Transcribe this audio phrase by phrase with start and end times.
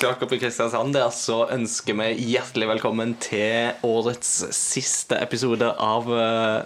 [0.00, 6.08] Mats Jakob i Kristiansand der, så ønsker vi hjertelig velkommen til årets siste episode av
[6.08, 6.22] ø,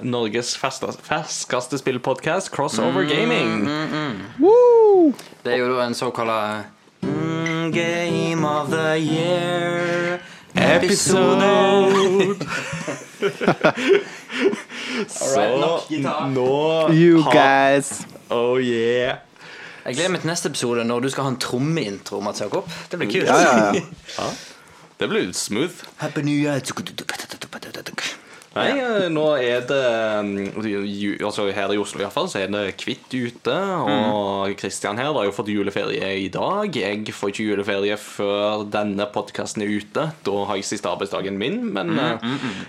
[0.07, 3.67] Norges ferskeste, spillpodkast, Crossover Gaming.
[5.43, 6.71] Det er jo da en såkalt
[7.03, 10.21] mm, Game of the Year
[10.55, 12.39] Episode!
[15.11, 15.91] så right,
[16.31, 18.05] nå You har- guys.
[18.31, 19.19] Oh yeah.
[19.85, 22.69] Jeg gleder meg til neste episode når du skal ha en trommeintro, Mats Jakob.
[22.91, 23.29] Det blir kult.
[23.29, 23.85] Ja, ja,
[24.19, 24.29] ja.
[25.01, 25.85] Det blir smooth.
[25.99, 26.61] Happy New Year.
[28.55, 29.81] Nei, eh, nå er det
[30.23, 33.57] mm, altså Her i Oslo i hvert fall, så er det hvitt ute.
[33.85, 36.71] Og Kristian her har jo fått juleferie i dag.
[36.75, 40.07] Jeg får ikke juleferie før denne podkasten er ute.
[40.27, 41.61] Da har jeg siste arbeidsdagen min.
[41.75, 42.29] Men eh,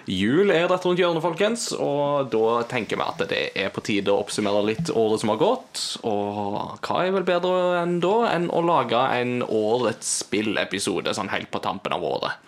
[0.10, 1.70] jul er rett rundt hjørnet, folkens.
[1.78, 5.42] Og da tenker vi at det er på tide å oppsummere litt året som har
[5.42, 5.86] gått.
[6.08, 11.54] Og hva er vel bedre enn da enn å lage en årets spillepisode sånn helt
[11.54, 12.42] på tampen av året.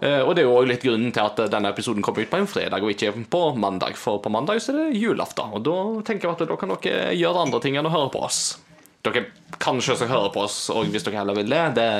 [0.00, 2.50] Eh, Og det er jo litt grunnen til at denne episoden kommer ut på en
[2.50, 3.96] fredag og ikke på mandag.
[3.96, 7.16] For på mandag så er det julaften, og da tenker jeg at da kan dere
[7.16, 8.58] gjøre andre ting enn å høre på oss.
[9.06, 9.26] Dere
[9.62, 11.90] kan selvsagt høre på oss, og hvis dere heller vil det, det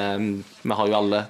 [0.66, 1.26] Vi har jo alle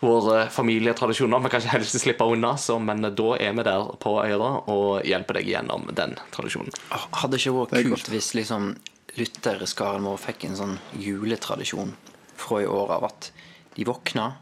[0.00, 1.40] våre familietradisjoner.
[1.40, 5.06] Vi kan ikke helst slippe unna, så, men da er vi der på øra og
[5.08, 6.74] hjelper deg gjennom den tradisjonen.
[6.92, 8.74] Hadde ikke vært kult hvis liksom
[9.16, 11.94] lytterskaren vår fikk en sånn juletradisjon
[12.36, 13.30] fra i år av at
[13.78, 14.34] de våkna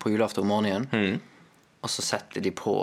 [0.00, 1.20] på julaften om morgenen,
[1.82, 2.74] og så setter de på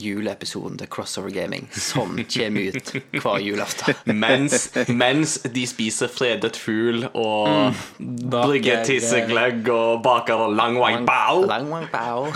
[0.00, 3.94] juleepisoden til Crossover Gaming, som kommer ut hver julaften.
[4.22, 11.42] Mens, mens de spiser fredet fugl og brygger Baker- tissegløgg og baker lang wang bao.
[11.50, 12.30] Lang, wang bao.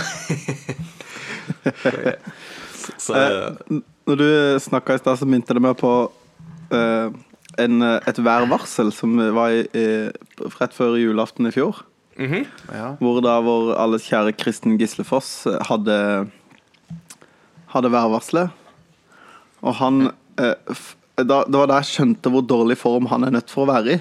[2.98, 4.26] Så, Eh, Når du
[4.60, 5.90] snakka i stad, så minte det meg på
[6.76, 7.08] eh,
[7.64, 9.84] en, et værvarsel som var i, i,
[10.58, 11.80] rett før julaften i fjor.
[12.72, 12.94] Ja.
[13.00, 15.96] Hvor da vår alles kjære Kristen Gislefoss eh, hadde
[17.74, 18.50] Hadde værvarselet.
[19.66, 19.94] Og han
[20.38, 20.54] eh,
[21.18, 23.96] da, Det var da jeg skjønte hvor dårlig form han er nødt for å være
[23.96, 23.98] i.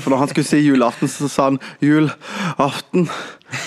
[0.00, 3.08] For når han skulle si julaften, så sa han 'julaften'.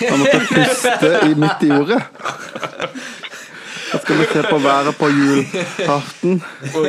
[0.09, 2.01] Han måtte puste i, midt i ordet.
[3.91, 6.41] Da skal vi se på været på julaften.
[6.75, 6.87] Oh.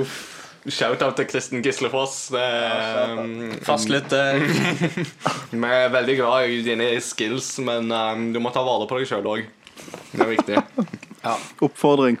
[0.00, 0.31] Uff.
[0.62, 2.28] Shout-out til Kristen Gislefoss.
[2.30, 4.38] Ja, um, Fastlytter.
[5.50, 9.10] Vi er veldig glad i dine skills, men um, du må ta vare på deg
[9.10, 9.48] sjøl òg.
[10.12, 10.62] Det er viktig.
[11.66, 12.20] Oppfordring.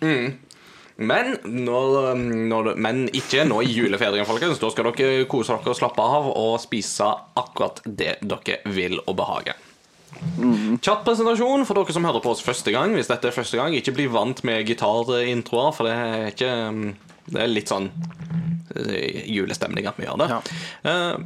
[0.00, 4.62] Men, når, um, når, men ikke nå i juleferien, folkens.
[4.62, 9.16] Da skal dere kose dere og slappe av og spise akkurat det dere vil og
[9.20, 9.60] behager.
[10.80, 12.94] Kjapp presentasjon for dere som hører på oss første gang.
[12.96, 16.86] Hvis dette er første gang, ikke bli vant med gitarintroer, for det er ikke um,
[17.30, 17.88] Det er litt sånn
[18.76, 20.28] eh, julestemning at vi gjør det.
[20.34, 20.40] Ja.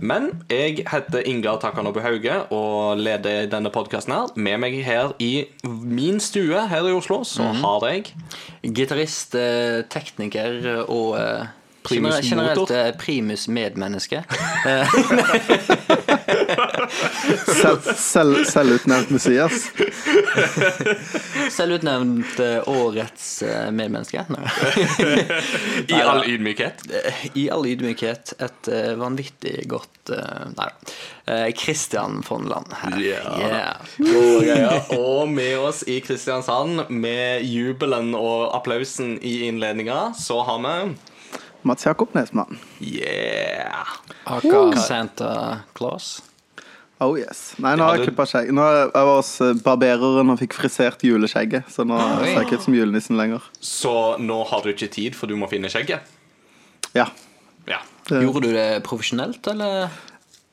[0.01, 4.33] Men jeg heter Ingar Takanobu Hauge og leder denne podkasten her.
[4.39, 8.13] Med meg her i min stue her i Oslo så har jeg
[8.75, 11.47] Gitarist, eh, tekniker og eh,
[11.89, 14.23] Primus gener- generelt eh, primus medmenneske.
[17.49, 19.69] Selv, selv, selvutnevnt Messias.
[21.55, 24.25] Selvutnevnt eh, årets eh, medmenneske.
[25.89, 26.85] I all ydmykhet.
[27.35, 30.97] I all ydmykhet et eh, vanvittig godt eh, Nei da.
[31.29, 33.01] Eh, Christian Fonland her.
[33.01, 33.41] Yeah.
[34.43, 34.91] Yeah.
[34.99, 40.97] Og med oss i Kristiansand, med jubelen og applausen i innledninga, så har vi
[41.63, 42.59] Mats Jakob Nesmann.
[42.81, 43.89] Yeah!
[44.25, 46.23] Aka Santa Claus.
[47.01, 47.55] Oh yes.
[47.63, 48.49] Nei, nå har jeg klippa skjegg.
[48.57, 52.25] Nå er jeg var hos eh, barbereren og fikk frisert juleskjegget, så nå Oi.
[52.25, 53.45] ser jeg ikke ut som julenissen lenger.
[53.63, 56.03] Så nå har du ikke tid, for du må finne skjegget?
[56.99, 57.07] Ja.
[57.71, 57.79] Ja.
[58.11, 59.93] Gjorde du det profesjonelt, eller?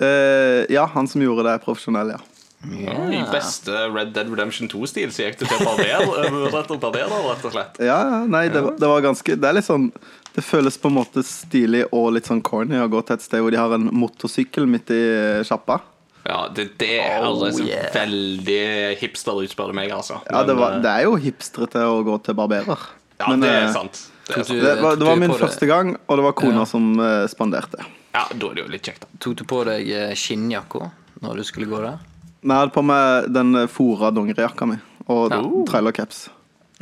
[0.04, 2.22] Uh, ja, han som gjorde det, er profesjonell, ja.
[2.66, 5.86] I beste Red Dead Redemption 2-stil så gikk du til barber,
[6.26, 7.78] eh, rett og barberer, rett og slett.
[7.84, 9.86] Ja, ja, nei, det, var- det var ganske Det er litt sånn
[10.34, 13.44] Det føles på en måte stilig og litt sånn corny å gå til et sted
[13.46, 15.04] hvor de har en motorsykkel midt i
[15.46, 15.78] sjappa.
[16.26, 17.90] Ja, det, det er Oh, altså yeah.
[17.94, 20.18] veldig hipster ut, spør du meg, altså.
[20.32, 22.72] Ja, det, var, det er jo hipstrete å gå til barberer.
[22.82, 24.00] eh, ja, Men, det eh, er sant.
[24.26, 24.48] Det er sant.
[24.58, 26.66] du- Det var, det var min første gang, og det var kona Ja.
[26.66, 27.86] som eh, spanderte.
[28.16, 29.08] Ja, da er det jo litt kjekt, da.
[29.20, 30.90] Tok du på deg eh, skinnjakka
[31.22, 32.00] når du skulle gå der?
[32.46, 35.42] Nei, jeg hadde på meg den eh, fora dongerijakka mi og Ja.
[35.70, 36.30] trailercaps.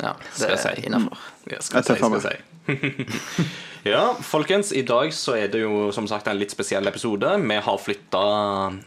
[0.00, 0.86] Ja, Skal det jeg er si.
[0.88, 1.18] innafor.
[1.50, 2.40] Ja, skal Jeg tar jeg
[3.84, 7.28] ja, folkens, i dag så er det jo som sagt en litt spesiell episode.
[7.40, 8.22] Vi har flytta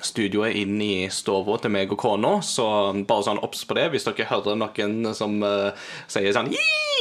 [0.01, 2.65] studioet inn i stua til meg og kona, så
[3.07, 3.91] bare sånn obs på det.
[3.93, 5.69] Hvis dere hører noen som uh,
[6.09, 6.49] sier sånn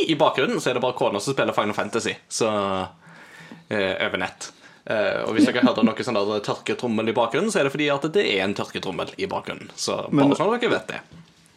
[0.05, 2.13] i bakgrunnen, så er det bare kona som spiller Final Fantasy.
[2.29, 2.87] Så uh,
[3.73, 4.51] over nett.
[4.87, 7.89] Uh, og hvis dere hører noe sånn der tørketrommel i bakgrunnen, så er det fordi
[7.95, 9.73] at det er en tørketrommel i bakgrunnen.
[9.75, 11.01] Så bare Men- sånn at dere vet det.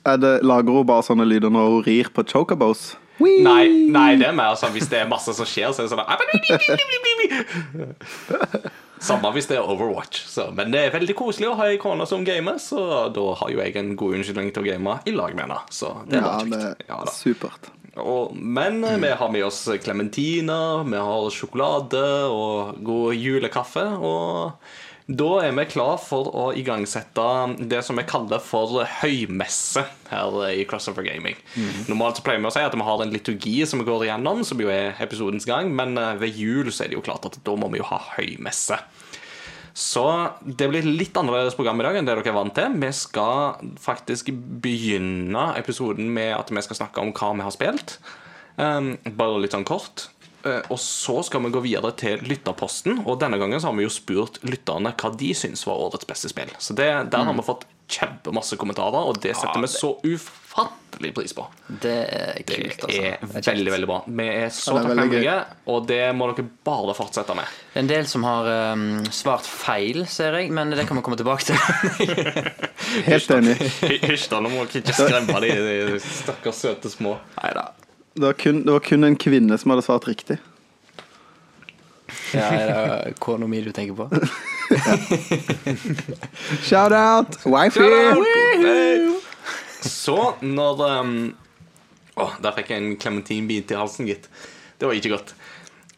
[0.08, 2.94] Er det, lager hun bare sånne lyder når hun rir på chocobos?
[3.20, 5.94] Nei, nei, det er mer sånn hvis det er masse som skjer, så er det
[5.94, 6.06] sånn
[9.00, 10.26] Samme hvis det er Overwatch.
[10.28, 13.52] Så, men det er veldig koselig å ha ei kone som gamer, så da har
[13.54, 15.60] jo jeg en god unnskyldning til å game i lag med henne.
[15.72, 16.88] Så det er Ja, kjekt.
[16.90, 17.72] Ja, er supert.
[18.00, 19.00] Og, men mm.
[19.02, 23.86] vi har med oss klementiner, vi har sjokolade og god julekaffe.
[23.98, 24.52] Og
[25.10, 27.24] da er vi klar for å igangsette
[27.72, 31.38] det som vi kaller for høymesse her i Crossover Gaming.
[31.90, 34.44] Normalt så pleier vi å si at vi har en liturgi som vi går igjennom,
[34.46, 37.40] som jo er episodens gang, men eh, ved jul så er det jo klart at
[37.42, 38.78] da må vi jo ha høymesse.
[39.74, 40.06] Så
[40.44, 42.78] det blir litt annerledes program i dag enn det dere er vant til.
[42.82, 44.30] Vi skal faktisk
[44.62, 47.98] begynne episoden med at vi skal snakke om hva vi har spilt.
[48.60, 50.10] Um, bare litt sånn kort.
[50.46, 53.04] Eh, og så skal vi gå videre til lytterposten.
[53.06, 56.32] Og denne gangen så har vi jo spurt lytterne hva de syns var årets beste
[56.32, 56.54] spill.
[56.60, 61.34] Så det, der har vi fått kjempemasse kommentarer, og det setter vi så ufattelig pris
[61.34, 61.46] på.
[61.82, 63.02] Det er kult, altså.
[63.02, 63.98] Det er veldig, veldig bra.
[64.06, 65.36] Vi er så Ja, det takknemlige,
[65.74, 67.58] og det må dere bare fortsette med.
[67.82, 71.50] En del som har um, svart feil, ser jeg, men det kan vi komme tilbake
[71.50, 72.16] til.
[73.10, 73.58] Helt enig.
[74.06, 74.44] Hysj, da.
[74.46, 75.54] Nå må dere ikke skremme de,
[75.96, 77.18] de stakkars søte små.
[77.42, 77.72] Neida.
[78.20, 80.36] Det var, kun, det var kun en kvinne som hadde svart riktig.
[82.34, 82.66] Ja, er
[83.06, 84.10] det kona mi du tenker på?
[86.68, 87.38] Shout out!
[87.48, 87.88] Wifey!
[89.88, 91.14] Så når um,
[92.20, 94.28] Å, der fikk jeg en klementinbit i halsen, gitt.
[94.76, 95.32] Det var ikke godt.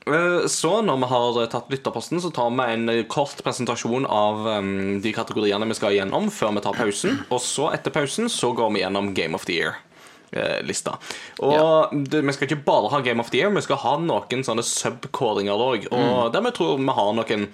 [0.05, 4.99] Eh, Så når vi har tatt lytterposten, så tar vi en kort presentasjon av um,
[5.01, 7.23] de kategoriene vi skal gjennom, før vi tar pausen.
[7.33, 9.57] Og så, etter pausen, så går vi gjennom Game of the
[10.31, 10.97] Year-lista.
[11.43, 14.45] Og det, vi skal ikke bare ha Game of the Year, vi skal ha noen
[14.47, 15.89] sånne sub-kåringer òg.
[15.91, 17.49] Og der vi tror vi har noen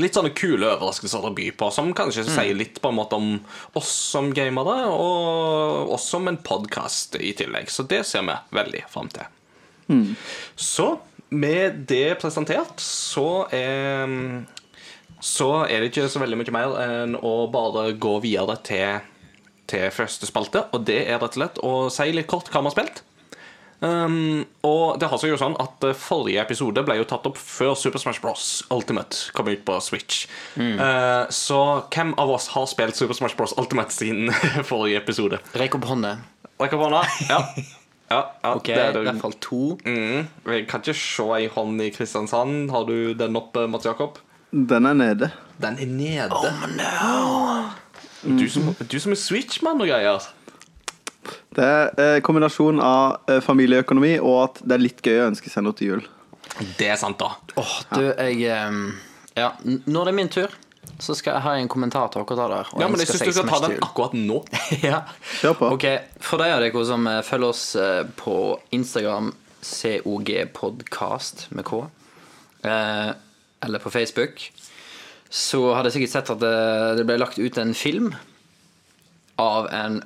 [0.00, 3.36] litt sånne kule overraskelser å by på, som kanskje sier litt på en måte om
[3.78, 7.70] oss som gamere, og oss som en podkast i tillegg.
[7.70, 9.28] Så det ser vi veldig fram til.
[10.58, 10.88] Så
[11.34, 14.44] med det presentert, så er
[15.24, 18.98] så er det ikke så veldig mye mer enn å bare gå videre til,
[19.70, 20.66] til første spalte.
[20.72, 23.04] Og det er rett og slett å si litt kort hva vi har spilt.
[23.84, 27.36] Um, og det har seg jo sånn at eh, Forrige episode ble jo tatt opp
[27.36, 28.62] før Super Smash Bros.
[28.72, 30.24] Ultimate kom ut på Switch.
[30.56, 31.60] Eh, så
[31.92, 33.52] hvem av oss har spilt Super Smash Bros.
[33.60, 34.32] Ultimate siden
[34.70, 35.42] forrige episode?
[35.58, 36.16] Rekk opp hånda.
[36.62, 37.02] Rekk opp hånda.
[37.28, 37.40] Ja.
[38.14, 39.62] ja, ja Ok, det er i hvert fall to.
[39.84, 40.30] Mm.
[40.54, 42.70] Jeg kan ikke se ei hånd i Kristiansand.
[42.72, 44.22] Har du den oppe, Mats Jakob?
[44.54, 45.32] Den er nede.
[45.60, 46.54] Den er nede.
[48.24, 50.26] Du, som, du som er Switch-mann og greier.
[51.54, 55.52] Det er eh, kombinasjon av eh, familieøkonomi og at det er litt gøy å ønske
[55.52, 56.02] seg noe til jul.
[56.78, 57.30] Det er sant, da.
[57.60, 58.82] Åh, du, jeg um,
[59.38, 60.52] Ja, n- når det er min tur,
[61.00, 62.68] så skal jeg ha en kommentar til dere der.
[62.74, 64.40] og Ja, men jeg ønske syns du seg skal ta den akkurat nå.
[64.84, 65.00] ja.
[65.40, 65.70] Kjør på.
[65.78, 65.86] Ok,
[66.22, 68.36] For de av dere som eh, følger oss eh, på
[68.76, 69.32] Instagram,
[69.64, 71.80] COG Podcast med K,
[72.68, 73.10] eh,
[73.64, 74.44] eller på Facebook,
[75.32, 76.56] så hadde jeg sikkert sett at det,
[77.00, 78.12] det ble lagt ut en film
[79.40, 80.02] av en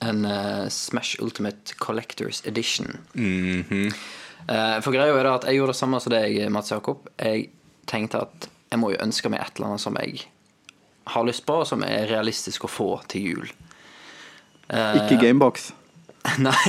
[0.00, 3.00] en uh, Smash Ultimate Collectors Edition.
[4.48, 7.04] Eh, for greia er det at jeg gjorde det samme som deg, Mats Jakob.
[7.20, 7.50] Jeg
[7.90, 10.24] tenkte at jeg må jo ønske meg et eller annet som jeg
[11.10, 13.52] har lyst på, og som er realistisk å få til jul.
[14.70, 15.70] Ikke Gamebox.
[16.46, 16.54] Nei.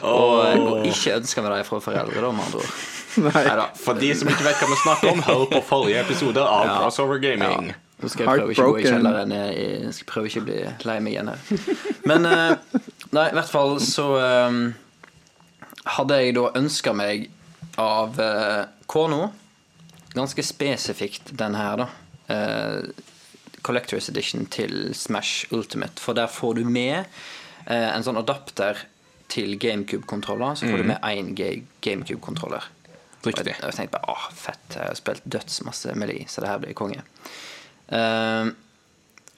[0.00, 2.74] og, og ikke ønske meg det fra foreldre, da, med andre ord.
[3.18, 3.32] Nei.
[3.34, 3.68] Neida.
[3.80, 7.22] For de som ikke vet hva vi snakker om, hør på forrige episode av Crossover
[7.22, 7.72] Gaming.
[8.00, 9.34] Nå skal jeg prøve ikke å gå i kjelleren.
[9.36, 11.42] Jeg skal prøve ikke å bli lei meg igjen her.
[12.08, 12.78] Men eh,
[13.10, 14.60] Nei, i hvert fall så um,
[15.96, 17.26] hadde jeg da ønska meg
[17.80, 19.32] av uh, Kono
[20.14, 21.88] ganske spesifikt den her, da.
[22.30, 23.08] Uh,
[23.66, 25.98] Collectors Edition til Smash Ultimate.
[26.00, 27.02] For der får du med
[27.66, 28.78] uh, en sånn adapter
[29.30, 30.54] til GameCube-kontroller.
[30.58, 31.34] Så får du med én
[31.82, 32.70] GameCube-kontroller.
[33.26, 33.54] Riktig.
[33.58, 36.76] Og jeg tenkte bare åh, fett, jeg har spilt dødsmasse meli så det her blir
[36.78, 37.04] konge.
[37.90, 38.52] Uh,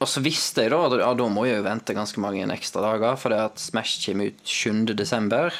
[0.02, 2.82] og så visste jeg da at ja, da må jeg jo vente ganske mange ekstra
[2.84, 4.94] dager, for det at Smash kommer ut 7.
[4.98, 5.54] desember.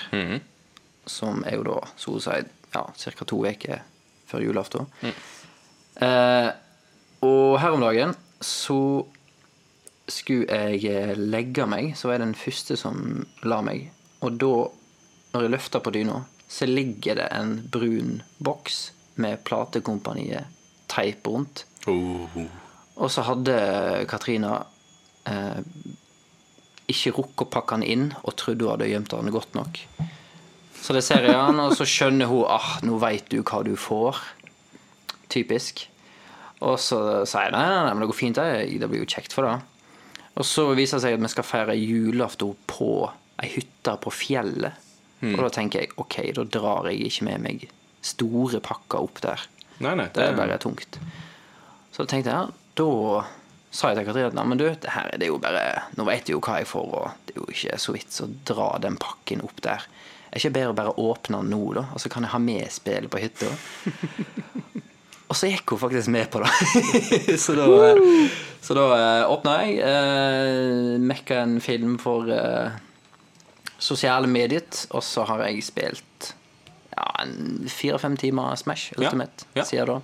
[1.06, 2.34] Som er jo da så å si
[2.72, 3.26] ja, ca.
[3.28, 3.82] to uker
[4.30, 4.88] før julaften.
[6.02, 6.50] Eh,
[7.22, 8.78] og her om dagen så
[10.10, 13.90] skulle jeg eh, legge meg, så var jeg den første som la meg.
[14.26, 14.52] Og da,
[15.34, 16.22] når jeg løfter på dyna,
[16.52, 18.90] så ligger det en brun boks
[19.22, 20.50] med platekompaniet
[20.92, 21.64] teip rundt.
[21.88, 22.28] Oh.
[23.00, 23.54] Og så hadde
[24.10, 24.58] Katrina
[25.28, 25.62] eh,
[26.92, 29.80] ikke rukket å pakke den inn og trodde hun hadde gjemt den godt nok.
[30.82, 33.72] Så det ser jeg an, og så skjønner hun ah, nå veit du hva du
[33.78, 34.18] får.
[35.32, 35.86] Typisk.
[36.62, 39.08] Og så sier jeg nei, nei, nei, men det går fint, det, det blir jo
[39.08, 39.56] kjekt for det.
[40.36, 42.92] Og så viser det seg at vi skal feire julaften på
[43.42, 44.90] ei hytte på fjellet.
[45.22, 47.68] Og da tenker jeg ok, da drar jeg ikke med meg
[48.02, 49.44] store pakker opp der.
[49.82, 50.98] Nei, nei, Det er bare tungt.
[51.92, 52.88] Så da tenkte jeg, da
[53.72, 55.62] sa jeg til Katrine at men du, det her det er jo bare
[55.96, 58.28] Nå vet jeg jo hva jeg får, og det er jo ikke så vits å
[58.48, 59.86] dra den pakken opp der.
[60.32, 61.86] Er ikke bedre å bare åpne den nå, da?
[61.92, 63.50] Og så kan jeg ha med spillet på hytta?
[65.30, 66.52] og så gikk hun faktisk med på det.
[67.44, 67.66] så da,
[68.64, 69.76] så da eh, åpna jeg.
[69.88, 72.80] Eh, Mekka en film for eh,
[73.82, 76.32] sosiale mediet, og så har jeg spilt
[76.92, 77.06] ja,
[77.72, 79.64] fire-fem timer Smash Ultimate ja.
[79.66, 80.00] siden da.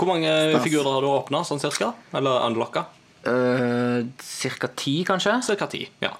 [0.00, 0.30] Hvor mange
[0.64, 1.92] figurer har du åpna, sånn cirka?
[2.16, 2.86] Eller unlocka?
[3.20, 5.34] Uh, Cirka ti, kanskje?
[5.44, 5.82] Cirka ti.
[6.00, 6.14] Ja.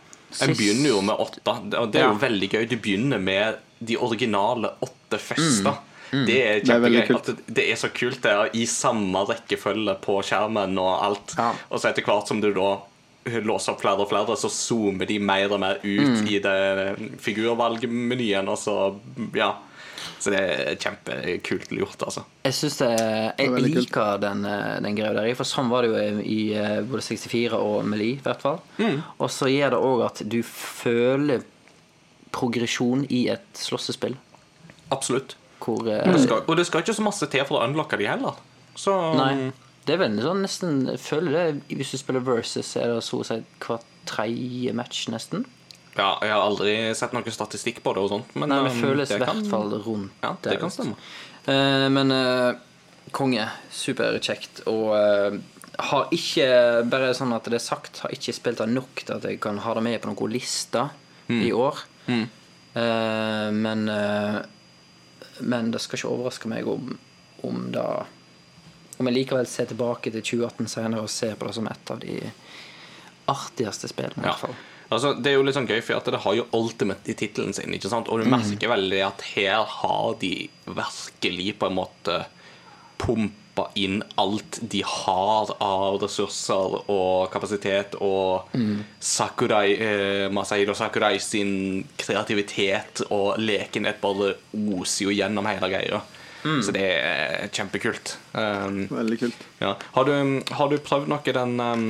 [0.44, 1.40] En begynner jo med åtte.
[1.48, 2.18] Og det er jo Ja.
[2.28, 2.66] veldig gøy.
[2.68, 5.78] Du begynner med de originale åtte fester.
[6.10, 7.24] Det er Det er kjempegøy.
[7.24, 11.34] Det det er så kult det er i samme rekkefølge på skjermen og alt.
[11.38, 11.52] Ja.
[11.70, 12.80] Og så etter hvert som du da
[13.24, 16.60] låser opp flere og flere, så zoomer de mer og mer ut i det
[17.20, 18.76] figurvalgmenyen, og så
[19.36, 19.54] ja.
[20.20, 22.22] Så det er kjempekult gjort, altså.
[22.44, 22.88] Jeg syns det,
[23.40, 25.28] jeg det liker den, eh, den greia der.
[25.36, 28.60] For sånn var det jo i eh, både 64 og Meli i hvert fall.
[28.80, 28.98] Mm.
[29.16, 31.44] Og så gjør det òg at du føler
[32.36, 34.16] progresjon i et slåssespill.
[34.92, 35.36] Absolutt.
[35.60, 36.04] Hvor mm.
[36.04, 38.40] Og det, skal, og det skal ikke så masse til for å unlocke de heller.
[38.78, 39.50] Så Nei.
[39.90, 43.18] Det er vel sånn nesten Jeg føler det Hvis du spiller versus, er det så
[43.18, 45.42] å si hver tredje match, nesten.
[45.96, 48.78] Ja, jeg har aldri sett noen statistikk på det og sånt, men Nei, det um,
[48.84, 50.94] føles i hvert fall rundt Ja, det kan stemme.
[51.48, 52.54] Uh, men uh,
[53.12, 53.48] konge.
[53.74, 54.62] Superkjekt.
[54.70, 55.36] Og uh,
[55.90, 56.46] har ikke,
[56.92, 59.58] bare sånn at det er sagt, har ikke spilt det nok til at jeg kan
[59.66, 60.94] ha det med på noen lister
[61.30, 61.42] Mm.
[61.46, 61.76] i år.
[62.10, 63.84] Eh, men
[65.40, 66.98] Men det skal ikke overraske meg om,
[67.46, 67.84] om det
[69.00, 72.00] Om jeg likevel ser tilbake til 2018 senere og ser på det som et av
[72.02, 72.18] de
[73.30, 74.20] artigste spillene.
[74.22, 74.32] i Ja.
[74.34, 74.56] hvert fall.
[74.90, 77.54] Altså, det er jo litt sånn gøy, for at det har jo Ultimate i tittelen
[77.54, 77.72] sin.
[77.72, 78.08] ikke sant?
[78.10, 82.24] Og du merker veldig at her har de virkelig på en måte
[82.98, 88.48] pumpa inn alt de har av ressurser og kapasitet, og
[89.00, 96.00] Sakurai, eh, Masahiro Sakurai sin kreativitet og lekenhet bare oser jo gjennom hele greia.
[96.40, 98.14] Så det er kjempekult.
[98.32, 99.42] Um, Veldig kult.
[99.60, 99.74] ja.
[99.92, 101.82] har, du, har du prøvd noe den um,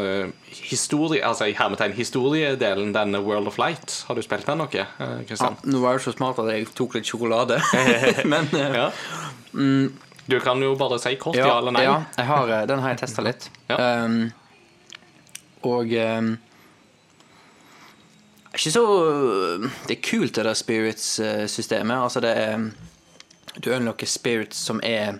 [0.00, 4.04] eh, historie, altså i hermetegn historiedelen, den World of Light?
[4.08, 6.96] Har du spilt den noe, eh, Ja, nå var det så smart at jeg tok
[6.96, 7.60] litt sjokolade.
[8.32, 8.88] men eh, Ja.
[10.30, 11.82] Du kan jo bare si kort ja, eller nei.
[11.82, 13.48] Ja, jeg har, eh, den har jeg testa litt.
[13.70, 14.04] Ja.
[14.04, 14.30] Um,
[15.66, 16.30] og um,
[18.54, 18.84] Ikke så
[19.88, 21.96] Det er kult, det der spirits-systemet.
[21.98, 22.70] Altså, det er
[23.60, 25.18] Du unlocker spirits som er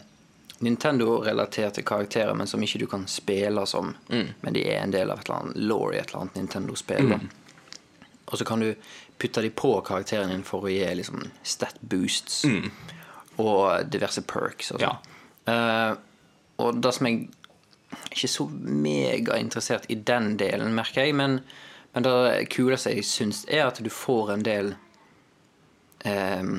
[0.61, 3.95] Nintendo-relaterte karakterer, men som ikke du kan spille som.
[4.41, 7.15] Men de er en del av et eller annet law i et eller annet Nintendo-spill.
[7.15, 7.29] Mm.
[8.27, 8.75] Og så kan du
[9.19, 12.45] putte de på karakteren din for å gi liksom stat boosts
[13.41, 15.11] og diverse perks og sånn.
[15.49, 15.93] uh,
[16.61, 21.41] og det som jeg er ikke så megainteressert i den delen, merker jeg, men,
[21.95, 24.75] men det kuleste jeg syns, er at du får en del
[26.05, 26.53] eh,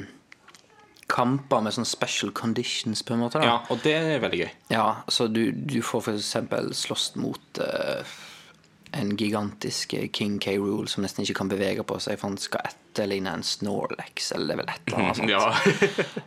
[1.07, 3.39] kamper med sånn special conditions, på en måte.
[3.41, 3.45] da.
[3.47, 4.51] Ja, og det er veldig gøy.
[4.73, 8.03] Ja, så du, du får eksempel slåss mot uh,
[8.91, 10.57] en gigantisk eh, King K.
[10.57, 14.55] Rule som nesten ikke kan bevege på seg, for han skal etterligne en Snorlax, eller
[14.55, 15.31] er vel et eller annet sånt.
[15.31, 15.47] Ja.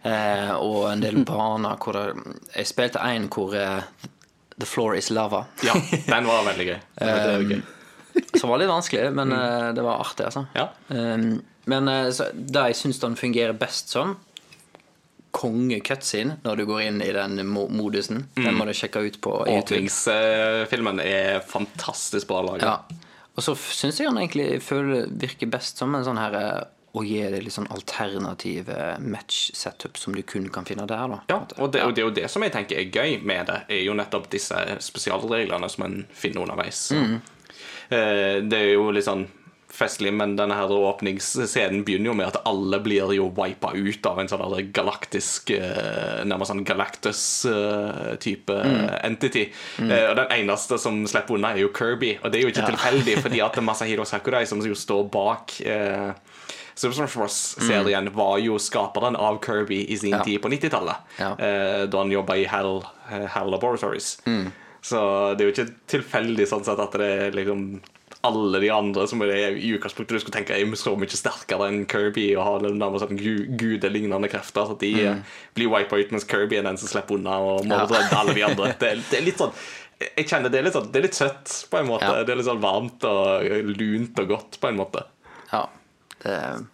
[0.04, 4.10] uh, og en del baner hvor det Jeg spilte en hvor uh,
[4.54, 5.44] The floor is lava.
[5.66, 5.74] ja,
[6.06, 6.76] den var veldig gøy.
[7.02, 7.62] Var gøy.
[8.38, 10.44] Som var litt vanskelig, men eh, det var artig, altså.
[10.54, 10.68] Ja.
[11.66, 14.12] Men så, det jeg syns den fungerer best som
[15.34, 18.28] Konge-cutscene når du går inn i den modusen.
[18.36, 19.80] Den må du sjekke ut på YouTube.
[19.80, 22.68] Åpningsfilmen er fantastisk bra laget.
[22.68, 23.10] Ja.
[23.34, 26.60] Og så syns jeg han egentlig føler, virker best som en sånn her eh,
[26.94, 31.08] å gi deg litt sånn alternativ eh, match-setup som du kun kan finne der.
[31.10, 33.50] da Ja, og det, og det er jo det som jeg tenker er gøy med
[33.50, 36.86] det, er jo nettopp disse spesialreglene som en finner underveis.
[36.94, 37.16] Mm.
[37.90, 39.26] Det er jo litt sånn
[39.74, 44.18] festlig, men denne her åpningsscenen begynner jo med at alle blir jo wipa ut av
[44.22, 48.56] en sånn galaktisk eh, Nærmest sånn Galactus-type
[49.04, 49.46] entity.
[49.78, 49.90] Mm.
[50.10, 52.70] Og den eneste som slipper unna, er jo Kirby, og det er jo ikke Ja.
[52.72, 56.12] tilfeldig, fordi at Masahiro Sakurai, som jo står bak eh,
[56.74, 60.22] Super Smash Bros.-serien var jo skaperen av Kirby i sin Ja.
[60.26, 60.96] tid på 90-tallet.
[61.18, 61.32] Ja.
[61.38, 64.18] eh, Da han jobba i Hell, Hell Laboratories.
[64.26, 64.52] Mm.
[64.84, 67.80] Så det er jo ikke tilfeldig sånn sett at det er liksom
[68.24, 71.84] alle de andre som er i utgangspunktet du skulle tenke er så mye sterkere enn
[71.90, 74.68] Kirby og har nærmest sånn gu gudelignende krefter.
[74.70, 75.22] Så de mm.
[75.58, 77.78] blir wipa ut, mens Kirby er den som slipper unna og må.
[77.78, 77.88] Ja.
[77.90, 78.74] redde alle de andre.
[78.80, 79.54] Det det er litt sånn
[80.04, 82.08] jeg kjenner det er litt sånn Det er litt søtt, på en måte.
[82.08, 82.24] Ja.
[82.26, 85.04] Det er litt sånn varmt og lunt og godt, på en måte.
[85.52, 85.66] Ja.
[86.24, 86.64] Det er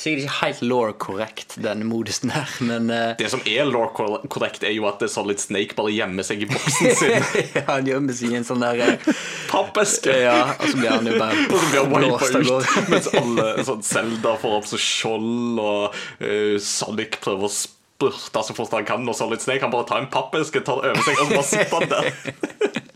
[0.00, 3.10] sikkert ikke helt law-korrekt, den modusen her, men uh...
[3.20, 6.94] Det som er law korrekt, er jo at Solid Snake bare gjemmer seg i boksen
[7.00, 7.26] sin.
[7.54, 9.10] ja, Han gjemmer seg i en sånn der eh,
[9.50, 10.14] Pappeske!
[10.24, 12.64] Ja, og så blir han jo bare Og så blir han blåst av gårde.
[12.64, 12.88] ut.
[12.94, 18.56] Mens alle sånn Zelda får opp så skjold, og uh, Sonic prøver å spurte så
[18.56, 21.20] fort han kan, og Solid Snake kan bare ta en pappeske, tar det over seg,
[21.20, 22.80] og så bare sitter han der.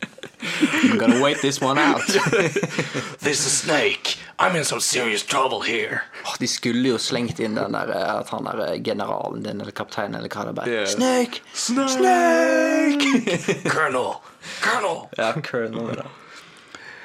[0.84, 2.04] I'm gonna wait this one out.
[3.24, 4.16] This is Snake.
[4.38, 6.02] I'm in some serious trouble here.
[6.26, 9.60] Oh, De skulle jo slengt inn den der eh, at han der eh, generalen din,
[9.62, 10.72] eller kapteinen, eller hva det er.
[10.72, 10.86] Yeah.
[10.90, 11.40] Snake!
[11.54, 11.94] Snake!
[11.94, 13.68] Snake!
[13.74, 14.16] Colonel!
[14.64, 15.04] Colonel!
[15.18, 15.90] Ja, Colonel.
[15.94, 16.10] er det.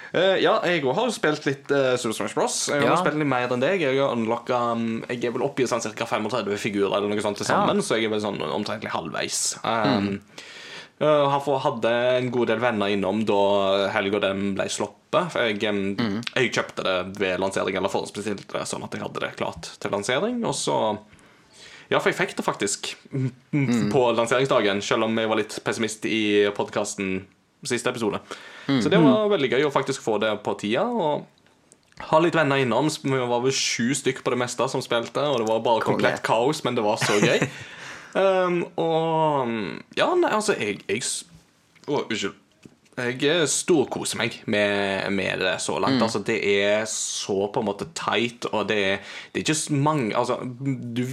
[0.10, 2.56] Eh, ja, jeg òg har jo spilt litt uh, Super Smash Bros.
[2.72, 2.98] Jeg har Ja.
[2.98, 3.84] spilt litt mer enn deg.
[3.86, 6.08] Jeg har unlocka um, Jeg er vel oppe i sånn ca.
[6.10, 9.44] 35 figurer eller noe sånt til sammen, så jeg er vel sånn omtrentlig halvveis.
[9.62, 10.48] Um, eh,
[11.06, 13.44] har hadde en god del venner innom da
[13.94, 15.38] helga den ble sluppet.
[15.40, 16.20] Jeg, mm.
[16.36, 19.96] jeg kjøpte det ved lansering, eller forhåndsbestilte det sånn at jeg hadde det klart til
[19.96, 20.44] lansering.
[20.44, 20.76] Og så
[21.90, 25.56] Ja, for jeg fikk det faktisk mm, mm, på lanseringsdagen, selv om jeg var litt
[25.66, 27.24] pessimist i podkasten
[27.66, 28.20] siste episode.
[28.70, 30.86] Så det var veldig gøy å faktisk få det på tida.
[30.86, 31.26] Og
[32.12, 32.88] ha litt venner innom.
[32.88, 36.22] Vi var vel sju stykk på det meste som spilte, og det var bare komplett
[36.24, 37.44] kaos, men det var så gøy.
[38.16, 39.56] um, og
[39.98, 41.04] Ja, nei, altså, jeg, jeg
[41.90, 42.38] Å, unnskyld.
[43.00, 46.02] Jeg eh, storkoser meg med, med det så langt.
[46.04, 49.80] Altså, det er så på en måte tight, og det er, det er ikke så
[49.88, 51.06] mange Altså, du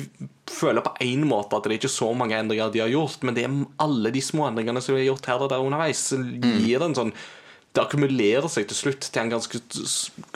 [0.51, 3.37] føler på en måte at det er ikke så mange endringer de har gjort, men
[3.37, 6.09] det er alle de små endringene som er gjort her og der underveis,
[6.65, 7.15] gir en sånn
[7.77, 9.61] det akkumulerer seg til slutt til en ganske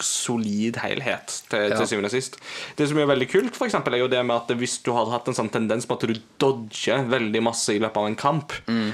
[0.04, 1.76] solid helhet til, Ja.
[1.80, 2.36] til syvende og sist.
[2.76, 5.08] Det som er veldig kult, for eksempel, er jo det med at hvis du har
[5.12, 8.52] hatt en sånn tendens på at du dodger veldig masse i løpet av en kamp,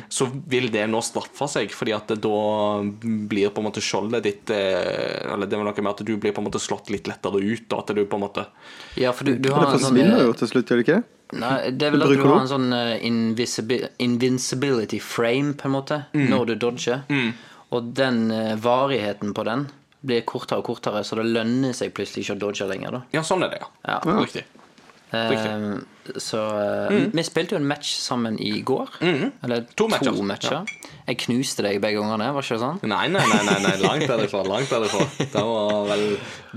[0.08, 2.82] så vil det nå straffe seg, fordi at det da
[3.26, 6.32] blir på en måte skjoldet ditt eh, Eller det er noe med at du blir
[6.32, 8.46] på en måte slått litt lettere ut, og at du på en måte
[8.96, 11.02] Ja, for du, du har det forsvinner eh, jo til slutt, gjør det ikke?
[11.36, 13.02] Nei, det er vel at du har en sånn eh,
[13.98, 17.02] invincibility frame, på en måte, når du dodger.
[17.74, 19.66] Og den eh, varigheten på den
[20.06, 22.98] blir kortere og kortere, så det lønner seg plutselig ikke å dodge lenger.
[22.98, 23.70] da Ja, sånn er det, ja.
[23.88, 23.98] Ja.
[24.20, 24.44] Riktig.
[25.10, 25.50] Riktig.
[25.50, 26.42] Eh, så
[26.90, 27.08] mm.
[27.14, 28.98] Vi spilte jo en match sammen i går.
[29.02, 30.22] Eller To to, matcher.
[30.22, 30.92] matcher.
[31.06, 32.78] Jeg knuste deg begge gangene, var ikke det sånn?
[32.90, 34.40] Nei, nei, nei, nei, nei langt derifra.
[34.42, 35.04] Langt derifra.
[35.22, 36.02] Det var vel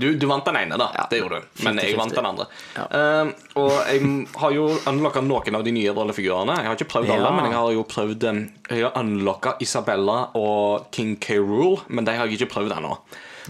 [0.00, 0.88] du, du vant den ene, da.
[0.96, 1.04] Ja.
[1.12, 1.46] Det gjorde du.
[1.68, 2.00] Men jeg 50-50.
[2.00, 2.46] vant den andre.
[2.74, 2.86] Ja.
[2.90, 3.30] Uh,
[3.62, 4.10] og jeg
[4.42, 6.58] har jo unlocka noen av de nye rollefigurene.
[6.64, 7.34] Jeg har ikke prøvd alle, Ja.
[7.38, 8.40] men jeg har jo prøvd eh,
[8.74, 11.38] Jeg har unlocka Isabella og King K.
[11.38, 12.96] Rule, men de har jeg ikke prøvd ennå.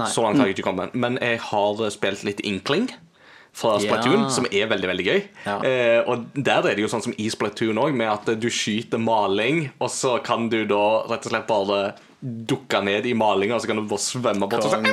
[0.01, 0.93] Så langt har jeg ikke kommet.
[0.95, 2.91] Men jeg har spilt litt Inkling.
[3.53, 3.83] Fra Ja.
[3.83, 5.23] Splatoon, som er veldig veldig gøy.
[5.45, 5.57] Ja.
[5.67, 8.99] Eh, og der er det jo sånn som i Splatoon òg, med at du skyter
[9.03, 11.81] maling, og så kan du da rett og slett bare
[12.23, 14.65] dukke ned i malinga, og så kan du bare svømme bort.
[14.65, 14.81] Og så,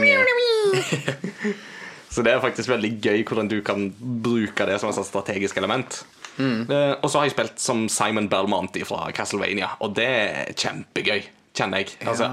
[2.13, 6.03] så det er faktisk veldig gøy hvordan du kan bruke det som et strategisk element.
[6.39, 11.21] Eh, og så har jeg spilt som Simon Belmont fra Castlevania, og det er kjempegøy.
[11.57, 11.95] Kjenner jeg.
[12.05, 12.27] Altså,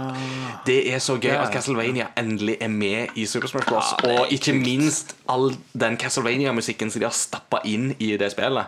[0.66, 1.42] Det er så gøy Ja.
[1.46, 3.94] at Castlevania endelig er med i Super Smash Bros.
[4.04, 8.66] Ja, og ikke minst all den Castlevania-musikken som de har stappa inn i det spillet.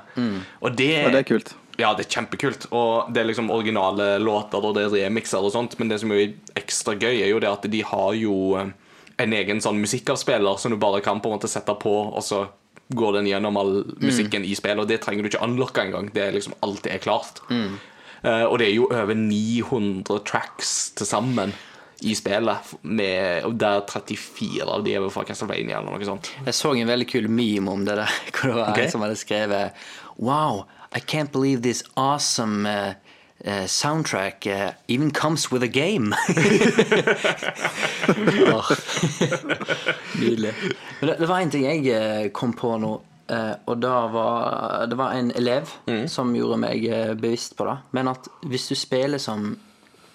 [0.62, 1.52] Og det, ja, det er kult.
[1.78, 2.66] ja, det er kjempekult.
[2.72, 5.78] Og det er liksom originale låter, og det er remixer og sånt.
[5.78, 8.70] Men det som er ekstra gøy, er jo det at de har jo eh,
[9.18, 12.46] en egen sånn musikkavspiller som du bare kan på en måte sette på, og så
[12.94, 14.78] går den gjennom all musikken i spillet.
[14.78, 16.08] Og det trenger du ikke unlocke engang.
[16.14, 17.40] Det er liksom alltid er klart.
[17.50, 17.76] Eh,
[18.24, 21.52] og det er jo over 900 tracks til sammen
[22.00, 26.28] i spillet, med, der 34 av de er fra Castlevania eller noe sånt.
[26.44, 28.84] Jeg så en veldig kul meme om det der, hvor det var okay.
[28.84, 32.94] en som hadde skrevet Wow, I can't believe this awesome uh,
[33.44, 36.14] uh, soundtrack uh, even comes with a game.
[40.20, 40.54] Nydelig.
[41.00, 44.86] Men det, det var en ting jeg eh, kom på nå, eh, og da var
[44.90, 46.06] det var en elev Mm.
[46.08, 47.78] som gjorde meg eh, bevisst på det.
[47.92, 49.56] Men at hvis du spiller som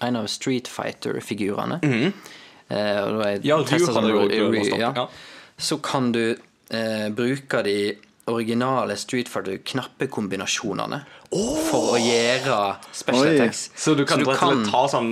[0.02, 2.12] en av Street Fighter-figurene eh, Mm.
[2.72, 5.08] Ja, du hadde sånn jo re- ja, ja.
[5.58, 6.36] så kan du
[6.70, 7.96] eh, bruke de
[8.32, 11.02] originale Street Fighter-knappekombinasjonene
[11.68, 12.58] for å gjøre
[12.94, 13.34] special Oi.
[13.36, 13.62] attacks.
[13.76, 15.10] Så du kan rett og slett ta sånn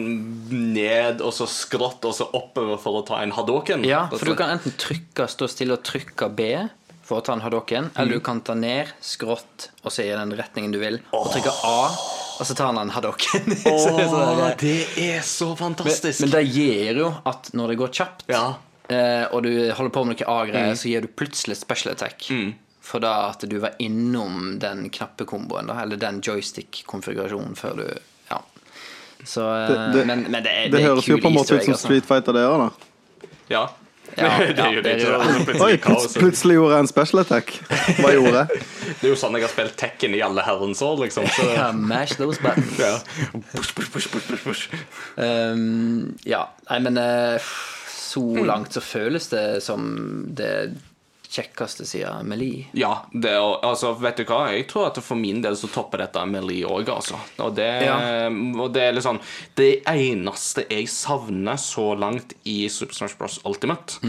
[0.75, 3.85] ned, og så skrått, og så oppover for å ta en hadoken?
[3.89, 6.51] Ja, for du kan enten trykke, stå stille og trykke B
[7.11, 7.91] for å ta en mm.
[7.97, 8.15] eller Mm.
[8.15, 11.91] du kan ta ned, skrått, og så i den retningen du vil, og trykke A,
[12.41, 13.51] og så tar han en hadoken.
[13.67, 14.77] Så det er sånn Åh, det
[15.11, 16.23] er så fantastisk!
[16.25, 18.45] men det gjør jo at når det går kjapt, Ja.
[18.89, 18.95] Mm.
[18.97, 22.25] eh, og du holder på med noe A-greier, så gir du plutselig special attack.
[22.81, 27.85] For da at du var innom den knappekomboen, da, eller den joystick-konfigurasjonen før du
[28.31, 28.41] Ja.
[29.27, 31.55] Så eh, Det- det- men, men det er, Det er høres jo på en måte
[31.59, 31.87] ut som altså.
[31.87, 33.29] Street Fighter, det òg, da.
[33.51, 33.69] Ja.
[34.19, 34.83] Ja, det det.
[34.83, 35.07] det.
[35.07, 36.15] Oi, plutselig kaos.
[36.19, 37.53] plutselig gjorde jeg en special attack.
[38.01, 38.63] Hva gjorde jeg?
[39.01, 41.29] Det er jo sånn jeg har spilt Tekken i alle herrens år, liksom.
[41.37, 42.79] Så, Ja, mash those buttons.
[42.81, 42.97] ja.
[43.55, 44.69] Push, push, push, push, push, push.
[45.17, 47.51] Um, ja, nei, men uh,
[47.95, 48.47] så Mm.
[48.49, 50.73] langt så føles det som det
[51.31, 52.67] kjekkeste siden Melee.
[52.75, 54.41] Ja, det altså, vet du hva?
[54.51, 57.21] Jeg tror at for min del så topper dette Melee òg, altså.
[57.45, 58.27] Og det, Ja.
[58.31, 59.21] og det er litt sånn
[59.57, 63.39] Det eneste jeg savner så langt i Super Smash Bros.
[63.45, 64.01] Ultimate,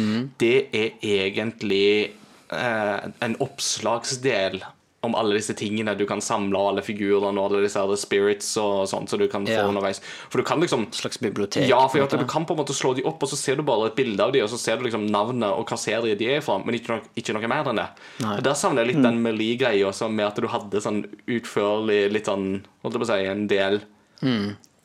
[0.42, 2.12] det er egentlig
[2.52, 4.62] eh, en oppslagsdel
[5.04, 8.52] om alle disse tingene du kan samle, og alle figurene og alle disse her spirits
[8.62, 9.64] og sånt, så du kan få Ja.
[9.68, 10.00] underveis.
[10.30, 11.68] For du kan liksom slags bibliotek.
[11.68, 13.88] ja, for du kan på en måte slå de opp, og så ser du bare
[13.88, 16.42] et bilde av de, og så ser du liksom navnet og hva serie de er
[16.42, 17.90] fra, men ikke noe, ikke noe mer enn det.
[18.26, 22.64] Og Der savner jeg litt den Melie-greia, med at du hadde sånn utførlig litt sånn
[22.84, 23.82] Holdt jeg på å si en del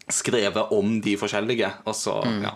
[0.09, 2.55] skrevet om de forskjellige, og så Ja.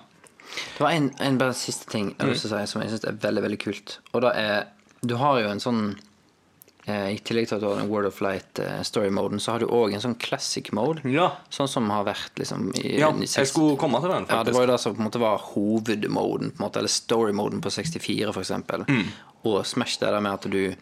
[0.77, 3.43] Det var en, en siste ting jeg til å si som jeg syns er veldig
[3.45, 3.99] veldig kult.
[4.15, 4.65] Og det er
[5.07, 5.97] Du har jo en sånn
[6.89, 10.01] I tillegg til at du har den Word of Light-story-moden, så har du òg en
[10.01, 11.03] sånn classic mode.
[11.13, 11.27] Ja.
[11.53, 14.55] Sånn som har vært liksom i, ja, i jeg skulle komme til den, Ja, det
[14.57, 17.71] var jo det som på en måte var hovedmoden, på en måte, eller story-moden på
[17.71, 18.87] 64, for eksempel.
[18.89, 19.05] Mm.
[19.45, 20.75] Og Smash det der med at du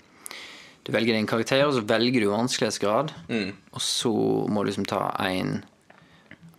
[0.87, 3.11] Du velger din karakter, og så velger du vanskelighetsgrad.
[3.29, 3.51] Mm.
[3.75, 4.09] Og så
[4.49, 5.59] må du liksom ta én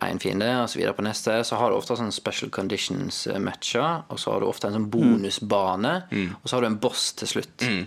[0.01, 1.43] en fiende, og så videre på neste.
[1.43, 6.03] Så har du ofte sånn special conditions-matcher, og så har du ofte en sånn bonusbane,
[6.11, 6.35] Mm.
[6.35, 7.61] og så har du en boss til slutt.
[7.63, 7.85] Eh,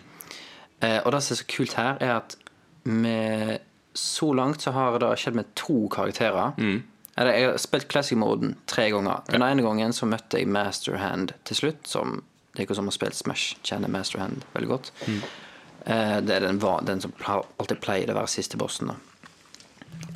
[0.83, 2.37] og det som er så kult her, er at
[2.85, 3.61] med
[3.95, 6.57] så langt så har det skjedd med to karakterer.
[7.13, 9.21] Eller jeg har spilt classic-moden tre ganger.
[9.29, 12.97] Den ene gangen så møtte jeg Masterhand til slutt, som det er ikke som har
[12.97, 14.91] spilt Smash, kjenner Masterhand veldig godt.
[15.09, 18.93] Eh, det er den, den som alltid pleier å være siste bossen.
[18.93, 18.97] Da.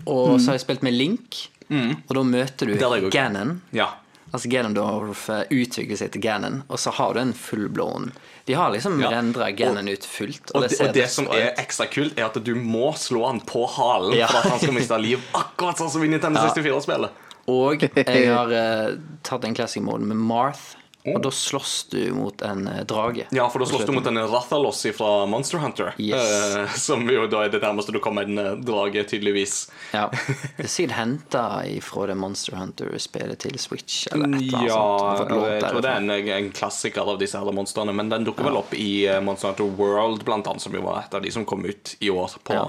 [0.06, 2.72] Og så har jeg spilt med Link, og da møter er
[3.06, 3.08] du.
[3.12, 3.60] Ganon.
[3.76, 3.90] Ja.
[4.32, 8.10] Altså Ganondorf eh, utvikler seg til Ganon, og så har du en fullblåen
[8.46, 9.10] De har liksom Ja.
[9.10, 10.52] rendra Ganon ut fullt.
[10.54, 13.64] Og det, og det som er ekstra kult, er at du må slå han på
[13.74, 14.28] halen Ja.
[14.30, 15.18] for at han skal miste liv.
[15.34, 17.10] Akkurat sånn som i Nintendo 64-spillet.
[17.48, 20.75] Og jeg har uh, tatt en classic-mode med Marth,
[21.14, 23.26] og da slåss du mot en eh, drage.
[23.36, 25.92] Ja, for da slåss du mot en Rathalos fra Monster Hunter.
[26.02, 26.56] Yes.
[26.56, 29.56] eh, som jo da er det nærmeste du kommer en eh, drage, tydeligvis.
[29.94, 30.08] Ja.
[30.56, 31.44] Det er sikkert henta
[31.84, 34.06] fra det Monster Hunter-spillet til Switch.
[34.12, 35.34] Eller et eller annet Ja, sånt.
[35.52, 37.94] Jeg tror det er en, en klassiker av disse her monstrene.
[37.96, 38.90] Men den dukker vel opp i
[39.22, 42.10] Monster Hunter World, blant annet, som jo var et av de som kom ut i
[42.10, 42.66] år på Ja.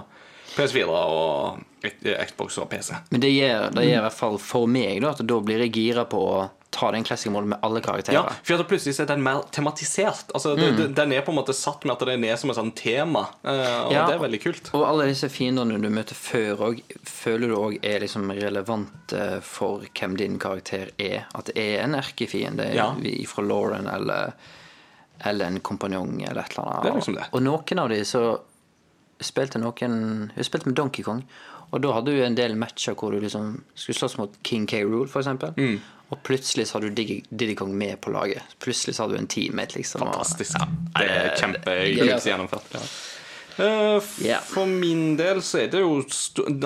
[0.58, 1.60] PS4 og
[2.28, 2.96] Xbox og PC.
[3.12, 5.74] Men det gjør, det gjør i hvert fall for meg da, at da blir jeg
[5.76, 6.38] gira på å
[6.78, 8.16] ta den classic-moden med alle karakterer.
[8.16, 10.30] Ja, for at plutselig er den mer tematisert.
[10.38, 10.78] Altså, mm.
[10.78, 13.26] det, den er på en måte satt med at den er som et sånt tema,
[13.44, 14.72] eh, og Ja, det er veldig kult.
[14.78, 19.88] Og alle disse fiendene du møter før òg, føler du òg er liksom relevante for
[19.92, 21.26] hvem din karakter er.
[21.38, 22.92] At det er en erkefiende Ja.
[23.28, 24.34] fra Lauren eller,
[25.26, 26.84] eller en kompanjong eller et eller annet.
[26.84, 27.28] Det liksom det.
[27.32, 28.24] Og noen av de så
[29.20, 31.24] spilte noen Hun spilte med Donkey Kong,
[31.72, 34.84] og da hadde du en del matcher hvor du liksom skulle slåss mot King K.
[34.88, 35.54] Rule, eksempel.
[35.58, 35.80] Mm.
[36.08, 38.40] Og plutselig så hadde du Diddy, Kong med på laget.
[38.64, 40.06] Plutselig så hadde du en teammate, liksom.
[40.06, 40.56] og- Fantastisk.
[40.56, 40.68] Ja,
[41.02, 42.74] det er kjempekult gjennomført.
[42.78, 42.86] Ja.
[43.58, 44.40] Uh, yeah.
[44.46, 45.96] For min del så er det jo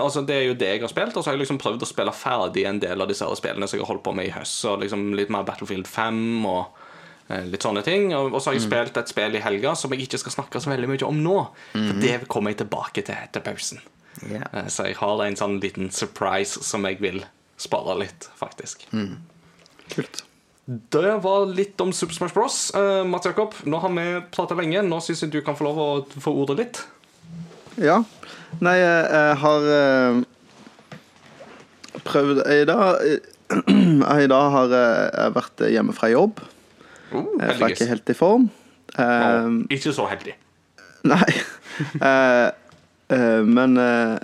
[0.03, 1.87] Altså det er jo det jeg har spilt, og så har jeg liksom prøvd å
[1.87, 4.33] spille ferdig en del av disse her spillene som jeg har holdt på med i
[4.35, 4.57] høst.
[4.59, 6.65] Så liksom litt mer Battlefield 5 og
[7.29, 8.11] eh, litt sånne ting.
[8.13, 10.59] Og og så har jeg spilt et spill i helga som jeg ikke skal snakke
[10.61, 11.37] så veldig mye om nå.
[11.71, 13.79] For det kommer jeg tilbake til etter pausen.
[14.29, 14.43] Ja.
[14.53, 17.23] Eh, Så jeg har en sånn liten surprise som jeg vil
[17.61, 18.87] spare litt, faktisk.
[19.91, 20.23] Kult.
[20.67, 22.57] Det var litt om Super Smash Bros.
[22.75, 24.83] Uh, Mats Jakob, nå har vi prata lenge.
[24.87, 25.87] Nå syns jeg du kan få lov å
[26.21, 26.81] få ordet litt.
[27.81, 28.01] Ja.
[28.61, 30.21] Nei, jeg, jeg har eh,
[32.07, 32.99] prøvd I dag
[34.23, 36.41] I dag har jeg, jeg vært hjemme fra jobb.
[37.11, 38.49] Oh, Jeg er ikke helt i form.
[38.95, 40.35] No, Ikke så heldig.
[41.11, 41.27] Nei.
[43.11, 44.19] Eh, eh, men eh,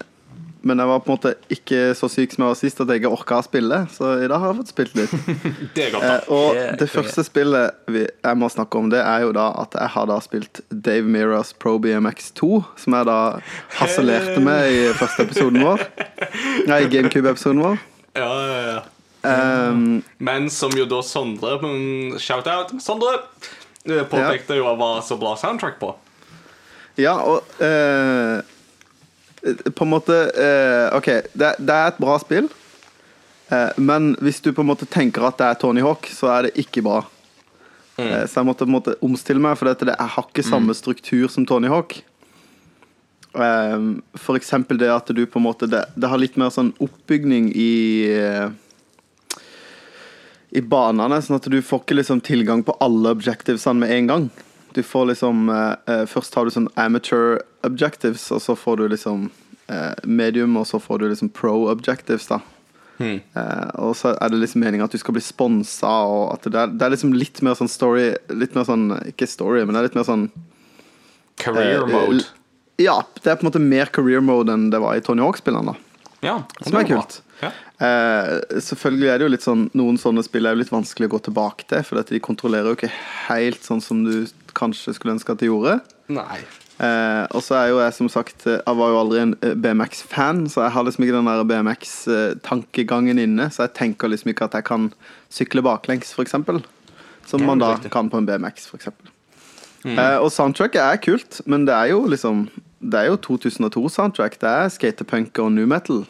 [0.67, 2.99] Men jeg var på en måte ikke så syk som jeg var sist at jeg
[2.99, 5.13] ikke orka å spille, så i dag har jeg fått spilt litt.
[5.77, 6.33] Det er godt, Eh, da.
[6.33, 9.93] og Det første spillet vi, jeg må snakke om, det er jo da at jeg
[9.93, 12.49] har da spilt Dave Miras Pro BMX 2,
[12.83, 13.19] som jeg da
[13.77, 15.85] harselerte med i første episoden vår.
[16.67, 17.79] Nei, GameCube-episoden vår.
[18.17, 18.83] Ja, ja, ja.
[19.27, 21.57] Um, Men som jo da Sondre
[22.19, 23.21] Shout-out, Sondre!
[23.87, 25.93] påpekte Påpekte jo var så bra soundtrack på.
[26.97, 28.41] ja, og eh,
[29.73, 32.49] På en måte uh, OK, det, det er et bra spill,
[33.47, 36.47] Uh, men hvis du på en måte tenker at det er Tony Hawk, så er
[36.47, 36.97] det ikke bra.
[37.97, 40.75] Eh, Så jeg måtte på en måte omstille meg, for dette, det, har ikke samme
[40.77, 41.95] struktur som Tony Hawk.
[43.33, 47.51] For eksempel det at du på en måte Det, det har litt mer sånn oppbygning
[47.53, 47.73] i
[50.57, 54.29] I banene, sånn at du får ikke liksom tilgang på alle objectivesene med en gang.
[54.77, 58.83] Du får liksom eh, eh, Først har du sånn amateur objectives, og så får du
[58.93, 59.31] liksom
[59.73, 62.37] eh, medium, og så får du liksom pro objectives, da.
[62.97, 63.17] Hmm.
[63.33, 66.61] Eh, og så er det liksom meningen at du skal bli sponsa, og at det
[66.61, 69.81] er, det er liksom litt mer sånn story Litt mer sånn Ikke story, men det
[69.81, 70.23] er litt mer sånn
[71.37, 72.23] Career eh, mode.
[72.81, 75.73] Ja, det er på en måte mer career mode enn det var i Tony Hawk-spillene.
[75.73, 77.19] da Ja, Som er kult.
[77.41, 77.51] Ja.
[77.77, 78.31] Eh,
[78.65, 81.19] selvfølgelig er det jo litt sånn Noen sånne spill er jo litt vanskelig å gå
[81.27, 82.93] tilbake til, for de kontrollerer jo ikke
[83.27, 84.25] helt sånn som du
[84.57, 85.77] kanskje skulle ønske at de gjorde.
[86.13, 86.39] Nei.
[86.77, 90.43] Eh, og så er jo jeg som sagt Jeg var jo aldri en eh, BMX-fan,
[90.53, 93.49] så jeg har liksom ikke den der BMX-tankegangen inne.
[93.53, 94.89] Så jeg tenker liksom ikke at jeg kan
[95.33, 96.61] sykle baklengs, eksempel.
[97.27, 99.11] Som man da kan på en BMX, for eksempel.
[99.87, 102.47] Eh, og soundtracket er kult, men det er jo liksom
[102.81, 104.37] Det er jo 2002-soundtrack.
[104.41, 106.05] Det er skatepunk og new metal.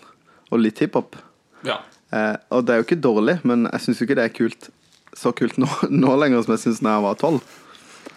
[0.52, 1.16] Og litt hiphop.
[1.64, 1.80] Ja.
[2.12, 4.70] Eh, og det er jo ikke dårlig, men jeg syns jo ikke det er kult
[5.18, 5.68] så kult nå,
[6.04, 7.56] nå lenger som jeg syns da jeg var tolv.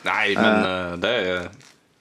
[0.06, 1.16] Nei, men uh, det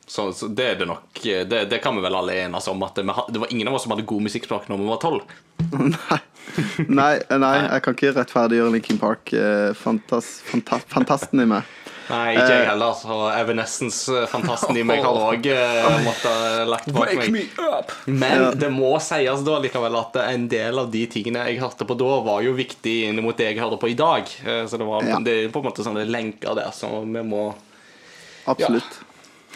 [0.10, 2.82] så, så det er det nok eh, det, det kan vi vel alle enes om.
[2.84, 5.02] At det, vi det var ingen av oss som hadde god musikksmak når vi var
[5.04, 5.36] tolv.
[6.10, 9.30] nei, nei, nei, jeg kan ikke rettferdiggjøre Linkin Park.
[9.38, 11.76] eh, Fantas, fanta, fantasten i meg.
[12.10, 12.98] Nei, ikke jeg heller.
[12.98, 15.46] Så Evanescence-fantasten i meg har òg
[16.08, 17.54] måttet lagt bak meg.
[18.10, 22.02] Men det må sies da likevel at en del av de tingene jeg hørte på
[22.02, 24.26] da, var jo viktig inn mot det jeg hører på i dag.
[24.26, 27.52] Så det, var, det er på en måte sånne lenker der som vi må
[28.56, 29.00] Absolutt.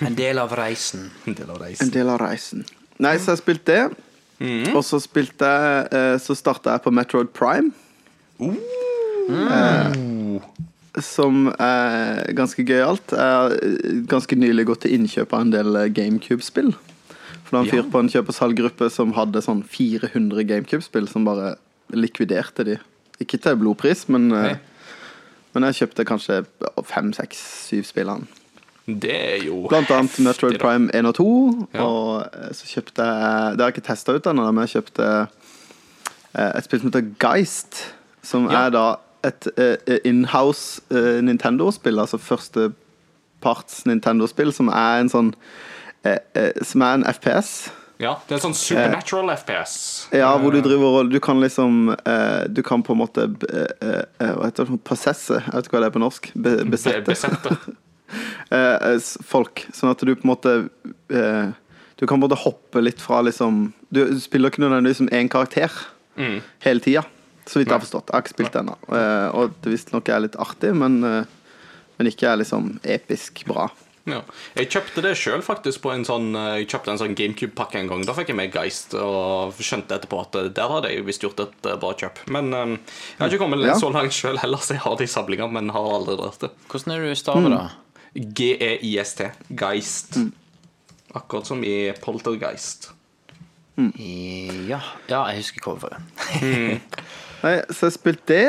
[0.04, 1.12] En del av reisen.
[1.30, 1.92] En del av En reisen.
[1.94, 2.64] del av reisen.
[3.04, 3.84] Nei, så jeg spilte det.
[4.42, 4.74] Mm.
[4.76, 7.70] Og så spilte jeg eh, Så starta jeg på Metroid Prime.
[9.30, 9.94] Eh,
[11.02, 13.14] som er ganske gøyalt.
[13.16, 16.74] Jeg har eh, ganske nylig gått til innkjøp av en del eh, GameCube-spill.
[16.74, 21.08] For det var en fyr på en kjøp- og salggruppe som hadde sånn 400 GameCube-spill,
[21.10, 21.56] som bare
[21.94, 22.78] likviderte de.
[23.22, 26.40] Ikke til blodpris, men, men jeg kjøpte kanskje
[26.90, 28.43] fem, seks, syv spill av den.
[28.86, 30.60] Det er jo Blant annet heftig, Metroid da.
[30.60, 31.28] Prime 1 og 2.
[31.74, 31.84] Ja.
[31.88, 35.06] Og eh, så kjøpte jeg Det har jeg ikke testa ut ennå, men jeg kjøpte
[36.36, 37.84] eh, et spill som heter Geist.
[38.24, 38.66] Som Ja.
[38.66, 38.84] er da
[39.24, 40.82] et eh, inhouse
[41.24, 45.32] Nintendo-spill, altså førsteparts Nintendo-spill, som er en sånn
[46.68, 47.70] Som er en FPS.
[48.04, 49.76] Ja, det er en sånn supernatural FPS.
[50.12, 51.94] Ja, hvor du driver og Du kan liksom
[52.52, 54.80] Du kan på en måte Hva heter det?
[54.84, 55.40] Possesse?
[55.40, 56.32] Jeg vet ikke hva det er på norsk.
[56.36, 57.56] Be, Be- besette.
[58.52, 59.66] Eh, s- folk.
[59.74, 60.70] Sånn at du på en måte
[61.10, 61.52] eh,
[62.00, 65.72] Du kan både hoppe litt fra liksom Du, spiller ikke nødvendigvis som én karakter
[66.18, 66.42] Mm.
[66.62, 67.02] hele tida.
[67.48, 68.06] Så vidt jeg har forstått.
[68.08, 68.76] Jeg har ikke spilt det ennå.
[68.94, 71.24] Eh, og det visstnok er litt artig, men, eh,
[71.98, 73.70] men ikke er liksom episk bra.
[74.06, 74.20] Ja.
[74.56, 77.88] Jeg kjøpte det sjøl faktisk på en sånn eh, Jeg kjøpte en sånn GameCube-pakke en
[77.88, 78.02] gang.
[78.06, 81.40] Da fikk jeg med Geist og skjønte etterpå at eh, der hadde jeg visst gjort
[81.40, 82.20] et eh, bra kjøp.
[82.30, 83.74] Men eh, jeg har ikke kommet Ja.
[83.80, 86.52] så langt sjøl heller, så jeg har det i samlinga, men har aldri rørt det.
[86.70, 87.50] Hvordan er det du mm.
[87.56, 87.70] da?
[88.14, 89.30] G-e-i-s-t.
[89.50, 90.18] Geist.
[91.14, 92.92] Akkurat som i Poltergeist.
[93.78, 95.98] Ja, ja jeg husker coveret.
[97.44, 98.46] Nei, så jeg har spilt det.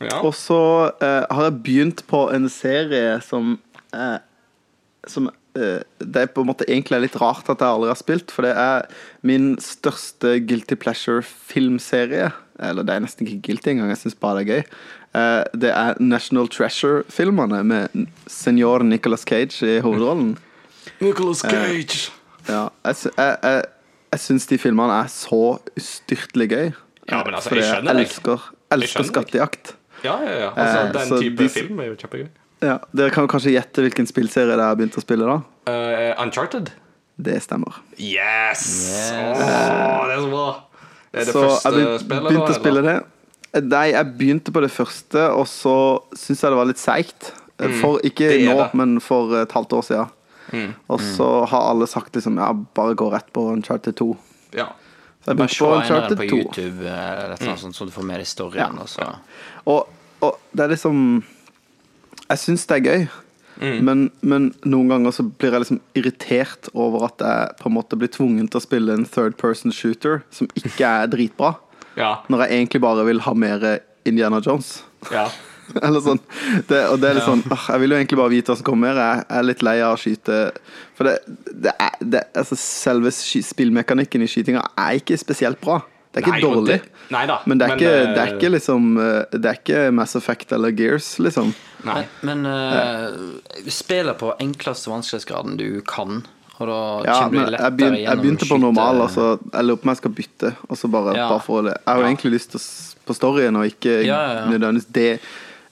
[0.00, 0.20] Ja.
[0.24, 0.60] Og så
[1.02, 3.58] eh, har jeg begynt på en serie som
[3.92, 4.16] eh,
[5.04, 8.32] Som eh, Det er på en måte egentlig litt rart at jeg aldri har spilt,
[8.32, 8.86] for det er
[9.26, 12.30] min største Guilty Pleasure-filmserie.
[12.60, 14.80] Eller det er nesten ikke guilty engang, jeg syns bare det er gøy.
[15.14, 20.36] Eh, det er National Treasure-filmene med senior Nicolas Cage i hovedrollen.
[21.00, 22.10] Nicholas Cage.
[22.48, 23.64] Ja, jeg, jeg, jeg,
[24.12, 25.40] jeg syns de filmene er så
[25.76, 26.70] ustyrtelig gøy.
[27.10, 28.04] Ja, men altså, jeg skjønner det.
[28.06, 29.74] elsker, Jeg elsker skattejakt.
[30.04, 30.50] Ja, ja, ja.
[30.54, 32.28] Altså, Eh, den så type de- film er jo kjempegøy.
[32.62, 35.40] Ja, Dere kan kanskje gjette hvilken spillserie det har begynt å spille, da?
[35.70, 36.70] Uh, Uncharted.
[37.20, 37.80] Det stemmer.
[37.98, 38.62] Yes!
[38.90, 39.12] Yes.
[39.12, 40.46] Oh, det er så bra.
[41.10, 42.96] Det er det så første jeg begynte, jeg begynte å spille det.
[43.54, 45.72] Nei, jeg begynte på det første, og så
[46.14, 47.32] syns jeg det var litt seigt.
[47.80, 48.44] For ikke Mm.
[48.46, 48.66] nå, det.
[48.72, 48.78] Mm.
[48.78, 50.74] men for et halvt år siden.
[50.88, 54.16] Og så har alle sagt liksom ja, bare gå rett på Uncharted 2.
[54.56, 54.68] Ja.
[55.20, 56.16] Så jeg Bare begynte på Uncharted 2.
[56.16, 58.78] på YouTube, eller noe sånt, så du får mer historien.
[58.98, 59.10] Ja.
[59.66, 59.74] Og.
[59.74, 59.88] Og,
[60.22, 61.24] og det er liksom
[62.30, 63.08] Jeg syns det er gøy,
[63.82, 67.98] men, men noen ganger så blir jeg liksom irritert over at jeg på en måte
[67.98, 71.56] blir tvungen til å spille en third person shooter som ikke er dritbra,
[72.00, 72.14] Ja.
[72.32, 73.68] når jeg egentlig bare vil ha mer
[74.08, 74.80] Indiana Jones.
[75.12, 75.28] ja.
[75.86, 76.18] Eller sånn.
[76.66, 78.66] Det, og det er litt sånn «Åh, Jeg vil jo egentlig bare vite hva som
[78.66, 78.96] kommer.
[78.98, 80.38] Jeg er litt lei av å skyte
[80.98, 81.12] For det,
[81.62, 85.76] det er det, altså Selve sky- spillmekanikken i skytinga er ikke spesielt bra.
[86.10, 86.80] Det er ikke Nei, dårlig.
[86.80, 89.46] det- nei da, Men det er, men, ikke, eh, det er ikke liksom eh, Det
[89.52, 91.54] er ikke Mass Effect eller Gears, liksom.
[91.86, 92.02] Nei.
[92.26, 96.24] Men, men uh, spiller på enkleste vanskelighetsgraden du kan.
[96.60, 99.00] Og da Ja, kommer men du jeg, begyn, jeg begynte på normal.
[99.08, 100.54] Altså, jeg lurer på om jeg skal bytte.
[100.68, 101.28] Og så bare, Ja.
[101.30, 101.74] bare for det.
[101.86, 102.08] Jeg har jo Ja.
[102.14, 102.60] egentlig lyst til
[103.06, 104.50] på storyen, og ikke Ja, ja, ja.
[104.50, 105.20] nødvendigvis det.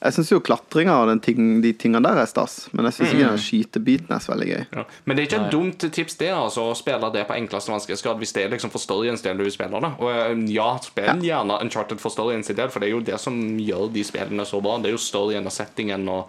[0.01, 3.13] Jeg syns jo klatringa og den ting, de tingene der er stas, men jeg syns
[3.15, 4.67] ikke den skytebiten er så veldig gøy.
[4.77, 4.85] Ja.
[5.05, 8.17] Men det er ikke et dumt tips det altså å spille det på enkleste vanskelighetsgrad
[8.19, 9.91] hvis det er liksom for storyens del du spiller det.
[9.99, 13.35] Og eh, ja, spill gjerne Uncharted for storyens del, for det er jo det som
[13.59, 14.79] gjør de spillene så bra.
[14.79, 16.29] Det er jo storyen og settingen og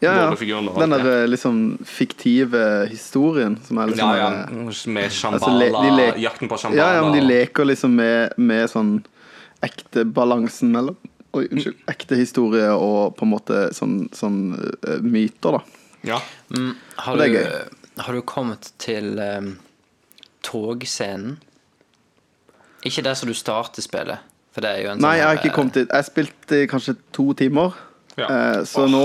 [0.00, 0.60] Ja, ja.
[0.80, 4.30] Den der liksom fiktive historien som er liksom Ja, ja.
[4.50, 6.80] Med Altså, Shambhala, le- jakten på Shambhala.
[6.80, 8.94] Ja, ja, men de leker liksom med, med sånn
[9.62, 10.96] ekte balansen mellom
[11.36, 11.76] Oi, unnskyld.
[11.86, 14.38] Ekte historie og på en måte sånn, sånn
[14.82, 15.60] eh, myter, da.
[16.02, 16.16] Ja.
[16.56, 19.52] Mm, har, det er du, har du kommet til um,
[20.42, 21.36] togscenen?
[22.82, 24.18] Ikke der som du starter spillet,
[24.50, 25.92] for det er jo en Nei, jeg har sånn ikke kommet dit.
[25.92, 27.76] Jeg spilte i kanskje to timer.
[28.16, 28.26] Ja.
[28.26, 29.04] Eh, så nå,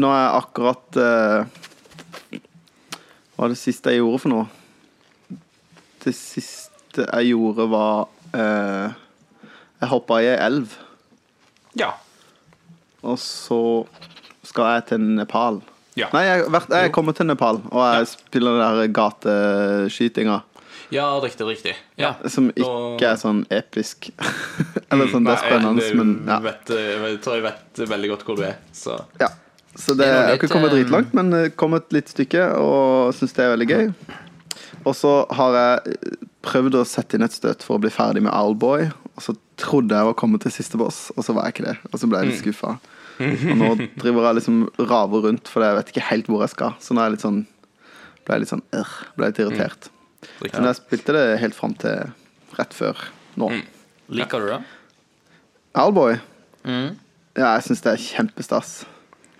[0.00, 2.40] nå er jeg akkurat eh,
[3.32, 4.46] Hva var det siste jeg gjorde for noe?
[6.04, 8.94] Det siste jeg gjorde, var eh,
[9.82, 10.72] Jeg hoppa i ei elv,
[11.78, 11.90] ja.
[13.02, 13.58] og så
[14.46, 15.60] skal jeg til Nepal.
[15.98, 16.08] Ja.
[16.14, 18.08] Nei, jeg, jeg kommer til Nepal, og jeg Ja.
[18.10, 20.40] spiller den der gateskytinga.
[20.92, 21.72] Ja, riktig, riktig.
[21.96, 22.12] Ja.
[22.28, 24.10] Som ikke er sånn episk.
[24.92, 26.36] Eller sånn, det er spennende, men ja.
[26.44, 28.58] vet, jeg tror jeg vet veldig godt hvor du er.
[28.76, 29.30] Så Ja.
[29.78, 33.14] Så det, jeg har ikke kommet eh, dritlangt, men eh, kommet et lite stykke og
[33.16, 33.86] syns det er veldig gøy.
[34.84, 38.24] Og så har jeg eh, prøvd å sette inn et støt for å bli ferdig
[38.26, 38.88] med Owlboy.
[39.16, 41.76] Og så trodde jeg var kommet til siste boss, og så var jeg ikke det.
[41.92, 42.44] Og så ble jeg litt Mm.
[42.44, 42.74] skuffa.
[43.22, 43.70] Og nå
[44.02, 46.72] driver jeg liksom raver rundt, for jeg vet ikke helt hvor jeg skal.
[46.82, 47.42] Så nå er jeg litt sånn
[48.22, 49.88] ble jeg litt sånn øh, ble litt irritert.
[49.90, 50.50] Mm.
[50.52, 52.12] Men jeg spilte det helt fram til
[52.58, 52.98] rett før
[53.40, 53.48] nå.
[53.50, 53.62] Mm.
[54.20, 54.60] Liker du det?
[55.78, 56.18] Owlboy?
[56.66, 56.96] Mm.
[57.38, 58.72] Ja, jeg syns det er kjempestas.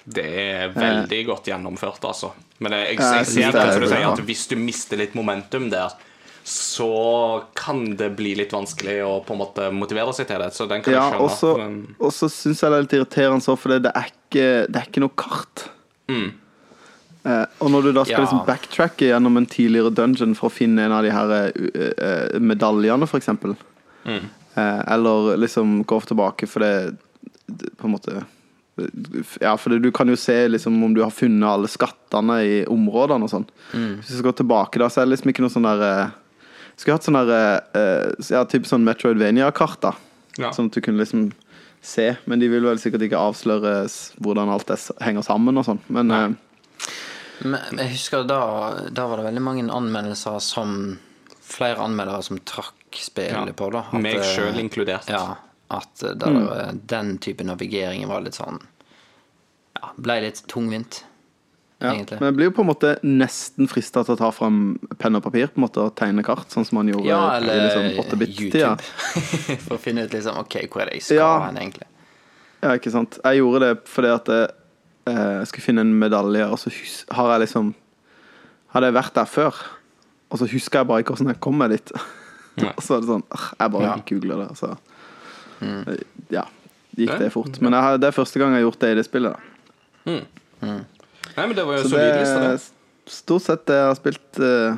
[0.04, 2.32] Det er veldig godt gjennomført, altså.
[2.58, 5.68] Men jeg, jeg, jeg ser det for du sier at hvis du mister litt momentum
[5.70, 5.94] der,
[6.42, 10.50] så kan det bli litt vanskelig å på en måte motivere seg til det.
[10.56, 11.94] Så den kan Ja, jeg skjønne.
[12.02, 14.88] og så syns jeg det er litt irriterende så, for det er ikke, det er
[14.88, 15.68] ikke noe kart.
[16.10, 16.32] Mm.
[17.22, 18.24] Eh, og når du da skal Ja.
[18.26, 22.38] liksom backtracke gjennom en tidligere dungeon for å finne en av de her uh, eh,
[22.40, 23.54] medaljene, eksempel,
[24.04, 24.24] Mm.
[24.56, 26.96] eh, eller liksom gå tilbake for det,
[27.46, 28.24] det på en måte
[29.42, 33.26] Ja, for du kan jo se liksom om du har funnet alle skattene i områdene
[33.26, 33.44] og sånn.
[33.76, 33.90] Mm.
[34.00, 36.14] Hvis du skal gå tilbake da, så er det liksom ikke noe sånn der eh,
[36.80, 37.32] Skulle hatt sånn der
[37.76, 39.92] eh, Ja, type sånn Metroidvania-kart, da.
[40.40, 40.54] Ja.
[40.56, 41.28] Sånn at du kunne liksom
[41.84, 42.14] se.
[42.24, 43.74] Men de vil vel sikkert ikke avsløre
[44.24, 45.82] hvordan alt det henger sammen og sånn.
[45.92, 46.28] Men eh,
[47.44, 48.40] Men jeg husker da,
[48.94, 50.98] da var det veldig mange anmeldelser som
[51.52, 53.52] Flere anmeldere som trakk spillet Ja.
[53.52, 53.82] på, da.
[53.90, 55.10] At, Meg eh, sjøl inkludert.
[55.12, 55.34] Ja.
[55.72, 56.80] At eh, der, Mm.
[56.86, 58.60] den type navigering var litt sånn
[59.80, 61.02] Ja, ble litt tungvint,
[61.80, 61.92] ja.
[61.94, 62.18] egentlig.
[62.20, 64.58] Men jeg blir jo på en måte nesten frista til å ta fram
[65.00, 67.46] penn og papir på en måte og tegne kart, sånn som man gjorde Ja, i
[67.48, 68.74] liksom 8-bit-tida.
[68.76, 69.58] YouTube.
[69.66, 71.30] For å finne ut liksom OK, hvor er det jeg skal Ja.
[71.46, 71.88] hen, egentlig?
[72.62, 73.18] Ja, ikke sant.
[73.24, 74.50] Jeg gjorde det fordi at jeg,
[75.10, 76.70] eh, jeg skulle finne en medalje, og så
[77.10, 77.74] har jeg liksom
[78.72, 79.52] Hadde jeg vært der før,
[80.30, 81.90] og så husker jeg bare ikke hvordan jeg kom meg dit.
[82.62, 83.96] Og så er det sånn «Ah, Jeg bare Ja.
[84.06, 84.78] googler det, så
[85.62, 86.02] Mm.
[86.34, 86.44] Ja.
[86.98, 87.56] Gikk det fort.
[87.64, 89.36] Men jeg, det er første gang jeg har gjort det i det spillet.
[90.04, 90.16] Da.
[90.62, 93.12] Nei, men det var jo Så en solid liste, det.
[93.12, 94.76] stort sett det jeg har spilt uh,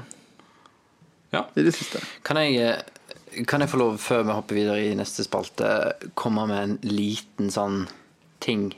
[1.35, 1.43] Ja.
[1.59, 1.99] i det siste.
[2.23, 5.73] Kan jeg, eh, kan jeg få lov, før vi hopper videre i neste spalte,
[6.15, 7.87] komme med en liten sånn
[8.45, 8.69] ting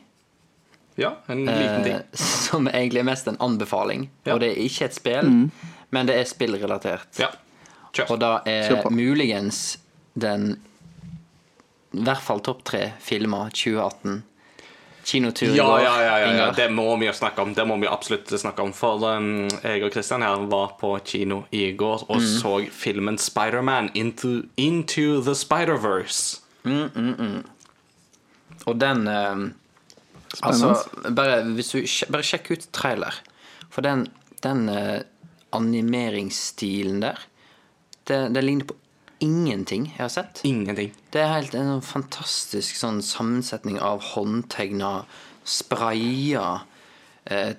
[0.97, 1.99] Ja, en liten ting.
[1.99, 4.09] eh, som egentlig er mest en anbefaling.
[4.25, 4.35] Ja.
[4.35, 5.35] Og det er ikke et spill,
[5.93, 7.11] men det er spillrelatert.
[7.21, 7.29] Ja.
[7.93, 8.11] Kjør.
[8.15, 9.77] Og da er muligens
[10.17, 10.57] den
[11.97, 14.23] i hvert fall topp tre filmer 2018.
[15.07, 16.47] Kinotur i Ja, går, ja, ja, ja, ja.
[16.57, 17.53] Det må vi jo snakke om.
[17.55, 18.73] Det må vi absolutt snakke om.
[18.75, 22.27] For um, jeg og Kristian her var på kino i går og Mm.
[22.41, 26.41] så filmen Spiderman Into, Into the Spider-Verse.
[28.67, 29.55] Og den um,
[30.43, 30.75] Altså,
[31.17, 31.79] bare, hvis du,
[32.13, 33.15] bare sjekk ut trailer.
[33.71, 34.09] For den,
[34.45, 35.01] den uh,
[35.57, 37.23] animeringsstilen der,
[38.11, 38.75] det, det ligner på
[39.27, 40.41] ingenting jeg har sett.
[40.47, 40.95] Ingenting.
[41.13, 44.95] Det er helt en sånn fantastisk sånn sammensetning av håndtegna,
[45.47, 46.73] spraya eh,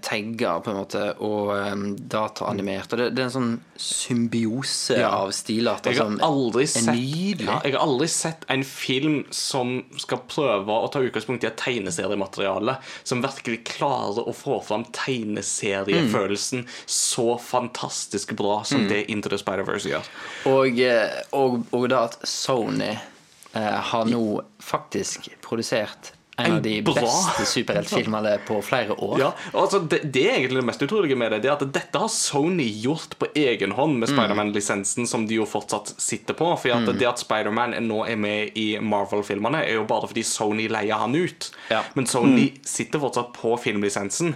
[0.01, 1.73] tagger, på en måte, og eh,
[2.13, 2.93] dataanimert.
[2.93, 5.09] Og det, det er en sånn symbiose Ja.
[5.19, 7.45] av stilarter som er sett, nydelig.
[7.49, 11.59] ja, jeg har aldri sett en film som skal prøve å ta utgangspunkt i et
[11.59, 19.37] tegneseriemateriale, som virkelig klarer å få fram tegneseriefølelsen så fantastisk bra som det Into the
[19.37, 20.07] Spider-Verse gjør.
[20.51, 26.61] Og, eh, og, og da at Sony eh, har nå faktisk produsert en, En av
[26.61, 29.15] de bra- beste superheltfilmene på flere år.
[29.19, 31.39] Ja, altså det, det er egentlig det mest utrolige med det.
[31.41, 35.47] Det er at Dette har Sony gjort på egen hånd med Spiderman-lisensen, som de jo
[35.49, 36.51] fortsatt sitter på.
[36.61, 40.67] For at det at Spiderman nå er med i Marvel-filmene, er jo bare fordi Sony
[40.69, 41.49] leier han ut.
[41.73, 41.81] Ja.
[41.97, 44.35] Men Sony sitter fortsatt på filmlisensen.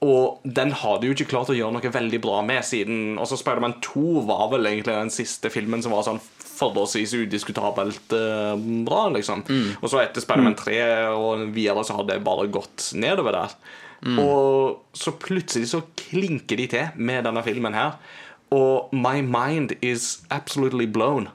[0.00, 3.34] Og den har de jo ikke klart å gjøre noe veldig bra med siden altså
[3.40, 6.20] Spiderman 2 var vel egentlig den siste filmen som var sånn
[6.58, 8.54] forholdsvis udiskutabelt uh,
[8.86, 9.44] bra, liksom.
[9.80, 10.78] Og så etter Spiderman 3
[11.14, 13.54] og videre så har det bare gått nedover der.
[14.22, 17.96] Og så plutselig så klinker de til med denne filmen her.
[18.54, 21.28] Og my mind is absolutely blown.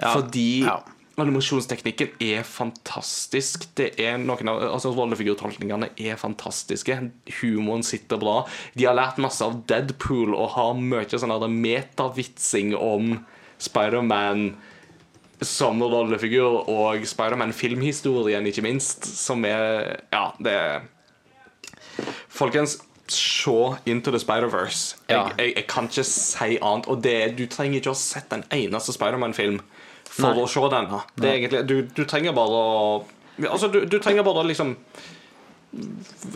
[0.00, 0.14] Ja.
[0.14, 0.80] Fordi Ja.
[1.20, 3.66] Animasjonsteknikken er fantastisk.
[3.76, 6.96] Det er noen av, altså Rollefigurtolkningene er fantastiske.
[7.40, 8.46] Humoren sitter bra.
[8.74, 13.18] De har lært masse av Deadpool og har mye sånn metavitsing om
[13.60, 14.54] Spiderman
[15.40, 20.80] som rollefigur, og Spiderman-filmhistorien, ikke minst, som er Ja, det er
[22.28, 22.78] Folkens,
[23.10, 24.96] se Into the Spider-Verse.
[25.08, 25.28] Ja.
[25.38, 26.86] jeg, jeg kan ikke si annet.
[26.88, 29.58] Og det, du trenger ikke å ha sett en eneste Spiderman-film
[30.10, 30.44] for Nei.
[30.44, 31.64] å se denne.
[31.66, 32.76] Du, du trenger bare å
[33.40, 34.74] Altså, du, du trenger bare å liksom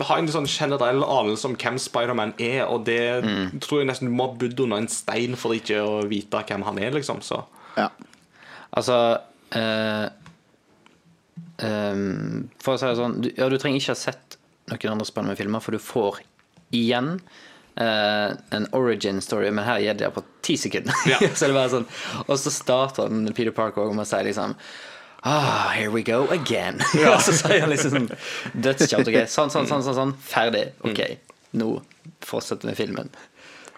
[0.07, 3.59] ha en sånn generell anelse om hvem Spiderman er, og det Mm.
[3.59, 6.63] tror jeg nesten du må ha bodd under en stein for ikke å vite hvem
[6.63, 7.19] han er, liksom.
[7.21, 7.43] Så
[7.77, 7.89] Ja.
[8.75, 9.19] Altså
[9.51, 10.09] eh,
[11.59, 14.37] ehm, For å si det sånn du, Ja, du trenger ikke ha sett
[14.71, 16.21] noen andre spennende filmer, for du får
[16.73, 17.19] igjen
[17.77, 20.95] eh, en origin story, men her gjelder det på ti sekunder.
[21.11, 21.19] Ja.
[21.35, 21.85] så det bare sånn
[22.27, 24.55] Og så starter Peter Parker også med å si liksom
[25.27, 26.79] Ah, here we go again.
[26.93, 27.17] Ja.
[27.25, 28.09] så sier han liksom sånn
[28.53, 29.09] dødskjapt.
[29.09, 30.11] Ok, sånn, sånn, sånn, sånn, sånn.
[30.21, 30.67] Ferdig.
[30.85, 31.01] Ok,
[31.57, 31.69] nå
[32.25, 33.09] fortsetter vi filmen.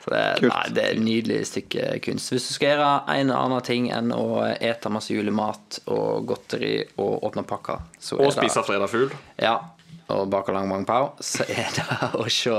[0.03, 2.33] Så det, nei, det er et nydelig stykke kunst.
[2.35, 7.23] Hvis du skal gjøre en annen ting enn å ete masse julemat og godteri og
[7.27, 9.15] åpne pakker, så Og spise fredagfugl.
[9.39, 9.55] Ja,
[10.13, 11.85] og bake lang mang pao, så er det
[12.15, 12.53] å se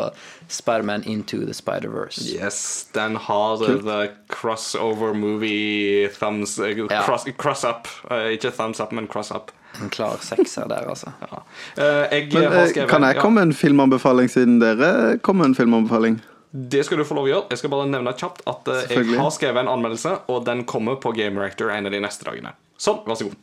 [0.53, 2.24] Spiderman Into the Spider-Verse.
[2.28, 7.03] Yes, den har the crossover movie thumbs eh, Ja.
[7.07, 7.88] cross, cross up.
[8.11, 9.53] Uh, ikke thumbs up, men cross up.
[9.80, 11.12] En klar sekser der, altså.
[11.20, 11.42] Ja.
[11.78, 15.59] Uh, jeg Men skrevet kan jeg komme med en filmanbefaling siden dere kom med en
[15.59, 16.20] filmanbefaling?
[16.53, 17.46] Det skal du få lov å gjøre.
[17.53, 21.12] Jeg skal bare nevne kjapt at jeg har skrevet en anmeldelse, og den kommer på
[21.16, 22.55] Game Reactor en av de neste dagene.
[22.80, 23.36] Sånn, vær så god.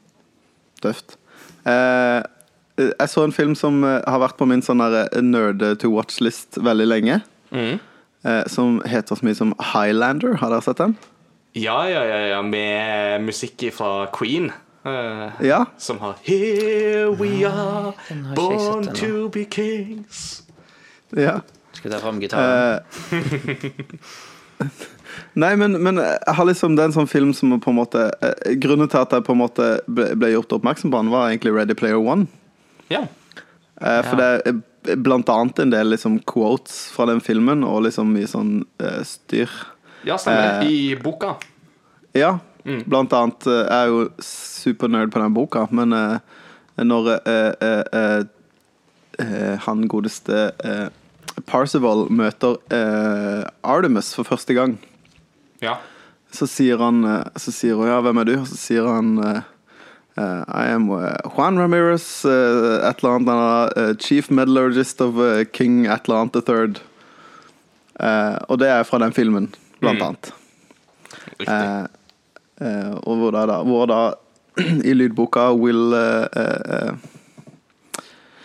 [0.82, 1.18] Døft.
[1.70, 2.22] Eh,
[2.78, 6.60] jeg så en film som eh, har vært på min sånn eh, nerd to watch-list
[6.62, 7.20] veldig lenge.
[7.56, 7.78] Mm.
[8.26, 10.38] Eh, som heter så mye som Highlander.
[10.42, 10.98] Har dere sett den?
[11.56, 14.52] Ja, ja, ja, ja, med musikk fra Queen.
[14.86, 15.66] Uh, Ja.
[15.78, 17.94] Som har Here we are,
[18.36, 20.44] born to be kings.
[21.16, 21.42] ja.
[21.74, 22.82] Skal ta fram gitaren?
[23.12, 23.16] Eh,
[25.34, 28.06] Nei, men, men jeg har liksom Det er en sånn film som på en måte
[28.24, 31.30] eh, Grunnen til at jeg på en måte ble, ble gjort oppmerksom på den, var
[31.30, 32.28] egentlig Ready Player One.
[32.92, 33.04] Ja.
[33.82, 34.30] Eh, For det
[34.94, 39.02] er blant annet en del liksom quotes fra den filmen, og liksom mye sånn eh,
[39.08, 39.50] styr.
[40.06, 40.68] ja, stemmer det.
[40.68, 41.36] Eh, I boka.
[42.16, 42.36] Ja,
[42.86, 46.20] blant annet eh, Jeg er jo supernerd på den boka, men eh,
[46.86, 47.10] når
[49.66, 50.38] han godeste
[51.48, 52.58] Parzival møter
[53.64, 54.78] Artemis for første gang,
[55.64, 55.78] Ja.
[56.32, 57.02] så sier han
[57.40, 58.34] Så sier hun ja, hvem er du?
[58.42, 59.16] Og så sier han
[60.22, 65.88] I am eh, Juan Ramirez, eh, et eller annet, eh, Chief Metallurgist of eh, King
[65.88, 66.80] Atlant eller the Third.
[68.00, 69.50] Eh, og det er fra den filmen,
[69.82, 70.06] blant Mm.
[70.08, 70.32] annet.
[71.40, 71.48] Riktig.
[71.52, 71.86] Eh,
[72.62, 74.14] eh, og hvor da, hvor da
[74.90, 76.94] i lydboka Will eh, eh, eh,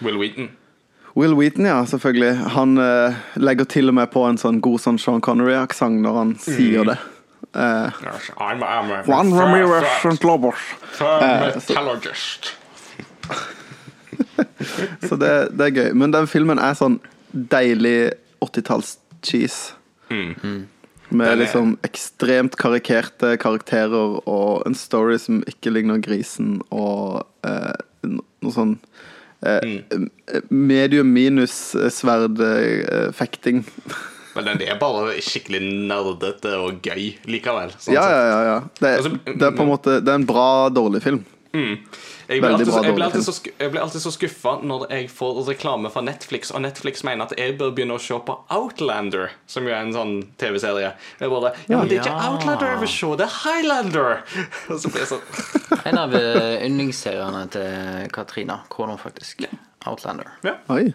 [0.03, 0.51] Will Wheaton.
[1.17, 2.37] Will Wheaton, ja, selvfølgelig.
[2.55, 6.31] Han uh, legger til og med på en sånn god sånn Sean Connery-aksent når han
[6.39, 6.95] sier det.
[7.55, 7.91] Eh,
[8.39, 10.25] I'm, I'm a Juan Ramirez St.
[10.25, 10.61] Lobos.
[11.01, 12.53] metallurgist.
[15.09, 15.93] Så det, det er gøy.
[15.97, 16.99] Men den filmen er sånn
[17.33, 18.13] deilig
[18.45, 19.73] 80-talls-cheese.
[20.11, 20.69] Den
[21.11, 27.75] Med er- liksom ekstremt karikerte karakterer og en story som ikke ligner grisen, og eh,
[28.07, 28.77] noe sånn
[29.43, 29.83] eh,
[30.51, 33.65] medium minus eh, sverdfekting.
[34.37, 35.61] Men den er bare skikkelig
[35.91, 37.73] nerdete og gøy likevel.
[37.79, 38.59] sånn ja, ja, ja, ja.
[38.81, 41.25] Det, Altså, det er på en måte Det er en bra, dårlig film.
[42.31, 44.85] Jeg blir, alltid, bra så- jeg, blir alltid så, jeg blir alltid så skuffa når
[44.91, 48.37] jeg får reklame fra Netflix, og Netflix mener at jeg bør begynne å se på
[48.55, 50.93] Outlander, som jo er en sånn TV-serie.
[51.19, 54.23] Jeg bare Ja, men det er ikke Outlander jeg vil se, det er Highlander!
[54.71, 59.43] Og så blir jeg sånn En av eh, yndlingsseriene til Katrina, kona faktisk.
[59.91, 60.31] Outlander.
[60.71, 60.93] Oi.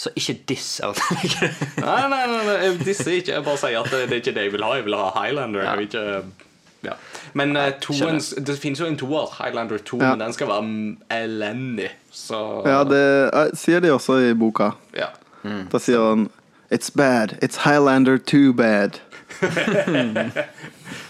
[0.00, 1.50] Så ikke diss Outlander.
[1.84, 3.34] Nei, nei, nei, nei jeg disser ikke.
[3.34, 4.70] Jeg bare sier at det det er ikke det jeg vil ha.
[4.78, 5.66] Jeg vil ha Highlander.
[5.66, 6.22] Jeg vil ikke
[6.86, 6.94] ja.
[7.36, 10.10] Men uh, toen, det finnes jo en toer, Highlander 2, Ja.
[10.14, 11.90] men den skal være mm, elendig.
[12.12, 13.02] Så Ja, det
[13.34, 14.70] eh, sier de også i boka.
[14.96, 15.10] ja.
[15.72, 16.28] Da sier han
[16.70, 17.36] It's bad.
[17.42, 19.00] It's Highlander too bad.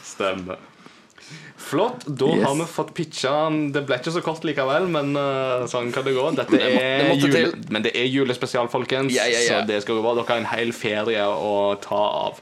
[0.02, 0.56] Stemmer.
[1.70, 2.02] Flott.
[2.06, 2.46] Da Yes.
[2.48, 3.34] har vi fått pitcha
[3.72, 6.24] Det ble ikke så kort likevel, men uh, sånn kan det gå.
[6.34, 9.14] Dette Det må- det jule, men det er julespesial, folkens.
[9.14, 9.60] Ja, ja, ja.
[9.62, 10.14] Så det skal gå bra.
[10.18, 12.40] Dere har en hel ferie å ta av.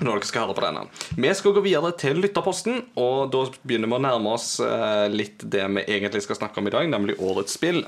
[0.00, 0.82] Når dere skal høre på denne.
[1.16, 5.44] Vi skal gå videre til lytterposten, og da begynner vi å nærme oss eh, litt
[5.44, 7.82] det vi egentlig skal snakke om i dag, nemlig årets spill.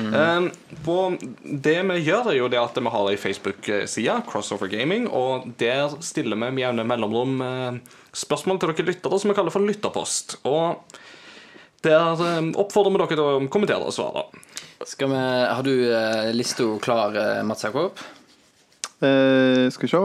[0.00, 0.48] Eh,
[0.84, 0.98] på
[1.42, 5.96] det vi gjør, er jo det at vi har ei Facebook-side, Crossover Gaming, og der
[6.04, 7.80] stiller vi med jevne mellomrom eh,
[8.14, 10.38] spørsmål til dere lyttere som vi kaller for lytterpost.
[10.48, 11.00] Og
[11.84, 14.28] der eh, oppfordrer vi dere til å kommentere og svare.
[14.84, 15.16] Skal vi,
[15.48, 17.98] har du uh, lista klar, eh, Mats Jakob?
[19.00, 20.02] Eh, skal vi se.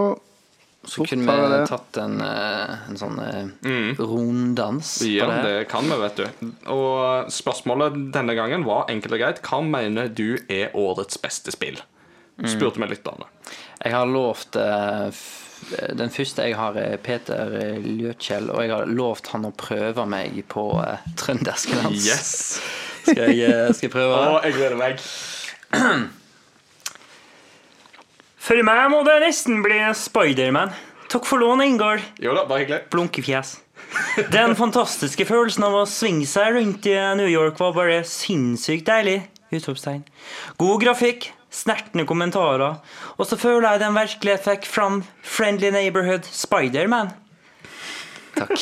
[0.83, 3.99] Så Fort kunne vi tatt en, eh, en sånn mm.
[3.99, 5.41] runddans på Ja, det.
[5.43, 6.51] det kan vi, vet du.
[6.71, 9.41] Og spørsmålet denne gangen var enkelt og greit.
[9.43, 11.81] Hva mener du er årets beste spill?
[12.47, 13.27] Spurte vi lytterne.
[13.83, 15.09] Jeg har lovt eh,
[15.99, 20.05] Den første jeg har, er Peter eh, Ljøtkjell, og jeg har lovt han å prøve
[20.07, 20.69] meg på
[21.19, 22.07] trøndersk dans.
[22.07, 22.61] Yes!
[23.03, 24.15] Skal jeg, eh, skal jeg prøve?
[24.15, 25.03] Å, jeg gleder meg.
[28.39, 30.71] For meg må det nesten bli Spiderman.
[31.09, 32.03] Takk for lånet, Ingar.
[32.21, 32.85] Jo da, bare hyggelig.
[32.93, 33.57] Blunkefjes.
[34.29, 39.23] Den fantastiske følelsen av å svinge seg rundt i New York var bare sinnssykt deilig.
[39.49, 40.03] Utropstegn.
[40.61, 42.77] God grafikk, snertne kommentarer,
[43.17, 47.09] og så føler jeg den virkelig fikk fram Friendly Neighborhood Spiderman.
[48.37, 48.53] Takk.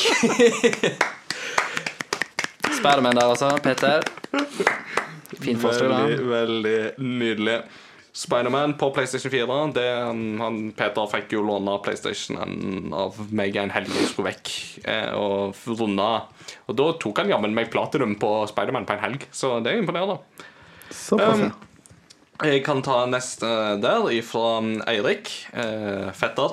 [2.78, 3.52] Spiderman der, altså.
[3.62, 4.08] Peter.
[5.42, 6.08] Fin forslag.
[6.08, 7.58] Veldig, veldig nydelig.
[8.18, 9.58] Spiderman på PlayStation 4.
[9.76, 9.86] Det,
[10.40, 14.52] han, Peter fikk jo låne PlayStationen av meg en helg jeg skulle vekk
[14.90, 16.08] eh, og runde.
[16.66, 19.82] Og da tok han jammen meg platinum på Spiderman på en helg, så det er
[19.84, 20.18] imponerende.
[20.90, 21.56] Såpass, Um.
[22.38, 23.48] Jeg kan ta neste
[23.82, 26.52] der, fra Eirik, eh, fetter,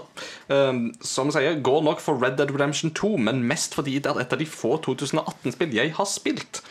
[0.50, 4.24] eh, som sier går nok for Red Dead Redemption 2, men mest fordi det er
[4.24, 6.64] et av de få 2018-spill jeg har spilt.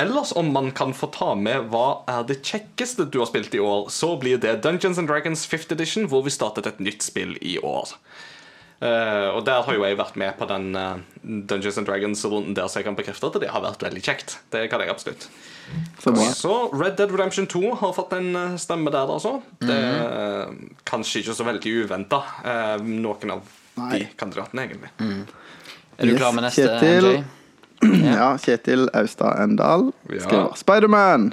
[0.00, 3.60] Ellers om man kan få ta med hva er det kjekkeste du har spilt i
[3.60, 7.36] år, så blir det Dungeons and Dragons 5th Edition, hvor vi startet et nytt spill
[7.44, 7.92] i år.
[8.82, 12.66] Uh, og der har jo jeg vært med på den uh, Dungeons and Dragons-runden der,
[12.66, 14.40] så jeg kan bekrefte at det har vært veldig kjekt.
[14.50, 15.28] Det kan jeg absolutt.
[16.34, 19.36] Så Red Dead Redemption 2 har fått en eh, stemme der, altså.
[19.62, 20.50] Det er
[20.88, 22.18] kanskje ikke så veldig uventa,
[22.82, 23.54] noen av
[23.94, 24.90] de kandidatene, egentlig.
[24.98, 27.08] Er du Yes, klar med neste, Kjetil.
[27.12, 27.41] MJ?
[27.82, 30.44] Ja, Kjetil Austad Endal Ja.
[30.56, 31.32] Spiderman.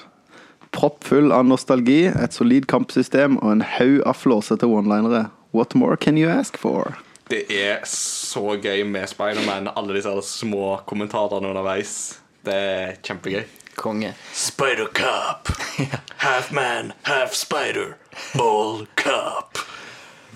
[0.71, 5.29] Proppfull av nostalgi, et solid kampsystem og en haug av flåsete one-linere.
[5.53, 6.97] What more can you ask for?
[7.29, 12.19] Det er så gøy med Spiderman, alle disse små kommentarene underveis.
[12.45, 13.43] Det er kjempegøy.
[13.79, 14.13] Konge.
[14.33, 15.49] Spider-Cop.
[16.25, 17.95] Half man, half spider.
[18.35, 19.57] All cop.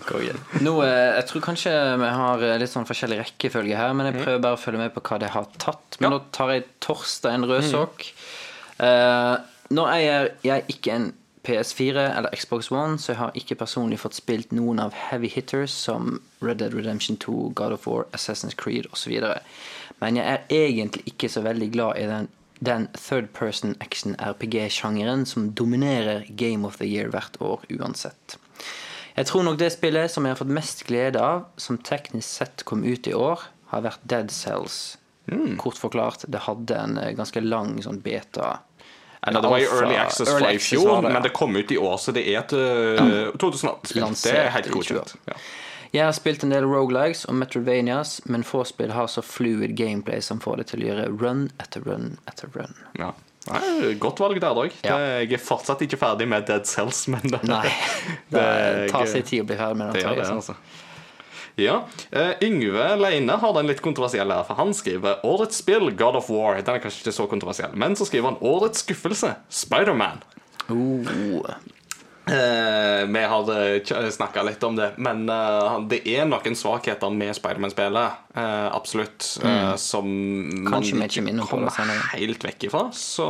[0.08, 0.34] Konge.
[0.62, 4.22] Nå, eh, jeg tror kanskje vi har eh, litt sånn forskjellig rekkefølge her, men jeg
[4.24, 5.98] prøver bare å følge med på hva det har tatt.
[6.00, 6.18] Men Ja.
[6.18, 8.08] nå tar jeg Torstein Røsåk.
[8.80, 9.38] Uh,
[9.72, 14.16] nå eier jeg ikke en PS4 eller Xbox One, så jeg har ikke personlig fått
[14.16, 18.88] spilt noen av heavy hitters som Red Dead Redemption 2, God of War, Assassin's Creed
[18.94, 19.12] osv.
[20.00, 22.30] Men jeg er egentlig ikke så veldig glad i den,
[22.64, 28.38] den third person action RPG-sjangeren som dominerer Game of the Year hvert år uansett.
[29.14, 32.64] Jeg tror nok det spillet som jeg har fått mest glede av, som teknisk sett
[32.70, 34.98] kom ut i år, har vært Dead Cells.
[35.62, 38.58] Kort forklart, det hadde en eh, ganske lang sånn beta
[39.24, 41.12] Ja, det var i Early Access fra i fjor, ja.
[41.14, 44.04] men det kom ut i år, så det er et uh, 2018-spill.
[44.20, 45.14] Det er helt godkjent.
[45.30, 45.38] Ja.
[45.94, 50.20] Jeg har spilt en del Rogalikes og Metrovanias, men få spill har så fluid gameplay
[50.26, 52.76] som får det til å gjøre run etter run etter run.
[53.00, 53.14] Ja.
[53.50, 54.72] Nei, godt valg der òg.
[54.88, 54.96] Ja.
[55.20, 57.66] Jeg er fortsatt ikke ferdig med Dead Cells, men det, Nei,
[58.34, 60.00] det Det- tar sin tid å bli ferdig med den.
[60.00, 60.56] det jeg, det, altså.
[61.60, 61.76] Ja.
[62.10, 66.32] eh, Yngve Leine har den litt kontroversielle her, for han skriver Årets spill, God of
[66.34, 66.56] War.
[66.62, 70.24] Den er kanskje ikke så kontroversiell, men så skriver han Årets skuffelse, Spiderman.
[70.72, 71.52] Oh,
[72.26, 78.22] Eh, vi har snakka litt om det, men eh, det er noen svakheter med Spiderman-spillet.
[78.36, 79.28] Eh, absolutt.
[79.44, 79.78] Mm.
[79.78, 80.08] som.
[80.70, 82.86] Kanskje man ikke kommer helt vekk ifra.
[82.96, 83.28] Så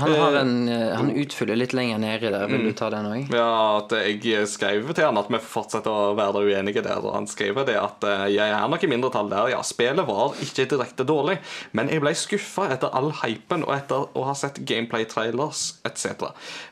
[0.00, 2.46] han, har en, eh, han utfyller litt lenger nede der.
[2.50, 3.32] Vil du ta den òg?
[3.34, 7.02] ja, at jeg skrev til han at vi fortsetter å være uenige der.
[7.04, 9.52] Og han skriver det at eh, jeg er nok i mindretall der.
[9.54, 11.38] Ja, spillet var ikke direkte dårlig,
[11.72, 16.30] men jeg ble skuffa etter all hypen og etter å ha sett gameplay-trailers etc.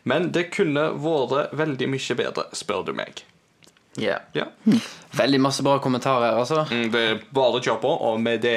[0.08, 3.24] Men det kunne vært veldig mye bedre, spør du meg.
[4.00, 4.18] Ja.
[4.32, 4.46] Ja.
[5.18, 6.62] Veldig masse bra kommentarer, altså.
[6.70, 8.54] Mm, Det er bare å kjøre på, og med det,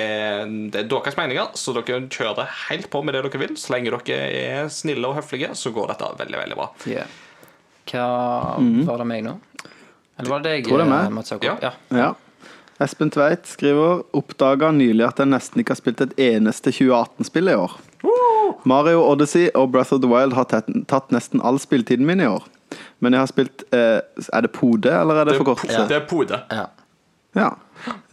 [0.72, 3.56] det er deres meninger, så dere kjører helt på med det dere vil.
[3.60, 4.20] Så lenge dere
[4.64, 6.70] er snille og høflige, så går dette veldig, veldig bra.
[6.88, 7.08] Yeah.
[7.92, 8.06] Hva
[8.88, 9.36] var det meg nå?
[10.18, 11.26] Eller var det deg, Tror det er meg.
[11.34, 11.44] eh?
[11.44, 11.58] Ja.
[11.62, 11.74] Ja.
[11.92, 12.14] Ja.
[12.82, 17.56] Espen Tveit skriver Oppdaga nylig at jeg nesten ikke har spilt et eneste 2018-spill i
[17.60, 17.76] år.
[18.68, 22.44] Mario Odyssey og Breath of the Wild har tatt nesten all spilletiden min i år.
[23.00, 24.00] Men jeg har spilt eh,
[24.34, 25.68] Er det Pode, eller er det Det for kort?
[25.90, 26.42] det er Pode.
[26.52, 26.66] Ja.
[27.36, 27.50] Ja.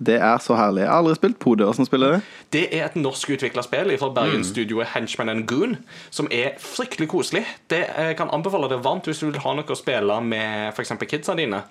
[0.03, 0.83] Det er så herlig.
[0.83, 1.65] Jeg har aldri spilt Pode.
[1.65, 2.21] Hvordan spiller det?
[2.53, 5.77] Det er et norsk utvikla spill fra Bergensstudioet Henchman and Goon,
[6.11, 7.45] som er fryktelig koselig.
[7.71, 10.93] Det jeg kan anbefale det varmt hvis du vil ha noe å spille med f.eks.
[11.09, 11.63] kidsa dine.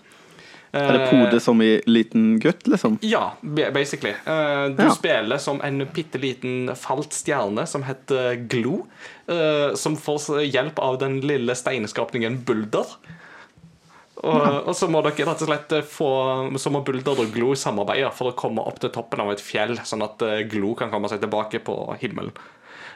[0.74, 2.98] Er det Pode som i liten gutt, liksom?
[3.04, 4.14] Ja, basically.
[4.26, 4.90] Eh, du Ja.
[4.96, 8.86] spiller som en bitte liten falt stjerne som heter Glo.
[9.28, 12.86] eh, som får hjelp av den lille steinskapningen Bulder.
[14.22, 16.08] Og, og så må dere rett og slett eh, få
[16.62, 19.78] Så må Bulder og Glo samarbeide for å komme opp til toppen av et fjell,
[19.88, 22.32] sånn at eh, Glo kan komme seg tilbake på himmelen.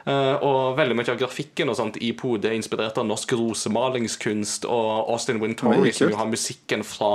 [0.05, 4.67] Eh, og veldig mye av grafikken og sånt i Pode er inspirert av norsk rosemalingskunst
[4.69, 7.11] og Austin Wintory, som jo har musikken fra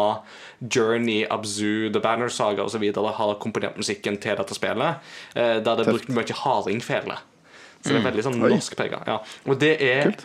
[0.59, 2.83] Journey, Abzu, The Banner Saga osv.
[2.91, 7.19] har komponert musikken til dette spillet, eh, der det er brukt mye hardingfele.
[7.81, 8.99] Så det er veldig sånn norsk prega.
[9.07, 9.21] Ja.
[9.47, 10.25] Og det er Kult.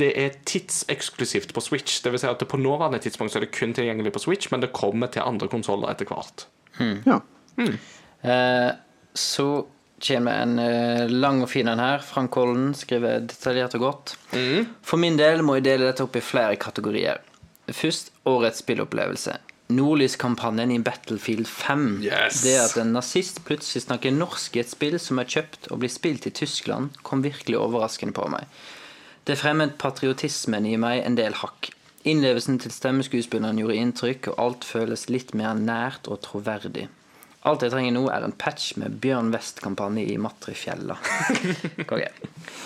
[0.00, 2.00] det er tidseksklusivt på Switch.
[2.02, 4.48] Det vil si at det på nåværende tidspunkt så er det kun tilgjengelig på Switch,
[4.50, 6.48] men det kommer til andre konsoller etter hvert.
[7.06, 7.20] Ja.
[8.24, 8.72] Eh,
[9.14, 9.46] så
[10.00, 12.02] kommer en eh, lang og fin en her.
[12.04, 14.16] Frank Holden skriver detaljert og godt.
[14.86, 17.20] For min del må jeg dele dette opp i flere kategorier.
[17.70, 19.36] Først årets spillopplevelse.
[19.70, 22.02] Nordlyskampanjen i Battlefield 5.
[22.02, 22.42] Yes.
[22.42, 25.92] Det at en nazist plutselig snakker norsk i et spill som er kjøpt og blir
[25.92, 28.48] spilt i Tyskland, kom virkelig overraskende på meg.
[29.28, 31.70] Det fremmet patriotismen i meg en del hakk.
[32.08, 36.88] Innlevelsen til stemmeskuespilleren gjorde inntrykk, og alt føles litt mer nært og troverdig.
[37.48, 40.98] Alt jeg trenger nå, er en patch med Bjørn West-kampanje i Matrifjella.
[41.88, 42.10] Konge.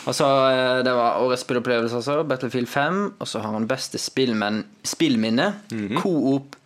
[0.09, 2.25] Og så, eh, Det var årets spillopplevelse, altså.
[2.27, 2.99] Battlefield 5.
[3.21, 5.47] Og så har han beste spillmenn, spillminne.
[6.01, 6.57] Coop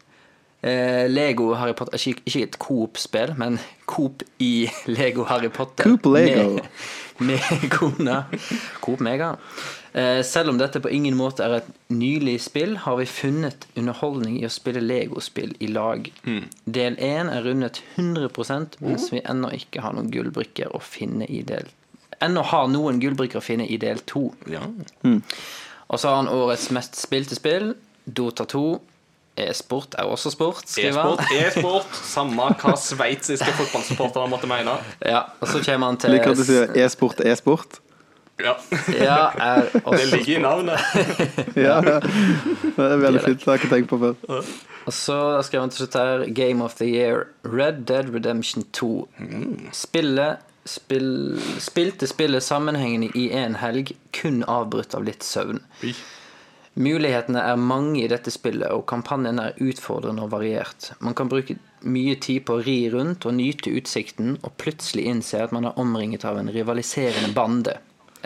[0.62, 5.84] eh, Lego Harry Potter Ikke, ikke et Coop-spill, men Coop i Lego Harry Potter.
[5.84, 6.54] Coop Lego.
[6.56, 6.72] Med,
[7.18, 7.40] med
[7.74, 8.24] kona.
[8.80, 9.36] Coop Mega.
[9.92, 14.36] Eh, selv om dette på ingen måte er et nylig spill, har vi funnet underholdning
[14.40, 16.10] i å spille Lego-spill i lag.
[16.64, 21.42] Del 1 er rundet 100% mens vi ennå ikke har noen gullbrikker å finne i
[21.42, 21.68] del
[22.18, 24.22] Ennå har noen gullbrikker å finne i del 2.
[24.50, 24.64] Ja.
[25.06, 28.62] Og så har han årets mest spilte spill, Dota 2.
[29.38, 34.78] E-sport er også sport, skriver E-sport, e-sport, samme hva sveitsiske fotballsupportere måtte mene.
[35.04, 37.80] Ja, og så kommer han til Liker du sier e-sport, e-sport.
[38.38, 38.54] Ja,
[38.94, 40.78] Ja, er Det ligger i navnet.
[41.68, 41.80] Ja.
[41.82, 43.40] Det er veldig fint.
[43.40, 44.44] Det har jeg ikke tenkt på før.
[44.86, 49.08] Og så skrev han til slutt her Game of the Year Red Dead Redemption 2.
[49.72, 50.36] Spille
[50.68, 55.60] spill, Spilte spillet sammenhengende i én helg, kun avbrutt av litt søvn.
[56.78, 60.92] Mulighetene er mange i dette spillet, og kampanjen er utfordrende og variert.
[61.02, 65.42] Man kan bruke mye tid på å ri rundt og nyte utsikten, og plutselig innse
[65.42, 67.74] at man er omringet av en rivaliserende bande.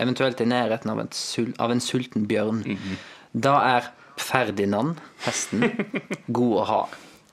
[0.01, 1.11] Eventuelt i nærheten av en,
[1.65, 2.63] av en sulten bjørn.
[3.33, 3.89] Da er
[4.21, 5.65] Ferdinand, hesten,
[6.29, 6.83] god å ha.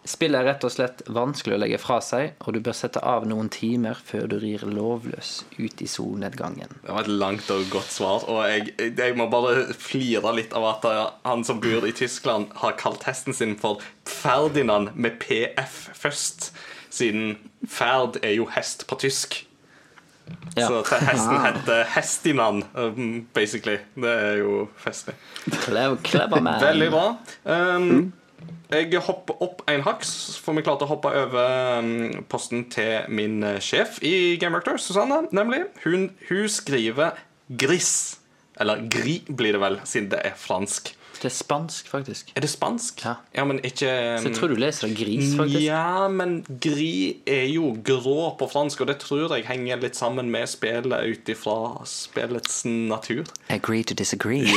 [0.09, 3.27] Spillet er rett og slett vanskelig å legge fra seg, og du bør sette av
[3.29, 6.79] noen timer før du rir lovløs ut i solnedgangen.
[6.81, 8.25] Det var et langt og godt svar.
[8.25, 12.49] Og jeg, jeg må bare flire litt av at eh, han som bor i Tyskland,
[12.63, 16.49] har kalt hesten sin for Ferdinand med PF først.
[16.89, 17.35] Siden
[17.69, 19.43] Ferd er jo hest på tysk.
[20.55, 20.65] Ja.
[20.65, 23.77] Så til hesten heter Hestinan, um, basically.
[23.93, 25.13] Det er jo festlig.
[25.67, 26.57] Clever, clever man.
[26.61, 27.05] Veldig bra.
[27.45, 28.09] Um,
[28.69, 33.41] jeg hopper opp en haks, for vi klarte å hoppe over um, posten til min
[33.45, 35.63] eh, sjef i Game Rector, Susanne, nemlig.
[35.85, 37.17] Hun, hun skriver
[37.49, 38.19] 'gris'.
[38.59, 40.93] Eller 'gri' blir det vel, siden det er fransk.
[41.19, 42.31] Det er spansk, faktisk.
[42.35, 43.03] Er det spansk?
[43.05, 43.45] Ja.
[43.45, 45.63] men ikke um, Så jeg tror du leser det gris, faktisk.
[45.65, 50.31] Ja, men gri er jo grå på fransk, og det tror jeg henger litt sammen
[50.31, 51.57] med spillet ut ifra
[51.89, 53.27] spillets natur.
[53.49, 54.47] Agree to disagree.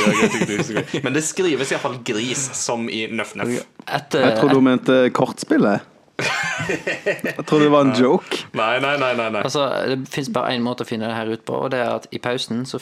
[1.03, 3.63] Men det skrives iallfall gris, som i nøff-nøff.
[3.93, 5.92] Jeg tror du mente kortspillet.
[6.69, 8.37] Jeg trodde det var en joke.
[8.53, 9.13] Nei, nei, nei.
[9.17, 9.41] nei, nei.
[9.43, 11.89] Altså, Det fins bare én måte å finne det her ut på, og det er
[11.95, 12.79] at i pausen så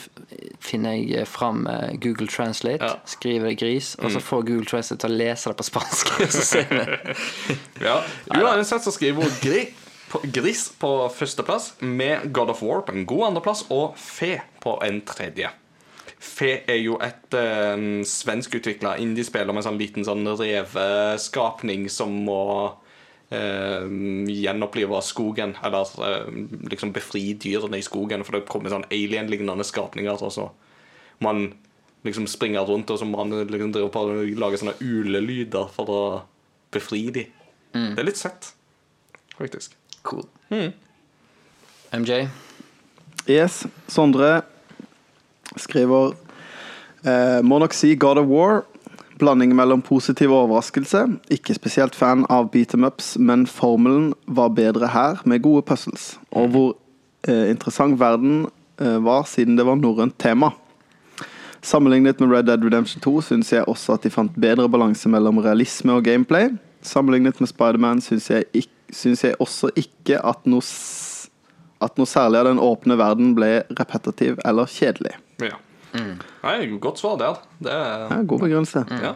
[0.61, 2.95] finner jeg fram eh, Google Translate, Ja.
[3.05, 6.11] skriver 'gris', og så får Google Translate til å lese det på spansk.
[6.35, 7.55] så ser vi.
[7.87, 8.01] Ja.
[8.35, 9.63] Uansett så skriver hun gri,
[10.11, 14.75] på, Gris på førsteplass, med God of War på en god andreplass og Fe på
[14.83, 15.49] en tredje.
[16.21, 22.43] Fe er jo et eh, svenskutvikla indiespill om en sånn liten sånn reveskapning som må
[23.31, 23.87] eh,
[24.35, 25.55] gjenopplive skogen.
[25.65, 26.29] Eller eh,
[26.71, 30.21] liksom befri dyrene i skogen, for det kommer sånn alien-lignende skapninger.
[30.21, 30.47] Og så
[31.23, 31.49] man
[32.05, 36.01] liksom springer rundt, og så man liksom driver på og lager sånne ulelyder for å
[36.73, 37.27] befri de.
[37.71, 38.53] Det er litt søtt,
[39.37, 39.75] faktisk.
[40.07, 40.25] Cool.
[41.91, 42.25] MJ?
[43.29, 43.61] Yes.
[43.91, 44.41] Sondre
[45.59, 46.15] skriver
[47.05, 48.63] eh, Må nok si God of War.
[49.21, 51.03] Blanding mellom positiv overraskelse.
[51.33, 56.15] Ikke spesielt fan av beat em ups, men formelen var bedre her, med gode puzzles.
[56.35, 56.71] Og hvor
[57.29, 58.47] eh, interessant verden
[58.81, 60.51] eh, var, siden det var norrønt tema.
[61.61, 65.37] Sammenlignet med Red Dead Redemption 2 syns jeg også at de fant bedre balanse mellom
[65.45, 66.49] realisme og gameplay.
[66.81, 70.65] Sammenlignet med Spiderman syns jeg, ikk- syns jeg også ikke at noe,
[71.85, 75.13] at noe særlig av den åpne verden ble repetitiv eller kjedelig.
[75.45, 75.59] Ja.
[75.93, 77.41] Nei, godt svar der.
[77.59, 78.85] Det er, Ja, god begrunnelse.
[79.01, 79.13] ja.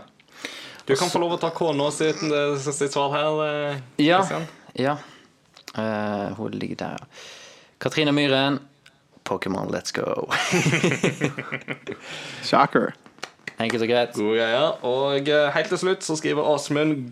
[0.85, 2.19] Du kan få lov å ta kona sitt,
[2.61, 3.71] sitt svar her.
[3.71, 4.21] eh, Ja.
[4.77, 4.97] Ja.
[5.77, 7.05] Uh, hun ligger der, ja.
[7.79, 8.59] Katrine Myhren.
[9.25, 10.29] Pokémon, let's go.
[12.43, 12.93] Shocker.
[13.59, 14.13] Enkelt og greit.
[14.19, 14.63] God greie.
[14.85, 17.07] Og eh, helt til slutt så skriver Åsmund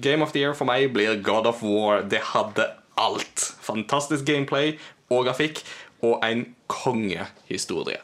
[0.00, 2.02] Game of the Year for meg blir God of War.
[2.06, 3.48] Det hadde alt.
[3.66, 4.76] Fantastisk gameplay
[5.10, 5.62] og grafikk
[6.06, 7.98] og en kongehistorie.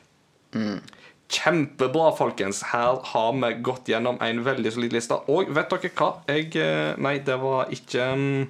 [1.33, 2.63] Kjempebra, folkens.
[2.63, 5.17] Her har vi gått gjennom en veldig solid liste.
[5.33, 6.11] Og vet dere hva?
[6.29, 8.43] Jeg eh, Nei, det var ikke mm,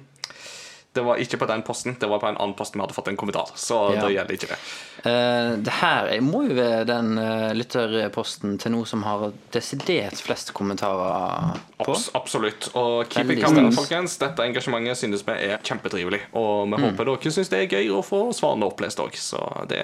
[0.93, 1.95] Det var ikke på den posten.
[1.97, 3.47] Det var på en annen post vi hadde fått en kommentar.
[3.57, 4.01] Så Ja.
[4.03, 4.57] da gjelder ikke det.
[5.03, 10.19] Uh, det her er- må jo være den uh, lytterposten til noe som har desidert
[10.21, 11.87] flest kommentarer på.
[11.95, 12.67] Abs absolutt.
[12.75, 14.19] Og keep it coming, folkens.
[14.21, 16.21] Dette engasjementet synes vi er kjempetrivelig.
[16.35, 16.75] Og Mm.
[16.77, 19.81] vi håper dere syns det er gøy å få svarene opplest òg, så det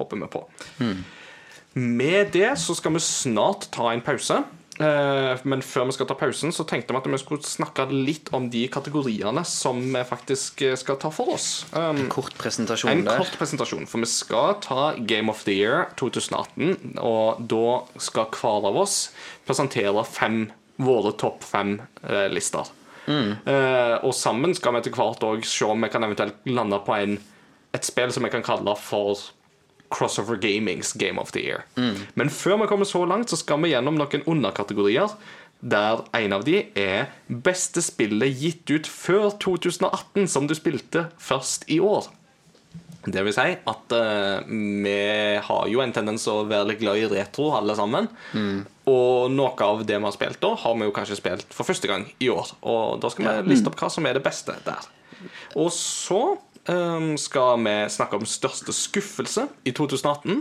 [0.00, 0.42] håper vi på.
[0.80, 1.04] Mm.
[1.76, 4.42] Med det så skal vi snart ta en pause.
[4.80, 8.28] Eh, Men før vi skal ta pausen, så tenkte vi at vi skulle snakke litt
[8.36, 11.64] om de kategoriene som vi faktisk eh, skal ta for oss.
[11.72, 13.20] Um, Kort presentasjon en der.
[13.20, 16.96] kort presentasjon, for vi skal ta Game of the Year 2018.
[17.00, 18.98] Og da skal hver av oss
[19.48, 22.68] presentere fem, våre topp fem-lister.
[23.08, 26.96] Eh, og sammen skal vi etter hvert òg se om vi kan eventuelt lande på
[26.98, 27.16] en,
[27.72, 29.20] et spill som vi kan kalle for
[29.92, 31.64] Crossover Gamings Game of the Year.
[32.14, 35.12] Men før vi kommer så langt, så skal vi gjennom noen underkategorier.
[35.60, 41.64] Der en av de er beste spillet gitt ut før 2018, som du spilte først
[41.72, 42.10] i år.
[43.06, 44.46] Det vil si at uh,
[44.82, 44.96] vi
[45.46, 48.08] har jo en tendens å være litt glad i retro, alle sammen.
[48.90, 51.90] Og noe av det vi har spilt da, har vi jo kanskje spilt for første
[51.90, 52.52] gang i år.
[52.66, 54.90] Og da skal vi liste opp hva som er det beste der.
[55.56, 56.20] Og så
[56.66, 60.40] skal vi snakke om største skuffelse i 2018.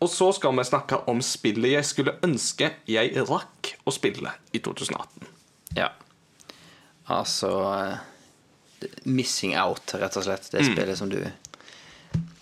[0.00, 4.62] Og så skal vi snakke om spillet jeg skulle ønske jeg rakk å spille i
[4.64, 5.28] 2018.
[5.76, 5.90] Ja.
[7.10, 10.48] Altså eh, Missing out, rett og slett.
[10.52, 11.18] Det spillet som du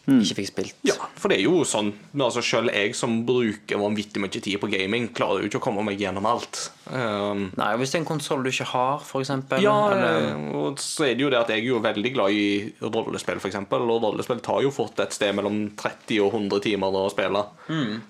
[0.08, 0.76] ikke fikk spilt.
[0.88, 4.56] Ja, for det er jo sånn men altså Selv jeg som bruker vanvittig mye tid
[4.62, 6.70] på gaming, klarer jo ikke å komme meg gjennom alt.
[6.88, 10.80] Um, Nei, Hvis det er en konsoll du ikke har, for eksempel ja, eller, og
[10.80, 12.46] så er det jo det at jeg er jo veldig glad i
[12.80, 17.00] rollespill, for eksempel, Og rollespill tar jo fort et sted mellom 30 og 100 timer
[17.02, 17.44] å spille.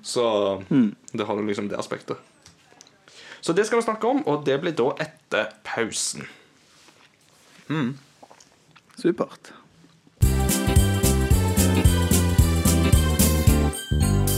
[0.06, 0.26] Så
[0.70, 2.22] det har jo liksom det aspektet.
[3.40, 6.26] Så det skal vi snakke om, og det blir da etter pausen.
[8.98, 9.52] Supert.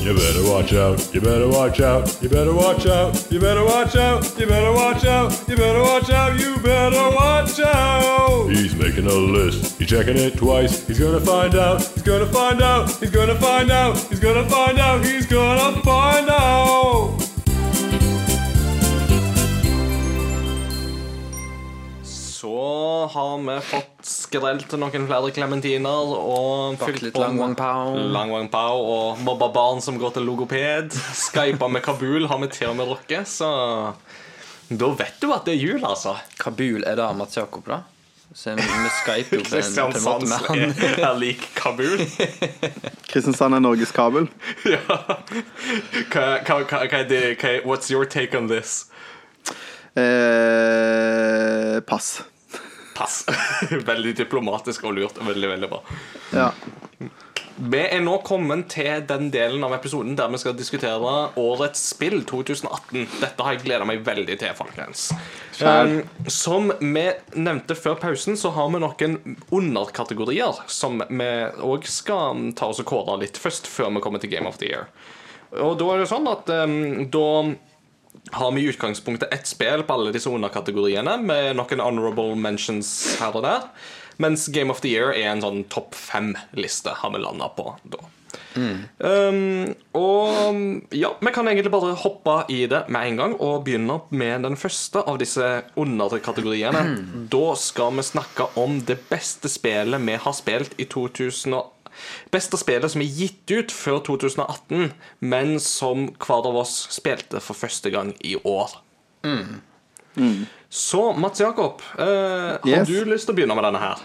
[0.00, 3.94] You better watch out, you better watch out, you better watch out, you better watch
[3.96, 8.48] out, you better watch out, you better watch out, you better watch out.
[8.48, 10.86] He's making a list, he's checking it twice.
[10.86, 14.78] He's gonna find out, he's gonna find out, he's gonna find out, he's gonna find
[14.78, 17.20] out, he's gonna find out.
[22.02, 27.94] Så har vi fått skrelt noen flere klementiner og fylt litt lang wang pao.
[28.14, 30.94] Lang Wang Pao og mobba barn som går til logoped.
[30.94, 33.50] Skypa med Kabul har vi til og med drukket, så
[34.70, 36.14] da vet du at det er jul, altså.
[36.38, 37.82] Kabul er da Mats Jakob, da?
[38.32, 40.58] Så vi skyper jo på en, på en måte Kristiansand med han.
[41.02, 41.98] er, lik Kabul.
[43.10, 44.28] Kristiansand er Norges Kabul.
[44.74, 44.78] ja.
[44.86, 48.86] Hva, hva, hva, hva er det hva, What's your take on this?
[49.98, 52.22] Eh, pass.
[53.00, 53.24] Pass.
[53.90, 55.20] veldig diplomatisk og lurt.
[55.24, 55.80] Veldig, veldig bra.
[56.36, 56.50] Ja.
[57.60, 62.22] Vi er nå kommet til den delen av episoden der vi skal diskutere årets spill
[62.28, 63.02] 2018.
[63.20, 65.10] Dette har jeg gleda meg veldig til, folkens.
[65.60, 67.04] Um, som vi
[67.36, 69.18] nevnte før pausen, så har vi noen
[69.52, 71.30] underkategorier som vi
[71.60, 74.70] òg skal ta oss og kåre litt først, før vi kommer til Game of the
[74.70, 74.88] Year.
[75.60, 76.80] Og da er det sånn at um,
[77.12, 77.26] da
[78.30, 83.34] har vi i utgangspunktet ett spill på alle disse underkategoriene, med noen honorable mentions her
[83.34, 83.66] og der.
[84.20, 88.02] Mens Game of the Year er en sånn topp fem-liste har vi landa på da.
[88.98, 94.00] Um, og ja, vi kan egentlig bare hoppe i det med en gang og begynne
[94.10, 95.46] med den første av disse
[95.80, 96.84] underkategoriene.
[97.32, 101.72] Da skal vi snakke om det beste spillet vi har spilt i 2000 og
[102.32, 107.54] Beste spillet som er gitt ut før 2018, men som hver av oss spilte for
[107.58, 108.76] første gang i år.
[110.70, 112.88] Så Mats Jakob, eh, har Yes.
[112.88, 113.98] du lyst til å begynne med denne her?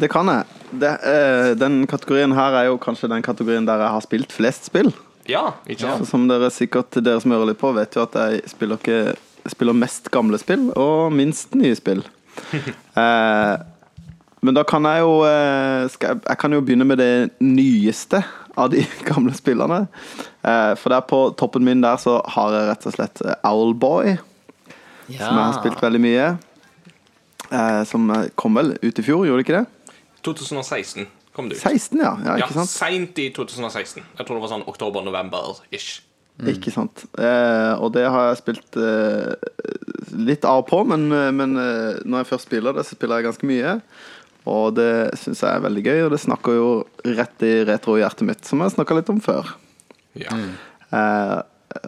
[0.00, 0.44] Det kan jeg.
[0.72, 4.64] Det, eh, den kategorien her er jo kanskje den kategorien der jeg har spilt flest
[4.70, 4.92] spill.
[5.28, 6.08] Ja, ikke sant?
[6.08, 9.16] Som dere sikkert dere som hører litt på, vet jo at jeg spiller, ikke,
[9.46, 12.02] spiller mest gamle spill og minst nye spill.
[12.96, 13.56] eh,
[14.40, 17.12] men da kan jeg jo eh, skal jeg, jeg kan jo begynne med det
[17.44, 18.22] nyeste
[18.56, 19.82] av de gamle spillene.
[20.42, 25.16] Eh, for der på toppen min der så har jeg rett og slett Owlboy, Owlboy,
[25.16, 26.28] som jeg har spilt veldig mye.
[27.50, 29.96] Eh, som kom vel ut i fjor, gjorde det ikke det?
[30.26, 31.62] 2016 kom det ut.
[31.62, 32.14] 16, ja.
[32.24, 32.70] ja Ja, ikke sant?
[32.70, 34.04] Ja, Seint i 2016.
[34.04, 36.00] Jeg tror det var sånn oktober-november-ish.
[36.48, 37.04] Ikke sant.
[37.20, 39.34] Eh, og det har jeg spilt eh,
[40.16, 43.20] litt av og på, men, eh, men eh, når jeg først spiller det, så spiller
[43.20, 43.74] jeg ganske mye.
[44.48, 46.68] Og det syns jeg er veldig gøy, og det snakker jo
[47.04, 49.52] rett i retrohjertet mitt, som jeg snakka litt om før.
[50.18, 50.36] Ja.
[50.90, 51.38] Eh,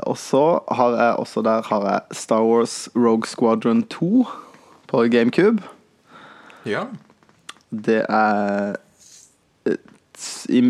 [0.06, 4.26] og så har jeg også der har jeg Star Wars Rogue Squadron 2
[4.92, 5.62] på GameCube.
[6.64, 6.86] ja.
[7.72, 8.74] Det er
[9.64, 9.78] eh,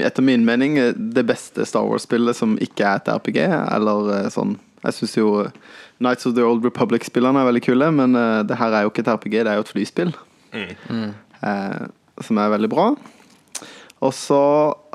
[0.06, 3.40] etter min mening eh, det beste Star Wars-spillet som ikke er et RPG,
[3.74, 4.54] eller eh, sånn
[4.84, 5.26] Jeg syns jo
[6.02, 8.16] Nights of the Old Republic-spillene er veldig kule, men
[8.48, 10.14] det her er jo ikke et RPG, det er jo et flyspill.
[11.42, 11.84] Eh,
[12.22, 12.90] som er veldig bra.
[14.02, 14.42] Og så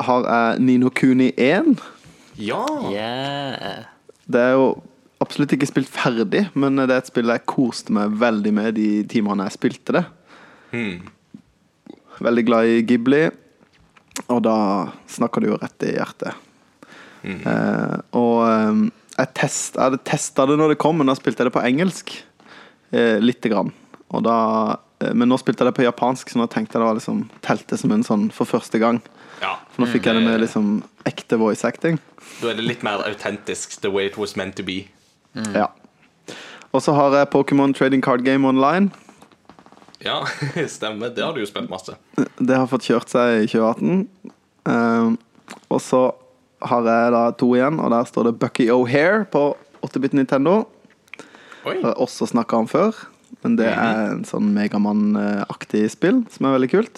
[0.04, 1.78] har jeg Nino Kuni 1.
[2.38, 2.64] ja.
[2.92, 3.86] Yeah.
[4.28, 4.68] Det er jo
[5.24, 8.90] absolutt ikke spilt ferdig, men det er et spill jeg koste meg veldig med de
[9.10, 10.04] timene jeg spilte det.
[12.22, 13.24] Veldig glad i Ghibli,
[14.28, 14.58] og da
[15.10, 16.44] snakker du jo rett i hjertet.
[17.28, 18.84] Eh, og eh,
[19.18, 21.66] jeg, test, jeg hadde testa det når det kom, men da spilte jeg det på
[21.66, 22.14] engelsk.
[22.96, 23.72] Eh, lite grann.
[24.16, 24.38] Og da,
[25.14, 27.78] men nå spilte jeg det på japansk, så nå tenkte jeg det var liksom telte
[27.78, 29.02] som en sånn for første gang.
[29.44, 29.56] ja.
[29.74, 30.70] For nå fikk jeg det med liksom
[31.06, 32.00] ekte voice acting.
[32.42, 33.78] Da er det litt mer autentisk.
[33.82, 34.88] The way it was meant to be.
[35.54, 35.70] Ja.
[36.74, 38.90] Og så har jeg Pokémon Trading Card Game Online.
[40.04, 40.26] Ja,
[40.68, 41.10] stemmer.
[41.10, 41.96] Det har du jo spilt masse.
[42.18, 44.08] Det har fått kjørt seg i 2018.
[44.68, 45.14] Uh,
[45.74, 46.02] og så
[46.68, 49.52] har jeg da to igjen, og der står det Bucky O'Hare på
[49.86, 50.64] 8-bit Nintendo.
[51.68, 51.78] Oi.
[51.82, 52.98] Har jeg også snakka om før,
[53.44, 56.96] men det er en sånn Megamann-aktig spill som er veldig kult.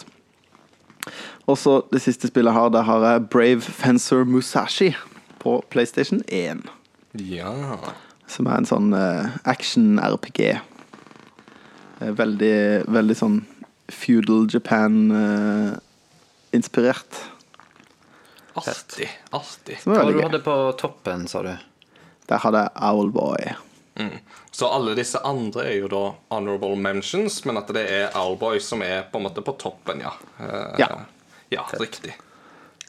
[1.50, 4.92] Og så det siste spillet jeg har, der har jeg Brave Fencer Musashi
[5.42, 6.62] på PlayStation 1.
[7.26, 7.54] Ja.
[8.30, 10.40] Som er en sånn eh, action-RPG.
[12.00, 13.42] Eh, Veldig, veldig sånn
[13.92, 17.14] feudal Japan-inspirert.
[18.60, 19.08] Artig.
[19.36, 19.78] Artig.
[19.86, 21.54] Hva du hadde på toppen, sa du?
[22.30, 23.44] Der hadde jeg Owlboy.
[24.60, 26.02] Så alle disse andre er jo da
[26.36, 30.12] honorable mentions, men at det er Owlboy som er på en måte på toppen, ja.
[30.36, 30.90] Eh, Ja.
[31.54, 32.12] ja riktig.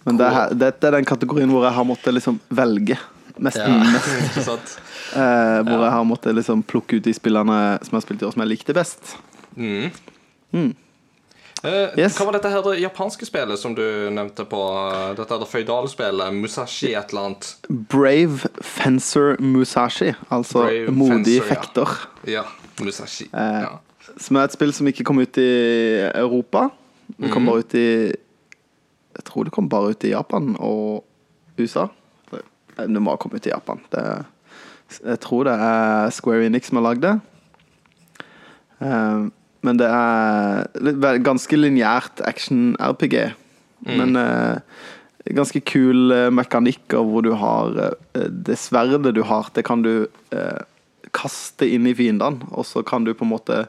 [0.03, 2.99] Men det er, dette er den kategorien hvor jeg har måttet liksom velge
[3.41, 3.69] Mest, Ja.
[3.71, 4.81] mest
[5.15, 8.27] eh, hvor jeg har måttet liksom plukke ut de spillerne som jeg har spilt i
[8.27, 9.15] år, som jeg likte best.
[9.57, 9.95] Eh,
[11.63, 12.15] Yes.
[12.17, 13.83] Hva var dette her det japanske spillet som du
[14.15, 14.61] nevnte på?
[14.89, 16.33] eh, Dette er det føydalspillet?
[16.41, 17.51] Musashi et eller annet?
[17.69, 21.49] Brave Fencer Musashi, altså Brave modig Fencer, ja.
[21.51, 21.95] fekter.
[22.33, 22.45] Ja,
[22.81, 23.29] Musashi.
[23.29, 23.75] Eh, ja.
[24.17, 25.51] Som er et spill som ikke kom ut i
[26.15, 26.71] Europa.
[27.11, 27.87] Det kom kom bare ut i
[29.11, 31.05] Jeg tror det kom bare ut i Japan og
[31.59, 31.89] USA.
[32.31, 32.41] Det,
[32.79, 33.81] det må ha kommet ut i Japan.
[33.93, 34.05] Det,
[35.05, 37.13] jeg tror det er Square Enix som har lagd det.
[38.81, 39.29] Eh,
[39.67, 43.17] men det er ganske lineært action-RPG.
[43.89, 44.61] Men uh,
[45.37, 50.07] ganske kul eh, mekanikker hvor du har uh, Det sverdet du har, det kan du
[50.09, 50.61] uh,
[51.17, 53.65] kaste inn i fiendene, og så kan du på en måte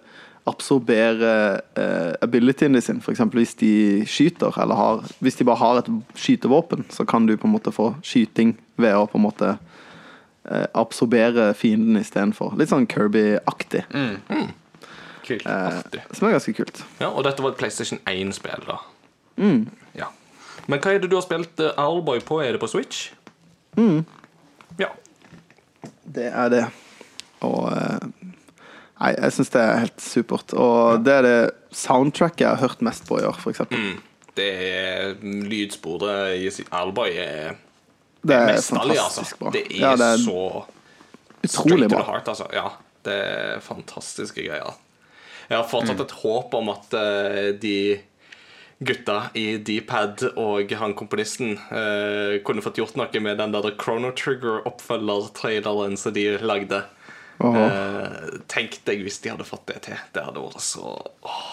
[0.49, 3.01] absorbere uh, abilityen din sin.
[3.01, 3.21] F.eks.
[3.33, 3.73] hvis de
[4.09, 7.73] skyter, eller har, hvis de bare har et skytevåpen, så kan du på en måte
[7.73, 12.55] få skyting ved å på en måte uh, absorbere fienden istedenfor.
[12.59, 13.85] Litt sånn Kirby-aktig,
[15.25, 15.45] Kult.
[15.45, 16.83] eh, som er ganske kult.
[16.99, 18.77] Ja, og dette var et PlayStation 1-spill, da.
[19.37, 19.67] Mm.
[19.97, 20.09] Ja.
[20.67, 22.41] Men hva er det du har spilt uh, Owlboy på?
[22.43, 23.09] Er det på Switch?
[23.77, 24.03] Mm.
[24.79, 24.91] Ja.
[26.05, 26.65] Det er det.
[27.41, 28.09] Og eh,
[29.01, 30.53] Nei, jeg syns det er helt supert.
[30.53, 31.37] Og det er det
[31.73, 33.63] soundtracket jeg har hørt mest på i år, f.eks.
[33.71, 33.95] Mm.
[34.37, 37.57] Det er lydsporet i Owlboy er
[38.21, 39.23] Det er mesterlig, altså.
[39.25, 39.51] fantastisk bra.
[39.55, 40.45] Det er, Ja, det er så
[41.41, 42.03] utrolig bra.
[42.11, 42.45] heart, altså.
[42.53, 42.67] Ja,
[43.07, 44.77] det er fantastiske greier.
[45.51, 47.75] Jeg har fortsatt et håp om at eh, de
[48.81, 54.13] gutta i D-pad og han komponisten eh, kunne fått gjort noe med den der Chrono
[54.17, 56.79] Trigger-oppfølger-traileren som de lagde.
[57.43, 57.57] Åh.
[57.61, 59.99] Eh, tenk deg hvis de hadde fått det til.
[60.15, 61.43] Det hadde vært så åh.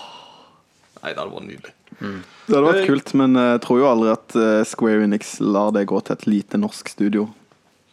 [1.03, 1.75] Nei, det hadde vært nydelig.
[1.99, 5.89] Det hadde vært kult, men jeg tror jo aldri at eh, Square Enix lar det
[5.91, 7.29] gå til et lite norsk studio.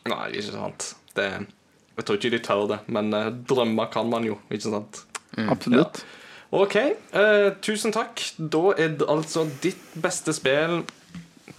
[0.06, 0.88] Nei, ikke sant.
[1.18, 1.28] Det,
[1.98, 5.04] jeg tror ikke de tør det, men eh, drømmer kan man jo, ikke sant?
[5.50, 6.04] Absolutt.
[6.56, 8.22] Ok, eh, tusen takk.
[8.38, 10.84] Da er det altså ditt beste spill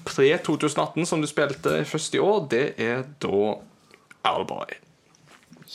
[0.06, 3.56] pre-2018 som du spilte først i år, det er da
[4.26, 4.76] Owlboy.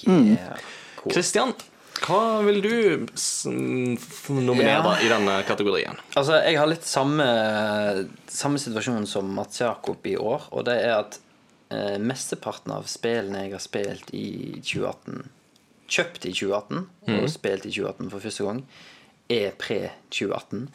[0.08, 0.58] Yeah.
[0.98, 1.12] Cool.
[1.14, 1.54] Christian,
[2.02, 3.06] hva vil du
[4.34, 4.96] nominere Ja.
[5.04, 5.98] i denne kategorien?
[6.16, 7.28] Altså, jeg har litt samme,
[8.28, 11.20] samme situasjon som Mats Jakob i år, og det er at
[11.72, 15.30] eh, mesteparten av spillene jeg har spilt i 2018,
[15.92, 18.64] kjøpt i 2018 og spilt i 2018 for første gang,
[19.32, 20.66] er pre-2018.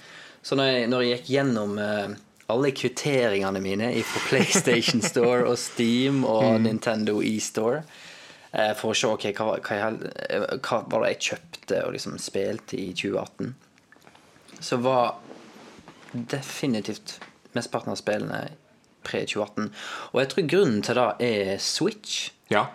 [0.46, 2.16] Så når jeg, når jeg gikk gjennom uh,
[2.52, 9.10] alle kvitteringene mine fra PlayStation Store og Steam og Nintendo eStore uh, for å se
[9.10, 13.54] okay, hva, hva, jeg, eh, hva var det jeg kjøpte og liksom spilte i 2018,
[14.62, 15.16] så var
[16.12, 17.18] definitivt
[17.56, 18.40] mesteparten av spillene
[19.06, 19.70] pre-2018.
[20.14, 22.30] Og jeg tror grunnen til det er Switch.
[22.52, 22.68] Ja.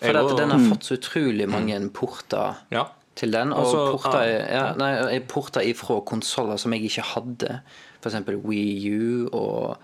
[0.00, 2.84] For at den har fått så utrolig mange porter Ja.
[3.16, 3.52] til den.
[3.52, 7.60] Og Også, porter, ja, nei, porter ifra konsoller som jeg ikke hadde.
[8.02, 8.18] F.eks.
[8.44, 9.78] Wii U og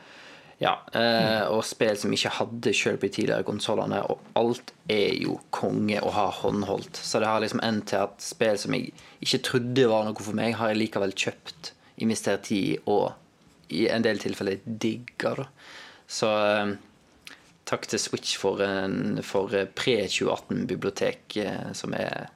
[0.62, 4.02] ja, eh, og spill som ikke hadde sjøl på de tidligere konsollene.
[4.12, 7.00] Og alt er jo konge å ha håndholdt.
[7.02, 8.92] Så det har liksom endt til at spill som jeg
[9.24, 11.72] ikke trodde var noe for meg, har jeg likevel kjøpt,
[12.04, 13.12] investert tid i og
[13.72, 15.46] i en del tilfeller digger.
[16.06, 16.76] Så eh,
[17.72, 18.62] takk til Switch for,
[19.26, 22.30] for eh, pre-2018-bibliotek eh, som er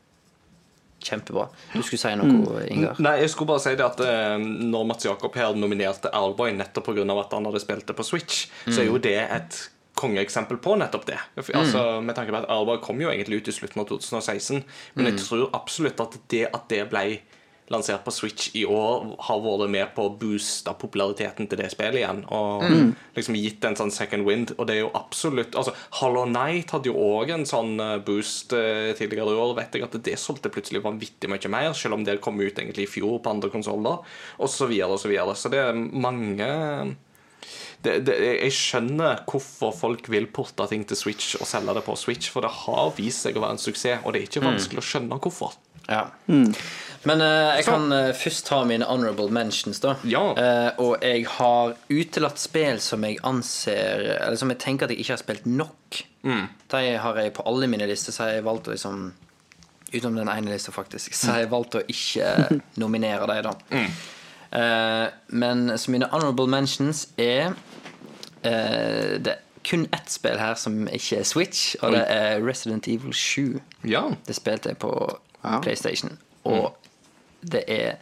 [1.06, 1.46] kjempebra.
[1.74, 2.98] Du skulle si noe, Ingar?
[3.04, 6.90] Nei, jeg skulle bare si det at eh, Når Mats Jakob her nominerte Alboy nettopp
[6.90, 7.06] pga.
[7.20, 9.62] at han hadde spilt det på Switch, så er jo det et
[9.96, 11.18] kongeeksempel på nettopp det.
[11.38, 14.64] Altså, altså, med tanke på at Alboy kom jo egentlig ut i slutten av 2016,
[14.96, 17.06] men jeg tror absolutt at det at det ble
[17.72, 22.00] lansert på Switch i år, har vært med på å booste populariteten til det spillet
[22.02, 22.22] igjen.
[22.34, 22.64] Og
[23.16, 24.54] liksom gitt en sånn second wind.
[24.56, 28.54] Og det er jo absolutt altså, Hollow Night hadde jo òg en sånn eh, boost
[28.56, 29.56] eh, tidligere i år.
[29.58, 32.86] Vet jeg at det solgte plutselig vanvittig mye mer, selv om det kom ut egentlig
[32.86, 34.04] i fjor på andre konsoller,
[34.38, 35.34] Og Så, videre, og så, videre.
[35.34, 36.46] så det er mange
[37.84, 41.94] det, det, jeg skjønner hvorfor folk vil porte ting til Switch og selge det på
[41.98, 44.82] Switch, for det har vist seg å være en suksess, og det er ikke vanskelig
[44.82, 45.54] å skjønne hvorfor.
[45.86, 46.08] Ja.
[47.06, 49.94] Men uh, jeg kan uh, først ta mine honorable mentions, da.
[50.08, 50.22] Ja.
[50.34, 55.04] Uh, og jeg har utelatt spill som jeg anser Eller som jeg tenker at jeg
[55.04, 56.02] ikke har spilt nok.
[56.26, 59.12] De har jeg på alle mine lister, så har jeg valgt å liksom
[59.92, 61.14] Utenom den ene lista, faktisk.
[61.14, 62.26] Så har jeg valgt å ikke
[62.82, 63.84] nominere dem, da.
[64.50, 67.54] Eh, men så mine honorable mentions er
[68.42, 73.14] Det er kun ett spill her som ikke er Switch, og det er Resident Evil
[73.14, 73.60] 7.
[73.86, 74.04] Ja.
[74.26, 74.90] Det spilte jeg på
[75.44, 75.60] Ja.
[75.62, 76.74] PlayStation, og
[77.46, 77.96] det er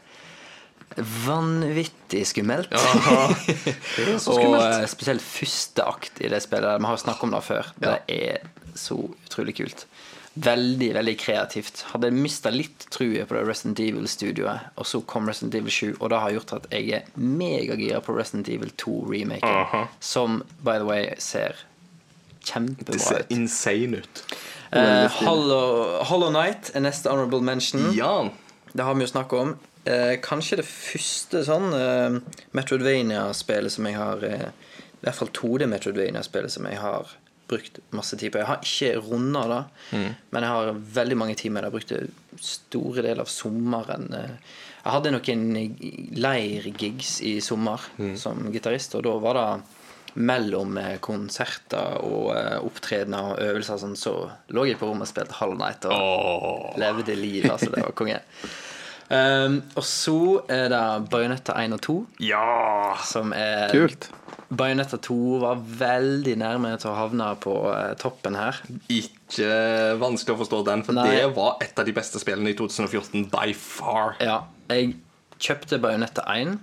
[1.26, 2.70] vanvittig skummelt.
[2.74, 4.62] Det er så skummelt.
[4.62, 6.78] og spesielt første akt i det spillet.
[6.80, 7.72] Vi har jo snakket om det før.
[7.82, 8.44] Det er
[8.78, 9.86] så utrolig kult.
[10.34, 11.84] Veldig, veldig kreativt.
[11.92, 16.10] Hadde mista litt truet på det Resident Evil-studioet, og så kom Resident Evil 7, og
[16.10, 21.12] det har gjort at jeg er megagira på Resident Evil 2-remaken, som by the way
[21.22, 21.54] ser
[22.44, 22.98] kjempebra ut.
[22.98, 24.24] Det ser insane ut.
[24.74, 27.92] Uh, Hollow, Hollow Knight er neste honorable mention.
[27.94, 28.24] Ja.
[28.74, 29.52] Det har vi jo snakket om.
[29.84, 32.16] Eh, kanskje det første sånn eh,
[32.56, 37.12] Metroidvania-spillet som jeg har eh, I hvert fall 2D Metroidvania-spillet som jeg har
[37.48, 38.40] brukt masse tid på.
[38.40, 39.62] Jeg har ikke runda det,
[40.32, 41.66] men jeg har veldig mange timer.
[41.68, 41.98] Jeg brukte
[42.40, 44.06] store deler av sommeren.
[44.16, 44.32] eh.
[44.84, 45.44] Jeg hadde noen
[46.24, 47.80] leirgigs i sommer
[48.20, 49.46] som gitarist, og da var det
[50.14, 54.12] mellom eh, konserter og eh, opptredener og øvelser sånn, så
[54.54, 57.50] lå jeg på rommet og spilte Hollow Night og levde livet.
[57.50, 58.20] Altså, det var konge.
[59.12, 60.14] Um, og så
[60.50, 60.82] er det
[61.12, 62.94] Bajonetta 1 og 2, Ja!
[63.04, 64.08] som er Kult.
[64.54, 68.60] Bajonetta 2 var veldig nærme til å havne på eh, toppen her.
[68.92, 69.48] Ikke
[70.00, 71.08] vanskelig å forstå den, for Nei.
[71.16, 74.14] det var et av de beste spillene i 2014 by far.
[74.22, 74.94] Ja, jeg
[75.42, 76.56] kjøpte Bajonetta 1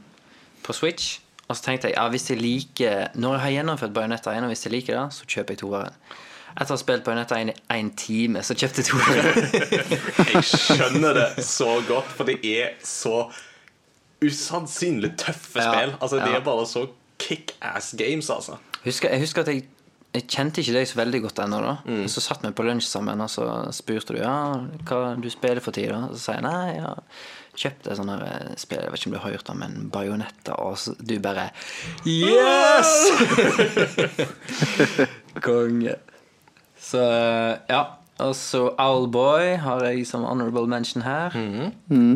[0.66, 1.20] på Switch.
[1.50, 4.54] Og så tenkte jeg ja, hvis jeg liker Når jeg har gjennomført Bajonetta 1, og
[4.54, 5.98] hvis jeg liker det, så kjøper jeg toeren.
[6.52, 9.38] Etter å ha spilt Bajonetta 1 i én time, så kjøpte jeg toeren.
[10.32, 13.26] Jeg skjønner det så godt, for det er så
[14.22, 15.94] usannsynlig tøffe Ja, spill.
[16.00, 16.40] Altså, Det ja.
[16.42, 16.88] er bare så
[17.22, 18.58] kickass games, altså.
[18.84, 19.64] Husker, jeg husker at jeg,
[20.16, 21.76] jeg kjente ikke deg så veldig godt ennå.
[21.86, 22.08] Mm.
[22.10, 23.48] Så satt vi på lunsj sammen, og så
[23.78, 24.34] spurte du ja,
[24.90, 26.08] hva du spiller for tida.
[26.16, 26.96] Så sa jeg nei, ja
[27.58, 30.56] kjøpte her eh, spill, jeg vet ikke om du har hørt om men Bajonetta.
[30.64, 31.50] Og så, du bare
[32.08, 32.92] Yes!
[35.46, 35.98] Konge.
[36.82, 37.02] Så
[37.70, 37.84] ja.
[38.22, 41.34] Og så Owlboy har jeg som honorable mention her.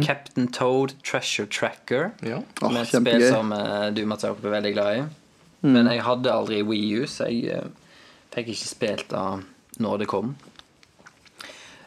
[0.05, 2.11] Captain Toad Treasure Tracker.
[2.21, 2.41] Ja.
[2.59, 5.05] Som med et spill som eh, du, Mats Jakob, er veldig glad i.
[5.65, 7.95] Men jeg hadde aldri Wii U, så jeg eh,
[8.35, 9.23] fikk ikke spilt da
[9.81, 10.35] når det kom.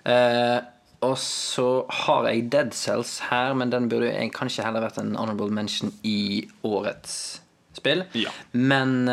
[0.03, 0.59] Eh,
[1.07, 1.69] og så
[2.03, 5.95] har jeg Dead Cells her, men den burde jeg kanskje heller vært en honorable mention
[6.03, 7.39] i årets
[7.79, 8.03] spill.
[8.19, 8.35] Ja.
[8.51, 9.07] Men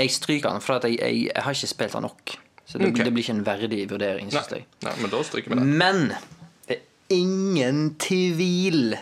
[0.00, 2.36] jeg stryker den, for at jeg, jeg, jeg har ikke spilt den nok.
[2.64, 3.04] Så det, okay.
[3.04, 4.66] det blir ikke en verdig vurdering, Nei, syns jeg.
[4.86, 5.66] nei, men da stryker vi det.
[5.80, 6.02] Men
[6.68, 8.94] det er ingen tvil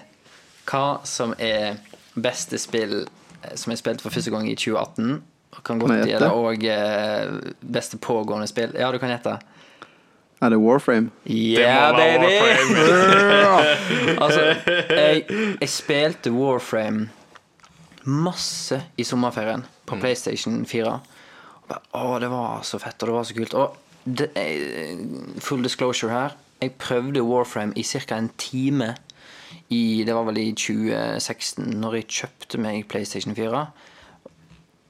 [0.69, 1.77] hva som er
[2.17, 5.21] beste spill eh, som er spilt for første gang i 2018.
[5.59, 8.73] Og kan godt jeg gjelde òg eh, beste pågående spill.
[8.79, 9.37] Ja, du kan gjette.
[10.39, 11.11] Er det Warframe?
[11.27, 12.33] Yeah, det baby!
[12.39, 14.19] Warframe.
[14.25, 14.43] altså,
[14.89, 15.25] jeg,
[15.61, 17.09] jeg spilte Warframe
[18.09, 20.95] masse i sommerferien på PlayStation 4.
[21.63, 23.57] Og bare, Å, det var så fett, og det var så kult.
[23.59, 24.97] Og det, eh,
[25.41, 26.37] full disclosure her.
[26.61, 28.17] Jeg prøvde Warframe i ca.
[28.17, 28.97] en time
[29.71, 33.67] i Det var vel i 2016, når jeg kjøpte meg PlayStation 4.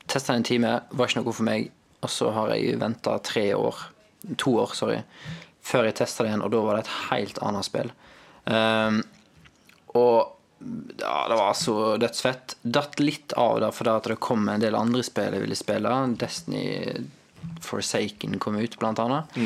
[0.09, 1.71] Testa en time, var ikke noe for meg.
[2.01, 3.75] Og så har jeg venta tre år,
[4.39, 5.01] to år, sorry,
[5.63, 7.91] før jeg testa det igjen, og da var det et helt annet spill.
[8.47, 9.03] Um,
[9.99, 10.38] og
[10.99, 12.57] ja, det var så dødsfett.
[12.63, 15.93] Datt litt av det fordi det kom en del andre spill jeg ville spille.
[16.19, 16.65] Destiny
[17.63, 19.37] Forsaken kom ut, blant annet.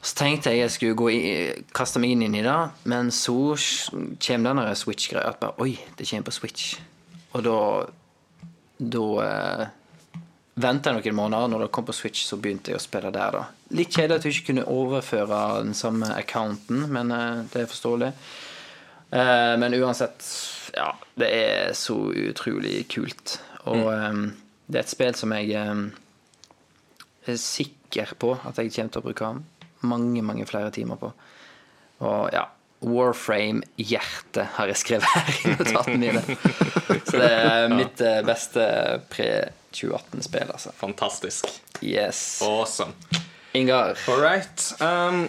[0.00, 1.24] Så tenkte jeg jeg skulle gå i,
[1.76, 3.36] kaste meg inn i det, men så
[4.20, 5.28] kommer denne Switch-greia.
[5.28, 6.74] At bare, Oi, det kommer på Switch.
[7.34, 7.58] Og da
[8.80, 9.66] Da eh,
[10.56, 11.50] venta jeg noen måneder.
[11.52, 13.36] Når det kom på Switch, så begynte jeg å spille der.
[13.36, 13.42] da
[13.76, 18.12] Litt kjedelig at du ikke kunne overføre den samme accounten, men eh, det er forståelig.
[19.10, 20.26] Eh, men uansett,
[20.74, 23.38] ja, det er så utrolig kult.
[23.70, 24.22] Og eh,
[24.70, 25.82] det er et spill som jeg eh,
[27.26, 29.34] er sikker på at jeg kommer til å bruke
[29.80, 31.12] mange, mange flere timer på.
[32.06, 32.46] Og ja,
[32.80, 36.38] Warframe-hjerte har jeg skrevet her i notatene mine.
[37.10, 38.62] Så det er mitt beste
[39.12, 40.72] pre-2018-spill, altså.
[40.80, 41.50] Fantastisk.
[41.84, 42.40] Yes.
[42.46, 42.94] Awesome.
[43.52, 43.98] Ingar.
[44.08, 44.64] All right.
[44.80, 45.28] Um,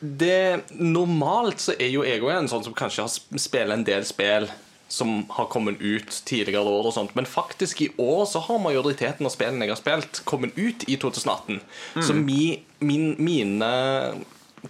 [0.00, 4.04] det, normalt så er jo jeg òg en sånn som kanskje har spiller en del
[4.06, 4.48] spill
[4.88, 9.26] som har kommet ut tidligere år, og sånt men faktisk i år så har majoriteten
[9.26, 11.58] av spillene jeg har spilt, kommet ut i 2018.
[12.06, 13.72] Så mi, min, mine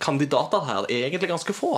[0.00, 1.74] kandidater her er egentlig ganske få.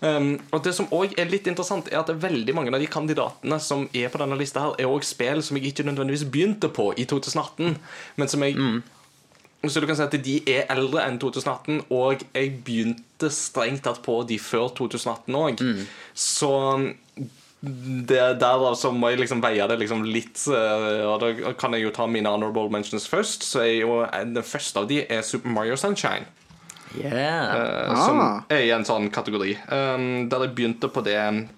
[0.00, 3.56] Um, og det som også er litt interessant Er at veldig mange av de kandidatene
[3.62, 6.90] som er på denne lista, her er også spill som jeg ikke nødvendigvis begynte på
[6.98, 7.78] i 2018,
[8.18, 8.58] men som jeg
[9.68, 14.02] Så du kan si at de er eldre enn 2018, og jeg begynte strengt tatt
[14.04, 15.64] på de før 2018 òg.
[16.14, 16.52] Så
[17.64, 21.86] det, der så må jeg liksom veie det liksom litt eh, Og da kan jeg
[21.86, 23.46] jo ta mine honorable mentions først.
[23.48, 26.26] Så jo eh, Den første av de er Super Mario Sunshine.
[26.94, 27.88] Yeah.
[27.88, 28.42] eh, som Ah.
[28.52, 29.56] er i en sånn kategori.
[29.66, 31.16] Um, der jeg begynte på det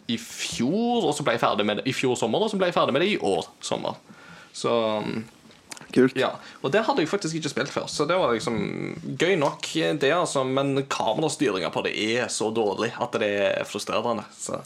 [0.08, 2.70] i fjor, og så ble jeg ferdig med det i fjor sommer, og så ble
[2.70, 3.98] jeg ferdig med det i år sommer.
[4.56, 4.72] Så
[5.02, 5.24] um,
[5.94, 6.16] Kult.
[6.18, 6.32] ja,
[6.62, 8.56] Og det hadde jeg faktisk ikke spilt før, så det var liksom
[9.18, 9.68] gøy nok,
[10.00, 10.42] det, altså.
[10.44, 14.26] Men kamerastyringa på det er så dårlig at det er frustrerende.
[14.34, 14.58] Så,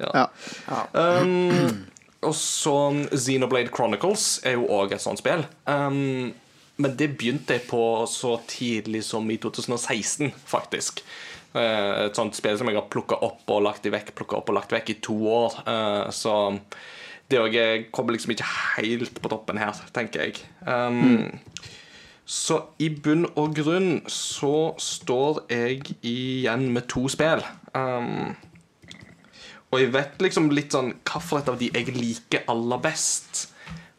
[0.00, 0.26] ja.
[0.68, 0.84] Ja.
[0.92, 1.84] Um,
[2.22, 2.76] og så
[3.10, 5.44] Xenoblade Chronicles er jo òg et sånt spill.
[5.66, 6.32] Um,
[6.80, 11.04] men det begynte jeg på så tidlig som i 2016, faktisk.
[11.52, 14.50] Eh, et sånt spill som jeg har plukka opp og lagt i vekk plukket opp
[14.50, 15.58] og lagt vekk i to år.
[15.68, 16.36] Eh, så
[17.32, 17.56] det òg
[17.94, 20.42] kommer liksom ikke helt på toppen her, tenker jeg.
[20.68, 21.32] Um,
[22.32, 27.42] Så i bunn og grunn så står jeg igjen med to spill.
[27.74, 28.36] Um,
[29.72, 33.48] og jeg vet liksom litt sånn hvilket av de jeg liker aller best.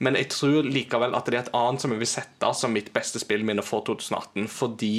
[0.03, 2.91] Men jeg tror likevel at det er et annet som jeg vil sette som mitt
[2.95, 4.47] beste spillminne for 2018.
[4.51, 4.95] Fordi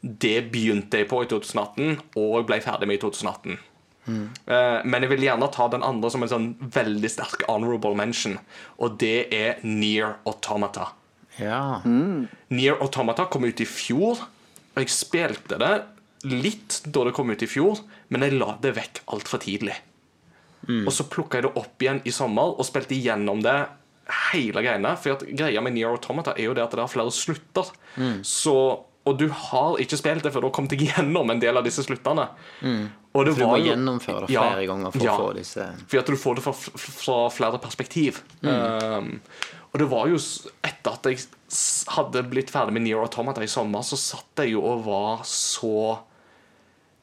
[0.00, 3.58] det begynte jeg på i 2018, og ble ferdig med i 2018.
[4.06, 8.38] Eh, men jeg vil gjerne ta den andre som en sånn veldig sterk honorable mention,
[8.78, 10.92] og det er Near Automata.
[11.40, 11.82] Ja.
[11.84, 14.22] Near Automata kom ut i fjor,
[14.74, 15.74] og jeg spilte det
[16.26, 19.76] litt da det kom ut i fjor, men jeg la det vekk altfor tidlig.
[20.66, 23.54] Og så plukka jeg det opp igjen i sommer og spilte igjennom det
[24.32, 24.94] hele greiene.
[24.98, 27.70] For at greia med Near Automata er jo det at det er flere slutter.
[28.26, 28.54] Så,
[29.06, 31.64] og du har ikke spilt det før du har kommet deg gjennom en del av
[31.66, 32.24] disse sluttene.
[33.16, 35.12] Og det Så du må jo- gjennomføre det Ja, flere ganger for ja.
[35.14, 38.18] å få disse for at du får det fra, fra flere perspektiv.
[38.42, 39.20] Um,
[39.72, 40.18] og det var jo
[40.66, 41.22] Etter at jeg
[41.94, 45.98] hadde blitt ferdig med Near Automata i sommer, så satt jeg jo og var så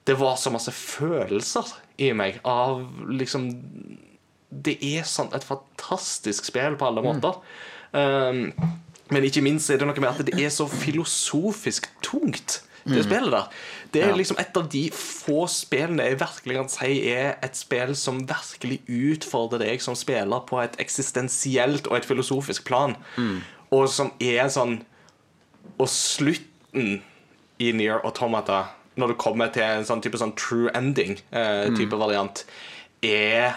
[0.06, 1.72] Det var så masse følelser
[2.04, 3.48] i meg av liksom
[4.52, 7.40] Det er sånn et fantastisk spill på alle måter.
[7.94, 8.52] Um,
[9.12, 13.32] men ikke minst er det noe med at det er så filosofisk tungt, det spillet
[13.32, 13.48] der.
[13.94, 17.94] Det er liksom et av de få spillene jeg virkelig kan si er et spill
[17.96, 22.98] som virkelig utfordrer deg som spiller på et eksistensielt og et filosofisk plan.
[23.72, 24.82] Og som er sånn
[25.80, 27.00] Og slutten
[27.60, 28.66] i Near Automata,
[29.00, 32.44] når du kommer til en sånn type sånn true ending-type variant,
[33.02, 33.56] er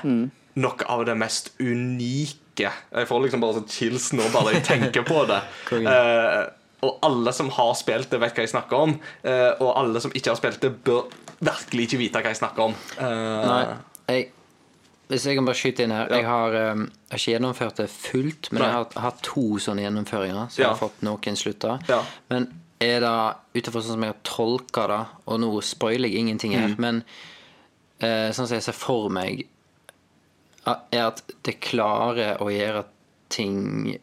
[0.57, 2.39] noe av det mest unike.
[2.65, 5.43] Jeg får liksom bare sånn chills nå bare jeg tenker på det.
[5.77, 6.47] Eh,
[6.87, 9.01] og alle som har spilt det, vet hva jeg snakker om.
[9.25, 11.07] eh, og alle som ikke har spilt det, bør
[11.41, 12.75] virkelig ikke vite hva jeg snakker om.
[12.99, 13.63] Eh, Nei,
[14.13, 14.27] jeg,
[15.09, 18.61] hvis jeg kan bare skyte inn her Jeg har, um, ikke gjennomført det fullt, men
[18.63, 18.69] Nei.
[18.69, 20.49] jeg har hatt to sånne gjennomføringer.
[20.53, 20.63] Så Ja.
[20.65, 21.81] jeg har fått noen slutter.
[21.89, 22.03] Ja.
[22.31, 22.49] Men
[22.81, 23.15] er det
[23.57, 26.79] ut ifra sånn som jeg har tolka det, og nå spoiler jeg ingenting her, Mm.
[26.79, 27.05] men
[28.03, 29.47] uh, sånn som jeg ser for meg,
[30.67, 32.85] er at det klarer å gjøre
[33.33, 33.97] ting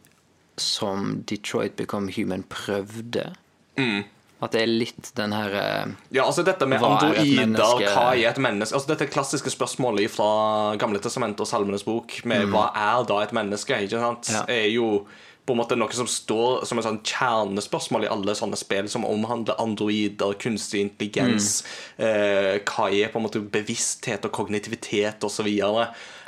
[0.60, 3.32] som Detroit Become Human prøvde.
[3.76, 4.04] Mm.
[4.44, 8.28] At det er litt den her eh, Ja, altså dette med er androider, hva er
[8.28, 8.76] et menneske?
[8.76, 13.34] Altså Dette klassiske spørsmålet fra Gamle testamentet og Salmenes bok med hva er da et
[13.36, 14.32] menneske, ikke sant?
[14.34, 14.42] Ja.
[14.50, 15.06] er jo
[15.44, 19.04] på en måte noe som står som et sånn kjernespørsmål i alle sånne spill som
[19.04, 21.58] omhandler androider, kunstig intelligens,
[22.00, 25.50] eh, hva er på en måte bevissthet og kognitivitet osv.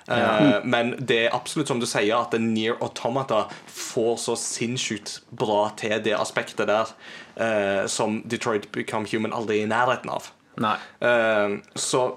[0.08, 5.66] Eh, men det er absolutt som du sier, at Near Automata får så sinnssykt bra
[5.78, 6.92] til det aspektet der
[7.40, 10.30] uh, som Detroit Become Human aldri er i nærheten av.
[11.04, 12.08] Eh, så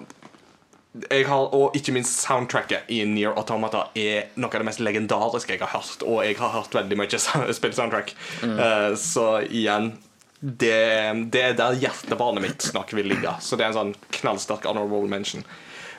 [1.11, 5.53] jeg har, Og ikke minst soundtracket i Near Automata er noe av det mest legendariske
[5.53, 6.05] jeg har hørt.
[6.05, 7.19] Og jeg har hørt veldig mye
[7.59, 9.93] spilt soundtrack Uh, så igjen
[10.39, 10.79] det,
[11.33, 13.31] det er der hjertebarnet mitt snakk vil ligge.
[13.43, 15.43] Så det er en sånn knallsterk honorable mention.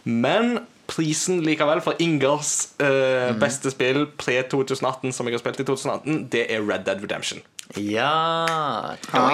[0.04, 2.50] Men prisen likevel for Ingers
[2.82, 7.42] eh, beste spill pre-2018 som jeg har spilt i 2018, det er Red Dead Redemption.
[7.78, 8.10] Ja
[9.14, 9.30] Ah,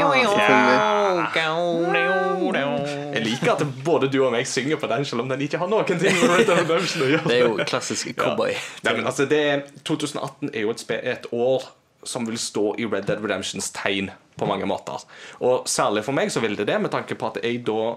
[3.15, 5.71] Jeg liker at både du og meg synger på den, selv om den ikke har
[5.73, 7.31] noen ting med Red Dead Redemption å gjøre.
[7.31, 8.53] Det er jo klassisk cowboy.
[8.85, 9.43] Nei, men altså, det,
[9.89, 10.85] 2018 er jo et,
[11.17, 11.65] et år
[12.07, 15.01] som vil stå i Red Dead Redemptions tegn på mange måter.
[15.41, 17.97] Og særlig for meg så vil det det, med tanke på at jeg da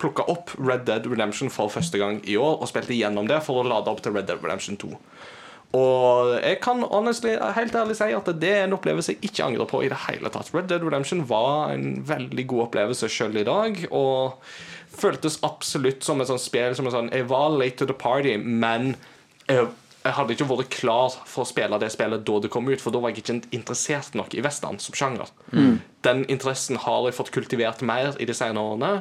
[0.00, 3.60] plukka opp Red Dead Redemption for første gang i år og spilte gjennom det for
[3.60, 4.92] å lade opp til Red Dead Redemption 2.
[5.76, 9.68] Og jeg kan honestly, helt ærlig si at det er en opplevelse jeg ikke angrer
[9.68, 10.52] på i det hele tatt.
[10.54, 14.38] Red Dead Redemption var en veldig god opplevelse sjøl i dag, og
[14.96, 18.36] føltes absolutt som et sånt spill som en sånn Jeg var late to the party,
[18.38, 18.94] men
[19.50, 19.66] jeg,
[20.06, 22.94] jeg hadde ikke vært klar for å spille det spillet da det kom ut, for
[22.94, 25.34] da var jeg ikke interessert nok i western som sjanger.
[26.06, 28.94] Den interessen har jeg fått kultivert mer i de senere årene,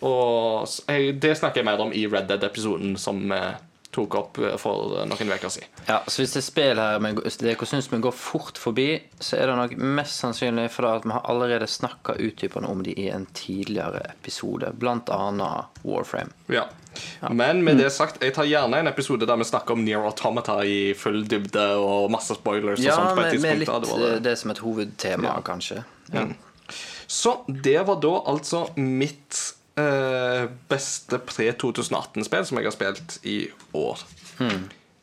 [0.00, 3.40] og jeg, det snakker jeg mer om i Red Dead-episoden som, vi
[3.90, 5.68] tok opp eh, for eh, noen uker siden.
[5.88, 9.38] Ja, så hvis det er spill her men dere syns vi går fort forbi, så
[9.38, 13.08] er det nok mest sannsynlig for at vi har allerede snakka utdypende om de i
[13.10, 16.30] en tidligere episode, annet Warframe.
[16.52, 16.68] Ja.
[17.30, 20.58] Men med det sagt, jeg tar gjerne en episode der vi snakker om Near Automata
[20.66, 22.80] i full dybde og masse spoilers.
[22.80, 24.32] og Ja, sånt på et med, med litt det det.
[24.32, 25.84] eh, som et hovedtema, kanskje.
[26.14, 26.26] Ja.
[27.10, 29.59] Så det var da altså mitt eh,
[30.70, 33.38] beste pre-2018-spill som jeg har spilt i
[33.76, 34.04] år.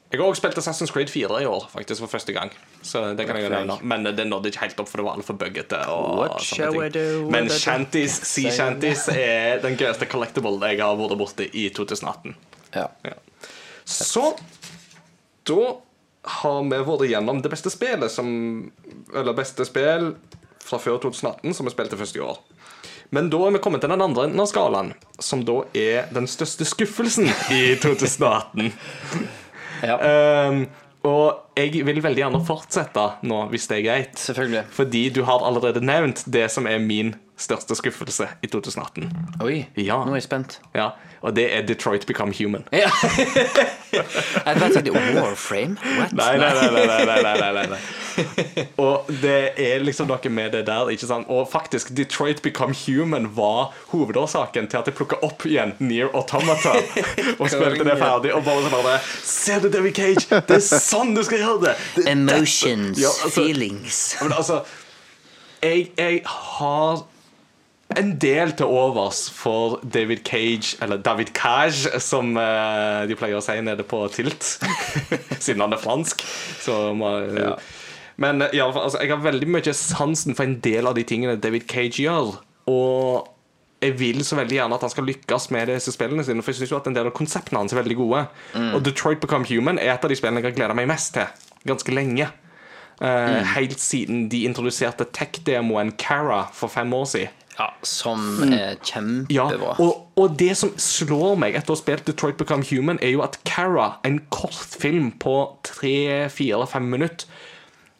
[0.07, 2.51] Jeg har også spilt Assassin's Creed 4 i år, faktisk for første gang.
[2.81, 5.35] Så det kan jeg nevne Men det nådde ikke helt opp, for det var altfor
[5.35, 5.81] buggete.
[7.33, 12.37] Men Shanties, Sea Shanties er den gøyeste collectible jeg har vært borti i 2018.
[12.77, 12.87] Ja.
[13.03, 13.17] Ja.
[13.83, 14.31] Så
[15.47, 15.75] da
[16.39, 18.27] har vi vært igjennom det beste spillet som
[19.15, 20.13] Eller beste spill
[20.67, 22.39] fra før 2018 som vi spilte først i år.
[23.15, 24.93] Men da er vi kommet til den andre enden av skalaen,
[25.23, 28.71] som da er den største skuffelsen i 2018.
[29.85, 29.97] Ja.
[30.49, 30.63] um,
[31.07, 34.19] og jeg vil veldig gjerne fortsette nå, hvis det er greit.
[34.21, 34.65] Selvfølgelig.
[34.77, 39.11] Fordi du har allerede nevnt det som er min største skuffelse i 2018.
[39.45, 39.99] Oi, ja.
[40.05, 40.57] nå er jeg spent.
[40.75, 40.89] Ja,
[41.21, 42.63] Og det er Detroit Become Human.
[42.73, 42.89] Ja.
[44.47, 45.77] jeg vet ikke, oh, Warframe?
[45.99, 46.13] What?
[46.17, 46.85] Nei, nei, nei.
[46.85, 47.79] nei, nei, nei, nei,
[48.85, 50.89] Og det er liksom noe med det der.
[50.93, 51.29] ikke sant?
[51.29, 56.73] Og faktisk, Detroit Become Human var hovedårsaken til at jeg plukka opp igjen Near Automata
[57.39, 58.33] og spilte det ferdig.
[58.33, 60.41] Og bare så bare Se du, David Cage!
[60.49, 61.46] Det er sånn du skal gjøre!
[61.63, 61.75] Det!
[61.95, 62.99] det er Emotions.
[63.01, 64.01] Ja, altså, feelings.
[64.21, 64.61] Men altså
[65.63, 67.05] jeg, jeg har
[67.97, 73.43] en del til overs for David Cage, eller David Cage, som eh, de pleier å
[73.43, 74.57] si nede på Tilt.
[75.43, 76.21] Siden han er fransk.
[76.61, 77.13] Så må,
[78.17, 80.97] Men ja, i alle fall, altså, jeg har veldig mye sansen for en del av
[80.97, 82.35] de tingene David Cage gjør.
[82.67, 83.33] Og
[83.81, 86.41] jeg vil så veldig gjerne at han skal lykkes med disse spillene sine.
[86.41, 88.23] For jeg synes jo at en del av konseptene hans er veldig gode.
[88.73, 91.27] Og Detroit Become Human er et av de spillene jeg har gleda meg mest til
[91.69, 92.29] ganske lenge.
[92.97, 97.33] Eh, Helt siden de introduserte tech-demoen Cara for fem år siden.
[97.57, 98.21] Ja, som
[98.53, 99.75] er Ja, kjempebra.
[99.81, 103.23] og, og det som slår meg etter å ha spilt Detroit Become Human, er jo
[103.25, 105.33] at Cara, en kortfilm på
[105.65, 107.25] tre, fire eller fem minutter,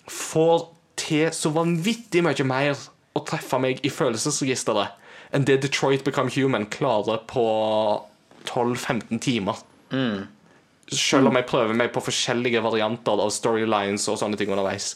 [0.10, 0.68] får
[0.98, 2.78] til så vanvittig mye mer
[3.18, 4.94] å treffe meg i følelsesregisteret
[5.36, 7.46] enn det Detroit Become Human klarer på
[8.48, 9.60] 12-15 timer.
[10.88, 14.94] Selv om jeg prøver meg på forskjellige varianter av storylines og sånne ting underveis.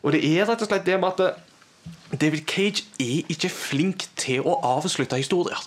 [0.00, 4.46] Og det er rett og slett det med at David Cage er ikke flink til
[4.48, 5.60] å avslutte historier.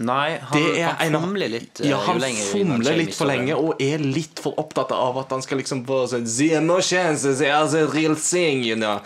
[0.00, 0.62] Nei, han,
[0.96, 4.94] han fomler litt eh, Ja, han fomler litt for lenge og er litt for opptatt
[4.96, 9.02] av at han skal liksom bare sånn no chances, is a real thing, you know.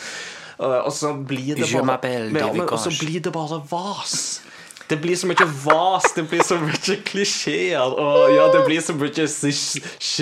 [0.58, 4.40] Uh, og så blir det bare Og så blir det bare vas.
[4.88, 8.92] Det blir så mye vas, det blir så mye klisjeer, og ja, det blir så
[8.92, 9.26] mye Je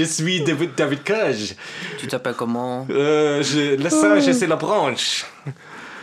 [0.06, 1.56] suis David, David Cage.
[1.98, 2.86] Tu t'appelles comment?
[2.88, 5.24] Uh, je, le singe c'est la branche.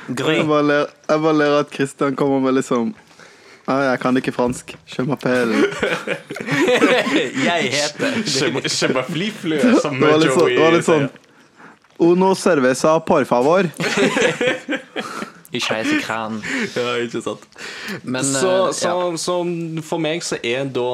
[0.09, 0.35] Gry.
[0.35, 2.93] Jeg bare ler, jeg bare ler at Christian kommer med liksom
[3.69, 4.75] «Ah, Jeg kan ikke fransk.
[4.97, 5.53] Je m'appelle.
[7.49, 10.07] Jeg heter Je, je je, flø, som Det
[10.57, 11.09] var litt sånn,
[11.99, 13.67] Uno cerveza por favor.
[15.51, 16.43] Ikke heis kran.
[16.77, 17.45] Ja, ikke sant.
[18.03, 19.17] Men så, eh, så, ja.
[19.17, 19.37] så
[19.87, 20.85] for meg så er da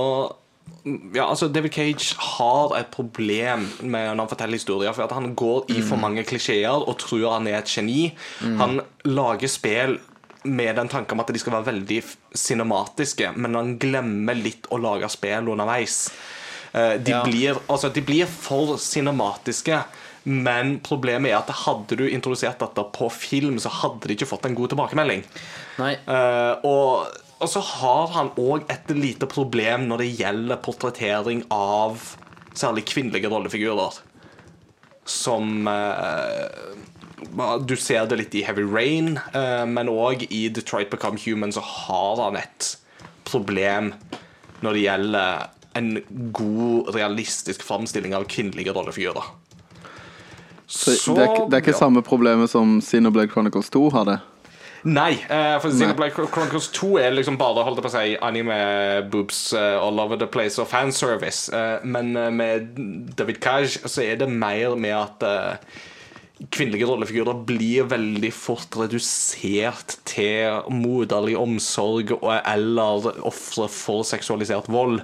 [1.16, 4.94] ja, altså David Cage har et problem med når han forteller historier.
[4.94, 5.88] For at Han går i Mm.
[5.90, 8.14] for mange klisjeer og tror han er et geni.
[8.40, 9.98] Han lager spill
[10.46, 12.04] med den tanken om at de skal være veldig
[12.38, 16.10] cinematiske, men han glemmer litt å lage spill underveis.
[16.74, 17.24] Eh, De, Ja.
[17.24, 19.84] blir, altså, de blir for cinematiske.
[20.26, 24.48] Men problemet er at hadde du introdusert dette på film, så hadde de ikke fått
[24.50, 25.22] en god tilbakemelding.
[25.78, 25.92] Nei.
[26.10, 32.02] Uh, og, og så har han òg et lite problem når det gjelder portrettering av
[32.58, 34.02] særlig kvinnelige rollefigurer.
[35.06, 36.50] Som uh,
[37.70, 41.62] Du ser det litt i Heavy Rain, uh, men òg i Detroit Become Human så
[41.62, 42.74] har han et
[43.30, 43.94] problem
[44.66, 45.98] når det gjelder en
[46.34, 49.36] god, realistisk framstilling av kvinnelige rollefigurer.
[50.68, 51.82] Så det, er, ikke- det er ikke ja.
[51.82, 54.20] samme problemet som Sinoblade Chronicles 2 hadde.
[54.86, 58.58] Nei, eh, for Sinoblade Xenoblade Chronicles 2 er liksom bare holdt på å si, anime
[59.10, 61.50] boobs eh, all over the place og fanservice.
[61.50, 62.78] Uh, men eh, med
[63.18, 65.82] David Cage så er det mer med at eh,
[66.54, 75.00] kvinnelige rollefigurer blir veldig fort redusert til moderlig omsorg eller ofre for seksualisert vold.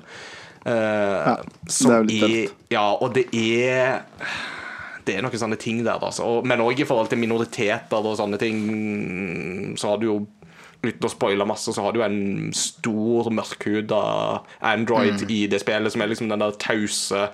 [0.68, 2.58] ja, det er jo litt tøft.
[2.70, 4.04] Ja, og det er
[5.08, 6.28] det er noen sånne ting der, altså.
[6.28, 8.62] Og, men òg i forhold til minoriteter og sånne ting,
[9.80, 10.20] så har du jo
[10.82, 14.02] uten å spoile masse, så har du en stor, mørkhuda
[14.72, 17.28] android i det spillet, som er liksom den der tause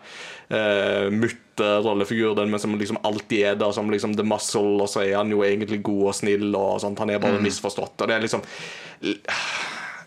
[0.52, 5.15] uh, mutter-rollefiguren, men som liksom alltid er der som liksom the muscle, og så er
[5.22, 6.99] han jo egentlig god og snill, og sånt.
[6.99, 7.95] Han er bare misforstått.
[8.02, 8.44] Og det er liksom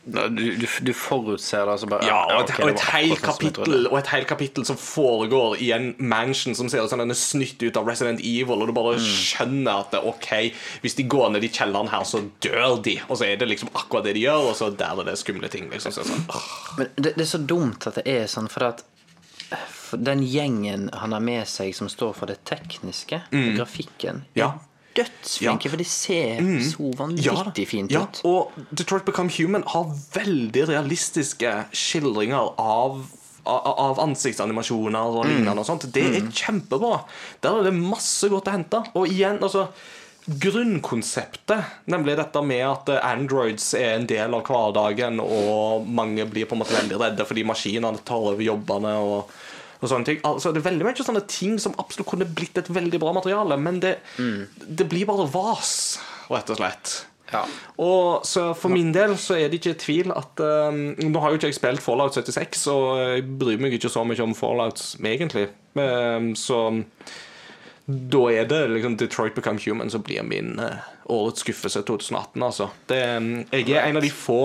[0.06, 0.16] Du,
[0.56, 3.84] du, du forutser det, altså bare ja, og et, og et helt kapittel.
[3.90, 7.18] Og et helt kapittel som foregår i en mansion som ser ut som den er
[7.20, 9.04] snytt ut av Resident Evil, og du bare Mm.
[9.04, 10.30] skjønner at det, OK,
[10.82, 12.96] hvis de går ned i kjelleren her, så dør de.
[13.08, 15.48] Og så er det liksom akkurat det de gjør, og så der er det skumle
[15.52, 15.68] ting.
[15.70, 15.92] Liksom.
[15.92, 16.24] Så, sånn.
[16.78, 18.82] Men det, det er så dumt at det er sånn, for at
[19.68, 24.34] for den gjengen han har med seg som står for det tekniske, grafikken, Mm.
[24.38, 24.52] Ja.
[24.94, 25.70] Dødsflinke, Ja.
[25.70, 27.92] for de ser så vanvittig Ja fint ut.
[27.92, 28.06] ja.
[28.24, 29.84] Og Detroit Become Human har
[30.14, 33.06] veldig realistiske skildringer av
[33.46, 35.58] av ansiktsanimasjoner og lignende.
[35.58, 37.04] og sånt Det er kjempebra.
[37.40, 38.84] Der er det masse godt å hente.
[38.94, 39.68] Og igjen, altså
[40.28, 46.52] Grunnkonseptet, nemlig dette med at androids er en del av hverdagen, og mange blir på
[46.56, 48.92] en måte veldig redde fordi maskinene tar over jobbene.
[49.00, 49.30] og
[49.80, 50.18] og sånne ting.
[50.28, 53.56] Altså, det er veldig mye sånne ting som absolutt kunne blitt et veldig bra materiale,
[53.60, 55.72] men det, det blir bare vas,
[56.30, 56.98] rett og slett.
[57.30, 57.44] Ja.
[57.78, 61.38] Og så For min del så er det ikke tvil at um, Nå har jo
[61.38, 65.46] ikke jeg spilt Fallout 76, og jeg bryr meg ikke så mye om Fallout egentlig.
[65.78, 66.58] Um, så
[67.90, 72.42] da er det liksom Detroit Become Human som blir min uh, årets skuffelse 2018.
[72.42, 72.68] Altså.
[72.90, 74.42] Det, um, jeg er en av de få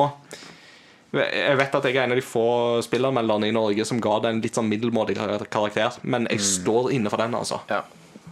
[1.16, 2.48] Jeg vet at jeg er en av de få
[2.86, 5.16] spillermelderne i Norge som ga det en litt sånn middelmådig
[5.54, 7.62] karakter, men jeg står inne for den, altså.
[7.72, 7.82] Ja.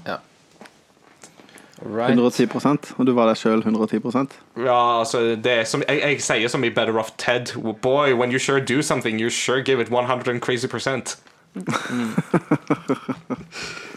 [0.08, 0.20] ja.
[1.84, 2.16] Right.
[2.16, 6.48] 110 og du var der sjøl 110% Ja, altså det er som, jeg, jeg sier
[6.48, 7.52] som i Better Off Ted
[7.82, 11.18] Boy, when you sure do something, you sure give it 100 and crazy percent.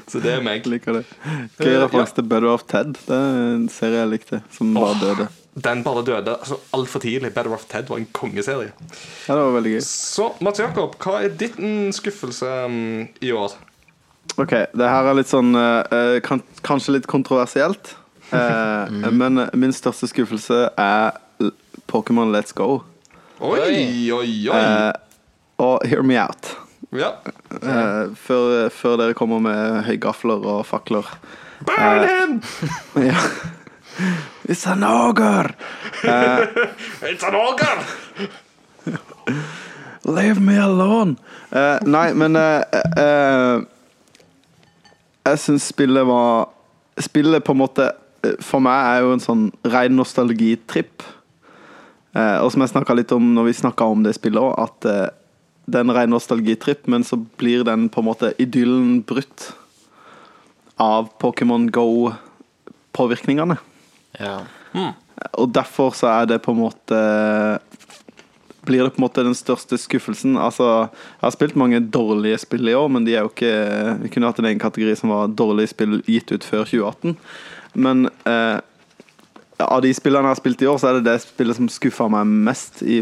[0.06, 0.66] Så det er meg.
[0.68, 1.04] Liker det.
[1.58, 2.94] Gøy referanse til Better Off Ted.
[3.06, 5.28] Det er en serie jeg likte, som var Åh, døde.
[5.64, 7.30] Den bare døde altså, altfor tidlig.
[7.34, 8.72] Better Off Ted var en kongeserie.
[9.26, 9.80] Ja, det var veldig gøy.
[9.86, 11.56] Så Mats Jakob, hva er ditt
[11.96, 13.54] skuffelse um, i år?
[14.36, 17.94] Ok, det her er litt sånn eh, eh, kan, Kanskje litt kontroversielt.
[18.34, 21.12] Eh, Men min største skuffelse er
[21.86, 22.80] Pokémon Let's Go.
[23.38, 23.60] Oi,
[24.10, 24.56] oi, oi.
[24.58, 24.90] uh,
[25.62, 26.56] og Hear Me Out.
[26.90, 27.12] ja.
[27.54, 31.06] Eh, før, før dere kommer med høygafler og fakler.
[31.70, 32.34] Burn him!
[33.06, 33.22] Ja.
[34.48, 35.54] It's an ogre!
[37.02, 37.82] It's an ogre!
[40.04, 41.16] Leave me alone!
[41.50, 43.64] Uh, nei, men uh,
[45.26, 46.52] Jeg syns spillet var
[47.02, 47.88] Spillet på en måte
[48.46, 51.04] For meg er jo en sånn ren nostalgitripp.
[52.16, 55.12] Og som jeg snakka litt om når vi snakka om det spillet òg, at
[55.68, 59.52] det er en ren nostalgitripp, men så blir den på en måte idyllen brutt
[60.82, 63.60] av Pokémon Go-påvirkningene.
[64.20, 64.38] Ja.
[65.40, 66.98] Og derfor så er det på en måte
[68.66, 70.34] Blir det på en måte den største skuffelsen.
[70.42, 73.52] Altså, jeg har spilt mange dårlige spill i år, men de er jo ikke
[74.02, 77.14] Vi kunne hatt en egen kategori som var dårlige spill gitt ut før 2018.
[77.78, 78.58] Men eh,
[79.62, 82.08] av de spillene jeg har spilt i år, så er det det spillet som skuffa
[82.12, 82.82] meg mest.
[82.82, 82.98] I,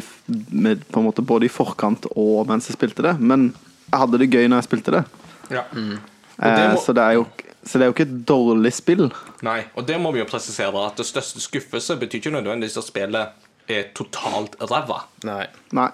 [0.53, 3.17] med, på en måte Både i forkant og mens jeg spilte det.
[3.25, 3.49] Men
[3.89, 5.05] jeg hadde det gøy når jeg spilte det.
[5.51, 5.65] Ja.
[5.73, 5.97] Eh,
[6.45, 7.25] det må- så, det er jo,
[7.65, 9.09] så det er jo ikke et dårlig spill.
[9.47, 12.89] Nei, og det må vi jo presisere at det største skuffelse betyr ikke nødvendigvis at
[12.89, 15.05] spillet er totalt ræva.
[15.25, 15.47] Nei.
[15.77, 15.91] Nei.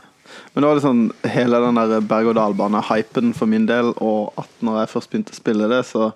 [0.53, 1.01] Men det var liksom
[1.33, 5.71] hele den der berg-og-dal-bane-hypen for min del, og at når jeg først begynte å spille
[5.71, 6.11] det, så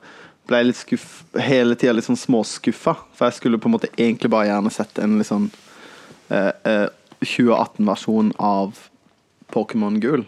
[0.48, 1.08] ble jeg litt skuff
[1.40, 2.96] hele tida litt sånn småskuffa.
[3.16, 5.48] For jeg skulle på en måte egentlig bare gjerne sett en litt sånn
[6.28, 6.86] eh, eh,
[7.24, 8.78] 2018-versjon av
[9.54, 10.26] Pokémon Gul.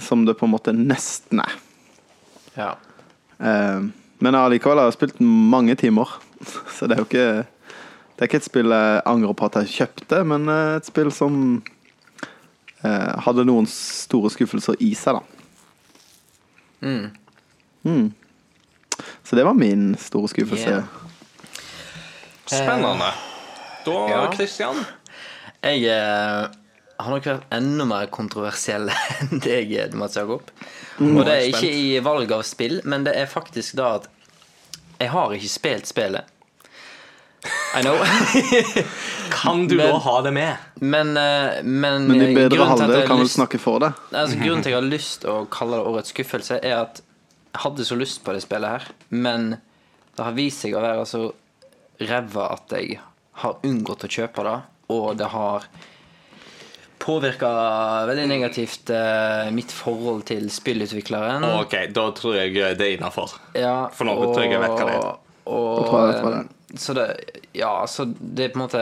[0.00, 1.56] Som det på en måte nesten er.
[2.56, 2.70] Ja.
[3.40, 3.86] Eh,
[4.24, 6.16] men allikevel har jeg spilt mange timer,
[6.76, 7.28] så det er jo ikke
[8.14, 11.10] Det er ikke et spill jeg angrer på at jeg kjøpte, men eh, et spill
[11.10, 11.38] som
[12.84, 15.24] eh, hadde noen store skuffelser i seg, da.
[17.84, 18.12] Mm.
[19.24, 20.70] Så det var min store skuffelse.
[20.70, 20.84] Yeah.
[22.46, 23.10] Spennende.
[23.84, 24.32] Da, Ja.
[24.32, 24.76] Christian
[25.62, 26.48] Jeg eh,
[27.00, 28.90] har nok vært enda mer kontroversiell
[29.20, 30.46] enn deg, Mats Jakob.
[31.00, 34.08] Og det er ikke i valg av spill, men det er faktisk da at
[35.00, 36.30] jeg har ikke spilt spillet.
[37.76, 37.98] I know.
[39.34, 40.56] Kan du Men- da ha det med?
[40.80, 43.92] men, eh, men, Men bedre at halve jeg har kan vel snakke for det.
[44.12, 47.60] Altså, grunnen til at jeg har lyst å kalle det årets skuffelse, er at jeg
[47.66, 49.50] hadde så lyst på det spillet her, men
[50.16, 51.24] det har vist seg å være så
[52.00, 52.98] ræva at jeg
[53.42, 54.56] har unngått å kjøpe det,
[54.94, 55.66] og det har
[56.98, 57.48] påvirka
[58.08, 61.44] veldig negativt eh, mitt forhold til spillutvikleren.
[61.60, 63.36] Ok, da tror jeg det er innafor.
[63.58, 65.10] Ja, For nå tror jeg jeg vet hva det er.
[65.44, 66.80] Og, tror jeg jeg vet hva det er.
[66.80, 67.06] Så det
[67.54, 68.80] Ja, så det er på en måte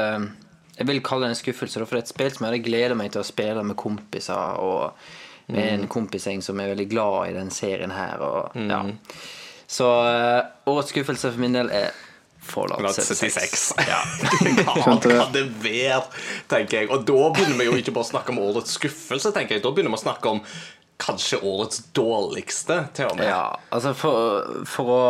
[0.79, 2.95] Jeg vil kalle det en skuffelse, for det er et spill som jeg hadde gleda
[2.97, 7.35] meg til å spille med kompiser, og med en kompisgjeng som er veldig glad i
[7.37, 8.23] den serien her.
[8.25, 8.81] Og, ja.
[9.69, 10.41] Så eh,
[10.71, 11.93] årets skuffelse for min del er
[12.43, 13.75] Fallout Fallout 76.
[13.75, 13.75] 76.
[13.93, 14.01] Ja.
[14.67, 15.19] Hva Skjønte det.
[15.21, 16.03] kan det være,
[16.51, 16.91] tenker jeg.
[16.93, 19.65] Og da begynner vi jo ikke bare å snakke om årets skuffelse, tenker jeg.
[19.65, 20.43] Da begynner vi å snakke om
[21.03, 23.31] kanskje årets dårligste, til og med.
[23.31, 25.03] Ja, altså for, for å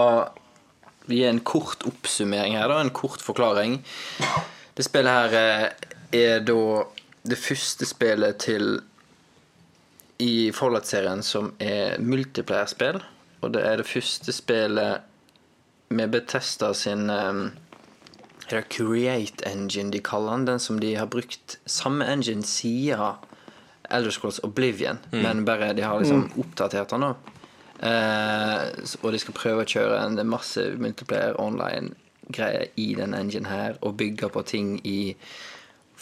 [1.10, 3.80] gi en kort oppsummering her, da, en kort forklaring.
[4.76, 5.66] Det spillet her eh,
[6.16, 6.58] er da
[7.28, 8.78] det første spillet til
[10.22, 13.00] i Fallout-serien som er multiplayer-spill.
[13.42, 15.08] Og det er det første spillet
[15.92, 17.42] med Bethesda sin eh,
[18.52, 20.46] er Create Engine de kaller den?
[20.46, 23.20] Den som de har brukt samme engine siden
[23.92, 27.10] Elder Scrolls Oblivion, men bare de har liksom oppdatert den nå.
[27.82, 28.70] Uh,
[29.02, 33.98] og de skal prøve å kjøre en masse multiplayer online-greier i den engine her, og
[34.00, 35.14] bygge på ting i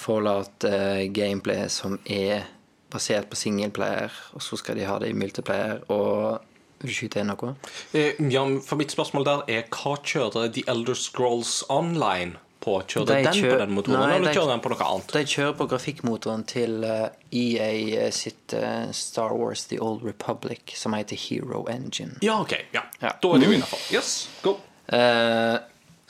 [0.01, 2.47] Fallout-gameplay som er
[2.93, 5.83] basert på singleplayer, og så skal de ha det i multiplayer.
[5.91, 6.41] Og
[6.81, 7.55] vil du skyte inn noe?
[7.95, 12.75] Eh, Ja, for mitt spørsmål der er hva kjører The Elder Scrolls Online på?
[12.85, 15.13] Kjører De den kjører, på den motoren, Nei, eller de- kjører den på noe annet?
[15.17, 20.93] De kjører på grafikkmotoren til eh, EA sitt eh, Star Wars The Old Republic, som
[20.93, 22.19] heter Hero Engine.
[22.23, 22.53] Ja, ok.
[22.77, 22.83] Ja.
[23.01, 23.15] Ja.
[23.23, 23.79] Da er det jo innafor.
[23.95, 24.57] Yes, go.
[24.93, 25.57] Eh,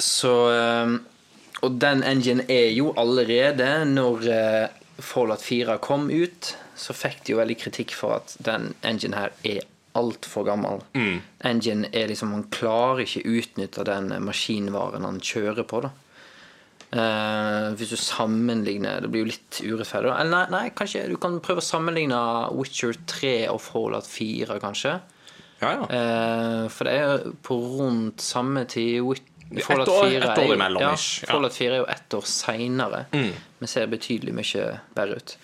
[0.00, 0.98] så eh,
[1.62, 4.68] Og den engine er jo allerede Når eh,
[5.04, 9.30] Fallout 4 kom ut, så fikk de jo veldig kritikk for at den engine her
[9.44, 9.62] er
[9.98, 10.82] altfor gammel.
[11.44, 15.90] Engine er liksom Han klarer ikke utnytte den maskinvaren han kjører på, da.
[16.90, 20.10] Eh, hvis du sammenligner Det blir jo litt urettferdig.
[20.10, 22.18] Eller nei, nei, kanskje du kan prøve å sammenligne
[22.58, 24.96] Witcher 3 og Fallout 4, kanskje.
[25.60, 25.84] Ja, ja.
[25.86, 29.04] Eh, for det er på rundt samme tid
[29.66, 30.92] Fallout 4 ett er år imellom, ja.
[30.94, 31.30] Mm.
[31.30, 35.36] Fallout 4 er jo ett år seinere, men ser betydelig mye bedre ut.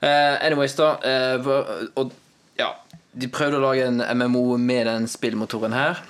[0.00, 0.96] Eh, anyways, da.
[1.04, 1.46] eh,
[1.94, 2.10] og
[2.58, 2.72] ja,
[3.12, 6.02] de prøvde å lage en MMO med den spillmotoren her.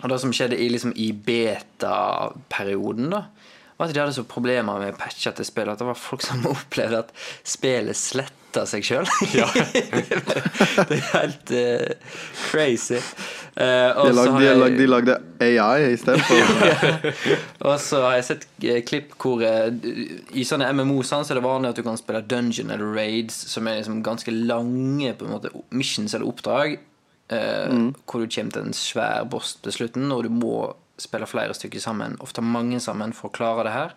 [0.00, 3.26] Og det som skjedde i, liksom, i beta-perioden, da
[3.80, 6.44] var at de hadde så problemer med patcher til spillet at det var folk som
[6.52, 7.14] opplevde at
[7.48, 7.96] spillet
[8.50, 9.06] sletta seg sjøl.
[10.88, 12.16] det er helt uh,
[12.50, 12.98] crazy.
[13.56, 16.36] Uh, De lagde, jeg- de lagde AI istedenfor.
[17.68, 21.46] og så har jeg sett eh, klipp hvor I sånne MMO sånn, så er det
[21.46, 25.34] vanlig at du kan spille dungeon eller raids, som er liksom ganske lange på en
[25.36, 26.78] måte missions eller oppdrag.
[27.30, 31.54] Eh, Hvor du kommer til en svær boss til slutten, og du må spille flere
[31.56, 32.18] stykker sammen.
[32.20, 33.94] Ofte mange sammen for å klare det her.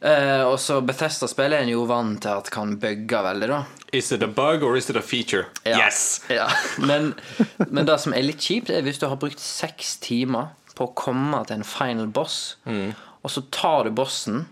[0.00, 3.60] Eh, og så Bethesda-spill er en jo vant til at kan bugge veldig, da.
[3.92, 5.46] Is it a bug or is it a feature?
[5.64, 5.82] Ja.
[5.84, 6.22] Yes!
[6.32, 6.46] Ja.
[6.78, 7.12] Men,
[7.68, 10.94] men det som er litt kjipt, er hvis du har brukt seks timer på å
[10.96, 14.46] komme til en final boss, og så tar du bossen,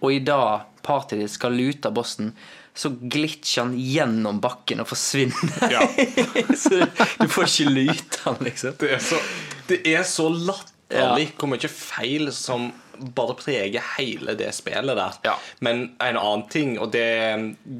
[0.00, 2.32] og i dag partyet ditt skal lute bossen,
[2.78, 5.70] så glitcher han gjennom bakken og forsvinner.
[5.70, 5.84] Ja.
[6.62, 6.84] så
[7.18, 8.76] du får ikke lute han, liksom.
[8.80, 9.22] Det er så,
[9.70, 12.70] det er så latterlig hvor mye feil som
[13.14, 15.18] bare preger hele det spillet der.
[15.24, 15.36] Ja.
[15.60, 17.06] Men en annen ting, og det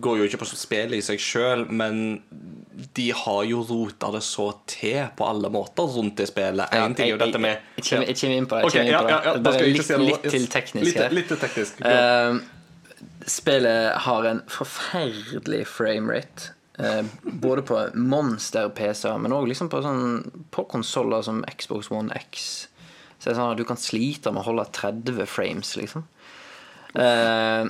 [0.02, 2.22] går jo ikke på spillet i seg sjøl, men
[2.94, 6.68] de har jo rota det så til på alle måter rundt det spillet.
[6.74, 9.06] En ting er jo dette med jeg- kommer- inn på det, Okay, inn ja, på
[9.06, 9.10] det.
[9.10, 11.80] ja, ja, Bare litt- litt til teknisk Litt, litt til teknisk.
[11.84, 12.38] Uh,
[13.26, 16.52] spillet har en forferdelig framerate.
[16.78, 22.67] Uh, både på monster-PC-er, men òg liksom på, sånn, på konsoller som Xbox One X.
[23.28, 26.06] Det er sånn at du kan slite med å holde 30 frames, liksom.
[26.96, 27.68] Eh,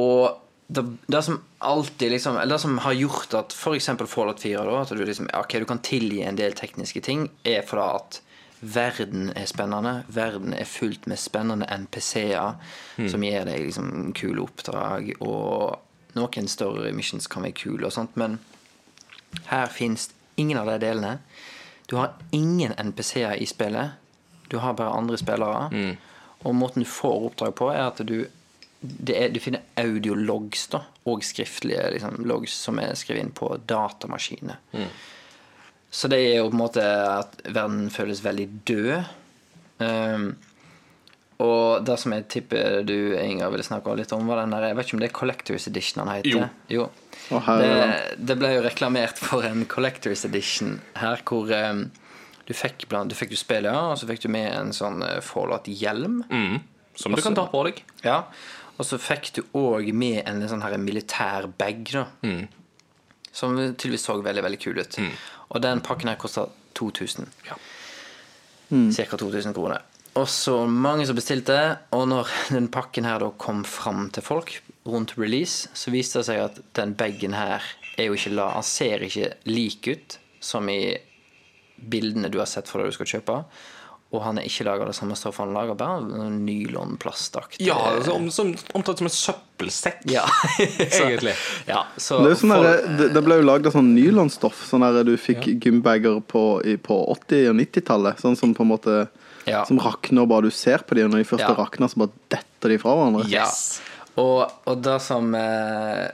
[0.00, 0.82] og det,
[1.12, 3.90] det som alltid liksom Eller det som har gjort at f.eks.
[4.08, 7.60] Fallout 4 da, At du liksom Ok, du kan tilgi en del tekniske ting, er
[7.68, 8.20] fordi at
[8.64, 10.06] verden er spennende.
[10.08, 12.54] Verden er fullt med spennende NPC-er
[13.12, 15.10] som gir deg liksom kule oppdrag.
[15.20, 18.38] Og noen større missions kan være kule, og sånt, men
[19.50, 20.08] her fins
[20.40, 21.18] ingen av de delene.
[21.92, 24.00] Du har ingen NPC-er i spillet.
[24.54, 25.68] Du har bare andre spillere.
[26.44, 28.18] Og måten du får oppdrag på, er at du
[28.84, 33.48] det er, Du finner audiologs da, og skriftlige liksom, logs som er skrevet inn på
[33.64, 34.58] datamaskiner.
[35.94, 39.12] Så det er jo på en måte at verden føles veldig død.
[39.78, 40.34] Um,
[41.44, 44.76] og det som jeg tipper du Inger ville snakke litt om, var den der Jeg
[44.78, 46.44] vet ikke om det er Collectors Edition han heter?
[46.70, 46.84] Jo.
[47.30, 47.40] jo.
[47.58, 47.72] det,
[48.20, 51.88] det ble jo reklamert for en Collectors Edition her, hvor um,
[52.48, 55.02] du fikk, blant, du fikk jo spillet, ja, og så fikk du med en sånn
[55.04, 56.22] uh, Fallout-hjelm.
[56.94, 57.80] Som du kan ta på deg.
[58.04, 58.20] Ja.
[58.78, 62.04] Og så fikk du òg med en sånn her militær bag, da.
[63.34, 64.98] Som tydeligvis så veldig veldig kul ut.
[65.50, 66.48] Og den pakken her kosta
[66.78, 67.26] 2000.
[67.48, 67.58] Ja.
[68.94, 69.82] Cirka 2000 kroner.
[70.14, 74.60] og så mange som bestilte, og når den pakken her da kom fram til folk
[74.86, 77.62] rundt release, så viste det seg at den bagen her
[77.98, 80.96] er jo ikke la Han ser ikke lik ut som i
[81.76, 83.44] bildene du har sett for deg du skal kjøpe.
[84.14, 88.12] Og han er ikke laga av det samme stoffet, han lager bare nylonplastaktig Ja, altså,
[88.14, 90.22] om, som, omtalt som en søppelsekk, Ja.
[90.60, 91.32] Egentlig.
[91.66, 94.60] Ja, så Det, er sånn for- der, det, det ble jo lagd av sånn nylonstoff,
[94.70, 96.44] sånn der du fikk gymbager på,
[96.86, 98.22] på 80- og 90-tallet.
[98.22, 98.98] Sånn som på en måte
[99.44, 99.64] Ja.
[99.68, 101.54] Som rakner bare du ser på dem, og når de først Ja.
[101.58, 103.26] rakner, så bare detter de fra hverandre.
[103.28, 103.80] Yes.
[104.16, 106.06] Og, og det som eh,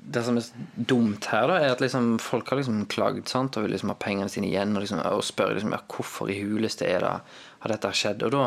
[0.00, 3.66] Det som er dumt her, da, er at liksom, folk har liksom klagd sant, og
[3.66, 6.88] vil liksom ha pengene sine igjen og, liksom, og spør liksom, ja, hvorfor i huleste
[6.88, 7.14] er det
[7.60, 8.24] har dette skjedd.
[8.26, 8.44] Og da,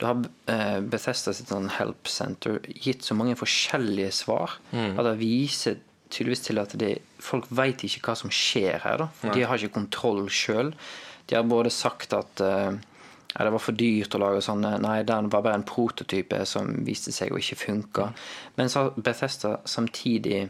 [0.00, 4.58] da har eh, Bethesda sitt sånn help center gitt så mange forskjellige svar
[4.98, 5.78] at det viser
[6.10, 9.06] tydeligvis til at det, folk veit ikke hva som skjer her.
[9.06, 10.74] da De har ikke kontroll sjøl.
[11.26, 12.76] De har både sagt at eh,
[13.36, 14.76] ja, det var for dyrt å lage sånne.
[14.80, 18.10] Nei, den var bare en prototype som viste seg å ikke funke.
[18.56, 20.46] Men så har Bethesda samtidig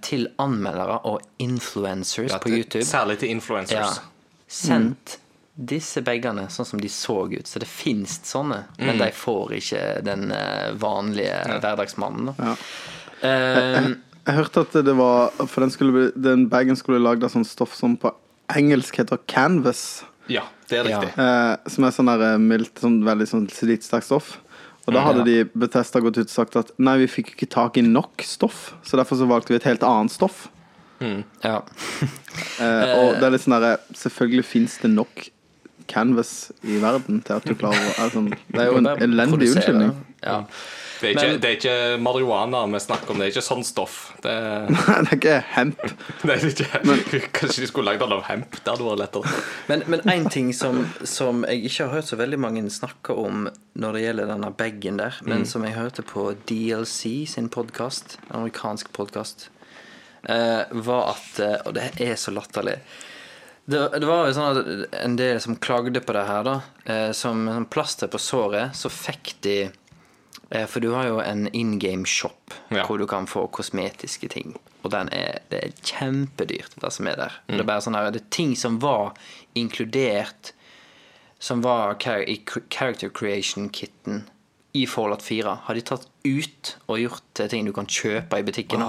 [0.00, 3.98] til anmeldere og influencers Ja, på YouTube Særlig til ja, influencers.
[4.48, 5.18] sendt
[5.58, 7.46] disse bagene sånn som de så ut.
[7.50, 12.30] Så det fins sånne, men de får ikke den vanlige vanlige hverdagsmannen.
[12.38, 12.54] Da.
[13.22, 13.94] Uh,
[14.28, 17.74] Jeg hørte at det var For den, skulle den bagen skulle lagd av sånn stoff
[17.74, 18.12] som på
[18.54, 20.04] engelsk heter canvas.
[20.28, 21.00] Ja, det er Ja.
[21.00, 21.18] riktig.
[21.18, 24.38] Eh, som er sånn der eh, mildt, sånn veldig sånn slitsterkt stoff.
[24.88, 27.76] Og da hadde de Bethesda gått ut og sagt at nei, vi fikk ikke tak
[27.76, 30.46] i nok stoff, så derfor så valgte vi et helt annet stoff.
[31.44, 31.60] ja.
[32.58, 35.24] Eh, og det er litt sånn derre Selvfølgelig fins det nok
[35.90, 39.94] canvas i verden til at du klarer å sånn, Det er jo en elendig unnskyldning.
[40.22, 40.36] Ja.
[40.98, 43.64] Det er, ikke, Men- det er ikke marihuana vi snakker om, det er ikke sånn
[43.66, 43.96] stoff.
[44.24, 44.32] Det,
[44.76, 45.84] det er ikke hemp.
[46.24, 48.58] det er ikke, kanskje de skulle lagd den av hemp?
[48.58, 49.34] Det hadde vært lettere.
[49.70, 53.46] Men, men en ting som, som jeg ikke har hørt så veldig mange snakke om
[53.78, 58.90] når det gjelder denne bagen der, men som jeg hørte på DLC sin podkast, amerikansk
[58.96, 59.48] podkast,
[60.26, 62.80] eh, var at eh, Og det er så latterlig.
[63.68, 66.56] Det, det var jo sånn at en del som klagde på det her, da.
[66.88, 69.58] Eh, som, som plaster på såret, så fikk de
[70.48, 72.86] For du har jo en in game shop Ja.
[72.86, 74.54] hvor du kan få kosmetiske ting.
[74.82, 77.34] Og den er, det er kjempedyrt, det som er der.
[77.48, 79.12] Det er bare sånn her, det er ting som var
[79.54, 80.52] inkludert
[81.38, 81.94] Som var
[82.26, 84.24] i character creation-kitten
[84.74, 85.52] i Fallout 4.
[85.68, 88.82] Har de tatt ut og gjort til ting du kan kjøpe i butikken.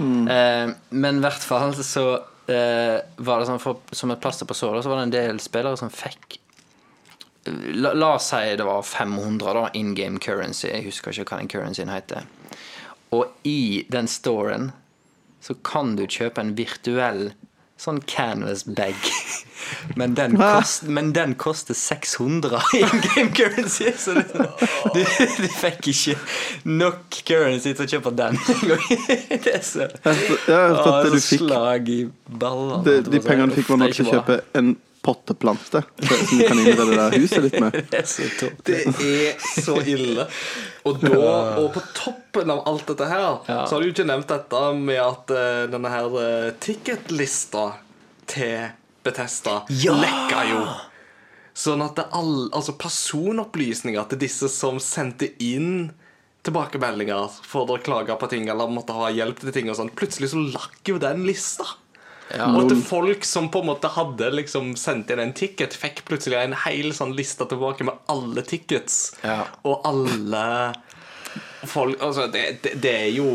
[0.00, 2.04] Eh, men i hvert fall så
[2.48, 5.40] eh, var det sånn for, Som et plaster på såret, så var det en del
[5.42, 6.38] spillere som fikk
[7.74, 10.68] La, la oss si det var 500 da, in game currency.
[10.68, 12.28] Jeg husker ikke hva den currencyen heter.
[13.16, 14.70] Og i den storen
[15.40, 17.30] så kan du kjøpe en virtuell
[17.80, 18.96] sånn canvas bag.
[19.96, 23.92] Men den, kost, men den koster 600 in game currency.
[23.96, 24.24] Så det,
[24.94, 25.00] du,
[25.38, 26.16] du fikk ikke
[26.66, 28.40] nok currency til å kjøpe den.
[29.44, 32.82] Det er så Jeg jeg, jeg, å, det du fikk slag i ballene.
[32.88, 34.72] de, de pengene fikk var nok til å kjøpe en
[35.02, 37.76] potteplante som du kan innrede det der huset ditt med.
[37.92, 38.48] Det er så.
[38.66, 40.26] Det er så ille.
[40.84, 41.20] Og, da,
[41.62, 43.62] og på toppen av alt dette her, Ja.
[43.66, 47.64] så har du jo ikke nevnt dette med at uh, denne her uh, ticketlista
[48.30, 48.68] til
[49.04, 49.96] Betesta Ja!
[49.96, 50.60] lekka jo.
[51.56, 55.90] Sånn at det all, altså personopplysninger til disse som sendte inn
[56.46, 60.30] tilbakemeldinger for å klage på ting eller måtte ha hjelp til ting og sånn, plutselig
[60.32, 61.66] så lakk jo den lista.
[62.38, 66.38] Og at folk som på en måte hadde liksom sendt inn en ticket, fikk plutselig
[66.38, 69.02] en hel sånn liste tilbake med alle tickets.
[69.26, 69.42] Ja.
[69.66, 70.44] Og alle
[71.66, 73.28] folk Altså, det, det, det er jo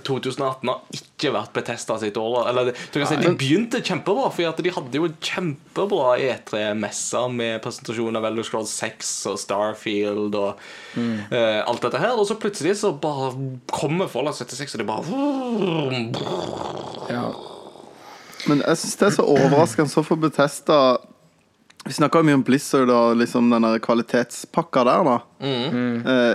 [0.00, 2.48] 2018 har ikke vært Betesta sitt år.
[2.48, 8.16] Eller du kan si De begynte kjempebra, for de hadde jo kjempebra E3-messer med presentasjon
[8.16, 10.62] av Elder Scrolls 6 og Starfield og
[10.96, 12.16] eh, alt dette her.
[12.16, 13.34] Og så plutselig så bare
[13.72, 15.04] kommer Fallout 76, og det bare
[17.12, 17.26] Ja.
[18.50, 20.78] Men jeg syns det er så overraskende så for Betesta
[21.86, 25.16] Vi snakka mye om Blizzard og liksom den kvalitetspakka der, da.
[25.42, 26.34] Eh,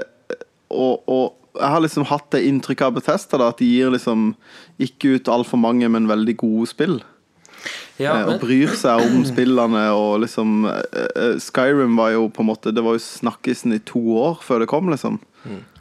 [0.68, 4.34] og, og jeg har liksom hatt det inntrykket av Betesta da, at de gir liksom
[4.84, 6.98] ikke ut altfor mange, men veldig gode spill.
[7.98, 8.28] Ja, men...
[8.30, 12.70] og bryr seg om spillene og liksom eh, eh, Skyrim var jo på en måte
[12.76, 15.18] Det var jo snakkisen i to år før det kom, liksom.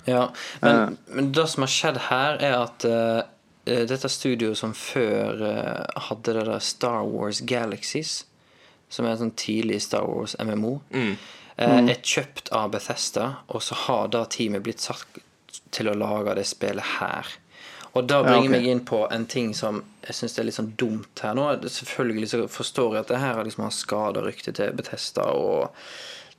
[0.09, 0.28] ja,
[0.62, 3.24] men, men det som har skjedd her, er at eh, eh,
[3.66, 8.20] dette studioet som før eh, hadde det der Star Wars Galaxies,
[8.88, 11.16] som er en sånn tidlig Star Wars MMO, mm.
[11.59, 15.18] er kjøpt av Bethesda, og så har da teamet blitt satt
[15.74, 17.34] til å lage det spillet her.
[17.97, 18.52] Og da bringer Ja, okay.
[18.52, 21.47] meg inn på en ting som jeg syns er litt sånn dumt her nå.
[21.64, 25.72] Selvfølgelig så forstår jeg at det her liksom har skada ryktet til Bethesda, og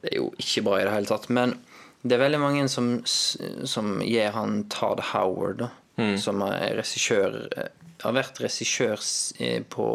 [0.03, 1.27] det er jo ikke bra i det hele tatt.
[1.33, 1.57] Men
[2.03, 6.17] det er veldig mange som, som gir han Todd Howard, da, Mm.
[6.21, 7.71] som er regissør eh,
[8.03, 9.01] Har vært regissør
[9.41, 9.87] eh, på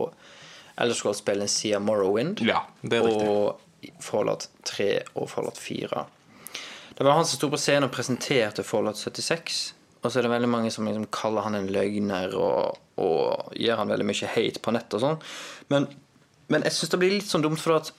[0.83, 2.41] Elderscroll-spillene siden Morrowind.
[2.43, 3.29] Ja, det er riktig.
[3.29, 6.05] og Fallout 3 og Fallout 4.
[6.99, 9.63] Det var han som sto på scenen og presenterte Fallout 76.
[10.03, 13.79] Og så er det veldig mange som liksom kaller han en løgner og, og gir
[13.79, 15.21] han veldig mye hate på nett og sånn.
[15.71, 15.87] Men,
[16.51, 17.93] men jeg syns det blir litt sånn dumt, for at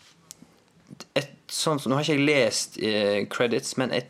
[1.18, 4.10] et, sånn, Nå har ikke jeg lest eh, credits, men jeg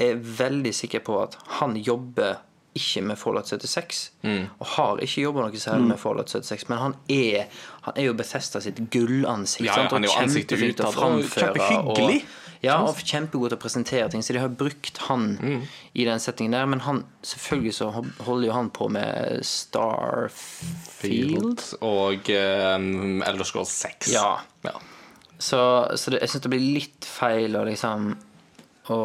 [0.00, 2.38] er veldig sikker på at han jobber
[2.74, 3.98] ikke med Fallout 76.
[4.26, 4.46] Mm.
[4.58, 6.68] Og har ikke jobba noe særlig med Fallout 76.
[6.68, 7.44] Men han er,
[7.86, 9.66] han er jo Bethesda sitt gullansikt.
[9.68, 9.92] Ja, sant?
[9.94, 11.52] han er jo Og ansiktet å utad, og framføre.
[11.54, 12.18] kjempehyggelig.
[12.24, 14.22] Og, ja, og kjempegod til å presentere ting.
[14.24, 15.62] Så de har brukt han Mm.
[15.94, 16.66] i den settingen der.
[16.66, 17.90] Men han, selvfølgelig så
[18.24, 19.44] holder jo han på med
[20.44, 21.60] Starfield.
[21.84, 24.08] Og um, Elder Scrolls 6.
[24.14, 24.40] Ja.
[24.64, 24.72] ja.
[25.38, 25.58] Så,
[25.98, 28.14] så det, jeg syns det blir litt feil å liksom
[28.92, 28.96] å,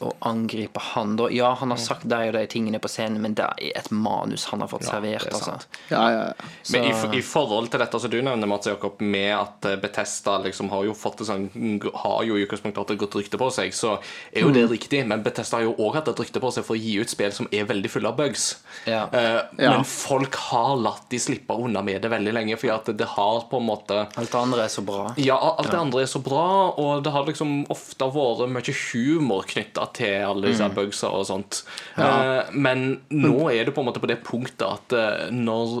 [0.00, 1.28] å angripe han, da.
[1.32, 4.44] Ja, han har sagt de og de tingene på scenen, men det er et manus
[4.50, 5.26] han har fått Ja, servert.
[5.26, 5.54] er Altså.
[5.90, 6.50] Ja, ja, ja.
[6.72, 10.38] Men i, i forhold til dette som du nevner, Mats Jakob, med at Betesta Bethesda
[10.44, 11.46] liksom har jo fått det sånn
[11.94, 13.94] Har jo i utgangspunktet hatt et godt rykte på seg, så
[14.32, 14.54] er jo Mm.
[14.54, 15.06] det riktig.
[15.06, 17.32] Men Bethesda har jo òg hatt et rykte på seg for å gi ut spill
[17.32, 18.56] som er veldig fulle av bugs.
[18.86, 19.08] Ja.
[19.12, 19.70] Eh, Ja.
[19.70, 23.40] Men folk har latt de slippe unna med det veldig lenge, fordi at det har
[23.50, 25.14] på en måte Alt det andre er så bra.
[25.16, 29.42] ja, alt det andre er så bra, og det har liksom ofte vært mye humor
[29.48, 31.60] knytta til alle disse bugsa og sånt.
[32.00, 35.78] Eh, men nå er det på en måte på det punktet at eh, når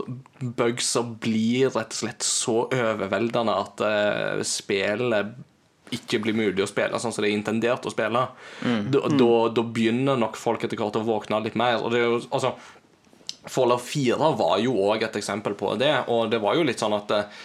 [0.58, 5.36] bugsa blir rett og slett så overveldende at uh, spillet
[5.94, 8.24] ikke blir mulig å spille sånn som det er intendert å spille,
[8.66, 11.78] da, da, da begynner nok folk etter hvert å våkne litt mer.
[11.78, 12.56] Og det er jo, altså
[13.46, 16.96] Fallout 4 var jo òg et eksempel på det, og det var jo litt sånn
[16.96, 17.44] at eh,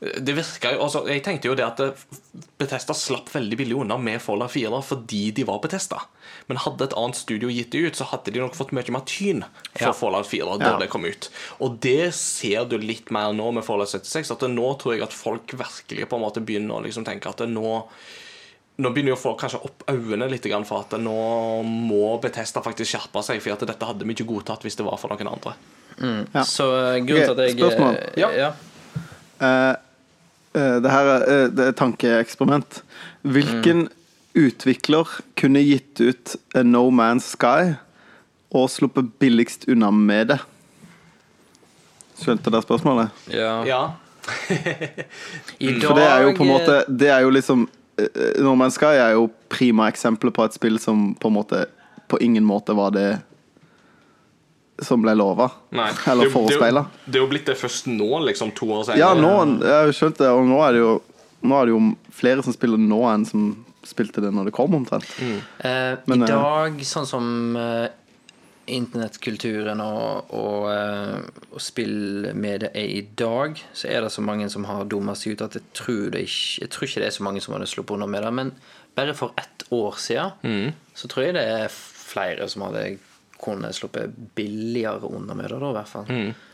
[0.00, 3.96] det virka jo altså, Jeg tenkte jo det at Betesta Bethesda slapp veldig billig unna
[3.96, 6.02] med Fallout 4 fordi de var Bethesda.
[6.50, 9.06] Men hadde et annet studio gitt det ut, så hadde de nok fått mye mer
[9.08, 9.40] tyn
[9.72, 9.92] for Ja.
[9.96, 10.78] Fallout 4 da Ja.
[10.78, 11.30] det kom ut.
[11.60, 14.30] Og det ser du litt mer nå med Fallout 76.
[14.36, 17.38] At nå tror jeg at folk virkelig på en måte begynner å liksom tenke at
[17.48, 17.82] nå
[18.78, 22.90] nå begynner jo folk kanskje opp øynene litt grann for at nå må Bethesda faktisk
[22.92, 25.54] skjerpe seg, for at dette hadde vi ikke godtatt hvis det var for noen andre.
[26.34, 26.42] Ja.
[26.44, 27.96] Så eh, grunnen til at jeg spørsmål.
[27.96, 28.30] eh, Ja.
[28.36, 29.76] ja.
[30.56, 32.82] Eh, eh, det her er, eh, det er et tankeeksperiment.
[33.22, 33.88] Hvilken
[34.36, 37.76] utvikler kunne gitt ut A No Man's Sky
[38.52, 40.40] og sluppet billigst unna med det?
[42.16, 43.08] Skjønte dere spørsmålet?
[43.32, 43.62] ja.
[43.64, 43.84] Ja.
[45.60, 48.40] I dag For det er jo på en eh, måte Det er jo liksom eh,
[48.42, 51.60] No Man's Sky er jo prima eksempelet på et spill som på en måte
[52.10, 53.20] På ingen måte var det
[54.82, 55.48] som ble lova.
[55.72, 56.86] Eller forespeila.
[57.04, 59.00] Det, er jo blitt det først nå, liksom, to år senere.
[59.00, 60.96] Ja, nå, jeg har skjønt det, og nå er det jo
[61.46, 61.80] Nå er det jo
[62.16, 63.42] flere som spiller nå enn som
[63.86, 65.06] spilte det når det kom, omtrent.
[65.20, 67.26] Eh, Men, I eh, dag, sånn som
[67.60, 67.92] eh,
[68.72, 71.20] internettkulturen og, og, eh,
[71.52, 75.44] og spillmediet er i dag, så er det så mange som har dumma seg ut
[75.46, 77.94] at jeg tror, det ikke, jeg tror ikke det er så mange som hadde sluppet
[77.98, 78.32] unna med det.
[78.40, 78.54] Men
[78.98, 82.88] bare for ett år siden så tror jeg det er flere som hadde
[83.42, 86.06] kunnet sluppet billigere unna med det, da, i hvert fall.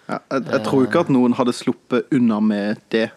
[0.09, 3.09] Ja, jeg, jeg tror ikke at noen hadde sluppet unna med det.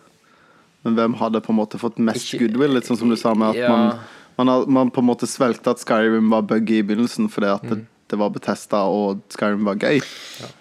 [0.86, 2.76] Men hvem hadde på en måte fått mest Ikke- goodwill?
[2.78, 3.70] Litt sånn som du sa med at Ja.
[3.74, 4.00] man,
[4.38, 7.80] man, man på en måte svelgte at Skyrim var buggy i begynnelsen fordi at det,
[8.12, 9.98] det var Betesta og Skyrim var gøy.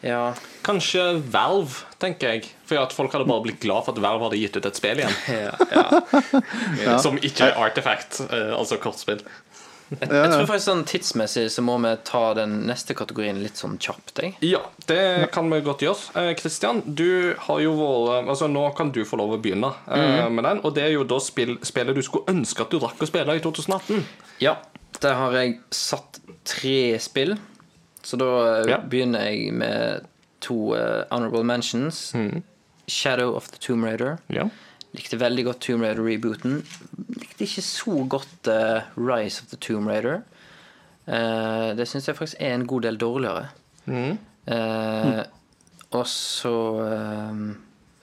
[0.02, 0.32] Ja,
[0.64, 2.46] Kanskje Valve, tenker jeg.
[2.64, 5.02] For at folk hadde bare blitt glad for at Valve hadde gitt ut et spill
[5.02, 5.18] igjen.
[5.28, 6.00] ja,
[6.80, 6.96] ja.
[7.04, 9.20] Som ikke er Artifact, eh, altså kortspill.
[9.90, 14.14] Jeg tror faktisk sånn tidsmessig så må vi ta den neste kategorien litt sånn kjapt,
[14.22, 14.34] jeg.
[14.46, 16.24] Ja, det kan vi godt gjøre.
[16.40, 20.44] Kristian, du har jo vært Altså, nå kan du få lov å begynne eh, med
[20.48, 20.62] den.
[20.64, 23.36] Og det er jo da spill, spillet du skulle ønske at du rakk å spille
[23.36, 24.02] i 2018.
[24.42, 24.56] Ja,
[25.04, 27.36] der har jeg satt tre spill.
[28.04, 28.30] Så da
[28.62, 28.78] eh, Ja.
[28.80, 30.08] begynner jeg med
[30.44, 32.12] to eh, honorable mentions.
[32.88, 34.18] Shadow of the Tomb Raider.
[34.28, 34.48] Ja.
[34.94, 36.60] Likte veldig godt Tomb Raider-rebooten.
[37.18, 40.20] Likte ikke så godt uh, Rise of the Tomb Raider.
[41.08, 43.48] Uh, det syns jeg faktisk er en god del dårligere.
[44.46, 45.18] Eh,
[45.92, 46.52] og så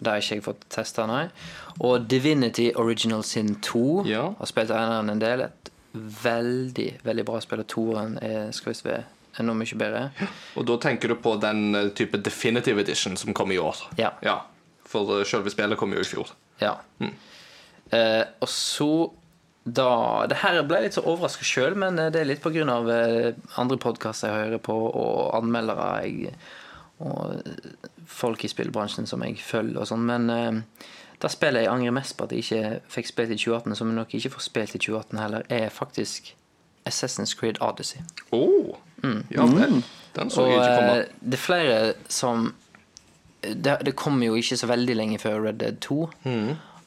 [0.01, 1.27] Det har ikke jeg fått testa, nei.
[1.85, 4.23] Og Divinity Original Sin 2 Ja.
[4.39, 5.41] har spilt eneren en del.
[5.41, 7.59] Et veldig, veldig bra spill.
[7.61, 9.03] Og toeren er skal visst være
[9.39, 10.09] enda mye bedre.
[10.57, 13.77] Og da tenker du på den type definitive edition som kom i år.
[13.97, 14.39] Ja.
[14.85, 16.33] For uh, selve spillet kom jo i fjor.
[16.61, 16.75] Ja.
[17.91, 18.91] Eh, og så
[19.61, 22.89] da Det her ble jeg litt så overraska sjøl, men eh, det er litt av
[22.89, 26.33] eh, andre podkaster jeg hører på, og anmeldere jeg,
[27.01, 27.43] og
[28.09, 30.05] folk i spillbransjen som jeg følger og sånn.
[30.07, 30.87] Men eh,
[31.21, 33.99] det spillet jeg angrer mest på at jeg ikke fikk spilt i 2018, som jeg
[33.99, 36.33] nok ikke får spilt i 2018 heller, er faktisk
[36.89, 38.01] Assassin's Creed Odyssey.
[38.33, 38.73] Oh,
[39.29, 39.83] ja vel.
[40.15, 40.97] Den så jeg ikke komme.
[40.97, 41.77] eh, det er flere
[42.09, 42.53] som
[43.41, 45.97] det, det kommer jo ikke så veldig lenge før Red Dead 2.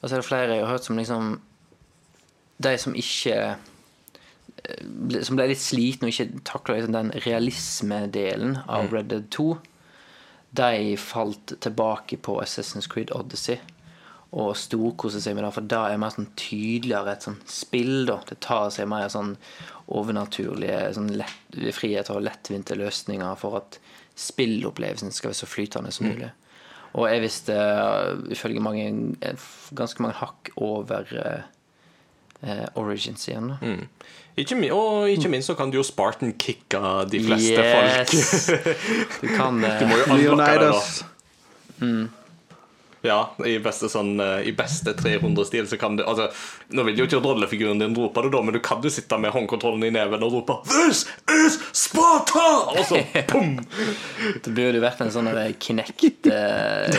[0.01, 1.40] Og så er det flere jeg har hørt som liksom
[2.62, 8.93] De som ikke eh, Som ble litt slitne og ikke takla liksom den realismedelen av
[8.94, 9.48] Red Dead 2.
[10.55, 13.59] De falt tilbake på Assassin's Creed Odyssey
[14.35, 18.02] og storkose seg med det, for da er mer sånn tydeligere et sånn spill.
[18.09, 19.36] da Det tar seg mer sånn
[19.94, 23.78] overnaturlige sånn lett, friheter og lettvinte løsninger for at
[24.18, 26.32] spillopplevelsen skal være så flytende som mulig.
[26.94, 28.86] Og jeg visste, uh, ifølge mange,
[29.74, 33.50] ganske mange hakk over uh, Origins igjen.
[33.50, 33.74] da.
[34.36, 36.80] Ikke, og ikke minst så kan du jo Spartan kicke
[37.10, 38.14] de fleste folk.
[38.14, 38.50] Yes!
[39.22, 40.70] Du kan eh, Du må jo unlocke det, da.
[40.70, 41.04] Leonidas.
[43.05, 46.31] Ja, i beste, sånn, eh, i beste 300-stil så kan du altså,
[46.72, 49.35] Nå vil jo ikke rollefiguren din rope det, da, men du kan jo sitte med
[49.35, 53.59] håndkontrollen i neven og rope 'This is Sparta!' Og så pum!
[54.44, 55.28] Det burde jo vært en sånn
[55.66, 56.97] knekt eh,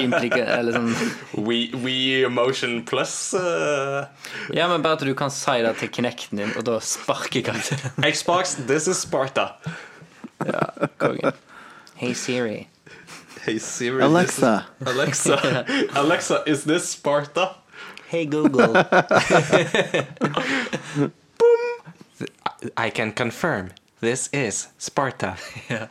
[0.00, 0.40] implika...
[0.56, 0.94] Eller sånn
[1.36, 3.34] We, we Emotion Plus.
[3.36, 4.06] Uh...
[4.56, 7.92] Ja, men bare at du kan si det til Kinecten din, og da sparker karakteren.
[8.08, 9.50] Xbox, this is Sparta.
[10.40, 10.64] ja,
[10.96, 11.36] Kongen.
[12.00, 12.64] Hey Siri.
[13.46, 14.02] Hey Siri.
[14.02, 14.66] Alexa.
[14.80, 15.66] This is, Alexa.
[15.94, 17.54] Alexa, is this Sparta?
[18.08, 18.72] Hey Google.
[20.96, 21.12] Boom.
[22.76, 23.70] I can confirm.
[24.00, 25.36] This is Sparta.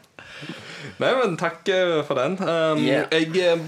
[0.99, 2.35] Nei, men takk eh, for den.
[2.43, 3.07] Um, Yeah.
[3.15, 3.59] Jeg eh,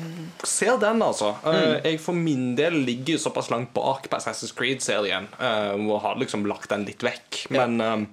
[0.44, 1.38] ser den, altså.
[1.46, 1.80] Mm.
[1.86, 6.44] Jeg for min del ligger såpass langt bak på Assassin's Creed-serien um, og har liksom
[6.44, 7.48] lagt den litt vekk.
[7.56, 8.04] Men um,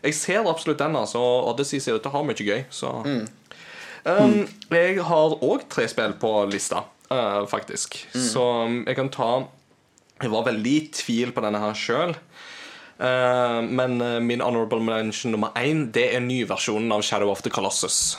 [0.00, 1.20] jeg ser absolutt den, altså.
[1.20, 2.64] og Odyssey ser ut til å ha mye gøy.
[2.72, 2.96] Så.
[4.08, 7.98] Um, jeg har òg tre spill på lista, uh, faktisk.
[8.14, 9.30] Så um, jeg kan ta
[10.18, 12.16] Jeg var veldig i tvil på denne her sjøl.
[12.98, 17.50] Uh, men uh, min honorable mention nummer én Det er nyversjonen av Shadow of the
[17.50, 18.16] Colossus.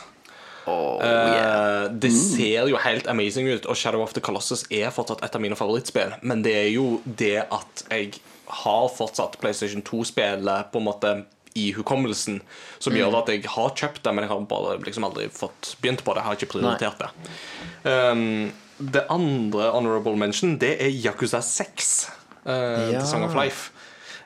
[0.69, 5.35] Uh, det ser jo helt amazing ut, og Shadow of the Colossus er fortsatt et
[5.35, 6.13] av mine favorittspill.
[6.21, 8.21] Men det er jo det at jeg
[8.63, 11.13] har fortsatt PlayStation 2-spillet på en måte
[11.59, 12.39] i hukommelsen,
[12.79, 16.05] som gjør at jeg har kjøpt det, men jeg har bare liksom aldri fått begynt
[16.05, 16.23] på det.
[16.23, 17.11] Jeg har ikke prioritert det.
[17.83, 21.93] Um, det andre honorable mention, det er Yakuza 6.
[22.45, 22.51] Uh,
[22.93, 22.99] Ja.
[22.99, 23.71] The Song of Life.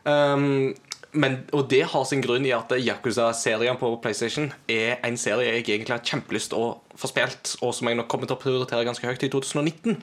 [0.06, 0.76] Um,
[1.14, 5.68] men, og det har sin grunn i at Yakuza-serien på PlayStation er en serie jeg
[5.68, 9.06] egentlig har kjempelyst å få spilt, og som jeg nok kommer til å prioritere ganske
[9.06, 10.00] høyt i 2019.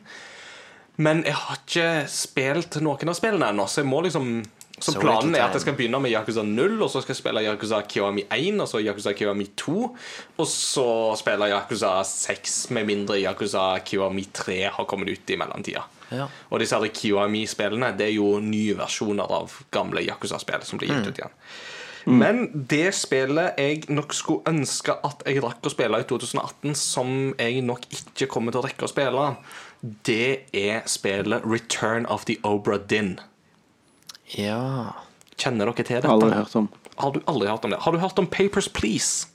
[1.02, 4.30] Men jeg har ikke spilt noen av spillene ennå, så jeg må liksom
[4.80, 7.44] så planen er at jeg skal begynne med Yakuza 0, og så skal jeg spille
[7.44, 9.78] Yakuza Kiwami 1, og så Yakuza Kiwami 2,
[10.38, 10.88] og så
[11.20, 15.84] spille Yakuza 6, med mindre Yakuza Kiwami 3 har kommet ut i mellomtida.
[16.10, 16.26] Ja.
[16.50, 21.20] Og disse Kiwami-spillene Det er jo nye versjoner av gamle Yakuza-spill som blir gitt ut
[21.20, 21.36] igjen.
[22.06, 27.34] Men det spillet jeg nok skulle ønske at jeg rakk å spille i 2018, som
[27.36, 29.26] jeg nok ikke kommer til å rekke å spille,
[30.08, 33.18] det er spillet Return of the Obra Dinn.
[34.36, 34.92] Ja.
[35.40, 36.08] Kjenner dere til dette?
[36.10, 36.68] Aldri hørt om.
[37.00, 37.78] Har du aldri hørt om det?
[37.80, 39.26] Har du hørt om Papers, Please?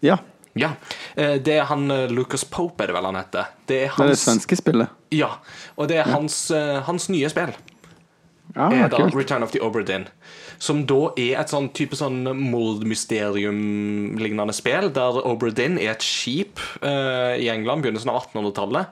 [0.00, 0.16] Ja.
[0.58, 0.72] Ja.
[1.16, 3.44] Eh, Det er han eh, Lucas Pope, er det vel han heter.
[3.66, 4.88] Det er Det er det svenske spillet.
[5.10, 5.28] ja,
[5.76, 7.52] og det er hans, eh, hans nye spill.
[8.56, 9.14] Ja, er da kult.
[9.14, 10.06] Return of the Obra Dinn.
[10.58, 12.24] Som da er et sånn type sånn
[13.28, 18.86] mordmysterium-lignende spill, der Obra Dinn er et skip uh, i England, begynnelsen av 1800-tallet,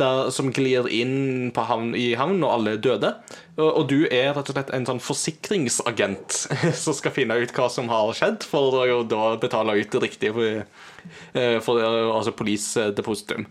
[0.00, 3.14] der- som glir inn havn, i havn, og alle døde.
[3.56, 6.38] Og, og du er rett og slett en sånn forsikringsagent
[6.84, 10.32] som skal finne ut hva som har skjedd, for å da betale ut det riktige
[10.32, 10.64] for,
[11.34, 13.46] eh, for eh, altså police depositum.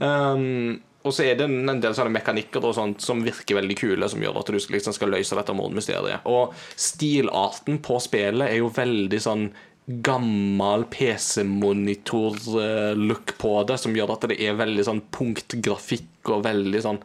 [0.00, 4.08] Um, og så er det en del sånne mekanikker og sånt som virker veldig kule,
[4.08, 6.26] som gjør at du liksom skal løse dette mordmysteriet.
[6.30, 9.48] Og stilarten på spillet er jo veldig sånn
[9.86, 17.00] gammel PC-monitor-look på det, som gjør at det er veldig sånn punktgrafikk og veldig sånn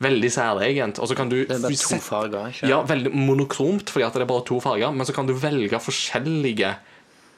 [0.00, 0.96] Veldig særegent.
[0.96, 4.14] Og så kan du Det er bare to farger, ikke Ja, veldig monokromt, fordi at
[4.16, 4.88] det er bare to farger.
[4.96, 6.72] Men så kan du velge forskjellige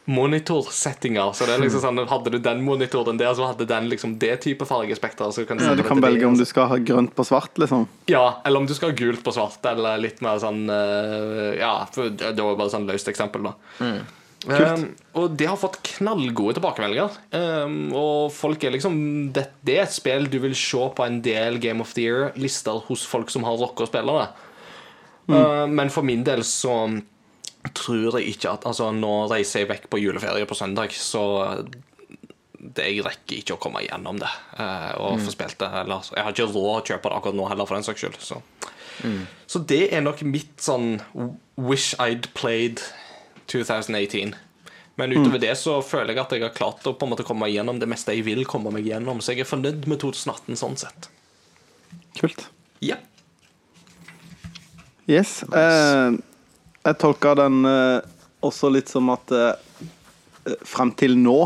[0.06, 1.32] monitorsettinger.
[1.34, 4.36] Så det er liksom sånn Hadde du den monitoren der, så hadde den liksom det
[4.46, 5.32] type fargespekter.
[5.34, 7.88] Så kan du, Ja, du kan velge om du skal ha grønt på svart, liksom.
[8.06, 11.86] Ja, eller om du skal ha gult på svart, eller litt mer sånn eh, Ja,
[11.94, 13.54] det var bare sånn løst eksempel, da.
[14.42, 17.18] Um, og det har fått knallgode tilbakemeldinger.
[17.30, 18.96] Um, og folk er liksom
[19.34, 22.82] det, det er et spill du vil se på en del Game of the Year-lister
[22.88, 25.34] hos folk som har rocka og Mm.
[25.34, 25.38] det.
[25.38, 27.00] Eh, men for min del så
[27.74, 31.62] tror jeg ikke at Altså, nå reiser jeg vekk på juleferie på søndag, så
[32.58, 35.70] det, jeg rekker ikke å komme igjennom det eh, og få spilt det.
[35.84, 38.18] Eller, jeg har ikke råd å kjøpe det akkurat nå heller, for den saks skyld.
[38.22, 38.40] Så.
[39.46, 41.00] så det er nok mitt sånn
[41.56, 42.82] wish I'd played
[43.52, 44.34] 2018.
[45.00, 47.46] Men utover det så føler jeg at jeg har klart å på en måte komme
[47.46, 49.22] meg igjennom det meste jeg vil komme meg gjennom.
[49.24, 51.08] Så jeg er fornøyd med 2018 sånn sett.
[52.18, 52.44] Kult.
[52.84, 52.98] Ja.
[55.08, 55.40] Yes.
[55.48, 56.18] Eh,
[56.82, 58.04] jeg tolka den eh,
[58.44, 59.54] også litt som at eh,
[60.66, 61.38] frem til nå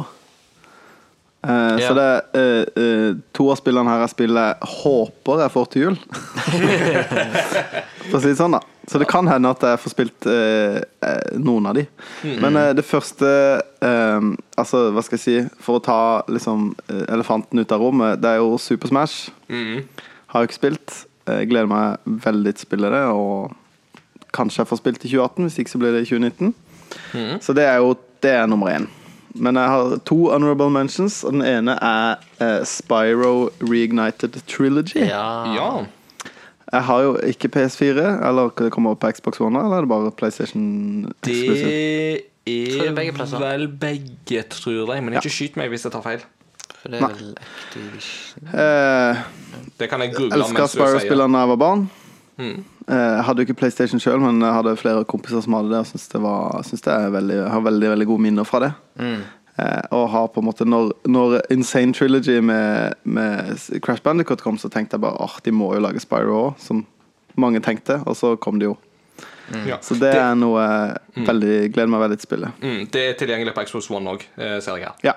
[1.46, 5.86] eh, Så det eh, eh, to av spillene her jeg spiller, håper jeg får til
[5.86, 5.98] jul.
[8.08, 8.62] For å si det sånn, da.
[8.86, 11.82] Så det kan hende at jeg får spilt eh, eh, noen av de.
[12.42, 13.26] Men eh, det første
[13.82, 15.34] eh, Altså, hva skal jeg si
[15.64, 15.96] For å ta
[16.30, 19.30] liksom eh, elefanten ut av rommet, det er jo Super Smash.
[20.30, 20.94] Har jeg ikke spilt.
[21.26, 23.56] Jeg gleder meg veldig til å spille det, og
[24.36, 26.54] kanskje jeg får spilt i 2018, hvis ikke så blir det i 2019.
[27.42, 28.86] Så det er jo det er nummer én.
[29.36, 35.02] Men jeg har to honorable mentions, og den ene er eh, Spyro Reignited Trilogy.
[35.10, 35.70] Ja, ja.
[36.72, 39.88] Jeg har jo ikke PS4, eller det kommer opp på Xbox One, eller er det
[39.92, 40.64] bare PlayStation
[41.22, 42.22] Exclusive?
[42.46, 43.38] Det er begge plasser.
[43.42, 45.04] vel begge, tror jeg.
[45.04, 46.24] Men ikke skyt meg hvis jeg tar feil.
[46.82, 47.12] For det er Nei.
[47.18, 49.22] vel Activision Eh,
[49.78, 50.70] Det kan jeg google mens du sier det.
[50.74, 51.86] Spyro-spillerne da jeg var barn.
[52.38, 52.64] Mm.
[52.88, 55.78] Eh, Jeg hadde jo ikke PlayStation sjøl, men jeg hadde flere kompiser som hadde det.
[55.80, 58.72] Og syns det, var, synes det er veldig, har veldig veldig gode minner fra det.
[59.00, 59.22] Mm.
[59.58, 63.54] Eh, og har på en måte Når, når Insane Trilogy med, med
[63.84, 66.84] Crash Bandicoot kom, så tenkte jeg bare at de må jo lage Spyro òg, som
[67.36, 68.02] mange tenkte.
[68.04, 68.76] Og så kom det jo.
[69.68, 69.78] Ja.
[69.84, 72.62] Så det er noe jeg veldig, gleder meg veldig til spillet.
[72.64, 75.00] Mm, det er tilgjengelig på Xbox One òg, ser jeg her.
[75.06, 75.16] Ja.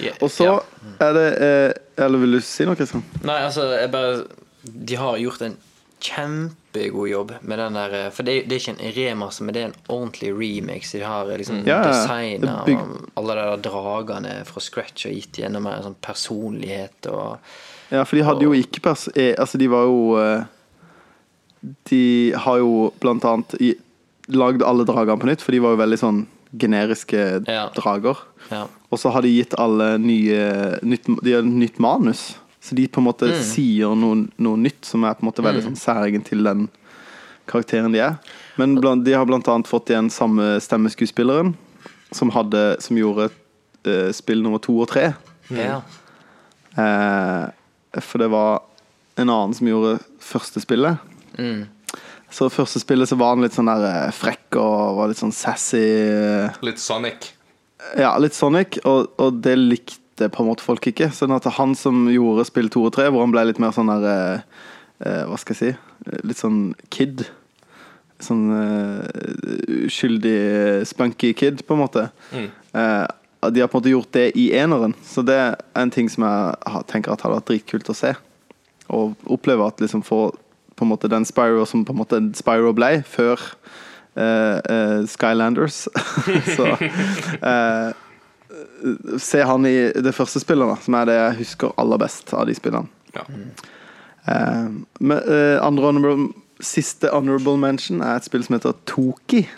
[0.00, 0.58] Ja, Og så ja.
[1.02, 3.02] er det eh, Eller vil du si noe, Kristian?
[3.26, 4.22] Nei, altså, jeg bare
[4.62, 5.56] De har gjort en
[6.00, 9.62] kjempegod jobb med den der eh, For det, det er ikke en remaster, men det
[9.62, 10.92] er en ordentlig remix.
[10.92, 12.58] De har liksom Ja, designa
[13.18, 17.38] alle de der dragene fra scratch og gitt gjennom mer sånn personlighet og
[17.90, 19.08] Ja, for de hadde jo ikke pers...
[19.16, 20.42] eh, Altså, de var jo eh,
[21.90, 23.54] De har jo blant annet
[24.28, 26.18] lagd alle dragene på nytt, for de var jo veldig sånn
[26.58, 27.68] generiske Ja.
[27.76, 28.16] drager.
[28.52, 28.66] Ja.
[28.92, 32.36] Og så har de gitt alle nye nytt, De har nytt manus.
[32.68, 35.64] Så de på en måte sier noe, noe nytt som er på en måte veldig
[35.70, 36.66] sånn særegen til den
[37.48, 38.18] karakteren de er.
[38.60, 41.54] Men blant, de har blant annet fått igjen samme stemmeskuespilleren
[42.12, 45.12] som, hadde, som gjorde uh, spill nummer to og tre.
[45.54, 45.80] ja.
[46.78, 47.48] Uh,
[48.04, 48.60] for det var
[49.18, 51.00] en annen som gjorde første spillet.
[51.40, 51.64] Mm.
[52.30, 55.32] Så første spillet så var han litt sånn der eh, frekk og var litt sånn
[55.32, 55.80] sassy.
[56.62, 57.30] Litt Sonic.
[57.96, 61.12] Ja, litt Sonic, og, og det likte på en måte folk ikke.
[61.14, 63.92] Sånn at han som gjorde spill to og tre, hvor han ble litt mer sånn
[63.92, 64.40] der eh,
[65.06, 65.70] eh, Hva skal jeg si?
[66.10, 66.58] Eh, Litt sånn
[66.90, 67.22] kid.
[68.18, 69.06] Sånn eh,
[69.86, 70.38] uskyldig,
[70.90, 72.08] spunky kid, på en måte.
[72.34, 72.48] Mm.
[72.82, 73.06] Eh,
[73.54, 76.24] de har på en måte gjort det i eneren, så det er en ting som
[76.26, 78.10] jeg har- tenker at hadde vært dritkult å se.
[78.90, 80.32] Og oppleve at liksom få
[80.74, 83.38] på en måte den Spyro som på en måte Spyro ble før
[84.16, 85.88] eh, Skylanders.
[86.56, 86.66] så
[87.52, 87.92] eh,
[89.18, 92.46] Se han i det første spillet, da, som er det jeg husker aller best av
[92.48, 92.88] de spillene.
[93.14, 93.24] Ja.
[94.28, 94.68] Eh,
[95.00, 96.28] men, eh, andre honorable,
[96.60, 99.48] siste honorable mention er et spill som heter Toki.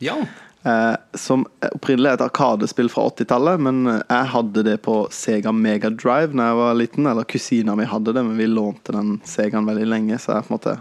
[0.00, 0.16] ja.
[0.64, 5.90] Eh, som opprinnelig er et arkadespill fra 80-tallet, men jeg hadde det på Sega Mega
[5.92, 7.08] Drive da jeg var liten.
[7.10, 10.54] Eller kusina mi hadde det, men vi lånte den Segaen veldig lenge, så jeg på
[10.54, 10.76] en måte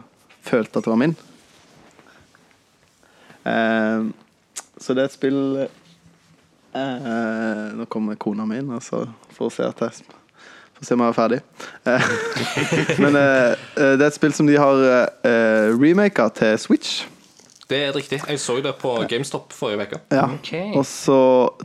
[0.47, 1.18] følte at det var min.
[3.43, 4.07] Eh,
[4.80, 5.41] så det er et spill
[6.74, 9.06] Nå kommer kona mi inn, altså,
[9.36, 10.04] for å se at jeg
[10.74, 11.40] Får se om jeg er ferdig.
[11.86, 12.06] Eh,
[13.04, 17.04] men eh, eh, det er et spill som de har eh, remaka til Switch.
[17.70, 18.20] Det er riktig.
[18.28, 20.00] Jeg så det på GameStop forrige uke.
[20.12, 20.26] Ja.
[20.34, 20.74] Okay.
[20.76, 21.20] Og så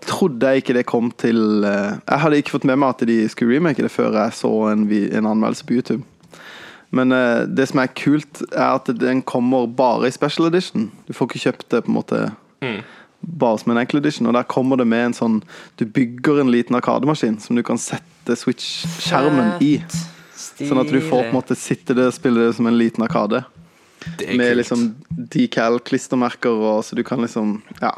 [0.07, 3.19] trodde jeg ikke det kom til eh, Jeg hadde ikke fått med meg at de
[3.33, 6.05] skulle remake det før jeg så en, en anmeldelse på YouTube.
[6.95, 10.91] Men eh, det som er kult, er at den kommer bare i special edition.
[11.09, 12.23] Du får ikke kjøpt det på en måte
[13.21, 14.27] bare som en enkel edition.
[14.31, 15.43] Og der kommer det med en sånn
[15.77, 19.79] Du bygger en liten arkademaskin som du kan sette Switch-skjermen i.
[20.37, 23.03] Sånn at du får på en måte sitte der og spille det som en liten
[23.05, 23.45] arkade.
[24.19, 24.57] Med kult.
[24.61, 24.83] liksom
[25.33, 27.93] decal-klistremerker, og så du kan liksom Ja.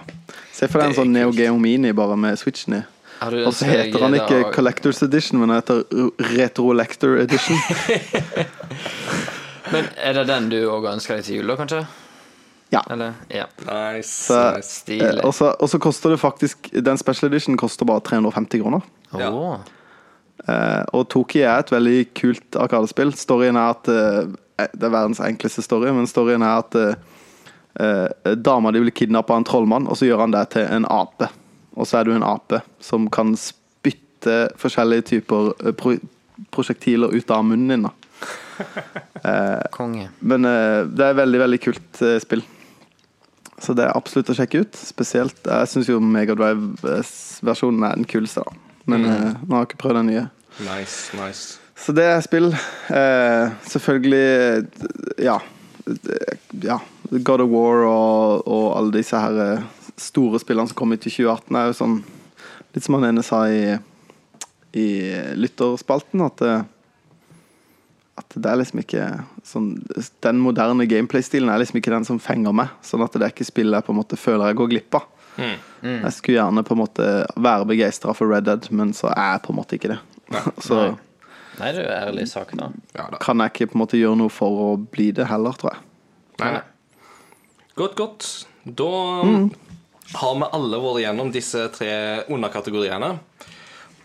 [0.52, 1.32] Se for deg en Det sånn Neo.
[1.32, 2.82] Geo Mini bare med switchen i.
[3.22, 5.84] Og så heter han da- ikke Collectors Edition, men han heter
[6.36, 7.56] Retro-Lector Edition.
[9.72, 11.86] Men er det den du òg ønsker deg til jul, da, kanskje?
[12.70, 12.84] Ja.
[12.90, 13.14] Eller?
[13.28, 13.46] Ja.
[13.66, 14.30] Nice.
[14.30, 14.62] Nice.
[14.62, 15.18] Stilig.
[15.18, 18.80] eh, og så og så koster det faktisk Den special edition koster bare 350 kroner.
[19.18, 19.58] Ja.
[20.48, 23.12] Eh, og Toki er et veldig kult arkadespill.
[23.18, 24.30] Storyen er at uh,
[24.60, 26.94] det er verdens enkleste story, men storyen er at uh,
[27.80, 30.86] eh, dama di blir kidnappa av en trollmann, og så gjør han det til en
[30.90, 31.30] ape.
[31.76, 35.96] Og så er du en ape som kan spytte forskjellige typer pro
[36.50, 37.82] prosjektiler ut av munnen din.
[37.84, 40.06] da Konge.
[40.20, 42.40] Men det er veldig, veldig kult spill.
[43.60, 44.76] Så det er absolutt å sjekke ut.
[44.76, 48.54] Spesielt Jeg syns jo Megadrive-versjonen er den kuleste, da.
[48.90, 50.22] Men eh, nå har jeg ikke prøvd den nye.
[50.64, 51.58] Nice, nice.
[51.80, 52.50] Så det er spill.
[52.92, 55.38] Eh, selvfølgelig eh, Ja.
[56.64, 56.80] ja.
[57.10, 59.68] God of War og, og alle disse her eh,
[60.00, 62.00] store spillene som kom ut i 2018, er jo sånn
[62.70, 63.72] Litt som han ene sa i,
[64.78, 64.84] i
[65.34, 66.60] lytterspalten, at eh,
[68.20, 69.04] at det er liksom ikke
[69.46, 69.68] sånn
[70.24, 72.72] Den moderne gameplay-stilen er liksom ikke den som fenger meg.
[72.86, 75.08] Sånn at det er ikke spillet jeg på en måte føler jeg går glipp av.
[75.40, 77.06] Jeg skulle gjerne på en måte
[77.40, 80.00] være begeistra for Red Dead, men så er jeg på en måte ikke det.
[80.66, 80.90] så
[81.60, 82.70] Nei, det er jo ærlig sak, da.
[82.96, 83.18] Ja da.
[83.20, 85.82] kan jeg ikke på en måte gjøre noe for å bli det heller, tror jeg.
[86.40, 86.62] Nei, nei.
[87.76, 88.28] Godt, godt.
[88.64, 88.86] Da
[90.20, 91.92] har vi alle vært gjennom disse tre
[92.32, 93.12] underkategoriene.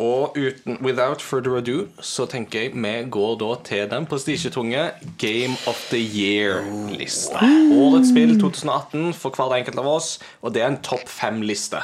[0.03, 4.81] Og uten, without further ado så tenker jeg vi går da til den prestisjetunge
[5.21, 7.39] Game of the Year-lista.
[7.71, 11.79] Årets spill 2018 for hver enkelt av oss, og det er en topp fem-liste.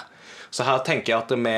[0.51, 1.55] Så her tenker jeg at vi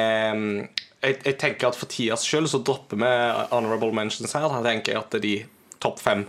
[1.04, 3.10] jeg, jeg tenker at For tidas skyld så dropper vi
[3.52, 4.46] honorable mentions her.
[4.54, 5.34] Her tenker jeg at de
[5.84, 6.28] topp fem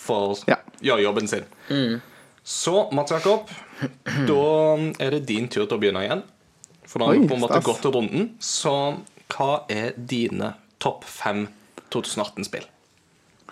[0.00, 0.56] får Ja.
[0.82, 1.46] gjøre jobben sin.
[2.44, 3.46] Så, Mats Jakob,
[4.28, 4.42] da
[4.98, 6.22] er det din tur til å begynne igjen.
[6.90, 8.30] For da har vi på en måte gått gått runden.
[8.42, 8.72] Så
[9.30, 11.46] hva er dine topp fem
[11.92, 12.66] 2018-spill?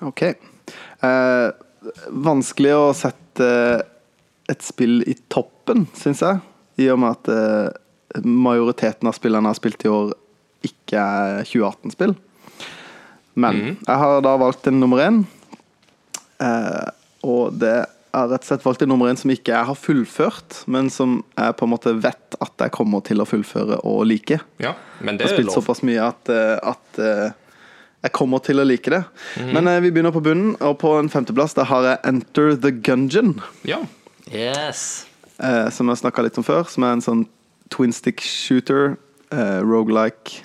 [0.07, 0.23] Ok.
[0.29, 1.49] Eh,
[2.09, 3.49] vanskelig å sette
[4.49, 6.41] et spill i toppen, syns jeg.
[6.79, 10.15] I og med at eh, majoriteten av spillene jeg har spilt i år,
[10.69, 12.15] ikke er 2018-spill.
[13.39, 15.21] Men jeg har da valgt en nummer én.
[16.43, 16.89] Eh,
[17.27, 17.77] og det
[18.15, 21.19] er rett og slett valgt en nummer én som ikke jeg har fullført, men som
[21.37, 24.41] jeg på en måte vet at jeg kommer til å fullføre og like.
[24.63, 25.59] Ja, men Jeg det har er spilt lov.
[25.61, 27.31] såpass mye at, eh, at eh,
[28.07, 29.03] jeg kommer til å like det.
[29.53, 32.71] Men eh, vi begynner på bunnen, og på en femteplass der har jeg Enter the
[32.73, 33.41] Gungeon.
[33.69, 33.81] Ja.
[34.33, 35.07] Yes.
[35.39, 36.65] Eh, som jeg snakka litt om før.
[36.71, 37.27] Som er en sånn
[37.71, 38.97] twin stick shooter,
[39.31, 40.43] eh, rogelike,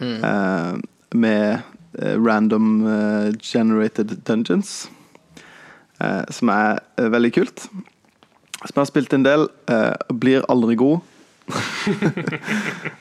[0.00, 0.74] eh,
[1.14, 1.62] med
[1.98, 2.84] random
[3.40, 4.88] generated dungeons.
[5.98, 7.66] Eh, som er eh, veldig kult.
[7.68, 9.48] Som jeg har spilt en del.
[9.70, 9.94] Eh,
[10.24, 11.00] blir aldri god.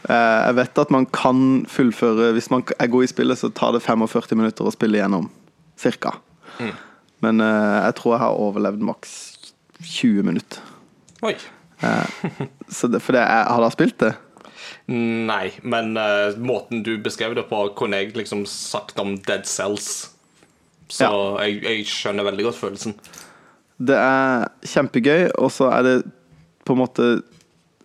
[0.07, 3.73] Eh, jeg vet at man kan fullføre Hvis man er god i spillet, så tar
[3.75, 5.25] det 45 minutter å spille igjennom.
[5.75, 6.13] Cirka.
[7.19, 9.11] Men eh, jeg tror jeg har overlevd maks
[9.81, 10.63] 20 minutter.
[11.27, 11.35] Oi.
[12.71, 14.13] Så det, er jeg hadde spilt det.
[14.87, 20.13] Nei, men uh, måten du beskrev det på, kunne jeg liksom sagt om Dead Cells.
[20.89, 21.07] Så
[21.43, 22.93] jeg, jeg skjønner veldig godt følelsen.
[23.77, 25.97] Det er kjempegøy, og så er det
[26.65, 27.09] på en måte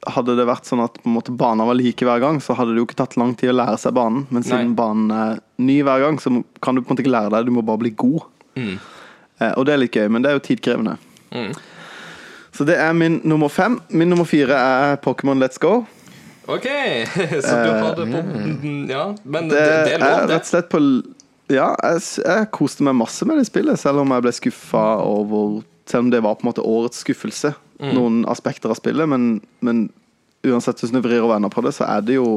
[0.03, 2.73] Hadde det vært sånn at på en måte banen var like hver gang, så hadde
[2.75, 4.25] det jo ikke tatt lang tid å lære seg banen.
[4.35, 4.79] Men siden Nei.
[4.81, 7.53] banen er ny hver gang, så kan du på en måte ikke lære deg, du
[7.55, 8.25] må bare bli god.
[8.59, 10.97] Eh, og det er litt gøy, men det er jo tidkrevende.
[12.51, 13.79] Så det er min nummer fem.
[13.95, 15.85] Min nummer fire er Pokémon Let's Go.
[16.51, 16.67] OK,
[17.47, 18.27] så du har det på
[18.91, 20.35] Ja, men det, Det, det er lov, det.
[20.35, 20.81] rett og slett på
[21.53, 25.61] Ja, jeg, jeg koste meg masse med det spillet, selv om jeg ble skuffa over
[25.91, 27.95] Selv om det var på en måte årets skuffelse, Mm.
[27.97, 29.09] noen aspekter av spillet.
[29.11, 29.89] Men, men
[30.47, 32.29] uansett hvordan du vrir og vender på det, så er det jo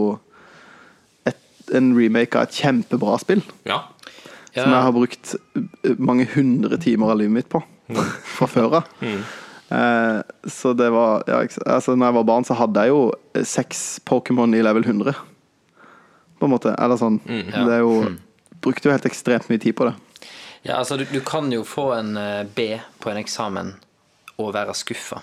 [1.29, 1.37] et,
[1.77, 3.43] en remake av et kjempebra spill.
[3.69, 3.83] Ja.
[4.55, 7.61] Som jeg har brukt uh, mange hundre timer av livet mitt på
[8.39, 8.89] fra før av.
[9.05, 10.19] Eh,
[10.49, 13.03] så det var ja, altså, når jeg var barn, så hadde jeg jo
[13.35, 15.13] eh, seks Pokémon i level 100.
[16.39, 16.73] På en måte.
[16.79, 17.19] Eller sånn.
[17.27, 17.99] Det er jo
[18.65, 19.95] Brukte jo helt ekstremt mye tid på det.
[20.65, 22.71] Ja, altså, du, du kan jo få en eh, B
[23.03, 23.75] på en eksamen
[24.41, 25.21] og være skuffa.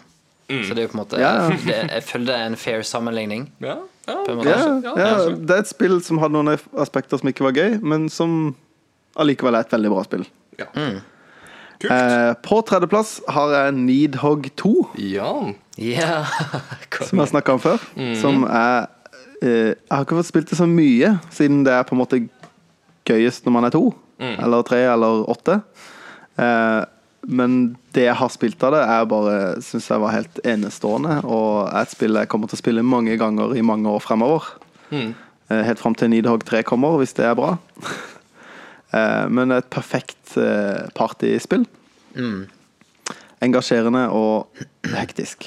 [0.52, 1.54] Så det er jo på en måte Ja, ja.
[1.64, 3.46] Det, Jeg føler det er en fair sammenligning.
[3.64, 6.50] Ja, det er et spill som hadde noen
[6.82, 8.52] aspekter som ikke var gøy, men som
[9.20, 10.26] allikevel er et veldig bra spill.
[10.60, 10.68] ja.
[11.82, 11.90] Kult.
[11.90, 14.74] Eh, på tredjeplass har jeg Needhog 2.
[15.02, 15.32] Ja.
[15.82, 16.26] Ja.
[17.08, 17.80] som jeg snakka om før.
[18.20, 18.84] Som er
[19.40, 22.20] eh, Jeg har ikke fått spilt det så mye, siden det er på en måte
[23.08, 23.84] gøyest når man er to.
[24.22, 25.60] Eller tre eller åtte.
[26.38, 26.82] Eh,
[27.26, 31.20] men det jeg har spilt av det, er bare syns jeg var helt enestående.
[31.24, 34.48] Og er et spill jeg kommer til å spille mange ganger i mange år fremover.
[34.92, 37.56] Eh, helt fram til Nidhogg 3 kommer, hvis det er bra.
[38.92, 41.62] Eh, men et perfekt eh, partyspill.
[43.42, 45.46] Engasjerende og hektisk.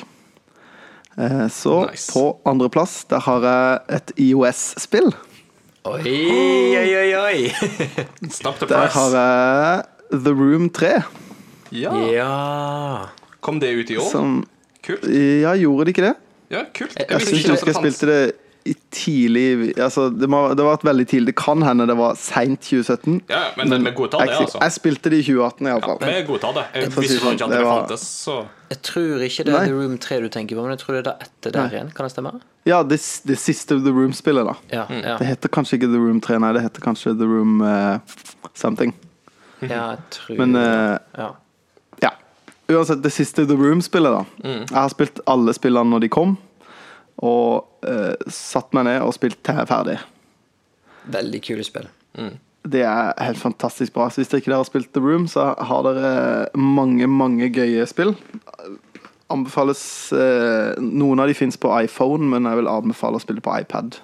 [1.17, 2.09] Eh, Så Nice.
[2.11, 5.11] på andreplass, der har jeg et IOS-spill.
[5.85, 6.01] Oi,
[6.79, 7.41] oi, oi, oi.
[8.37, 8.93] Snap to Der press.
[8.97, 10.91] har jeg The Room 3.
[11.75, 11.91] Ja.
[12.09, 12.29] Ja.
[13.45, 14.09] Kom det ut i år?
[14.09, 14.39] Som
[14.85, 15.05] Kult.
[15.09, 16.15] Ja, gjorde det ikke det?
[16.53, 16.93] Ja, kult.
[16.97, 18.19] Jeg Jeg visste syns ikke jeg at husker jeg spilte det
[18.89, 22.61] tidlig Altså, det, må, det var et veldig tidlig Det kan hende det var seint
[22.65, 23.19] 2017.
[23.29, 24.57] Ja, men, men vi godtar det, altså.
[24.63, 25.99] jeg spilte det i 2018 Ja, iallfall.
[26.01, 26.63] vi godtar det.
[26.73, 28.37] Jeg visste sånn, ikke at det det var- fantes, så
[28.71, 29.61] Jeg tror ikke det Nei.
[29.61, 31.61] er The Room 3 du tenker på, men jeg tror det er det etter der
[31.67, 31.75] Nei.
[31.75, 31.91] igjen.
[31.93, 32.31] Kan det stemme?
[32.65, 32.97] Ja, det,
[33.29, 34.55] det siste The Room-spillet, da.
[34.73, 34.85] Ja.
[34.89, 35.03] Mm.
[35.05, 35.17] ja.
[35.21, 37.99] Det heter kanskje ikke The Room 3, nei, det heter kanskje The Room uh,
[38.57, 38.95] something.
[39.61, 41.29] ja jeg tror Men uh, ja.
[42.01, 42.11] ja.
[42.73, 44.25] Uansett, det siste The Room-spillet, da.
[44.41, 44.63] Mm.
[44.65, 46.33] Jeg har spilt alle spillene når de kom,
[47.23, 49.99] og uh, satt meg ned og spilt til jeg er ferdig.
[51.13, 51.87] Veldig kule spill.
[52.65, 54.09] Det er helt fantastisk bra.
[54.09, 58.15] Så hvis dere ikke har spilt The Room, så har dere mange, mange gøye spill.
[59.31, 59.83] Anbefales
[60.13, 63.99] uh, Noen av de fins på iPhone, men jeg vil anbefale å spille på iPad.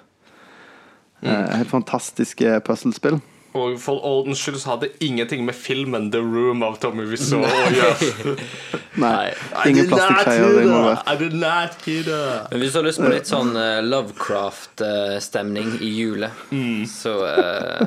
[1.22, 3.20] Eh, helt fantastiske puzzlespill.
[3.54, 7.50] Og for ordens skyld så hadde ingenting med filmen The Room av Tommy Wiseau å
[7.74, 8.36] gjøre.
[9.02, 9.32] Nei,
[9.68, 11.02] ingen plastikkgreier involvert.
[11.08, 12.48] I did not hear that.
[12.52, 16.86] Men hvis du har lyst på litt sånn uh, Lovecraft-stemning i julet, Mm.
[16.88, 17.86] så, uh,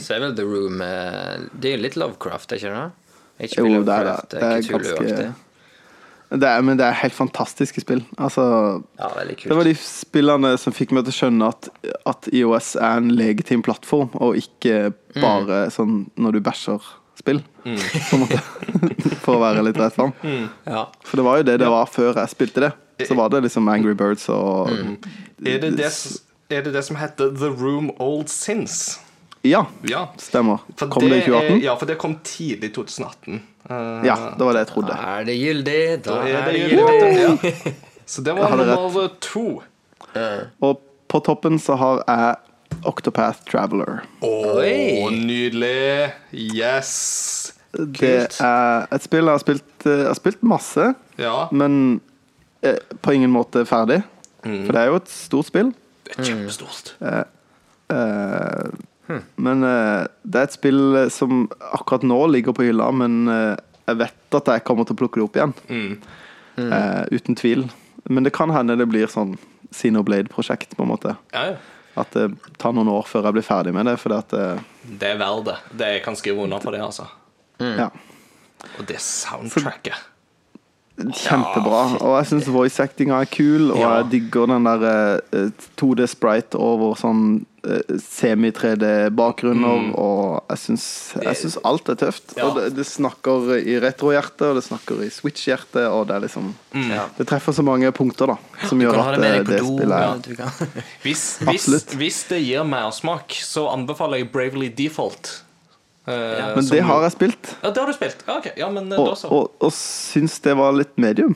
[0.00, 2.86] så er vel The Room Det er jo litt Lovecraft, er ikke det?
[3.48, 4.12] Ikke Jo, det er det.
[4.12, 5.32] Lovecraft, Det er ganske
[6.30, 8.02] det er, Men det er helt fantastiske spill.
[8.18, 9.10] Altså Ja.
[9.24, 11.68] Det var de spillene som fikk meg til å skjønne at,
[12.06, 16.82] at IOS er en legitim plattform, og ikke bare sånn når du bæsjer
[17.16, 18.40] spill, måte.
[19.24, 20.12] For å være litt rett fram.
[20.66, 20.86] Ja.
[21.06, 22.72] For det var jo det det var før jeg spilte det.
[23.06, 25.90] Så var det liksom Angry Birds og Er det det,
[26.50, 28.98] er det det som heter The Room Old Sins?
[29.50, 30.06] Ja, Ja.
[30.18, 30.58] stemmer.
[30.76, 31.60] For Kom det i er- 2018?
[31.62, 33.42] Ja, for det kom tidlig i 2018.
[33.70, 34.88] Uh, Ja, det var det jeg trodde.
[34.94, 36.02] Da Er det gyldig?
[36.04, 37.64] Da da er det gyldig, gyldig.
[37.66, 37.72] ja.
[38.06, 39.62] Så det var nummer to.
[40.62, 42.36] Og på toppen så har jeg
[42.86, 44.02] Octopath Traveler.
[44.22, 45.10] Å, Oi.
[45.10, 46.12] nydelig.
[46.32, 47.52] Yes.
[47.76, 47.98] Kult.
[47.98, 51.48] Det er et spill jeg har spilt, eh, jeg har spilt masse, Ja.
[51.52, 52.00] men
[52.62, 54.02] eh, på ingen måte ferdig.
[54.42, 55.74] For det er jo et stort spill.
[56.06, 56.94] Det er kjempestort.
[57.02, 57.24] Eh,
[59.36, 63.54] Men uh, det er et spill eh, som akkurat nå ligger på hylla, men uh,
[63.86, 65.54] jeg vet at jeg kommer til å plukke det opp igjen.
[66.56, 67.66] Eh, uten tvil.
[68.10, 69.36] Men det kan hende det blir sånn
[69.76, 71.12] Xenoblade-prosjekt, på en måte.
[71.34, 71.56] Ja, ja.
[72.00, 72.26] At det
[72.60, 73.94] tar noen år før jeg blir ferdig med det.
[74.00, 74.34] Fordi at
[75.00, 75.56] Det er verdt det.
[75.78, 77.06] Det Jeg kan skrive under på det, altså.
[77.60, 77.88] Ja.
[78.78, 80.15] Og det soundtracket.
[80.96, 81.82] Kjempebra.
[82.00, 84.86] Og jeg syns voice actinga er kul, og jeg digger den der
[85.20, 92.32] eh, 2D sprite over sånn eh, semi-3D-bakgrunner, og jeg syns, alt er tøft.
[92.38, 92.48] Ja.
[92.48, 96.52] Og det, det snakker i retro-hjertet, og det snakker i Switch-hjertet, og det er liksom
[97.18, 100.52] Det treffer så mange punkter, da, som Du gjør at det det, spillet er ja.
[101.04, 105.42] Hvis, hvis, hvis det gir mersmak, så anbefaler jeg Bravely Default.
[106.06, 108.20] Eh, Men det har jeg spilt, Ja, det har du spilt?
[108.28, 108.52] Ja, okay.
[108.56, 109.30] Ja, men eh, og, da så.
[109.34, 111.34] og, og syns det var litt medium.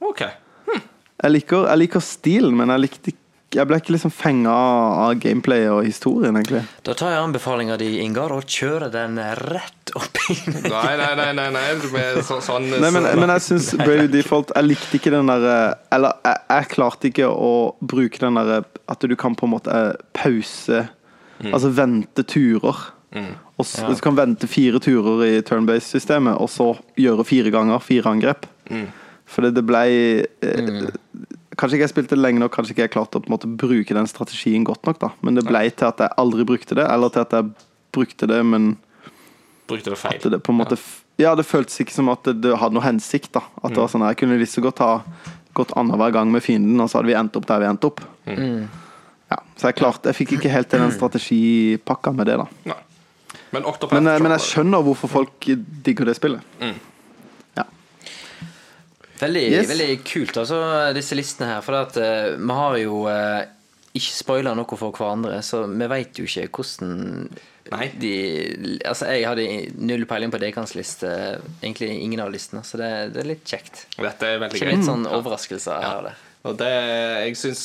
[0.00, 0.22] Ok.
[1.22, 3.12] Jeg liker, jeg liker stilen, men jeg likte
[3.52, 6.62] jeg ble ikke liksom fenga av gameplay og historien, egentlig.
[6.88, 10.36] Da tar jeg anbefalinga di, Ingar, og kjører den rett opp i
[10.72, 11.26] Nei, nei, nei.
[11.36, 11.66] nei, nei.
[11.92, 15.28] Med så, sånn Nei, men, så- men jeg syns Brave Default Jeg likte ikke den
[15.28, 15.58] derre
[15.92, 17.52] Eller jeg, jeg klarte ikke å
[17.84, 19.76] bruke den derre At du kan på en måte
[20.16, 22.80] pause pause Altså vente turer.
[23.58, 28.08] Og så, Du kan vente fire turer i turn-based-systemet, og så gjøre fire ganger fire
[28.10, 28.46] angrep.
[29.32, 29.82] Fordi det ble
[30.42, 30.90] eh,
[31.52, 33.48] Kanskje ikke jeg spilte det lenge nok, kanskje ikke jeg klarte å på en måte
[33.60, 34.98] bruke den strategien godt nok.
[35.02, 37.50] da Men det ble til at jeg aldri brukte det, eller til at jeg
[37.92, 38.76] brukte det, men
[39.68, 40.16] Brukte det feil.
[40.16, 40.78] at det på en måte
[41.20, 43.32] Ja, det føltes ikke som at det, det hadde noe hensikt.
[43.36, 45.02] da At det var sånn Jeg kunne lyst så godt ha
[45.54, 48.00] gått annenhver gang med fienden, og så hadde vi endt opp der vi endte opp.
[48.26, 52.48] Ja, så jeg klarte Jeg fikk ikke helt til den strategipakka med det, da.
[52.72, 52.80] Nei.
[53.52, 55.48] Men Men, eh, men jeg skjønner hvorfor folk
[55.84, 56.40] digger det spillet.
[57.56, 57.64] Ja.
[59.20, 59.68] Veldig, Yes.
[59.70, 60.58] veldig kult, altså,
[60.96, 61.60] disse listene her.
[61.62, 63.44] For at, uh, vi har jo uh,
[63.94, 67.28] ikke spoila noe for hverandre, så vi veit jo ikke hvordan
[67.72, 67.86] Nei.
[68.00, 68.12] de
[68.84, 69.46] Altså, jeg hadde
[69.78, 71.12] null peiling på deres liste,
[71.62, 73.86] egentlig ingen av listene, så det, det er litt kjekt.
[74.00, 74.72] Dette er veldig gøy.
[74.74, 76.28] litt sånn overraskelser her og der.
[76.42, 76.70] Og det,
[77.28, 77.60] jeg syns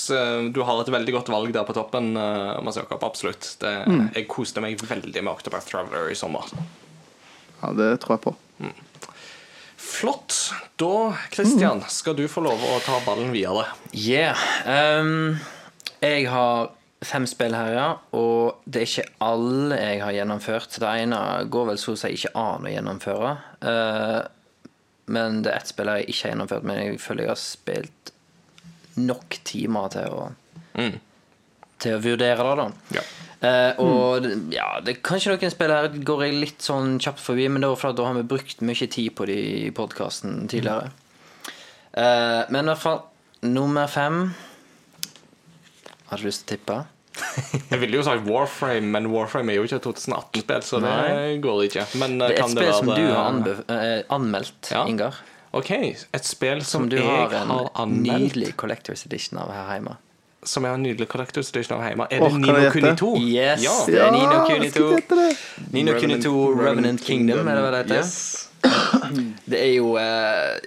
[0.53, 3.01] du har et veldig godt valg der på toppen, uh, Mads Jakob.
[3.07, 3.55] Absolutt.
[3.61, 3.71] Det,
[4.13, 6.45] Jeg koste meg veldig med Octopath Traveler i sommer.
[7.63, 8.35] ja, det tror jeg på.
[9.77, 10.53] Flott.
[10.75, 13.65] Da, Christian, skal du få lov å ta ballen videre.
[13.93, 14.37] Yeah.
[14.65, 15.37] Um,
[16.01, 16.71] jeg har
[17.05, 17.87] fem spill her, ja.
[18.17, 20.79] Og det er ikke alle jeg har gjennomført.
[20.81, 21.21] Det ene
[21.53, 23.31] går vel så å si ikke an å gjennomføre.
[23.61, 24.21] Uh,
[25.13, 28.13] men det er ett spill jeg ikke har gjennomført, men jeg føler jeg har spilt
[28.97, 30.27] nok timer til å
[31.77, 32.67] til å vurdere det, da.
[32.97, 33.01] Ja.
[33.47, 37.19] Eh, og det- ja, det er kanskje noen spill her går jeg litt sånn kjapt
[37.21, 40.47] forbi, men det var fordi da har vi brukt mye tid på det i podkasten
[40.49, 40.89] tidligere.
[41.93, 43.03] Eh, men i hvert fall
[43.43, 44.33] nummer fem
[46.09, 46.77] Har du lyst til å tippe?
[47.71, 51.37] Jeg ville jo sagt Warframe, men Warframe er jo ikke et 2018-spill, så det Nei.
[51.43, 51.85] går ikke.
[51.99, 54.85] Men eh, Det er kan et spill som du har eh, anmeldt, Ja.
[54.87, 55.17] Ingar.
[55.57, 58.35] Ok, et spill som, Som du jeg har har, en anmeldt.
[58.35, 59.95] nydelig Collectors Edition av her hjemme.
[60.47, 62.05] Som jeg har en nydelig Collector's Edition av hjemme.
[62.13, 63.07] Er det oh, Nino Kuni 2?
[63.25, 63.73] Yes, Ja.
[63.89, 64.87] det er Nino Kuni 2.
[65.73, 68.03] Nino Kuni 2 Revenant Kingdom, er det hva det heter?
[68.03, 68.43] Yes.
[69.51, 70.57] Det er jo uh,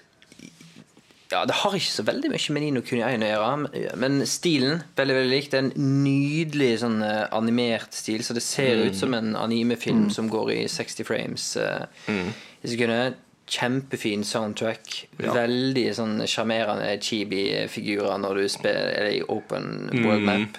[1.30, 4.80] Ja, det har ikke så veldig mye med Nino Kuni 1 å gjøre, men stilen
[4.98, 5.48] veldig veldig lik.
[5.52, 5.72] Det er en
[6.02, 8.86] nydelig sånn eh, animert stil, så det ser Mm.
[8.88, 12.32] ut som en animefilm som går i 60 frames uh, Mm.
[12.64, 13.14] i sekundet.
[13.50, 15.08] Kjempefin soundtrack.
[15.18, 15.32] Ja.
[15.34, 20.26] Veldig sånn sjarmerende chibi-figurer når du spiller i open world Mm.
[20.30, 20.58] map.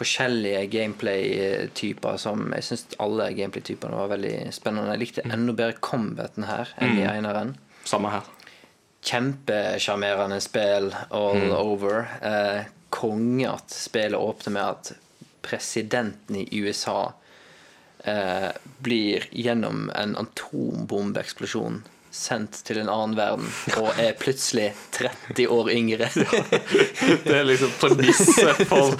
[0.00, 4.92] Forskjellige gameplay-typer som Jeg syns alle gameplay-typene var veldig spennende.
[4.94, 7.56] Jeg likte enda bedre combaten her enn i eineren.
[7.84, 8.22] Samme her.
[9.02, 11.52] Kjempesjarmerende spill all Mm.
[11.52, 12.08] over.
[12.22, 14.92] Eh, konge at spillet åpner med at
[15.42, 17.12] presidenten i USA
[18.04, 18.50] eh,
[18.82, 23.46] blir gjennom en atombombeeksplosjon sendt til en annen verden
[23.78, 26.08] og er plutselig 30 år yngre.
[27.24, 28.96] Det er liksom premisset for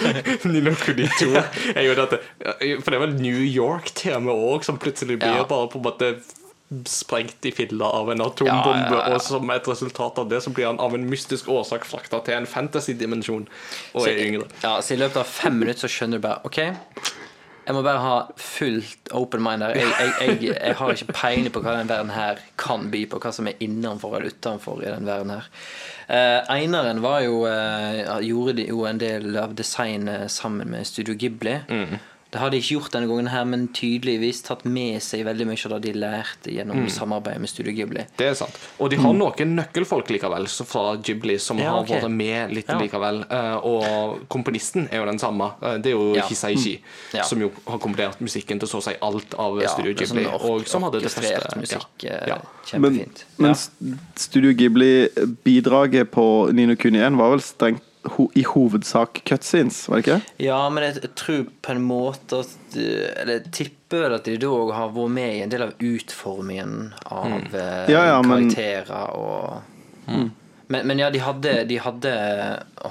[0.46, 1.30] Nino Kuni 2.
[1.74, 2.20] Er jo dette,
[2.84, 5.44] for det vel New York-tema òg, som plutselig blir Ja.
[5.50, 6.12] bare på en måte
[6.86, 8.94] sprengt i filla av en atombombe.
[8.94, 9.14] Ja, ja.
[9.16, 12.36] Og som et resultat av det så blir han av en mystisk årsak frakta til
[12.38, 13.48] en fantasy-dimensjon
[13.94, 14.46] og Så, er yngre.
[14.62, 16.60] ja, så i løpet av fem minutter så skjønner du bare OK,
[17.70, 19.76] jeg må bare ha fullt open mind her.
[19.78, 23.20] Jeg, jeg, jeg, jeg har ikke peiling på hva den verden her kan by på,
[23.22, 25.46] hva som er innenfor eller utenfor i den verden her.
[26.10, 31.60] Eh, Einaren jo eh, gjorde jo en del av designet sammen med Studio Ghibli.
[32.30, 35.66] Det har de ikke gjort denne gangen her, men tydeligvis tatt med seg veldig mye
[35.66, 38.04] av det de lærte gjennom samarbeidet med Studio Ghibli.
[38.16, 38.54] Det er sant.
[38.78, 41.88] Og de har noen nøkkelfolk likevel så fra Ghibli som Ja, har ok.
[41.88, 42.78] vært med litt Ja.
[42.78, 43.24] likevel.
[43.28, 45.50] Eh, og komponisten er jo den samme.
[45.60, 46.22] Eh, det er jo Ja.
[46.28, 46.80] Hisaishi,
[47.12, 47.22] Ja.
[47.24, 50.24] som jo har komponert musikken til så å si alt av Ja, Studio er Ghibli.
[50.24, 51.86] sånn og som hadde det første musikk.
[52.04, 52.10] Ja.
[52.10, 52.38] eh, Ja.
[52.78, 53.24] Men, Kjempefint.
[53.38, 53.54] men
[54.14, 57.82] Studio Ghibli-bidraget på Nino Kuni 1 var vel strengt
[58.16, 60.34] ho i hovedsak cutscenes, var det ikke?
[60.40, 64.28] Ja, men jeg, jeg tror på en måte at eh, Eller jeg tipper vel at
[64.28, 67.48] de da òg har vært med i en del av utformingen av mm.
[67.92, 70.30] Ja, ja, men- karakterer og
[70.70, 72.10] men, men ja, de hadde, de hadde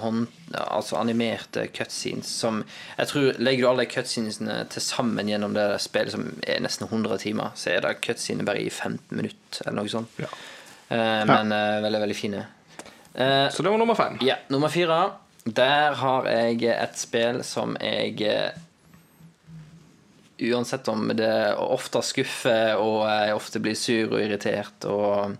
[0.02, 2.57] hånd, altså animerte cutscenes som
[2.98, 6.90] Jeg tror Legger du alle de cutscenesene til sammen gjennom det spillet, som er nesten
[6.90, 10.19] 100 timer, så er det cutscenes bare i 15 minutter, eller noe sånt.
[10.19, 10.27] Ja.
[10.91, 12.44] Uh, men uh, veldig, veldig fine.
[13.20, 14.18] Eh, Så det var nummer fem.
[14.24, 15.12] ja, nummer fire.
[15.46, 18.52] Der har jeg et spill som jeg eh,
[20.40, 25.34] Uansett om det ofte skuffer og jeg ofte blir sur og irritert og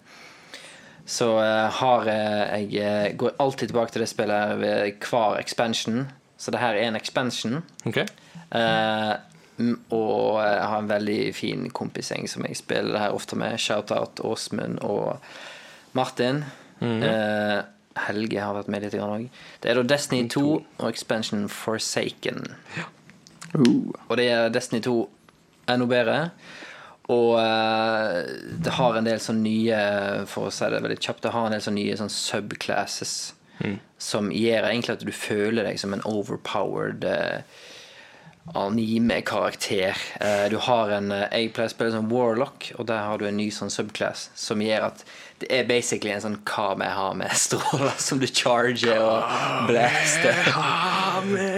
[1.10, 6.04] Så eh, har jeg jeg går alltid tilbake til det spillet ved hver expansion.
[6.38, 7.64] Så det her er en expansion.
[7.86, 8.04] Ok
[8.52, 9.14] Eh,
[9.60, 13.60] m- og jeg har en veldig fin kompisgjeng som jeg spiller det her ofte med.
[13.62, 15.20] Shout-out Åsmund og
[15.94, 16.44] Martin.
[16.82, 17.58] Eh,
[18.00, 19.28] Helge har vært med litt òg.
[19.62, 22.46] Det er da Destiny 2 og expansion Forsaken.
[23.56, 23.92] Uh.
[24.08, 24.96] Og det er Destiny 2
[25.74, 26.20] enda bedre.
[27.10, 28.20] Og eh,
[28.64, 29.78] det har en del sånn nye
[30.30, 33.18] For å si det veldig kjapt, det har en del sånn nye sånn subclasses
[34.00, 37.42] som gjør egentlig at du føler deg som en overpowered eh,
[38.53, 39.98] anime-karakter.
[40.20, 43.28] Eh, du har en eh, Jeg pleier å spille som Warlock, og der har du
[43.28, 45.03] en ny sånn subclass som gjør at
[45.40, 50.41] det er basically en sånn Kamehame stråler som du charger og blaster.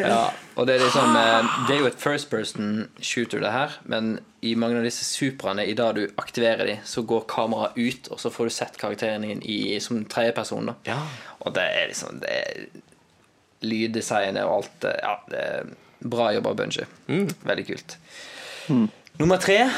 [0.04, 0.26] Ja,
[0.60, 4.18] og det er liksom eh, Det er jo et first person shooter, det her, men
[4.42, 8.20] i mange av disse supraene, i det du aktiverer de, så går kameraet ut, og
[8.20, 10.74] så får du sett karakteren din i, som tredjeperson.
[10.74, 10.80] da.
[10.90, 11.00] Ja.
[11.46, 12.66] Og det er liksom det er
[13.62, 15.68] Lyddesignet og alt Ja, det er
[16.02, 16.86] bra jobba, Bungie.
[17.08, 17.98] Veldig kult.
[19.20, 19.70] Nummer tre.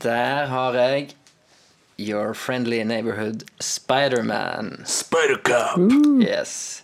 [0.00, 1.14] Der har jeg
[2.00, 4.84] Your Friendly Neighborhood Spiderman.
[4.86, 5.78] Spider-Cup!
[6.22, 6.82] Yes.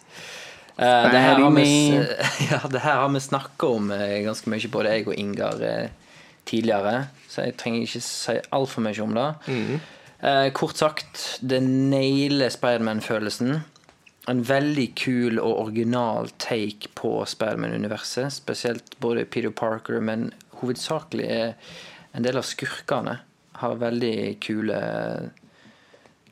[0.78, 1.96] Uh, det, her har vi,
[2.50, 5.88] ja, det her har vi snakka om eh, ganske mye, både jeg og Ingar, eh,
[6.44, 7.06] tidligere.
[7.28, 9.30] Så jeg trenger ikke si altfor mye om det.
[10.20, 13.62] Eh, kort sagt, det nailer Spiderman-følelsen.
[14.26, 18.32] En veldig kul og original take på Spiderman-universet.
[18.34, 21.54] Spesielt både Peter Parker, men hovedsakelig er
[22.16, 23.20] en del av skurkene
[23.60, 24.78] har veldig kule,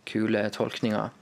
[0.08, 1.12] kule tolkninger.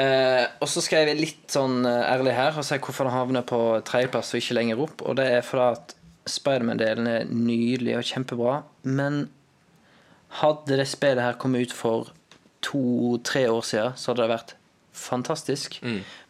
[0.00, 3.44] Eh, og så skal jeg litt sånn eh, ærlig her og si hvorfor den havner
[3.46, 5.04] på tredjeplass og ikke lenger opp.
[5.04, 5.96] Og det er fordi at
[6.30, 8.54] Spiderman-delen er nydelig og kjempebra.
[8.86, 9.26] Men
[10.40, 12.14] hadde det spillet her kommet ut for
[12.64, 14.56] to-tre år siden, så hadde det vært
[14.92, 15.80] fantastisk.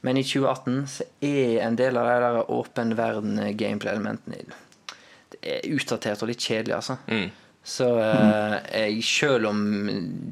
[0.03, 4.37] Men i 2018 så er en del av de der åpen verden-gameplay-elementene
[5.31, 6.97] Det er utdatert og litt kjedelig, altså.
[7.65, 9.61] Så eh, jeg, selv om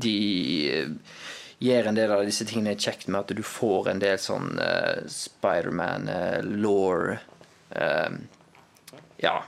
[0.01, 0.89] de gir
[1.59, 5.03] gjør en del av disse tingene kjekt med at du får en del sånn uh,
[5.11, 7.17] Spiderman-law
[9.19, 9.43] Ja.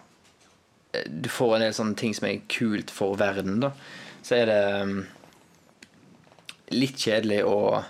[0.93, 3.71] Eh, Du får en del sånne ting som er kult for verden, da.
[4.27, 5.07] Så er det um,
[6.75, 7.85] litt kjedelig å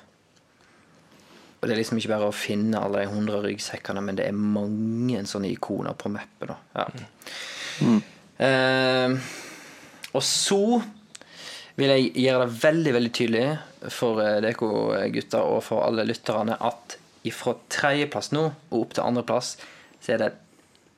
[1.61, 4.37] Og det er liksom ikke bare å finne alle de hundre ryggsekkene, men det er
[4.37, 6.87] mange sånne ikoner på mappet, Ja.
[7.81, 8.01] Mm.
[8.41, 9.17] Uh,
[10.17, 10.81] og så
[11.77, 13.45] vil jeg gjøre det veldig veldig tydelig
[13.93, 16.97] for Deko-gutta og for alle lytterne at
[17.37, 19.55] fra tredjeplass nå og opp til andreplass
[20.01, 20.31] så er det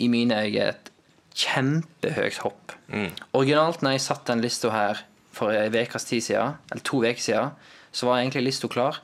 [0.02, 0.90] i mine øyne et
[1.38, 2.74] kjempehøyt hopp.
[3.34, 5.02] Originalt når jeg satt den lista her
[5.32, 7.54] for en ukes tid siden, eller to uker siden,
[7.92, 9.00] så var egentlig lista klar.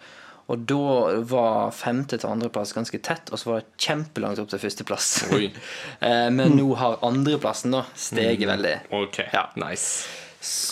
[0.48, 4.62] Og da var femte til andreplass ganske tett, og så var det kjempelangt opp til
[4.62, 5.08] førsteplass.
[6.00, 8.76] Eh, Men nå har andreplassen da steget veldig.
[8.96, 9.48] Ok, Ja.
[9.60, 10.06] nice.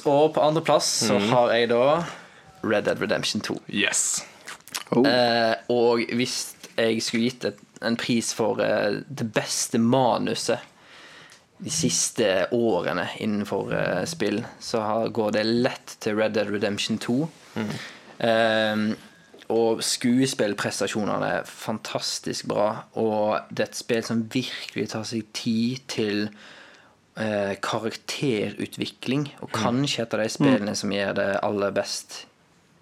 [0.07, 2.05] Og på andreplass så har jeg da
[2.63, 3.57] Red Dead Redemption 2.
[3.69, 4.23] Yes.
[4.95, 5.03] Oh.
[5.07, 10.63] Eh, og hvis jeg skulle gitt et, en pris for eh, det beste manuset
[11.59, 16.99] de siste årene innenfor eh, spill, så har, går det lett til Red Dead Redemption
[17.03, 17.19] 2.
[18.19, 18.87] Eh,
[19.53, 22.69] og skuespillprestasjonene er fantastisk bra.
[22.99, 26.25] Og det er et spill som virkelig tar seg tid til
[27.21, 29.29] eh, karakterutvikling.
[29.47, 32.25] Og kanskje et av de spillene som gjør det aller best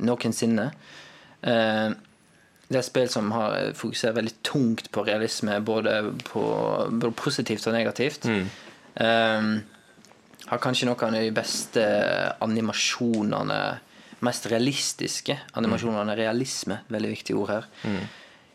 [0.05, 0.71] noensinne.
[1.45, 1.93] Eh,
[2.65, 6.01] det er et spill som har fokuserer veldig tungt på realisme, både,
[6.31, 6.43] på,
[6.91, 8.25] både positivt og negativt.
[8.25, 9.55] Eh,
[10.45, 11.85] har kanskje noen av de beste
[12.45, 13.61] animasjonene
[14.25, 16.17] Mest realistiske animasjonene.
[16.19, 17.71] Realisme, veldig viktig ord her.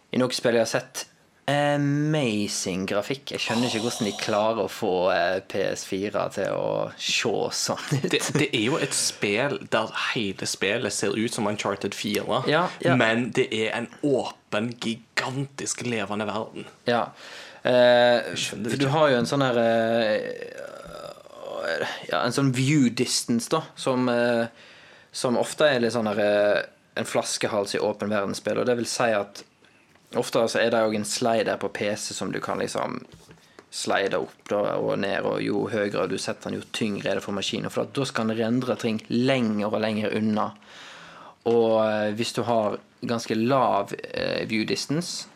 [0.09, 1.05] I noen spill jeg har sett
[1.49, 3.31] amazing grafikk.
[3.33, 8.05] Jeg skjønner ikke hvordan de klarer å få eh, PS4 til å se sånn ut.
[8.13, 12.67] Det, det er jo et spill der hele spillet ser ut som Uncharted 4, Ja,
[12.85, 12.95] ja.
[12.99, 16.69] men det er en åpen, gigantisk levende verden.
[16.89, 17.07] Ja.
[17.63, 20.21] Eh, for du har jo en sånn her eh,
[22.09, 24.47] Ja, en sånn view distance, da, som, eh,
[25.19, 26.61] som ofte er litt sånn eh,
[26.99, 28.61] en flaskehals i åpen verdensspill.
[28.61, 29.43] Og det vil si at
[30.19, 33.01] ofte er det òg en slider på PC som du kan liksom
[33.69, 37.37] slide opp og ned, og jo høyere du setter den, jo tyngre er det for
[37.37, 37.69] maskinen.
[37.69, 40.47] For da skal den rendre ting lenger og lenger unna.
[41.49, 42.79] Og eh, hvis du har
[43.09, 45.27] ganske lav eh, view distance,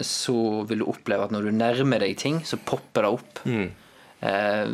[0.00, 3.44] så vil du oppleve at når du nærmer deg ting, så popper det opp.
[4.20, 4.66] Eh,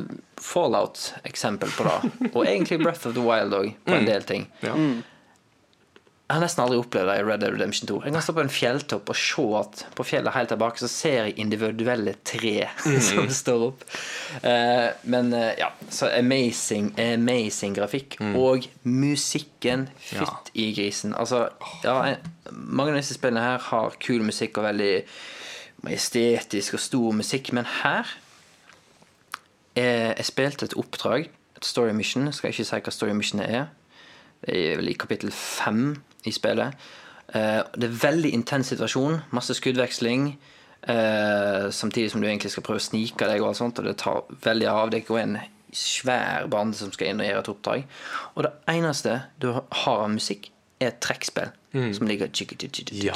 [0.43, 2.31] Fallout, eksempel på det.
[2.35, 4.49] Og egentlig Breath of the Wild òg, på en del ting.
[4.65, 4.75] Ja.
[6.27, 7.97] Jeg har nesten aldri opplevd det i Red Dead Redemption 2.
[8.03, 11.29] Jeg kan stå på en fjelltopp og se at på fjellet helt tilbake så ser
[11.29, 12.67] jeg individuelle tre
[13.09, 13.85] som står opp.
[14.43, 18.19] Eh, men eh, ja, så amazing, amazing grafikk.
[18.35, 21.15] Og musikken, fytt i grisen.
[21.15, 21.45] Altså,
[21.87, 22.17] ja,
[22.51, 24.93] mange av disse spillene her har kul musikk og veldig
[25.87, 28.17] majestetisk og stor musikk, men her
[29.77, 32.25] Jeg spilte et oppdrag, et story mission.
[32.31, 33.67] Jeg skal ikke si hva story mission er.
[34.47, 36.75] Det er vel i kapittel fem i spillet.
[37.35, 39.21] Eh, det er veldig intens situasjon.
[39.37, 40.31] Masse skuddveksling.
[40.89, 43.97] Eh, samtidig som du egentlig skal prøve å snike deg, og alt sånt, og det
[43.99, 44.91] tar veldig av.
[44.91, 45.39] Det er en
[45.77, 47.87] svær bande som skal inn og gjøre et oppdrag.
[48.37, 50.51] Og det eneste du har av musikk,
[50.81, 51.53] er et trekkspill.
[51.97, 52.29] Som ligger
[53.05, 53.13] Ja,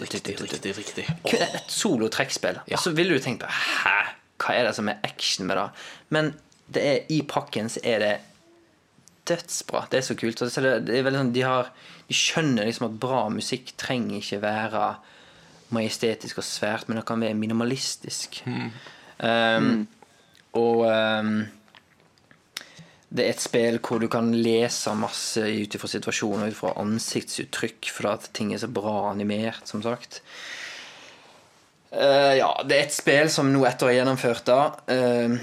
[0.00, 1.04] riktig, riktig.
[1.28, 2.60] kun et solo trekkspill.
[2.72, 4.17] Og så ville du tenkt på Hæ?
[4.38, 5.66] Hva er det som er action med det?
[6.14, 6.32] Men
[6.72, 8.14] det er, i pakken så er det
[9.28, 9.86] dødsbra.
[9.90, 10.40] Det er så kult.
[10.40, 11.70] Så det, det er sånn, de, har,
[12.08, 14.88] de skjønner liksom at bra musikk trenger ikke være
[15.74, 18.40] majestetisk og svært, men det kan være minimalistisk.
[19.18, 19.86] Um,
[20.56, 21.42] Og um,
[23.08, 27.90] det er et spill hvor du kan lese masse ut ifra situasjoner, ut fra ansiktsuttrykk,
[27.94, 30.22] fordi at ting er så bra animert, som sagt.
[31.90, 34.58] Eh, ja, det er et spill som nå etter å ha gjennomført det
[34.92, 35.38] Uh,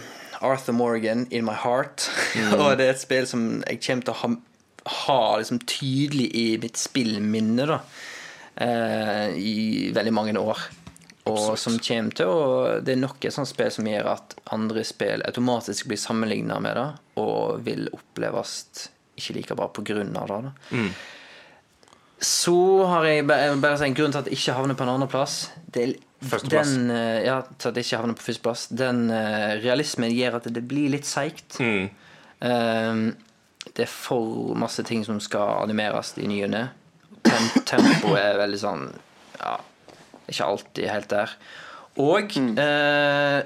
[0.45, 2.09] Arthur Morgan, In My Heart.
[2.59, 4.31] og det er et spill som jeg kommer til å ha,
[5.07, 7.79] ha liksom tydelig i mitt spillminne da,
[8.61, 10.67] uh, i veldig mange år.
[11.25, 12.41] Og som kommer til å
[12.85, 16.77] Det er nok et sånt spill som gjør at andre spill automatisk blir sammenligna med
[16.77, 18.59] det, og vil oppleves
[19.17, 20.39] ikke like bra av det.
[20.45, 20.83] Da.
[22.21, 25.49] Så har jeg bare, bare en grunn til at jeg ikke havner på en andreplass.
[25.65, 26.71] Det er Førsteplass.
[26.77, 28.67] Den, eh, ja, til at det ikke havner på førsteplass.
[28.71, 31.59] Den uh, realismen gjør at det blir litt seigt.
[31.59, 31.89] Mm.
[32.39, 32.95] Eh,
[33.75, 36.65] det er for masse ting som skal animeres i ny og ne.
[37.25, 38.83] Tem Tempoet er veldig sånn
[39.39, 39.55] Ja,
[40.29, 41.35] ikke alltid helt der.
[42.01, 43.39] Og eh,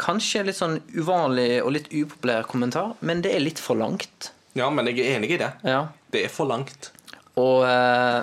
[0.00, 4.30] kanskje litt sånn uvanlig og litt upopulær kommentar, men det er litt for langt.
[4.58, 5.50] Ja, men jeg er enig i det.
[5.66, 5.86] Ja.
[6.12, 6.90] Det er for langt.
[7.40, 8.20] Og, eh,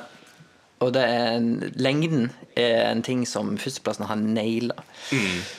[0.79, 4.75] og det er en, lengden er en ting som førsteplassen har naila.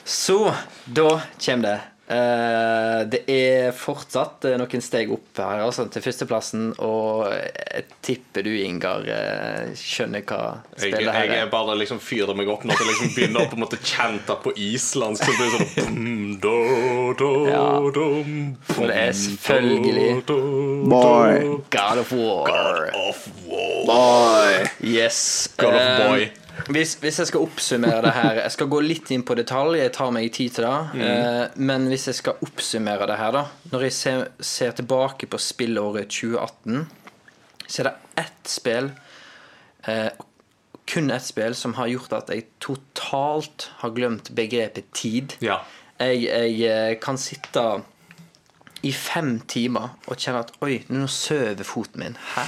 [0.04, 0.52] Så
[0.86, 1.08] da
[1.44, 1.78] kommer det.
[2.08, 8.46] Eh, det er fortsatt eh, noen steg opp her altså, til førsteplassen, og jeg tipper
[8.46, 10.38] du, Ingar, eh, skjønner hva
[10.78, 11.42] Jeg, spillet her jeg er.
[11.44, 14.38] er bare liksom fyrer meg opp nå til liksom begynner å på en måte chante
[14.40, 15.28] på islandsk.
[15.28, 16.56] Så blir det sånn bum, do,
[17.20, 17.66] do, Ja.
[17.92, 18.34] dum,
[18.78, 20.40] Og det er selvfølgelig do,
[20.88, 21.44] Boy.
[21.76, 22.48] God of War.
[22.48, 23.84] God of war.
[23.92, 24.64] Boy.
[24.80, 25.20] Yes.
[25.60, 26.30] God of boy.
[26.66, 29.92] Hvis, hvis jeg skal oppsummere det her Jeg skal gå litt inn på detalj, jeg
[29.94, 31.04] tar meg tid til det.
[31.06, 35.40] Eh, men hvis jeg skal oppsummere det her, da Når jeg ser, ser tilbake på
[35.42, 36.88] spillåret 2018,
[37.68, 38.90] så er det ett spill,
[39.86, 40.08] eh,
[40.88, 45.36] kun ett spill, som har gjort at jeg totalt har glemt begrepet tid.
[45.44, 45.60] Ja.
[46.00, 47.64] Jeg, jeg eh, kan sitte
[48.86, 52.18] i fem timer og kjenner at Oi, nå søver foten min.
[52.34, 52.44] Hæ?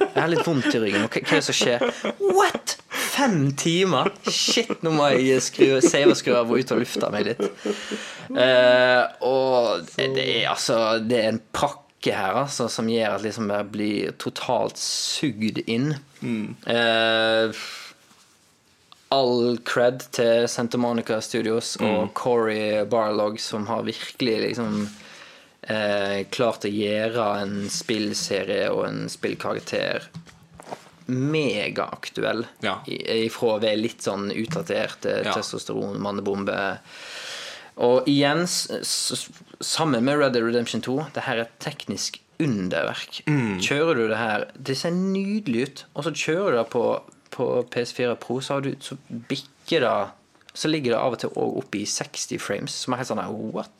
[0.00, 1.06] Jeg har litt vondt i ryggen.
[1.06, 1.84] Hva, hva er det som skjer?
[2.18, 2.76] What?!
[2.90, 4.10] Fem timer?
[4.30, 7.42] Shit, nå må jeg skru, save og skru av og ut og lufte meg litt.
[8.30, 13.50] Uh, og det er altså Det er en pakke her altså, som gjør at liksom
[13.52, 15.92] jeg blir totalt sugd inn.
[16.70, 17.60] Eh,
[19.10, 24.86] all cred til Santa Monica Studios og Corey Barlog, som har virkelig liksom
[25.70, 30.08] eh, klart å gjøre en spillserie og en spillkarakter
[31.10, 32.44] megaaktuell.
[32.62, 32.78] Ja.
[32.86, 35.32] I- Ifra å være litt sånn utdatert Ja.
[35.34, 36.78] testosteron, mannebombe.
[37.78, 43.22] Og igjen, sammen med Red Dead Redemption 2, det her er et teknisk underverk.
[43.60, 45.84] Kjører du det her Det ser nydelig ut.
[45.96, 48.96] Og så kjører du det på, på PS4 Pro, så, har du, så
[49.28, 50.10] bikker det
[50.52, 53.52] Så ligger det av og til òg oppe i 60 frames, som er helt sånn
[53.54, 53.70] what?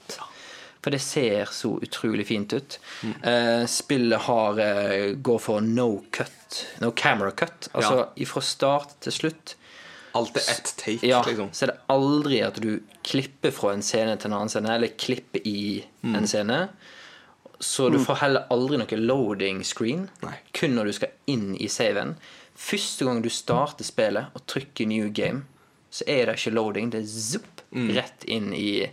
[0.81, 2.79] For det ser så utrolig fint ut.
[3.23, 7.69] Eh, spillet har uh, går for no cut, no camera cut.
[7.77, 9.57] Altså fra start til slutt.
[10.17, 11.53] Alt er ett take, Ja, liksom.
[11.53, 14.97] så er det aldri at du klipper fra en scene til en annen scene, eller
[14.99, 16.65] klipper i en scene.
[17.61, 20.35] Så du får heller aldri noe loading screen, Nei.
[20.57, 22.17] kun når du skal inn i saven.
[22.57, 25.45] Første gang du starter spillet og trykker new game,
[25.93, 26.91] så er det ikke loading.
[26.91, 28.89] Det er zup, rett inn i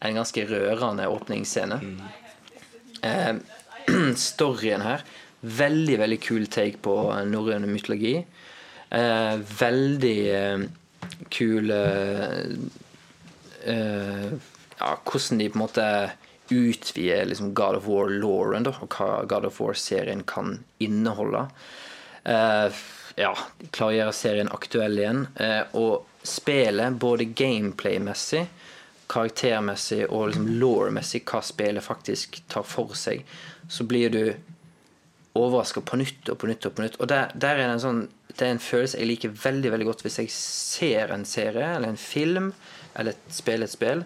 [0.00, 1.80] en ganske rørende åpningsscene.
[3.02, 3.34] Eh,
[4.28, 5.06] storyen her
[5.38, 6.92] Veldig, veldig kul take på
[7.30, 8.16] norrøn mytologi.
[8.90, 10.64] Eh, veldig eh,
[11.30, 11.70] kul
[14.78, 15.86] Ja, hvordan de på en måte
[16.50, 21.46] utvider liksom God of War-lauren, og hva God of War-serien kan inneholde.
[22.24, 22.78] Eh,
[23.18, 25.26] ja, de klarer å gjøre serien aktuell igjen.
[25.40, 28.46] Eh, og spillet, både gameplay-messig,
[29.08, 33.24] karaktermessig og liksom law-messig, hva spillet faktisk tar for seg,
[33.68, 34.22] så blir du
[35.38, 36.98] overraska på nytt og på nytt og på nytt.
[37.00, 38.06] Og der, der er det en sånn
[38.38, 41.90] Det er en følelse jeg liker veldig veldig godt hvis jeg ser en serie eller
[41.90, 42.52] en film
[42.94, 44.02] eller et, spiller et spill,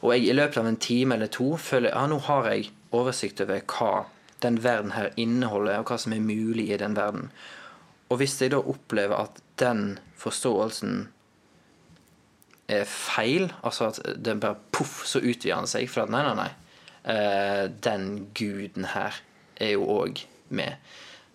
[0.00, 3.42] og jeg i løpet av en time eller to føler ja, nå har jeg oversikt
[3.44, 4.06] over hva
[4.44, 7.30] den verden her inneholder, og hva som er mulig i den verden.
[8.12, 11.06] Og hvis jeg da opplever at den forståelsen
[12.90, 15.86] feil, altså at den bare poff, så utvider han seg.
[15.90, 16.50] For at nei, nei, nei.
[17.06, 19.14] Eh, den guden her
[19.62, 20.24] er jo òg
[20.56, 20.80] med.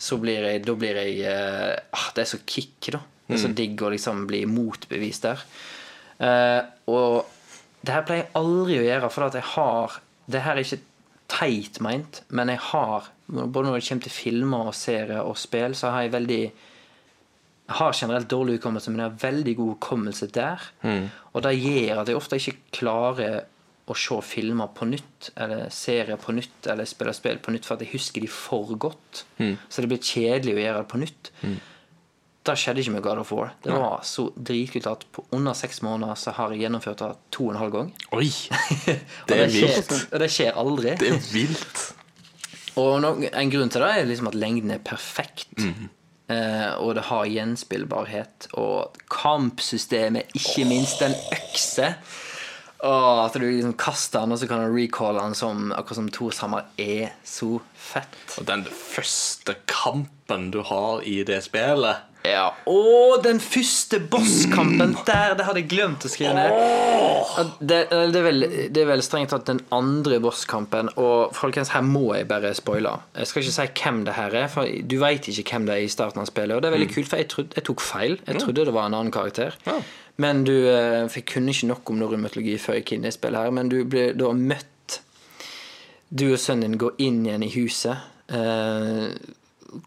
[0.02, 3.00] Så blir jeg, da blir jeg eh, ah, Det er så kick, da.
[3.28, 5.44] Det er så digg å liksom bli motbevist der.
[6.20, 7.30] Eh, og
[7.82, 10.02] det her pleier jeg aldri å gjøre, for at jeg har
[10.32, 10.84] Det her er ikke
[11.32, 15.74] teit meint, men jeg har Både når det kommer til filmer og serier og spill,
[15.78, 16.42] så har jeg veldig
[17.78, 20.68] har generelt dårlig hukommelse, men jeg har veldig god hukommelse der.
[21.34, 23.42] Og det gjør at jeg ofte ikke klarer
[23.92, 27.76] å se filmer på nytt, eller serier på nytt, eller spille spill på nytt, for
[27.76, 29.26] at jeg husker de for godt.
[29.68, 31.32] Så det blir kjedelig å gjøre det på nytt.
[32.42, 33.52] Det skjedde ikke med God of War.
[33.62, 37.44] Det var så dritkult at på under seks måneder så har jeg gjennomført det to
[37.46, 37.92] og en halv gang.
[38.18, 38.30] Oi!
[39.30, 39.92] Det er vilt.
[40.12, 40.96] og det skjer aldri.
[40.98, 41.84] Det er vilt.
[42.82, 45.52] Og no, en grunn til det er liksom at lengden er perfekt.
[45.60, 45.84] Eh,
[46.82, 48.50] og det har gjenspillbarhet.
[48.60, 51.94] Og kampsystemet, ikke minst en økse.
[52.82, 56.10] Og at du liksom kaster den, og så kan du recalle den som akkurat som
[56.14, 58.18] Thors hammer, er så fett.
[58.42, 65.34] Og den første kampen du har i det spillet Ja, Og den første bosskampen der!
[65.38, 66.54] Det hadde jeg glemt å skrive ned.
[66.54, 67.40] Oh.
[67.58, 70.92] Det, det, er vel, det er vel strengt tatt den andre bosskampen.
[71.02, 72.94] Og folkens, her må jeg bare spoile.
[73.18, 75.88] Jeg skal ikke si hvem det her er, for du veit ikke hvem det er
[75.88, 76.56] i starten av spillet.
[76.56, 78.18] Og det er veldig kult, for jeg, trodde, jeg tok feil.
[78.28, 79.58] Jeg trodde det var en annen karakter.
[80.22, 83.48] Men du eh, For jeg kunne ikke nok om norrøn mytologi før jeg kunne spillet
[83.48, 83.58] her.
[83.58, 85.02] Men du ble da møtt
[86.12, 88.10] Du og sønnen din går inn igjen i huset.
[88.30, 89.14] Eh,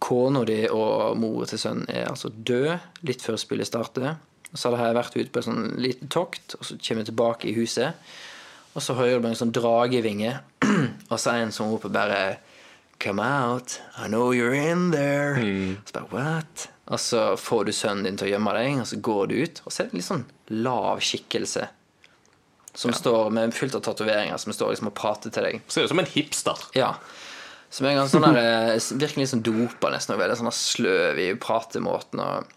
[0.01, 4.17] Kona di og mora til sønnen er altså død litt før spillet starter.
[4.53, 7.11] Og så hadde jeg vært ute på et sånn lite tokt, og så kommer jeg
[7.11, 8.07] tilbake i huset.
[8.75, 10.37] Og så hører du bare en sånn dragevinge,
[11.13, 12.25] og så er en som roper bare
[13.03, 15.35] Come out, I know you're in there.
[15.85, 16.69] Så bare, what?
[16.87, 19.61] Og så får du sønnen din til å gjemme deg, og så går du ut,
[19.65, 20.25] og så er det en litt sånn
[20.65, 21.67] lav skikkelse.
[22.75, 25.61] Som står med fullt av tatoveringer, som står liksom og prater til deg.
[25.71, 26.65] Ser ut som en hipster.
[26.79, 26.95] Ja.
[27.75, 31.19] Som er ganske sånn der, eh, virker litt sånn dopa nesten, og veldig sånn sløv
[31.19, 32.21] i pratemåten.
[32.23, 32.53] Og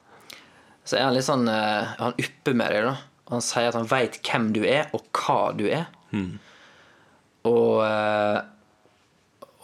[0.85, 2.93] så er han litt sånn eh, Han upper med deg, da.
[3.27, 5.89] Og han sier at han veit hvem du er, og hva du er.
[7.49, 8.37] Og eh,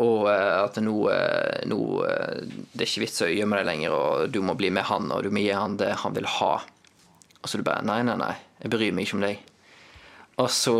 [0.03, 0.95] Og at nå,
[1.69, 1.77] nå
[2.73, 5.21] Det er ikke vits å gjemme deg lenger, og du må bli med han, og
[5.23, 6.53] du må gi han det han vil ha.
[7.43, 8.33] Og så du bare Nei, nei, nei.
[8.63, 9.43] Jeg bryr meg ikke om deg.
[10.41, 10.75] Og så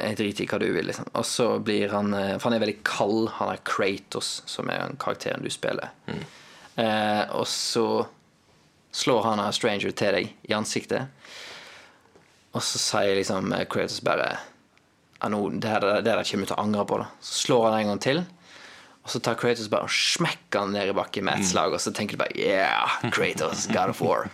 [0.00, 1.06] jeg driter i hva du vil, liksom.
[1.18, 3.28] Og så blir han eh, For han er veldig kald.
[3.38, 5.92] Han er Kratos, som er den karakteren du spiller.
[6.08, 8.06] Eh, og så
[8.92, 11.08] slår han av Stranger til deg i ansiktet.
[12.52, 14.32] Og så sier liksom eh, Kratos bare
[15.30, 16.98] nå, det her det her kommer du til å angre på.
[16.98, 18.24] da Så slår han en gang til.
[19.02, 21.80] Og så tar Kratos bare og smekker han ned i bakken med et slag, og
[21.82, 24.28] så tenker du bare Yeah, Kratos, God of War.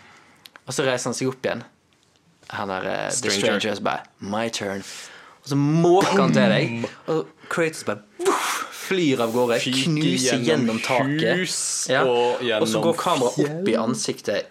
[0.66, 1.62] Og så reiser han seg opp igjen.
[2.56, 3.60] Han der eh, The Stranger.
[3.60, 4.84] Stranger så bare My turn.
[5.48, 8.50] Og så måker han til deg, og Kratos bare buff,
[8.84, 9.56] flyr av gårde.
[9.64, 11.40] Fyker Knuser gjennom gjennom taket.
[11.40, 12.02] hus Ja.
[12.04, 14.50] og Og så går kameraet opp i ansiktet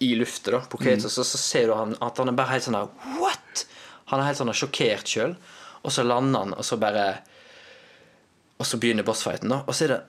[0.00, 2.64] i lufta da, på Kratos, og så ser du han, at han er bare helt
[2.64, 2.88] sånn der
[3.20, 3.66] What?!
[4.10, 5.36] Han er helt sånn sjokkert sjøl.
[5.84, 7.04] Og så lander han, og så bare
[8.58, 9.60] Og så begynner bossfighten, da.
[9.66, 10.00] Og så er det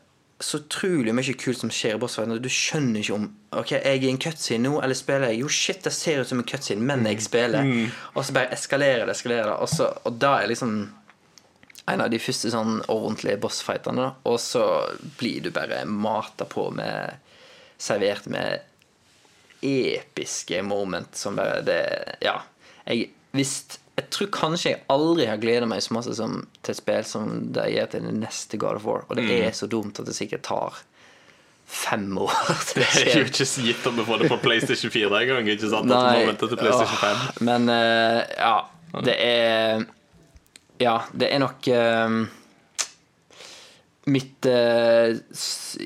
[0.43, 2.41] så utrolig mye kult som skjer i bossfighten.
[2.43, 5.49] Du skjønner ikke om Ok, jeg er i en cutscene nå, eller spiller jeg Jo,
[5.53, 7.67] shit, det ser ut som en cutscene, men jeg spiller.
[8.15, 9.57] Og så bare eskalerer det, eskalerer det.
[9.61, 10.73] Og, så, og da er liksom
[11.93, 14.09] en av de første sånn ordentlige bossfightene.
[14.29, 14.65] Og så
[15.19, 17.19] blir du bare mata på med
[17.83, 18.61] Servert med
[19.63, 21.83] episke moment som bare det
[22.23, 22.39] Ja.
[22.85, 26.79] Jeg, hvis, jeg tror kanskje jeg aldri har gleda meg så masse som, til et
[26.79, 29.03] spill som det gjør til det neste God of War.
[29.05, 30.79] Og det er så dumt at det sikkert tar
[31.73, 32.33] fem år
[32.69, 35.19] til det Det er jo ikke ikke gitt om vi får det på PlayStation 4
[35.21, 35.49] engang.
[35.53, 35.93] Ikke sant?
[35.93, 37.19] At vi må vente til PlayStation 5.
[37.21, 38.55] åh, Men uh, ja,
[39.05, 39.85] det er
[40.81, 42.17] Ja, det er nok uh,
[44.09, 45.13] Mitt uh,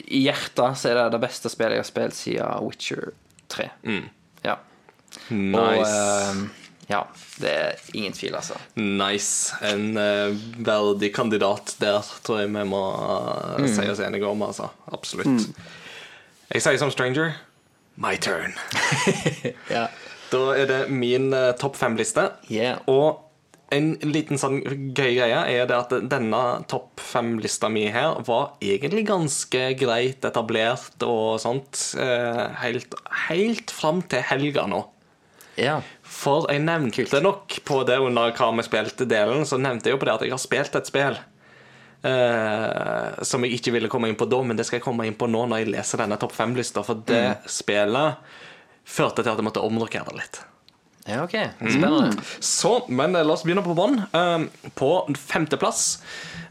[0.08, 3.12] I hjertet så er det det beste spillet jeg har spilt siden Witcher
[3.52, 3.68] 3.
[4.48, 4.56] Ja.
[5.28, 5.92] Og Nice.
[5.92, 7.02] eh, ja,
[7.44, 8.56] det er ingen tvil, altså.
[8.80, 9.56] Nice.
[9.66, 10.32] En uh,
[10.64, 12.82] verdig kandidat der tror jeg vi må
[13.60, 14.70] eh, si oss enige om, altså.
[14.96, 15.50] Absolutt.
[16.48, 17.36] Jeg sier som stranger
[18.00, 18.56] my turn.
[19.76, 19.90] Ja.
[20.32, 22.30] Da er det min uh, topp fem-liste.
[22.52, 22.80] Yeah.
[22.88, 23.24] Og
[23.76, 24.62] en liten sånn
[24.96, 26.42] gøy greie er det at denne
[26.72, 31.82] topp fem-lista mi her var egentlig ganske greit etablert og sånt
[32.62, 32.96] helt,
[33.28, 34.86] helt fram til helga nå.
[35.60, 35.82] ja.
[36.18, 40.02] For jeg nevnte nok på det under hva vi spilte delen, så nevnte jeg jo
[40.02, 41.20] på det at jeg har spilt et spill.
[41.98, 45.18] Uh, som jeg ikke ville komme inn på da, men det skal jeg komme inn
[45.18, 46.84] på nå når jeg leser denne topp fem-lista.
[46.86, 48.38] For det spillet
[48.88, 50.42] førte til at jeg måtte omrokere det litt.
[51.08, 51.36] ja, ok.
[51.62, 52.26] Spennende.
[52.40, 54.02] Så, men eh, la oss begynne på bånn.
[54.14, 56.00] Uh, på femteplass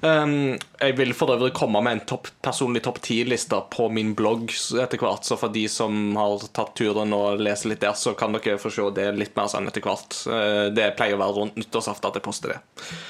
[0.03, 4.51] Jeg vil for øvrig komme med en topp, personlig topp ti-liste på min blogg
[4.83, 5.25] etter hvert.
[5.27, 8.73] Så for de som har tatt turen og leser litt der, så kan dere få
[8.73, 10.21] se det litt mer sånn etter hvert.
[10.29, 12.61] Uh, det pleier å være rundt nyttårsaften at jeg poster det.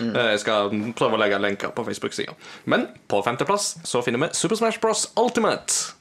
[0.01, 2.37] Uh, jeg skal prøve å legge lenker på Facebook-sida.
[2.71, 5.09] Men på femteplass så finner vi Super Smash Bros.
[5.19, 5.96] Ultimate.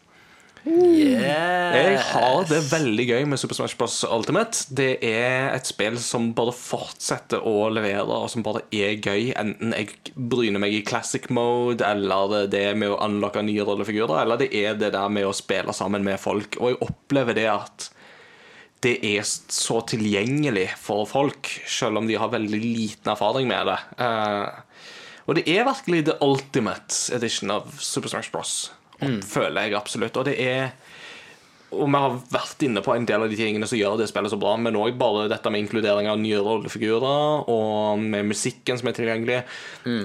[0.66, 4.00] Jeg har det veldig gøy med Super Smash Bros.
[4.10, 4.64] Ultimate.
[4.74, 9.30] Det er et spill som bare fortsetter å levere, og som bare er gøy.
[9.38, 14.24] Enten jeg bryner meg i classic mode, eller det er med å unlocke nye rollefigurer,
[14.24, 16.58] eller det er det der med å spille sammen med folk.
[16.58, 17.90] Og jeg opplever det at
[18.86, 23.78] det er så tilgjengelig for folk, selv om de har veldig liten erfaring med det.
[24.02, 24.66] Uh,
[25.26, 28.75] og det er virkelig the ultimate edition av Super Smash Bros.
[29.00, 30.18] Føler jeg absolutt.
[30.18, 30.72] Og det er
[31.76, 34.32] og vi har vært inne på en del av de tingene som gjør det spillet
[34.32, 38.88] så bra, men òg bare dette med inkludering av nye rollefigurer, og med musikken som
[38.88, 39.42] er tilgjengelig.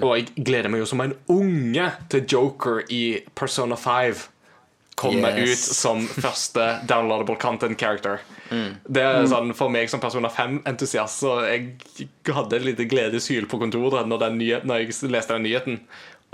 [0.01, 4.25] Og jeg gleder meg jo som en unge til Joker i Persona 5
[5.01, 5.63] kommer Yes.
[5.71, 8.19] ut som første downloadable content character.
[8.51, 13.61] Det er sånn For meg som Persona 5-entusiast Så jeg hadde et lite gledeshyl på
[13.63, 15.79] kontoret når, den nyheten, når jeg leste den nyheten.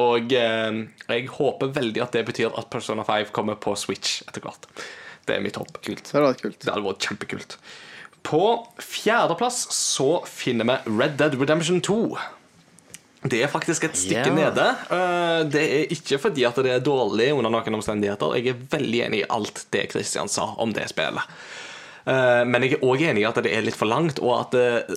[0.02, 4.44] Og eh, jeg håper veldig at det betyr at Persona 5 kommer på Switch etter
[4.44, 4.68] hvert.
[5.26, 5.78] Det er mitt håp.
[5.82, 6.04] Kult.
[6.04, 6.58] Det hadde vært kult.
[6.62, 7.58] Det hadde vært kjempekult.
[8.26, 8.42] På
[8.82, 12.00] fjerdeplass så finner vi Red Dead Redemption 2.
[13.26, 14.36] Det er faktisk et stykke yeah.
[14.36, 14.66] nede.
[14.92, 18.36] Eh, Det er ikke fordi at det er dårlig under noen omstendigheter.
[18.38, 21.36] Jeg er veldig enig i alt det Christian sa om det spillet.
[22.06, 24.58] Eh, Men jeg er òg enig i at det er litt for langt, og at
[24.60, 24.96] eh,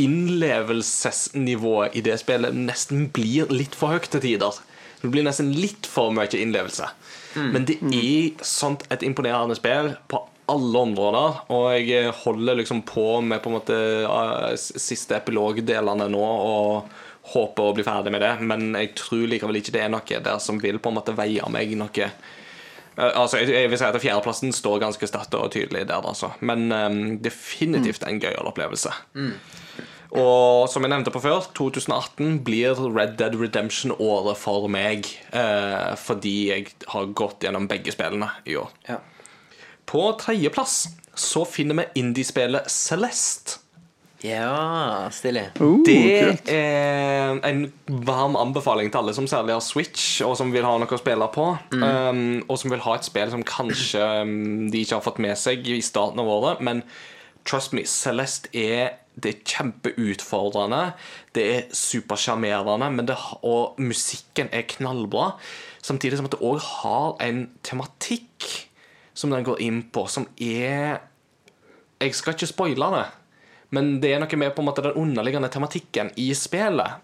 [0.00, 4.60] innlevelsesnivået i det spillet nesten blir litt for høyt til tider.
[5.02, 6.88] Det blir nesten litt for mye innlevelse.
[7.34, 10.20] Men det er sånt et imponerende spill på
[10.52, 13.76] alle områder, og jeg holder liksom på med på en måte
[14.58, 16.92] siste epilogdelene nå og
[17.32, 20.38] håper å bli ferdig med det, men jeg tror likevel ikke det er noe der
[20.42, 22.10] som vil på en måte veie meg noe
[22.96, 26.32] Eh, Altså, jeg, vil si at Fjerdeplassen står ganske sterkt og tydelig der, altså.
[26.40, 28.92] men um, definitivt en gøyal opplevelse.
[30.12, 35.08] Og som jeg nevnte på før, 2018 blir Red Dead Redemption året for meg.
[35.32, 38.68] Eh, fordi jeg har gått gjennom begge spillene i år.
[38.90, 38.98] Ja.
[39.88, 40.82] På tredjeplass
[41.18, 43.58] så finner vi indiespillet Celeste.
[44.22, 45.48] ja, stilig.
[45.58, 46.48] Uh, Det kult.
[46.54, 50.86] er en varm anbefaling til alle som særlig har Switch, og som vil ha noe
[50.86, 51.48] å spille på.
[51.72, 55.34] Um, og som vil ha et spill som kanskje um, de ikke har fått med
[55.40, 56.60] seg i starten av året.
[56.62, 56.84] Men
[57.48, 60.82] trust me, Celeste er det er kjempeutfordrende.
[61.34, 65.32] Det er supersjarmerende, og musikken er knallbra.
[65.82, 68.48] Samtidig som at det òg har en tematikk
[69.14, 71.02] som den går inn på, som er
[72.02, 73.04] Jeg skal ikke spoile det,
[73.70, 76.98] men det er noe med på en måte den underliggende tematikken i spillet.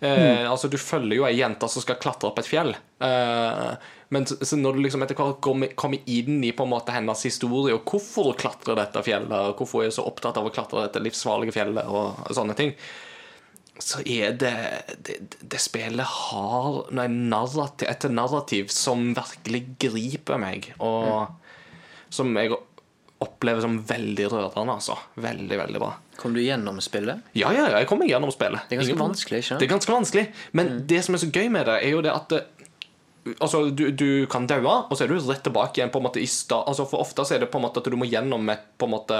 [0.00, 2.74] Eh, altså Du følger jo ei jente som skal klatre opp et fjell.
[3.00, 3.70] Eh,
[4.14, 7.88] men når du liksom etter hvert kommer, inn i på en måte hennes historie, og
[7.88, 11.02] hvorfor hun klatrer dette fjellet, og hvorfor hun er så opptatt av å klatre dette
[11.02, 12.76] livsfarlige fjellet, og sånne ting,
[13.82, 14.54] så er det
[15.04, 21.26] Det, det spillet har narrativ, et narrativ som virkelig griper meg, og
[22.14, 22.54] som jeg
[23.24, 24.96] opplever som veldig rørende, altså.
[25.14, 25.94] Veldig, veldig bra.
[26.20, 27.24] Kom du gjennom spillet?
[27.32, 28.66] Ja, ja, ja, jeg kommer gjennom spillet.
[28.68, 29.58] Det er ganske Ingen vanskelig, ikke?
[29.60, 32.12] Det er ganske vanskelig, men det som er så gøy med det, er jo det
[32.12, 32.44] at det,
[33.42, 36.20] Altså, du, du kan daue, og så er du rett tilbake igjen på en måte
[36.22, 36.60] i sta...
[36.62, 38.86] Altså, For ofte så er det på en måte at du må gjennom et på
[38.86, 39.18] en måte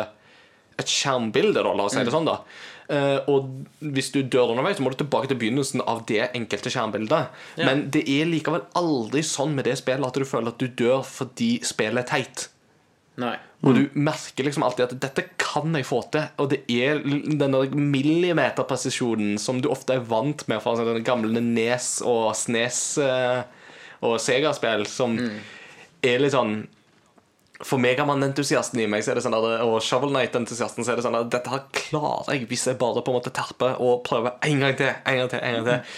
[0.78, 2.28] et skjermbilde, da, la oss si det sånn.
[2.28, 2.42] da
[2.86, 3.49] Uh, Og
[3.83, 7.33] hvis du dør underveis, så må du tilbake til begynnelsen av det enkelte skjermbildet.
[7.58, 11.02] Men det er likevel aldri sånn med det spillet at du føler at du dør
[11.02, 12.44] fordi spillet er teit.
[13.18, 13.33] Nei.
[13.67, 16.28] Og du merker liksom alltid at dette kan jeg få til.
[16.43, 21.97] Og det er denne millimeterpresisjonen som du ofte er vant med fra den gamle Nes
[22.07, 23.43] og Snes eh,
[24.07, 25.17] og Sega-spill, som
[26.05, 26.59] er litt sånn
[27.65, 31.07] For Megamann-entusiasten i meg så er det sånn at, og Shovel Knight-entusiasten så er det
[31.07, 34.36] sånn at dette her klarer jeg hvis jeg bare på en måte terper og prøver
[34.45, 35.97] en gang til, en gang til, en gang til.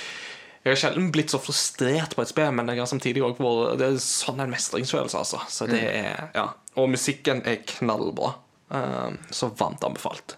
[0.63, 3.79] Jeg har sjelden blitt så frustrert på et spill, men jeg har samtidig også vært
[3.81, 5.43] Det er sånn en mestringsfølelse, altså.
[5.51, 6.47] Så det er, ja.
[6.79, 8.35] Og musikken er knallbra.
[8.69, 10.37] Um, så varmt anbefalt.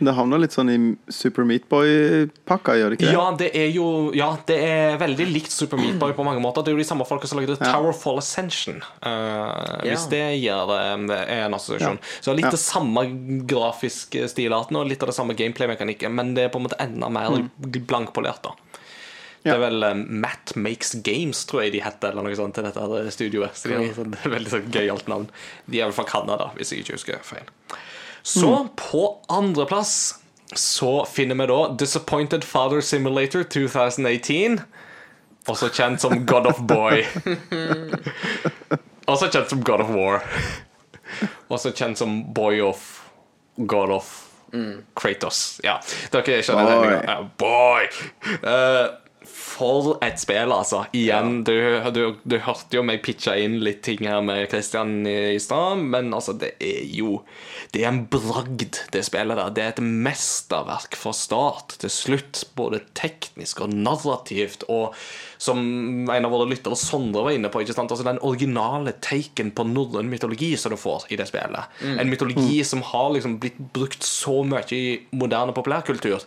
[0.00, 0.76] Det havner litt sånn i
[1.12, 3.12] Super Meatboy-pakka, gjør det ikke det?
[3.12, 6.64] Ja, det er jo Ja, det er veldig likt Super Meat Boy på mange måter.
[6.64, 8.80] Det er jo de samme folka som lagde Towerfall Ascension.
[9.04, 12.00] Uh, Hvis det gir det er en assosiasjon.
[12.24, 12.54] Så litt Ja.
[12.56, 13.04] det samme
[13.50, 17.10] grafiske stilarten og litt av det samme gameplay-mekanikken, men det er på en måte enda
[17.12, 18.56] mer blankpolert, da.
[19.40, 22.66] Det er vel um, Matt Makes Games, tror jeg de heter, eller noe sånt, til
[22.66, 23.56] dette her studioet.
[23.56, 25.30] Så de har et er veldig sånn gøyalt navn.
[25.64, 27.48] De er vel fra Canada, hvis jeg ikke husker feil.
[28.26, 29.94] Så på andreplass
[30.52, 34.60] så finner vi da Disappointed Father Simulator 2018.
[35.48, 37.04] Også kjent som God of Boy.
[39.10, 40.20] Også kjent som God of War.
[41.48, 42.90] Også kjent som Boy of
[43.56, 44.10] God of
[44.98, 45.60] Kratos.
[45.64, 45.78] Ja,
[46.10, 46.94] dere skjønner Boy.
[47.06, 47.86] Ja, boy!
[48.42, 48.86] Eh,
[49.60, 50.84] for et spill, altså.
[50.96, 51.54] Igjen, du,
[51.92, 55.82] du, du hørte jo meg pitche inn litt ting her med Christian i, i stad,
[55.92, 57.20] men altså, det er jo
[57.70, 59.52] Det er en bragd, det spillet der.
[59.54, 64.96] Det er et mesterverk fra start til slutt, både teknisk og narrativt, og
[65.40, 65.60] som
[66.10, 67.92] en av våre lyttere, Sondre, var inne på, ikke sant?
[67.92, 71.78] Altså, den originale taken på norrøn mytologi som du får i det spillet.
[71.94, 74.84] En mytologi som har liksom blitt brukt så mye i
[75.16, 76.26] moderne populærkultur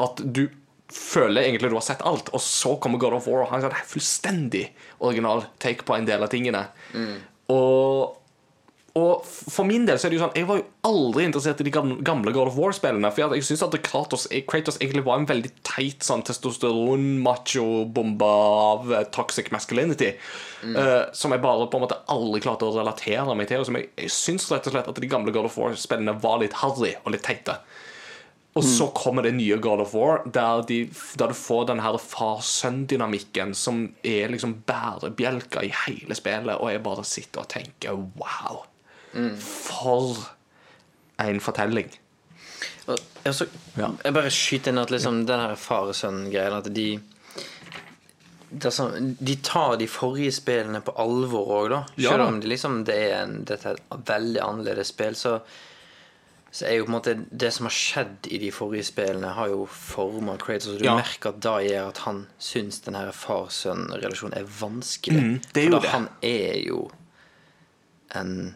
[0.00, 0.46] at du
[0.92, 3.88] føler egentlig du har sett alt, og så kommer God of War og har en
[3.88, 4.66] fullstendig
[5.04, 6.66] original take på en del av tingene.
[8.94, 11.64] Og for min del så er det jo sånn Jeg var jo aldri interessert i
[11.66, 13.08] de gamle, God of War-spillene.
[13.10, 19.02] For jeg syns at Kratos, Kratos egentlig var en veldig teit sånn testosteron-macho-bombe av eh,
[19.16, 20.12] toxic masculinity.
[20.62, 23.64] eh, som jeg bare på en måte aldri klarte å relatere meg til.
[23.64, 26.38] Og som jeg, jeg syns rett og slett at de gamle God of War-spillene var
[26.44, 27.58] litt harry og litt teite.
[28.54, 30.76] Og så kommer det nye God of War, der, de,
[31.18, 36.82] der du får den her far-sønn-dynamikken som er liksom bærebjelka i hele spillet, og jeg
[36.84, 38.62] bare sitter og tenker wow.
[39.42, 40.14] For
[41.22, 41.90] en fortelling.
[42.86, 43.88] Og, altså, Ja.
[44.04, 47.00] Jeg bare skyter inn at liksom den her far-sønn-greien At de
[48.70, 51.84] sånn, De tar de forrige spillene på alvor òg, da.
[51.96, 52.26] Ja Selv da.
[52.28, 55.40] om det liksom det er en, dette er et veldig annerledes spill, så,
[56.54, 59.48] så er jo på en måte det som har skjedd i de forrige spillene, har
[59.50, 60.68] jo forma Kratos.
[60.76, 60.94] Og du Ja.
[60.94, 65.22] merker at da gjør at han syns den her far-sønn-relasjonen er vanskelig.
[65.24, 65.90] Mm, det er For da det.
[65.90, 66.90] han er jo
[68.14, 68.54] en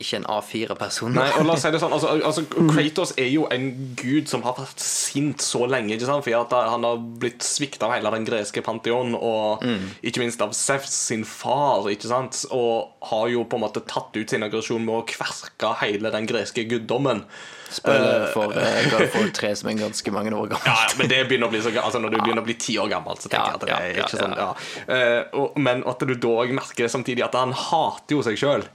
[0.00, 1.12] ikke en A4-person.
[1.14, 3.68] Nei, og la oss si det sånn altså, altså, Kratos er jo en
[4.00, 5.94] gud som har vært sint så lenge.
[5.96, 6.24] Ikke sant?
[6.26, 9.64] Fordi at han har blitt svikta av hele den greske pantheon, og
[10.06, 11.88] ikke minst av Sefs sin far.
[11.92, 12.42] Ikke sant?
[12.56, 16.28] Og har jo på en måte tatt ut sin aggresjon med å kverke hele den
[16.30, 17.24] greske guddommen.
[17.70, 20.66] Spoiler for uh, God of 3, som er ganske mange år gammelt.
[20.66, 22.90] Ja, men det begynner å bli så altså Når du begynner å bli ti år
[22.90, 24.48] gammel, så tenker jeg at det Ja, er ikke ja, sånn ja.
[24.96, 28.66] Eh, Men at du da merker det samtidig at han hater jo seg sjøl.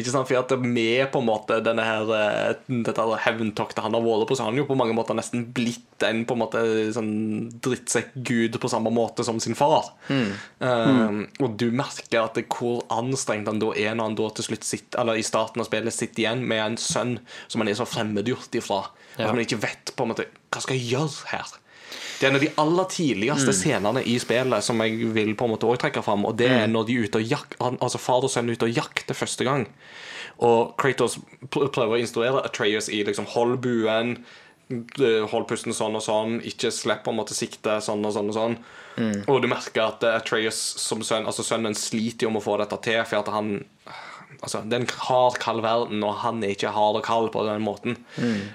[0.00, 0.28] Ikke sant?
[0.28, 4.36] For at med på en måte denne her eh, dette hevntoktet han har vært på,
[4.38, 6.62] så har han jo på mange måter nesten blitt en på en måte
[6.96, 7.12] sånn
[7.62, 9.92] drittsekk-gud på samme måte som sin far.
[10.10, 14.50] Eh, og du merker at det, hvor anstrengt han da er når han da til
[14.50, 17.78] slutt sitter Eller i starten av spillet sitter igjen med en sønn som han er
[17.78, 18.84] så fremmedgjort ifra.
[19.18, 21.59] At man ikke vet på en måte hva skal jeg gjøre her.
[22.20, 25.54] Det er en av de aller tidligste scenene i spillet som jeg vil på en
[25.54, 26.26] måte også trekke fram.
[26.28, 28.68] Og det er når de er ute og jak altså far og sønn er ute
[28.68, 29.66] og jakter første gang.
[30.44, 31.18] Og Kratos
[31.52, 34.18] prøver å instruere Atreus i liksom hold buen,
[35.32, 38.36] hold pusten sånn og sånn, ikke slipp på en måte sikte sånn og sånn og
[38.36, 38.60] sånn.
[39.00, 42.78] Og du merker at Atreas som sønn, altså sønnen sliter jo med å få dette
[42.84, 43.60] til, for at han
[44.40, 47.42] Altså, det er en hard, kald verden, og han er ikke hard og kald på
[47.44, 47.98] den måten.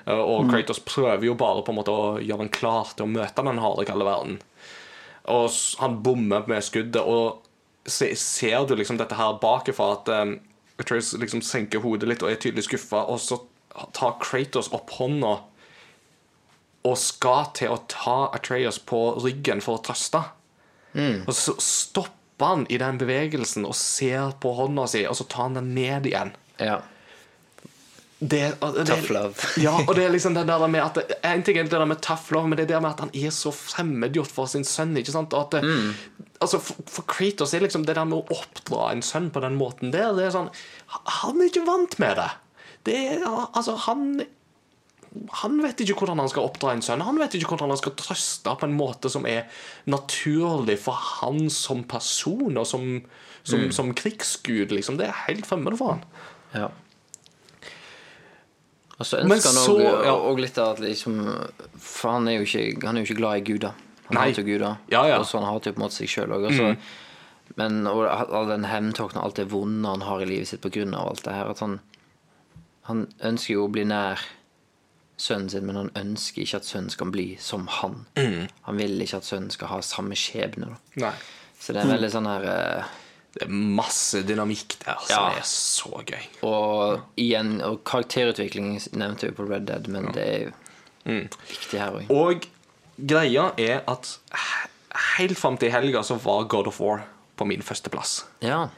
[0.08, 3.12] Uh, Og Kratos prøver jo bare på en måte å gjøre han klar til å
[3.12, 4.40] møte den harde, kalde verden.
[5.30, 5.50] Og
[5.82, 7.42] han bommer med skuddet, og
[7.86, 10.38] se, ser du liksom dette her bakifra at um,
[10.82, 13.38] Atreus liksom senker hodet litt og er tydelig skuffa, og så
[13.96, 15.36] tar Kratos opp hånda
[16.86, 20.22] og skal til å ta Atreus på ryggen for å trøste.
[21.26, 21.56] Og så
[22.36, 25.74] stopper han i den bevegelsen og ser på hånda si, og så tar han den
[25.76, 26.34] ned igjen.
[26.60, 26.82] Ja.
[28.20, 29.36] Det, og det, Tough love.
[29.60, 32.02] ja, og det er liksom det der med at En ting er det der med
[32.02, 34.96] tough love, men det er det med at han er så fremmedgjort for sin sønn.
[34.98, 35.34] ikke sant?
[35.34, 35.64] At det,
[36.42, 39.60] altså for, for Kratos er liksom det der med å oppdra en sønn på den
[39.60, 40.50] måten der det er sånn,
[40.88, 42.30] Han er ikke vant med det.
[42.88, 44.24] det er, altså, han
[45.42, 47.04] han vet ikke hvordan han skal oppdra en sønn.
[47.06, 49.46] Han vet ikke hvordan han skal trøste på en måte som er
[49.92, 52.88] naturlig for han som person og som,
[53.44, 54.74] som, som krigsgud.
[54.76, 55.00] Liksom.
[55.00, 56.04] Det er helt fremmed for han.
[56.56, 56.70] Ja.
[58.96, 60.20] Og så ønsker han òg ja.
[60.40, 61.18] litt av at liksom
[61.84, 63.82] For han er jo ikke, han er jo ikke glad i guder.
[64.06, 64.30] Han Nei.
[64.30, 64.78] hater jo guder.
[64.92, 65.18] Ja, ja.
[65.20, 66.48] Og så han hater jo på en måte seg sjøl òg.
[67.60, 70.88] Men og all den hevntokten og alt det vonde han har i livet sitt pga.
[71.00, 71.80] alt det her, at han
[72.86, 74.22] Han ønsker jo å bli nær
[75.18, 78.02] sønnen sin, men han ønsker ikke at sønnen skal bli som han.
[78.68, 80.74] Han vil ikke at sønnen skal ha samme skjebne.
[81.60, 82.90] Så det er veldig sånn her uh,
[83.36, 85.40] Det er masse dynamikk der som Ja.
[85.40, 86.26] er så gøy.
[86.48, 90.52] Og igjen, og karakterutvikling nevnte vi på Red Dead, men det er jo
[91.50, 92.12] viktig her òg.
[92.16, 92.46] Og
[92.98, 94.14] greia er at
[95.18, 97.04] helt fram til helga så var God of War
[97.36, 98.22] på min førsteplass.
[98.42, 98.70] Ja.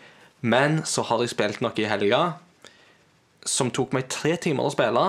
[0.41, 2.23] Men så har jeg spilt noe i helga
[3.47, 5.03] som tok meg tre timer å spille.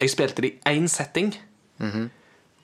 [0.00, 1.32] Jeg spilte det i én setting.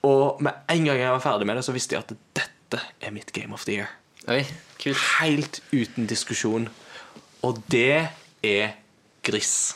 [0.05, 3.11] Og med en gang jeg var ferdig med det, så visste jeg at dette er
[3.15, 3.89] mitt Game of the Year.
[4.27, 4.43] Oi,
[4.81, 5.01] kult.
[5.21, 6.69] Helt uten diskusjon.
[7.45, 8.07] Og det
[8.43, 8.69] er
[9.25, 9.75] Gris.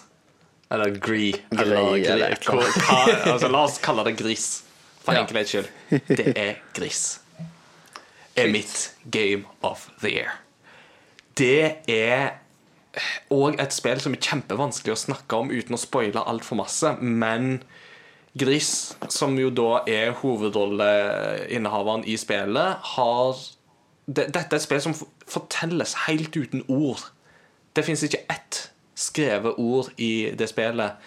[0.72, 1.34] Eller Gree.
[1.50, 4.64] Grey, eller eller Hva- hva- altså, la oss kalle det Gris.
[5.04, 5.22] For Ja.
[5.24, 5.70] enkelhets skyld.
[6.08, 7.20] Det er Gris.
[8.36, 10.32] Er mitt Game of the Year.
[11.38, 12.30] Det er
[13.34, 17.61] òg et spill som er kjempevanskelig å snakke om uten å spoile altfor masse, men
[18.40, 23.48] Gris, som jo da er hovedrolleinnehaveren i spillet, har
[24.09, 24.95] Dette er et spill som
[25.30, 27.03] fortelles helt uten ord.
[27.77, 30.98] Det fins ikke ett skrevet ord i det spillet,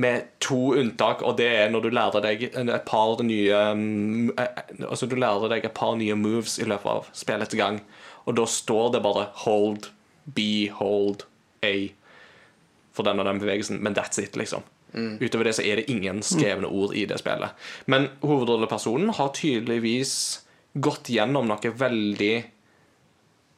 [0.00, 4.60] med to unntak, og det er når du lærer deg et par nye mm, eh,
[4.86, 7.80] Altså du lærer deg et par nye moves i løpet av spillets gang,
[8.24, 9.90] og da står det bare 'hold',
[10.34, 11.24] 'be', 'hold',
[11.62, 11.92] 'a'.
[12.92, 14.62] for den og den bevegelsen, men that's it, liksom.
[14.92, 17.50] Utover det så er det ingen skrevne ord i det spillet.
[17.86, 20.14] Men hovedrollepersonen har tydeligvis
[20.74, 22.34] gått gjennom noe veldig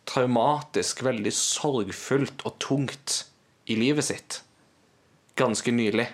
[0.09, 3.23] traumatisk, veldig sorgfullt og tungt
[3.73, 4.43] i livet sitt.
[5.39, 6.09] Ganske nylig.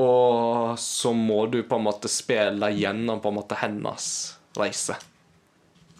[0.00, 4.06] Og så må du på en måte spille gjennom på en måte hennes
[4.56, 4.96] reise.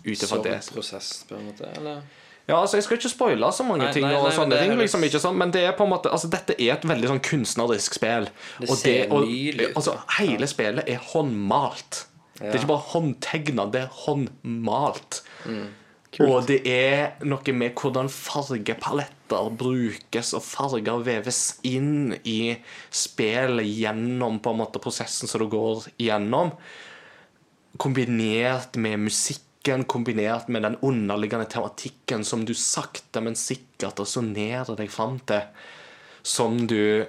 [0.07, 0.61] Ut ifra det.
[0.65, 1.69] Sorgprosess, på en måte?
[1.77, 2.01] Eller?
[2.47, 4.51] Ja, altså Jeg skal ikke spoile så mange Nei, ting, nei, og nei, men sånne
[4.55, 6.75] det ting høres- liksom ikke sånn, men det er på en måte Altså dette er
[6.77, 8.29] et veldig sånn kunstnerisk spill.
[8.61, 9.97] Det og ser og, nydelig ut, Altså.
[10.19, 12.05] Hele spillet er håndmalt.
[12.39, 15.23] Det er ikke bare håndtegna, det er håndmalt.
[15.47, 15.67] Mm.
[16.21, 22.57] Og det er noe med hvordan fargepaletter brukes, og farger veves inn i
[22.95, 26.53] spillet gjennom på en måte prosessen som du går gjennom.
[27.77, 28.99] Kombinert med
[29.67, 35.43] musikken, kombinert med den underliggende tematikken som du sakte, men sikkert resonnerer deg fram til.
[36.23, 37.07] Som du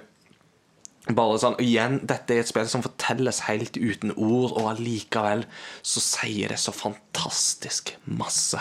[1.08, 5.46] bare sånn, igjen, Dette er et spill som fortelles helt uten ord, og allikevel
[5.82, 8.60] så sier det så fantastisk masse.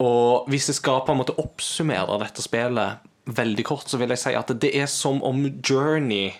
[0.00, 4.18] Og hvis jeg skal på en måte oppsummere dette spillet veldig kort, så vil jeg
[4.18, 6.32] si at det er som om Journey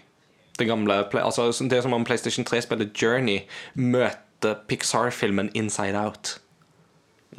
[0.59, 6.42] det gamle, altså Det er som om PlayStation 3-spillet Journey møter Pixar-filmen Inside Out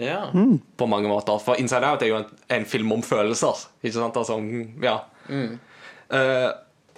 [0.02, 0.32] Ja.
[0.78, 1.38] på mange måter.
[1.40, 3.66] For Inside Out er jo en, en film om følelser.
[3.84, 4.18] Ikke sant?
[4.18, 4.40] Altså,
[4.82, 4.96] ja.
[5.30, 6.50] Eh,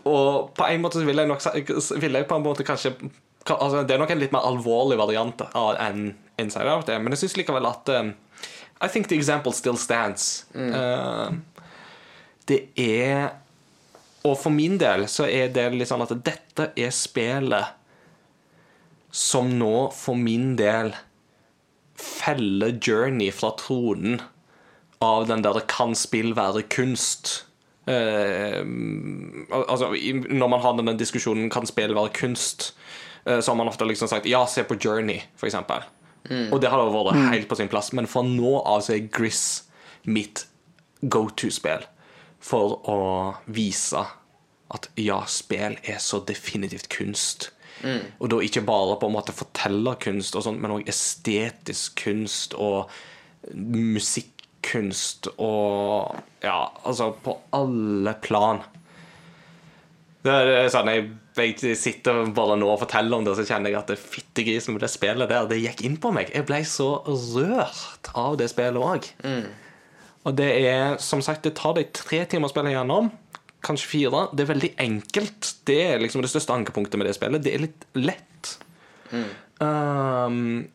[0.06, 1.42] og på en måte så vil jeg nok
[2.02, 2.92] vil jeg på en måte kanskje
[3.50, 7.14] altså, Det er nok en litt mer alvorlig variant av enn Inside Out er, men
[7.16, 8.12] jeg syns likevel at eh,
[8.84, 10.46] I think the example still stands.
[10.54, 11.30] Eh,
[12.48, 13.32] det er
[14.26, 17.82] Og for min del så er det litt sånn at dette er spillet
[19.16, 20.90] som nå, for min del,
[21.96, 24.22] feller Journey fra tronen
[25.02, 27.44] av den der 'kan spill være kunst'?
[27.88, 28.66] Eh,
[29.52, 29.94] altså,
[30.30, 32.74] når man har denne diskusjonen 'kan spill være kunst',
[33.26, 35.84] eh, så har man ofte liksom sagt 'ja, se på Journey', for eksempel.
[36.52, 37.94] Og det har jo vært helt på sin plass.
[37.94, 39.64] Men fra nå av så er Gris
[40.06, 40.48] mitt
[41.08, 41.86] go to-spill
[42.40, 44.06] for å vise
[44.74, 47.52] at ja, spill er så definitivt kunst.
[48.20, 52.90] Og da ikke bare på en måte fortellerkunst, og sånt, men òg estetisk kunst og
[53.54, 56.16] musikkunst og
[56.46, 58.64] Ja, altså på alle plan.
[60.26, 63.70] Det er, er sånn, jeg, jeg sitter bare nå og forteller om det, så kjenner
[63.70, 66.32] jeg at det fittegrisen med det spillet der, det gikk inn på meg.
[66.34, 69.12] Jeg ble så rørt av det spillet òg.
[70.26, 73.12] Og det er, som sagt, det tar deg tre timer å spille gjennom.
[73.66, 74.28] Kanskje fire.
[74.32, 75.52] Det er veldig enkelt.
[75.68, 77.44] Det er liksom det største ankepunktet med det spillet.
[77.44, 78.56] Det er litt lett.
[79.60, 80.68] Um,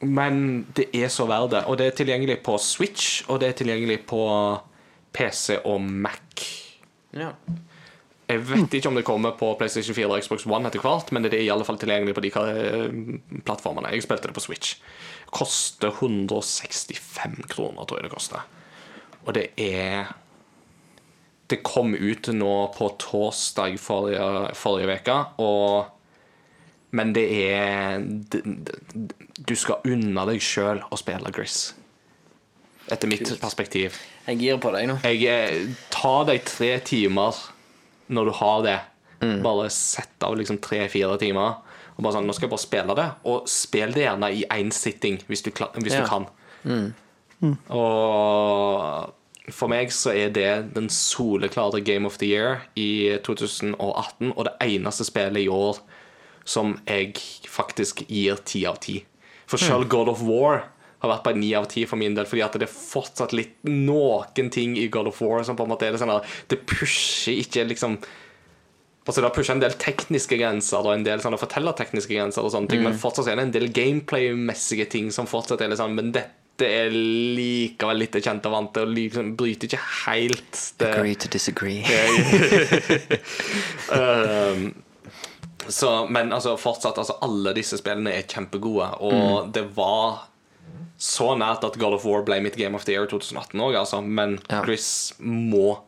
[0.00, 0.42] men
[0.78, 1.64] det er så verdt det.
[1.66, 4.22] Og det er tilgjengelig på Switch, og det er tilgjengelig på
[5.16, 6.46] PC og Mac.
[7.16, 7.32] ja.
[8.28, 11.24] Jeg vet ikke om det kommer på PlayStation 4 og Xbox One etter hvert, men
[11.24, 13.88] det er i alle fall tilgjengelig på de eh, plattformene.
[13.94, 14.74] Jeg spilte det på Switch.
[15.32, 18.44] Koster 165 kroner, tror jeg det koster.
[19.24, 20.12] Og det er
[21.48, 25.86] Det kom ut nå på torsdag forrige, forrige uke, og
[26.90, 29.08] Men det er d- d-
[29.44, 31.74] Du skal unne deg sjøl å spille Gris.
[32.90, 33.92] Etter mitt perspektiv.
[34.26, 34.96] Jeg girer på deg nå.
[35.04, 37.36] Jeg ta deg tre timer
[38.08, 38.78] når du har det.
[39.44, 41.58] Bare sett av liksom tre-fire timer.
[41.98, 43.06] Og bare sånn, Nå skal jeg bare spille det.
[43.28, 46.00] Og spill det gjerne i én sitting, hvis du, hvis Ja.
[46.00, 46.26] du kan.
[47.68, 49.14] Og
[49.54, 54.56] for meg så er det den soleklare Game of the Year i 2018, og det
[54.64, 55.80] eneste spillet i år
[56.48, 57.14] som jeg
[57.48, 59.02] faktisk gir ti av ti.
[59.48, 60.66] For selv God of War
[60.98, 63.58] har vært på ni av ti for min del, fordi at det er fortsatt litt
[63.68, 66.64] noen ting i God of War som på en måte er det sånn at det
[66.68, 68.00] pusher ikke liksom
[69.08, 72.68] Altså Det pusha en del tekniske grenser og en del sånne fortellertekniske grenser, og sånne
[72.68, 76.10] ting, men fortsatt er det en del gameplay-messige ting som fortsatt er litt sånn Men
[76.12, 81.14] dette er likevel litt kjent og vant til, og liksom bryter ikke helt det Agree
[81.14, 81.84] to disagree.
[83.94, 84.72] um,
[85.68, 90.26] så, men altså, fortsatt, altså, alle disse spillene er kjempegode, og det var
[90.98, 94.00] så nært at God of War ble mitt Game of the Year 2018 òg, altså.
[94.02, 94.64] Men Ja.
[94.64, 95.78] Chris må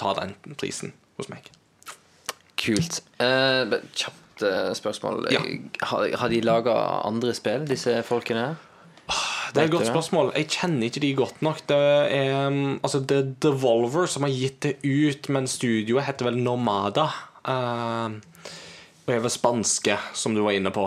[0.00, 1.50] ta den prisen hos meg.
[2.58, 3.02] Kult.
[3.20, 5.28] Uh, kjapt eh, spørsmål.
[5.34, 5.42] Ja.
[5.90, 6.74] Har, har de laga
[7.06, 8.54] andre spill, disse folkene?
[9.54, 10.32] Det er et godt spørsmål.
[10.36, 11.60] Jeg kjenner ikke de godt nok.
[11.70, 16.28] Det er, um, altså, det er Devolver som har gitt det ut, men studioet heter
[16.30, 17.08] vel Nomada.
[17.48, 18.18] Uh,
[19.08, 20.84] og er vel spanske, som du var inne på.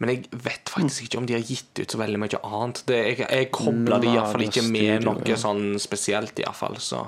[0.00, 2.82] Men jeg vet faktisk ikke om de har gitt ut så veldig mye annet.
[2.88, 6.78] Det, jeg jeg kobler de iallfall ikke med noe sånn spesielt, iallfall.
[6.80, 7.02] Så.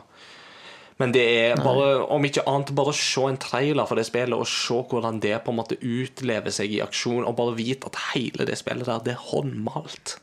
[1.00, 4.48] Men det er bare, om ikke annet, bare se en trailer for det spillet, og
[4.48, 8.46] se hvordan det på en måte utlever seg i aksjon, og bare vite at hele
[8.48, 10.18] det spillet der, det er håndmalt.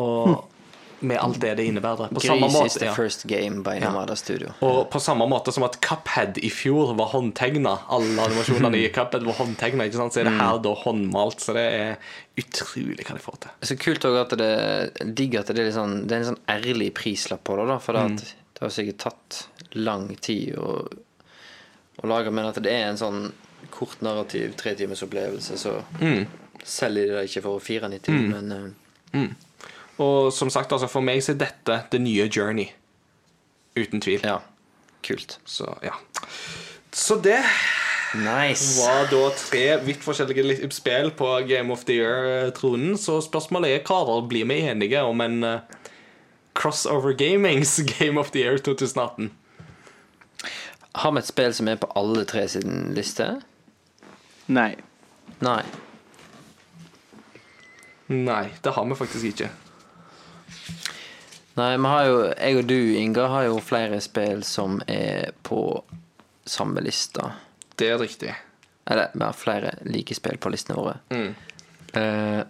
[0.00, 0.48] Og
[1.02, 2.12] med alt det det innebærer.
[2.14, 2.92] På samme Gris is måte, the ja.
[2.94, 4.52] first game by Namada Studio.
[4.62, 9.26] Og på samme måte som at Cuphead i fjor var håndtegna, alle animasjonene i Cuphead
[9.26, 11.40] var håndtegna, så er det her da håndmalt.
[11.42, 11.96] Så det er
[12.38, 13.50] utrolig hva de får til.
[13.66, 16.92] Så kult også at det Digg at det er, sånn, det er en sånn ærlig
[16.94, 17.78] prislapp på det, da.
[17.82, 18.16] For det, Mm.
[18.54, 20.86] det har sikkert tatt lang tid å,
[21.98, 23.32] å lage, men at det er en sånn
[23.74, 26.26] kort narrativ, tre timers opplevelse, så Mm.
[26.62, 28.52] selger de det ikke for 4,90, men
[29.14, 29.26] eh,
[29.98, 32.70] Og som sagt, altså, for meg så er dette det nye Journey.
[33.76, 34.20] Uten tvil.
[34.24, 34.38] ja.
[35.02, 35.38] Kult.
[35.44, 35.96] Så ja.
[36.94, 37.40] Så det
[38.14, 38.76] Nice.
[38.78, 42.94] var da tre vidt forskjellige spill på Game of the Year-tronen.
[43.00, 45.60] Så spørsmålet er, karer, blir vi enige om en eh,
[46.54, 49.30] Crossover Gamings Game of the Year 2018?
[50.94, 53.26] Har vi et spill som er på alle tre sin liste?
[54.52, 54.74] Nei.
[55.40, 55.62] Nei.
[58.12, 59.48] Nei, det har vi faktisk ikke.
[61.58, 65.58] Nei, vi har jo, jeg og du, Inga, har jo flere spill som er på
[66.48, 67.32] samme lista.
[67.76, 68.32] Det er riktig.
[68.88, 70.96] Eller vi har flere like spill på listene våre.
[71.12, 72.42] Eh,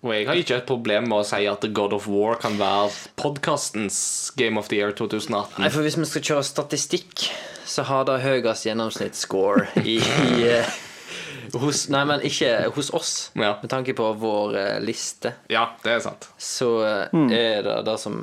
[0.00, 2.88] Og jeg har ikke et problem med å si at God of War kan være
[3.20, 5.60] podkastens Game of the Year 2018.
[5.60, 7.26] nei, for hvis vi skal kjøre statistikk,
[7.68, 10.72] så har det høyest gjennomsnittsscore i, i eh,
[11.58, 13.14] hos, Nei, men ikke hos oss.
[13.38, 13.56] Ja.
[13.62, 16.30] Med tanke på vår eh, liste, Ja, det er sant.
[16.38, 16.70] så
[17.12, 17.28] mm.
[17.32, 18.20] er det det som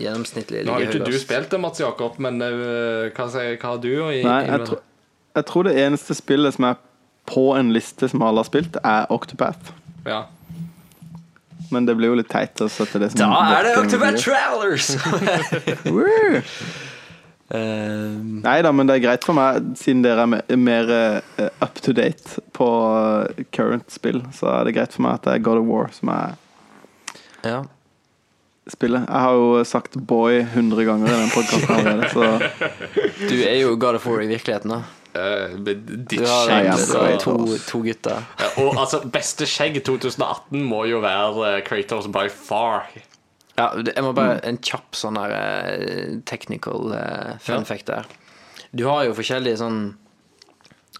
[0.00, 3.56] gjennomsnittlig Nå har jo ligger ikke du spilt det, Mats Jakob, men uh, hva, sier,
[3.58, 4.22] hva har du å gi?
[4.24, 4.78] Nei jeg, tro,
[5.36, 6.78] jeg tror det eneste spillet som er
[7.28, 9.70] på en liste som alle har spilt, er Octopath.
[10.08, 10.24] Ja.
[11.72, 14.90] Men det blir jo litt teit å sette det som Da er det Octopath Travelers!
[17.52, 17.60] Year.
[17.60, 21.80] Eh, Nei da, men det er greit for meg, siden dere er mer eh, up
[21.84, 22.68] to date på
[23.36, 24.22] eh, current spill.
[24.32, 26.38] Så er det greit for meg at det er God of War som er
[27.44, 27.60] ja.
[28.72, 29.04] spillet.
[29.04, 33.76] Jeg har jo sagt Boy 100 ganger i den podkasten allerede, så Du er jo
[33.76, 34.82] God of War i virkeligheten, da.
[35.12, 37.16] Uh, ditt skjegg, ja, ja.
[37.20, 37.34] to,
[37.68, 38.22] to gutter.
[38.40, 42.88] Ja, Og altså, beste skjegg 2018 må jo være Kratos by far.
[43.58, 48.06] Ja, jeg må bare En kjapp sånn der eh, technical eh, fun fact der.
[48.72, 49.80] Du har jo forskjellige sånn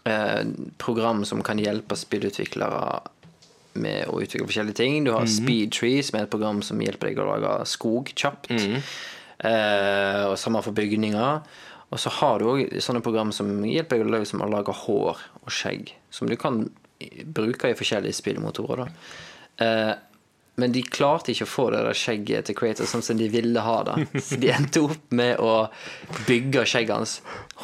[0.04, 0.42] eh,
[0.82, 3.00] program som kan hjelpe spillutviklere
[3.80, 4.98] med å utvikle forskjellige ting.
[5.06, 8.50] Du har Speedtree, som er et program som hjelper deg å lage skog kjapt.
[8.52, 11.40] Eh, og samme for bygninger.
[11.92, 14.72] Og så har du òg sånne program som hjelper deg å lage- som å lage
[14.84, 15.94] hår og skjegg.
[16.10, 16.66] Som du kan
[17.24, 18.84] bruke i forskjellige spillmotorer.
[19.58, 19.94] da eh,
[20.60, 23.60] Men de klarte ikke å få det der skjegget til Creator sånn som de ville
[23.64, 23.94] ha det.
[24.20, 25.68] Så de endte opp med å
[26.26, 27.14] bygge skjegget hans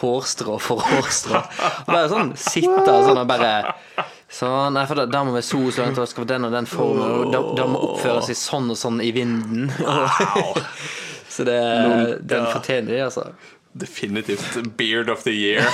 [0.00, 1.42] hårstrå for hårstrå.
[1.88, 3.52] Bare sånn sitte sånn og bare
[4.28, 6.52] Sånn, nei, for da, da må vi so så langt, og skal få den og
[6.52, 9.70] den formen, og da, da må oppføre seg sånn og sånn i vinden.
[11.34, 11.56] så det,
[12.28, 13.24] den fortjener de, altså.
[13.78, 15.64] Definitivt Beard of the Year.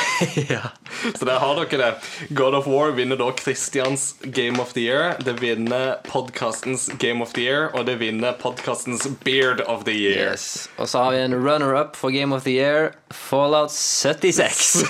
[1.19, 1.95] Så der har dere det.
[2.29, 5.15] God of War vinner da Christians Game of the Year.
[5.25, 10.33] Det vinner podkastens Game of the Year, og det vinner podkastens Beard of the Year.
[10.33, 10.69] Yes.
[10.77, 14.85] Og så har vi en runner-up for Game of the Year, Fallout 76.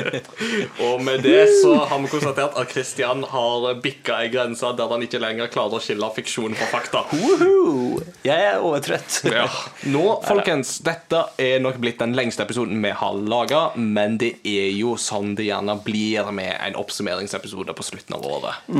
[0.86, 5.02] Og med det så har vi konstatert at Christian har bikka ei grense der han
[5.04, 7.02] ikke lenger klarer å skille fiksjon fra fakta.
[7.12, 8.00] Woohoo!
[8.26, 9.20] Jeg er overtrøtt.
[9.26, 9.46] Ja.
[9.90, 14.70] Nå, folkens, dette er nok blitt den lengste episoden vi har laga, men det er
[14.78, 18.70] jo sånn det gjerne blir med en oppsummeringsepisode på slutten av året.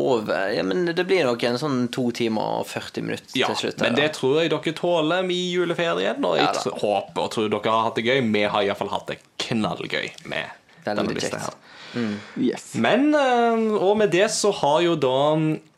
[0.00, 0.50] Over.
[0.56, 3.82] Ja, men det blir nok en sånn to timer og 40 minutter Ja, til slutt.
[3.84, 6.24] men her, det tror jeg dere tåler i juleferien.
[6.24, 8.20] Og jeg Ja håper og tror dere har hatt det gøy.
[8.32, 10.48] Vi har iallfall hatt det knallgøy med
[10.84, 11.56] Veldig denne lista kjekt.
[11.94, 12.14] Her.
[12.40, 12.70] yes.
[12.74, 15.16] Men, eh, og med det så har jo da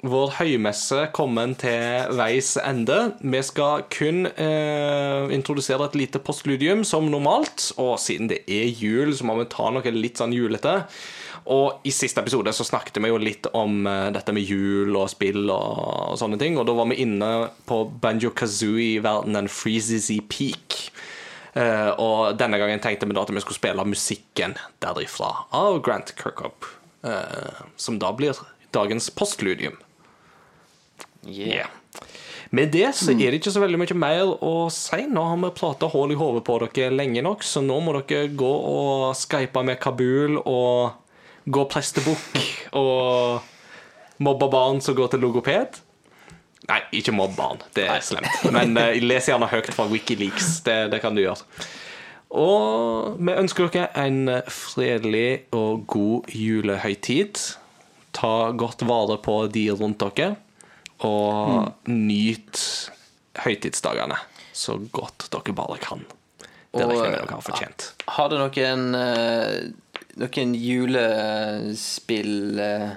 [0.02, 3.14] vår høymesse kommet til veis ende.
[3.22, 7.70] Vi skal kun eh, introdusere et lite postludium som normalt.
[7.78, 10.80] Og siden det er jul, så må vi ta noe litt sånn julete.
[11.50, 15.10] Og i siste episode så snakket vi jo litt om eh, dette med jul og
[15.10, 16.58] spill og, og sånne ting.
[16.58, 17.32] Og da var vi inne
[17.66, 20.92] på Banjo Kazooie-verdenen Freezy Peak.
[21.52, 26.14] Eh, og denne gangen tenkte vi da at vi skulle spille musikken derifra av Grant
[26.16, 26.78] Kirkhope.
[27.04, 28.38] eh, som da blir
[28.70, 29.76] dagens postludium.
[31.26, 31.68] Yeah.
[32.50, 35.06] Med det så er det ikke så veldig mye mer å si.
[35.08, 38.32] Nå har vi prata hull i hodet på dere lenge nok, så nå må dere
[38.36, 40.92] gå og skype med Kabul og
[41.48, 45.81] gå prestebukk og mobbe barn som går til logoped.
[46.70, 47.62] Nei, ikke mobb han.
[47.74, 48.44] Det er slemt.
[48.54, 50.60] Men uh, les gjerne høyt fra Wikileaks.
[50.66, 51.42] Det, det kan du gjøre.
[52.32, 57.40] Og vi ønsker dere en fredelig og god julehøytid.
[58.16, 60.34] Ta godt vare på de rundt dere,
[61.04, 62.60] og nyt
[63.42, 64.18] høytidsdagene
[64.52, 66.04] så godt dere bare kan.
[66.72, 67.88] Det regner jeg med dere har fortjent.
[68.16, 69.56] Har dere noen, eh,
[70.22, 72.92] noen julespill eh,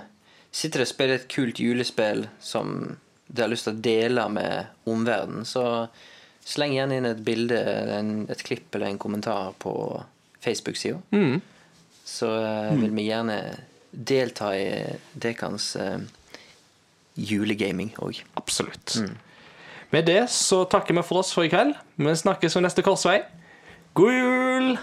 [0.56, 2.96] Sitter dere og spiller et kult julespill som
[3.28, 5.88] du har lyst til å dele med omverdenen, så
[6.46, 7.60] sleng gjerne inn et bilde,
[7.98, 9.74] en, et klipp eller en kommentar på
[10.46, 11.02] Facebook-sida.
[11.16, 11.40] Mm.
[12.06, 13.40] Så uh, vil vi gjerne
[13.90, 14.68] delta i
[15.18, 15.98] dekans uh,
[17.16, 18.22] julegaming òg.
[18.38, 19.00] Absolutt.
[19.90, 21.74] Med det så takker vi for oss for i kveld.
[21.96, 23.24] Vi snakkes ved neste korsvei.
[23.98, 24.78] God jul!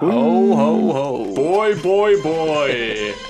[0.00, 0.12] Ho,
[0.56, 1.08] ho, ho.
[1.34, 3.29] Boy, boy, boy.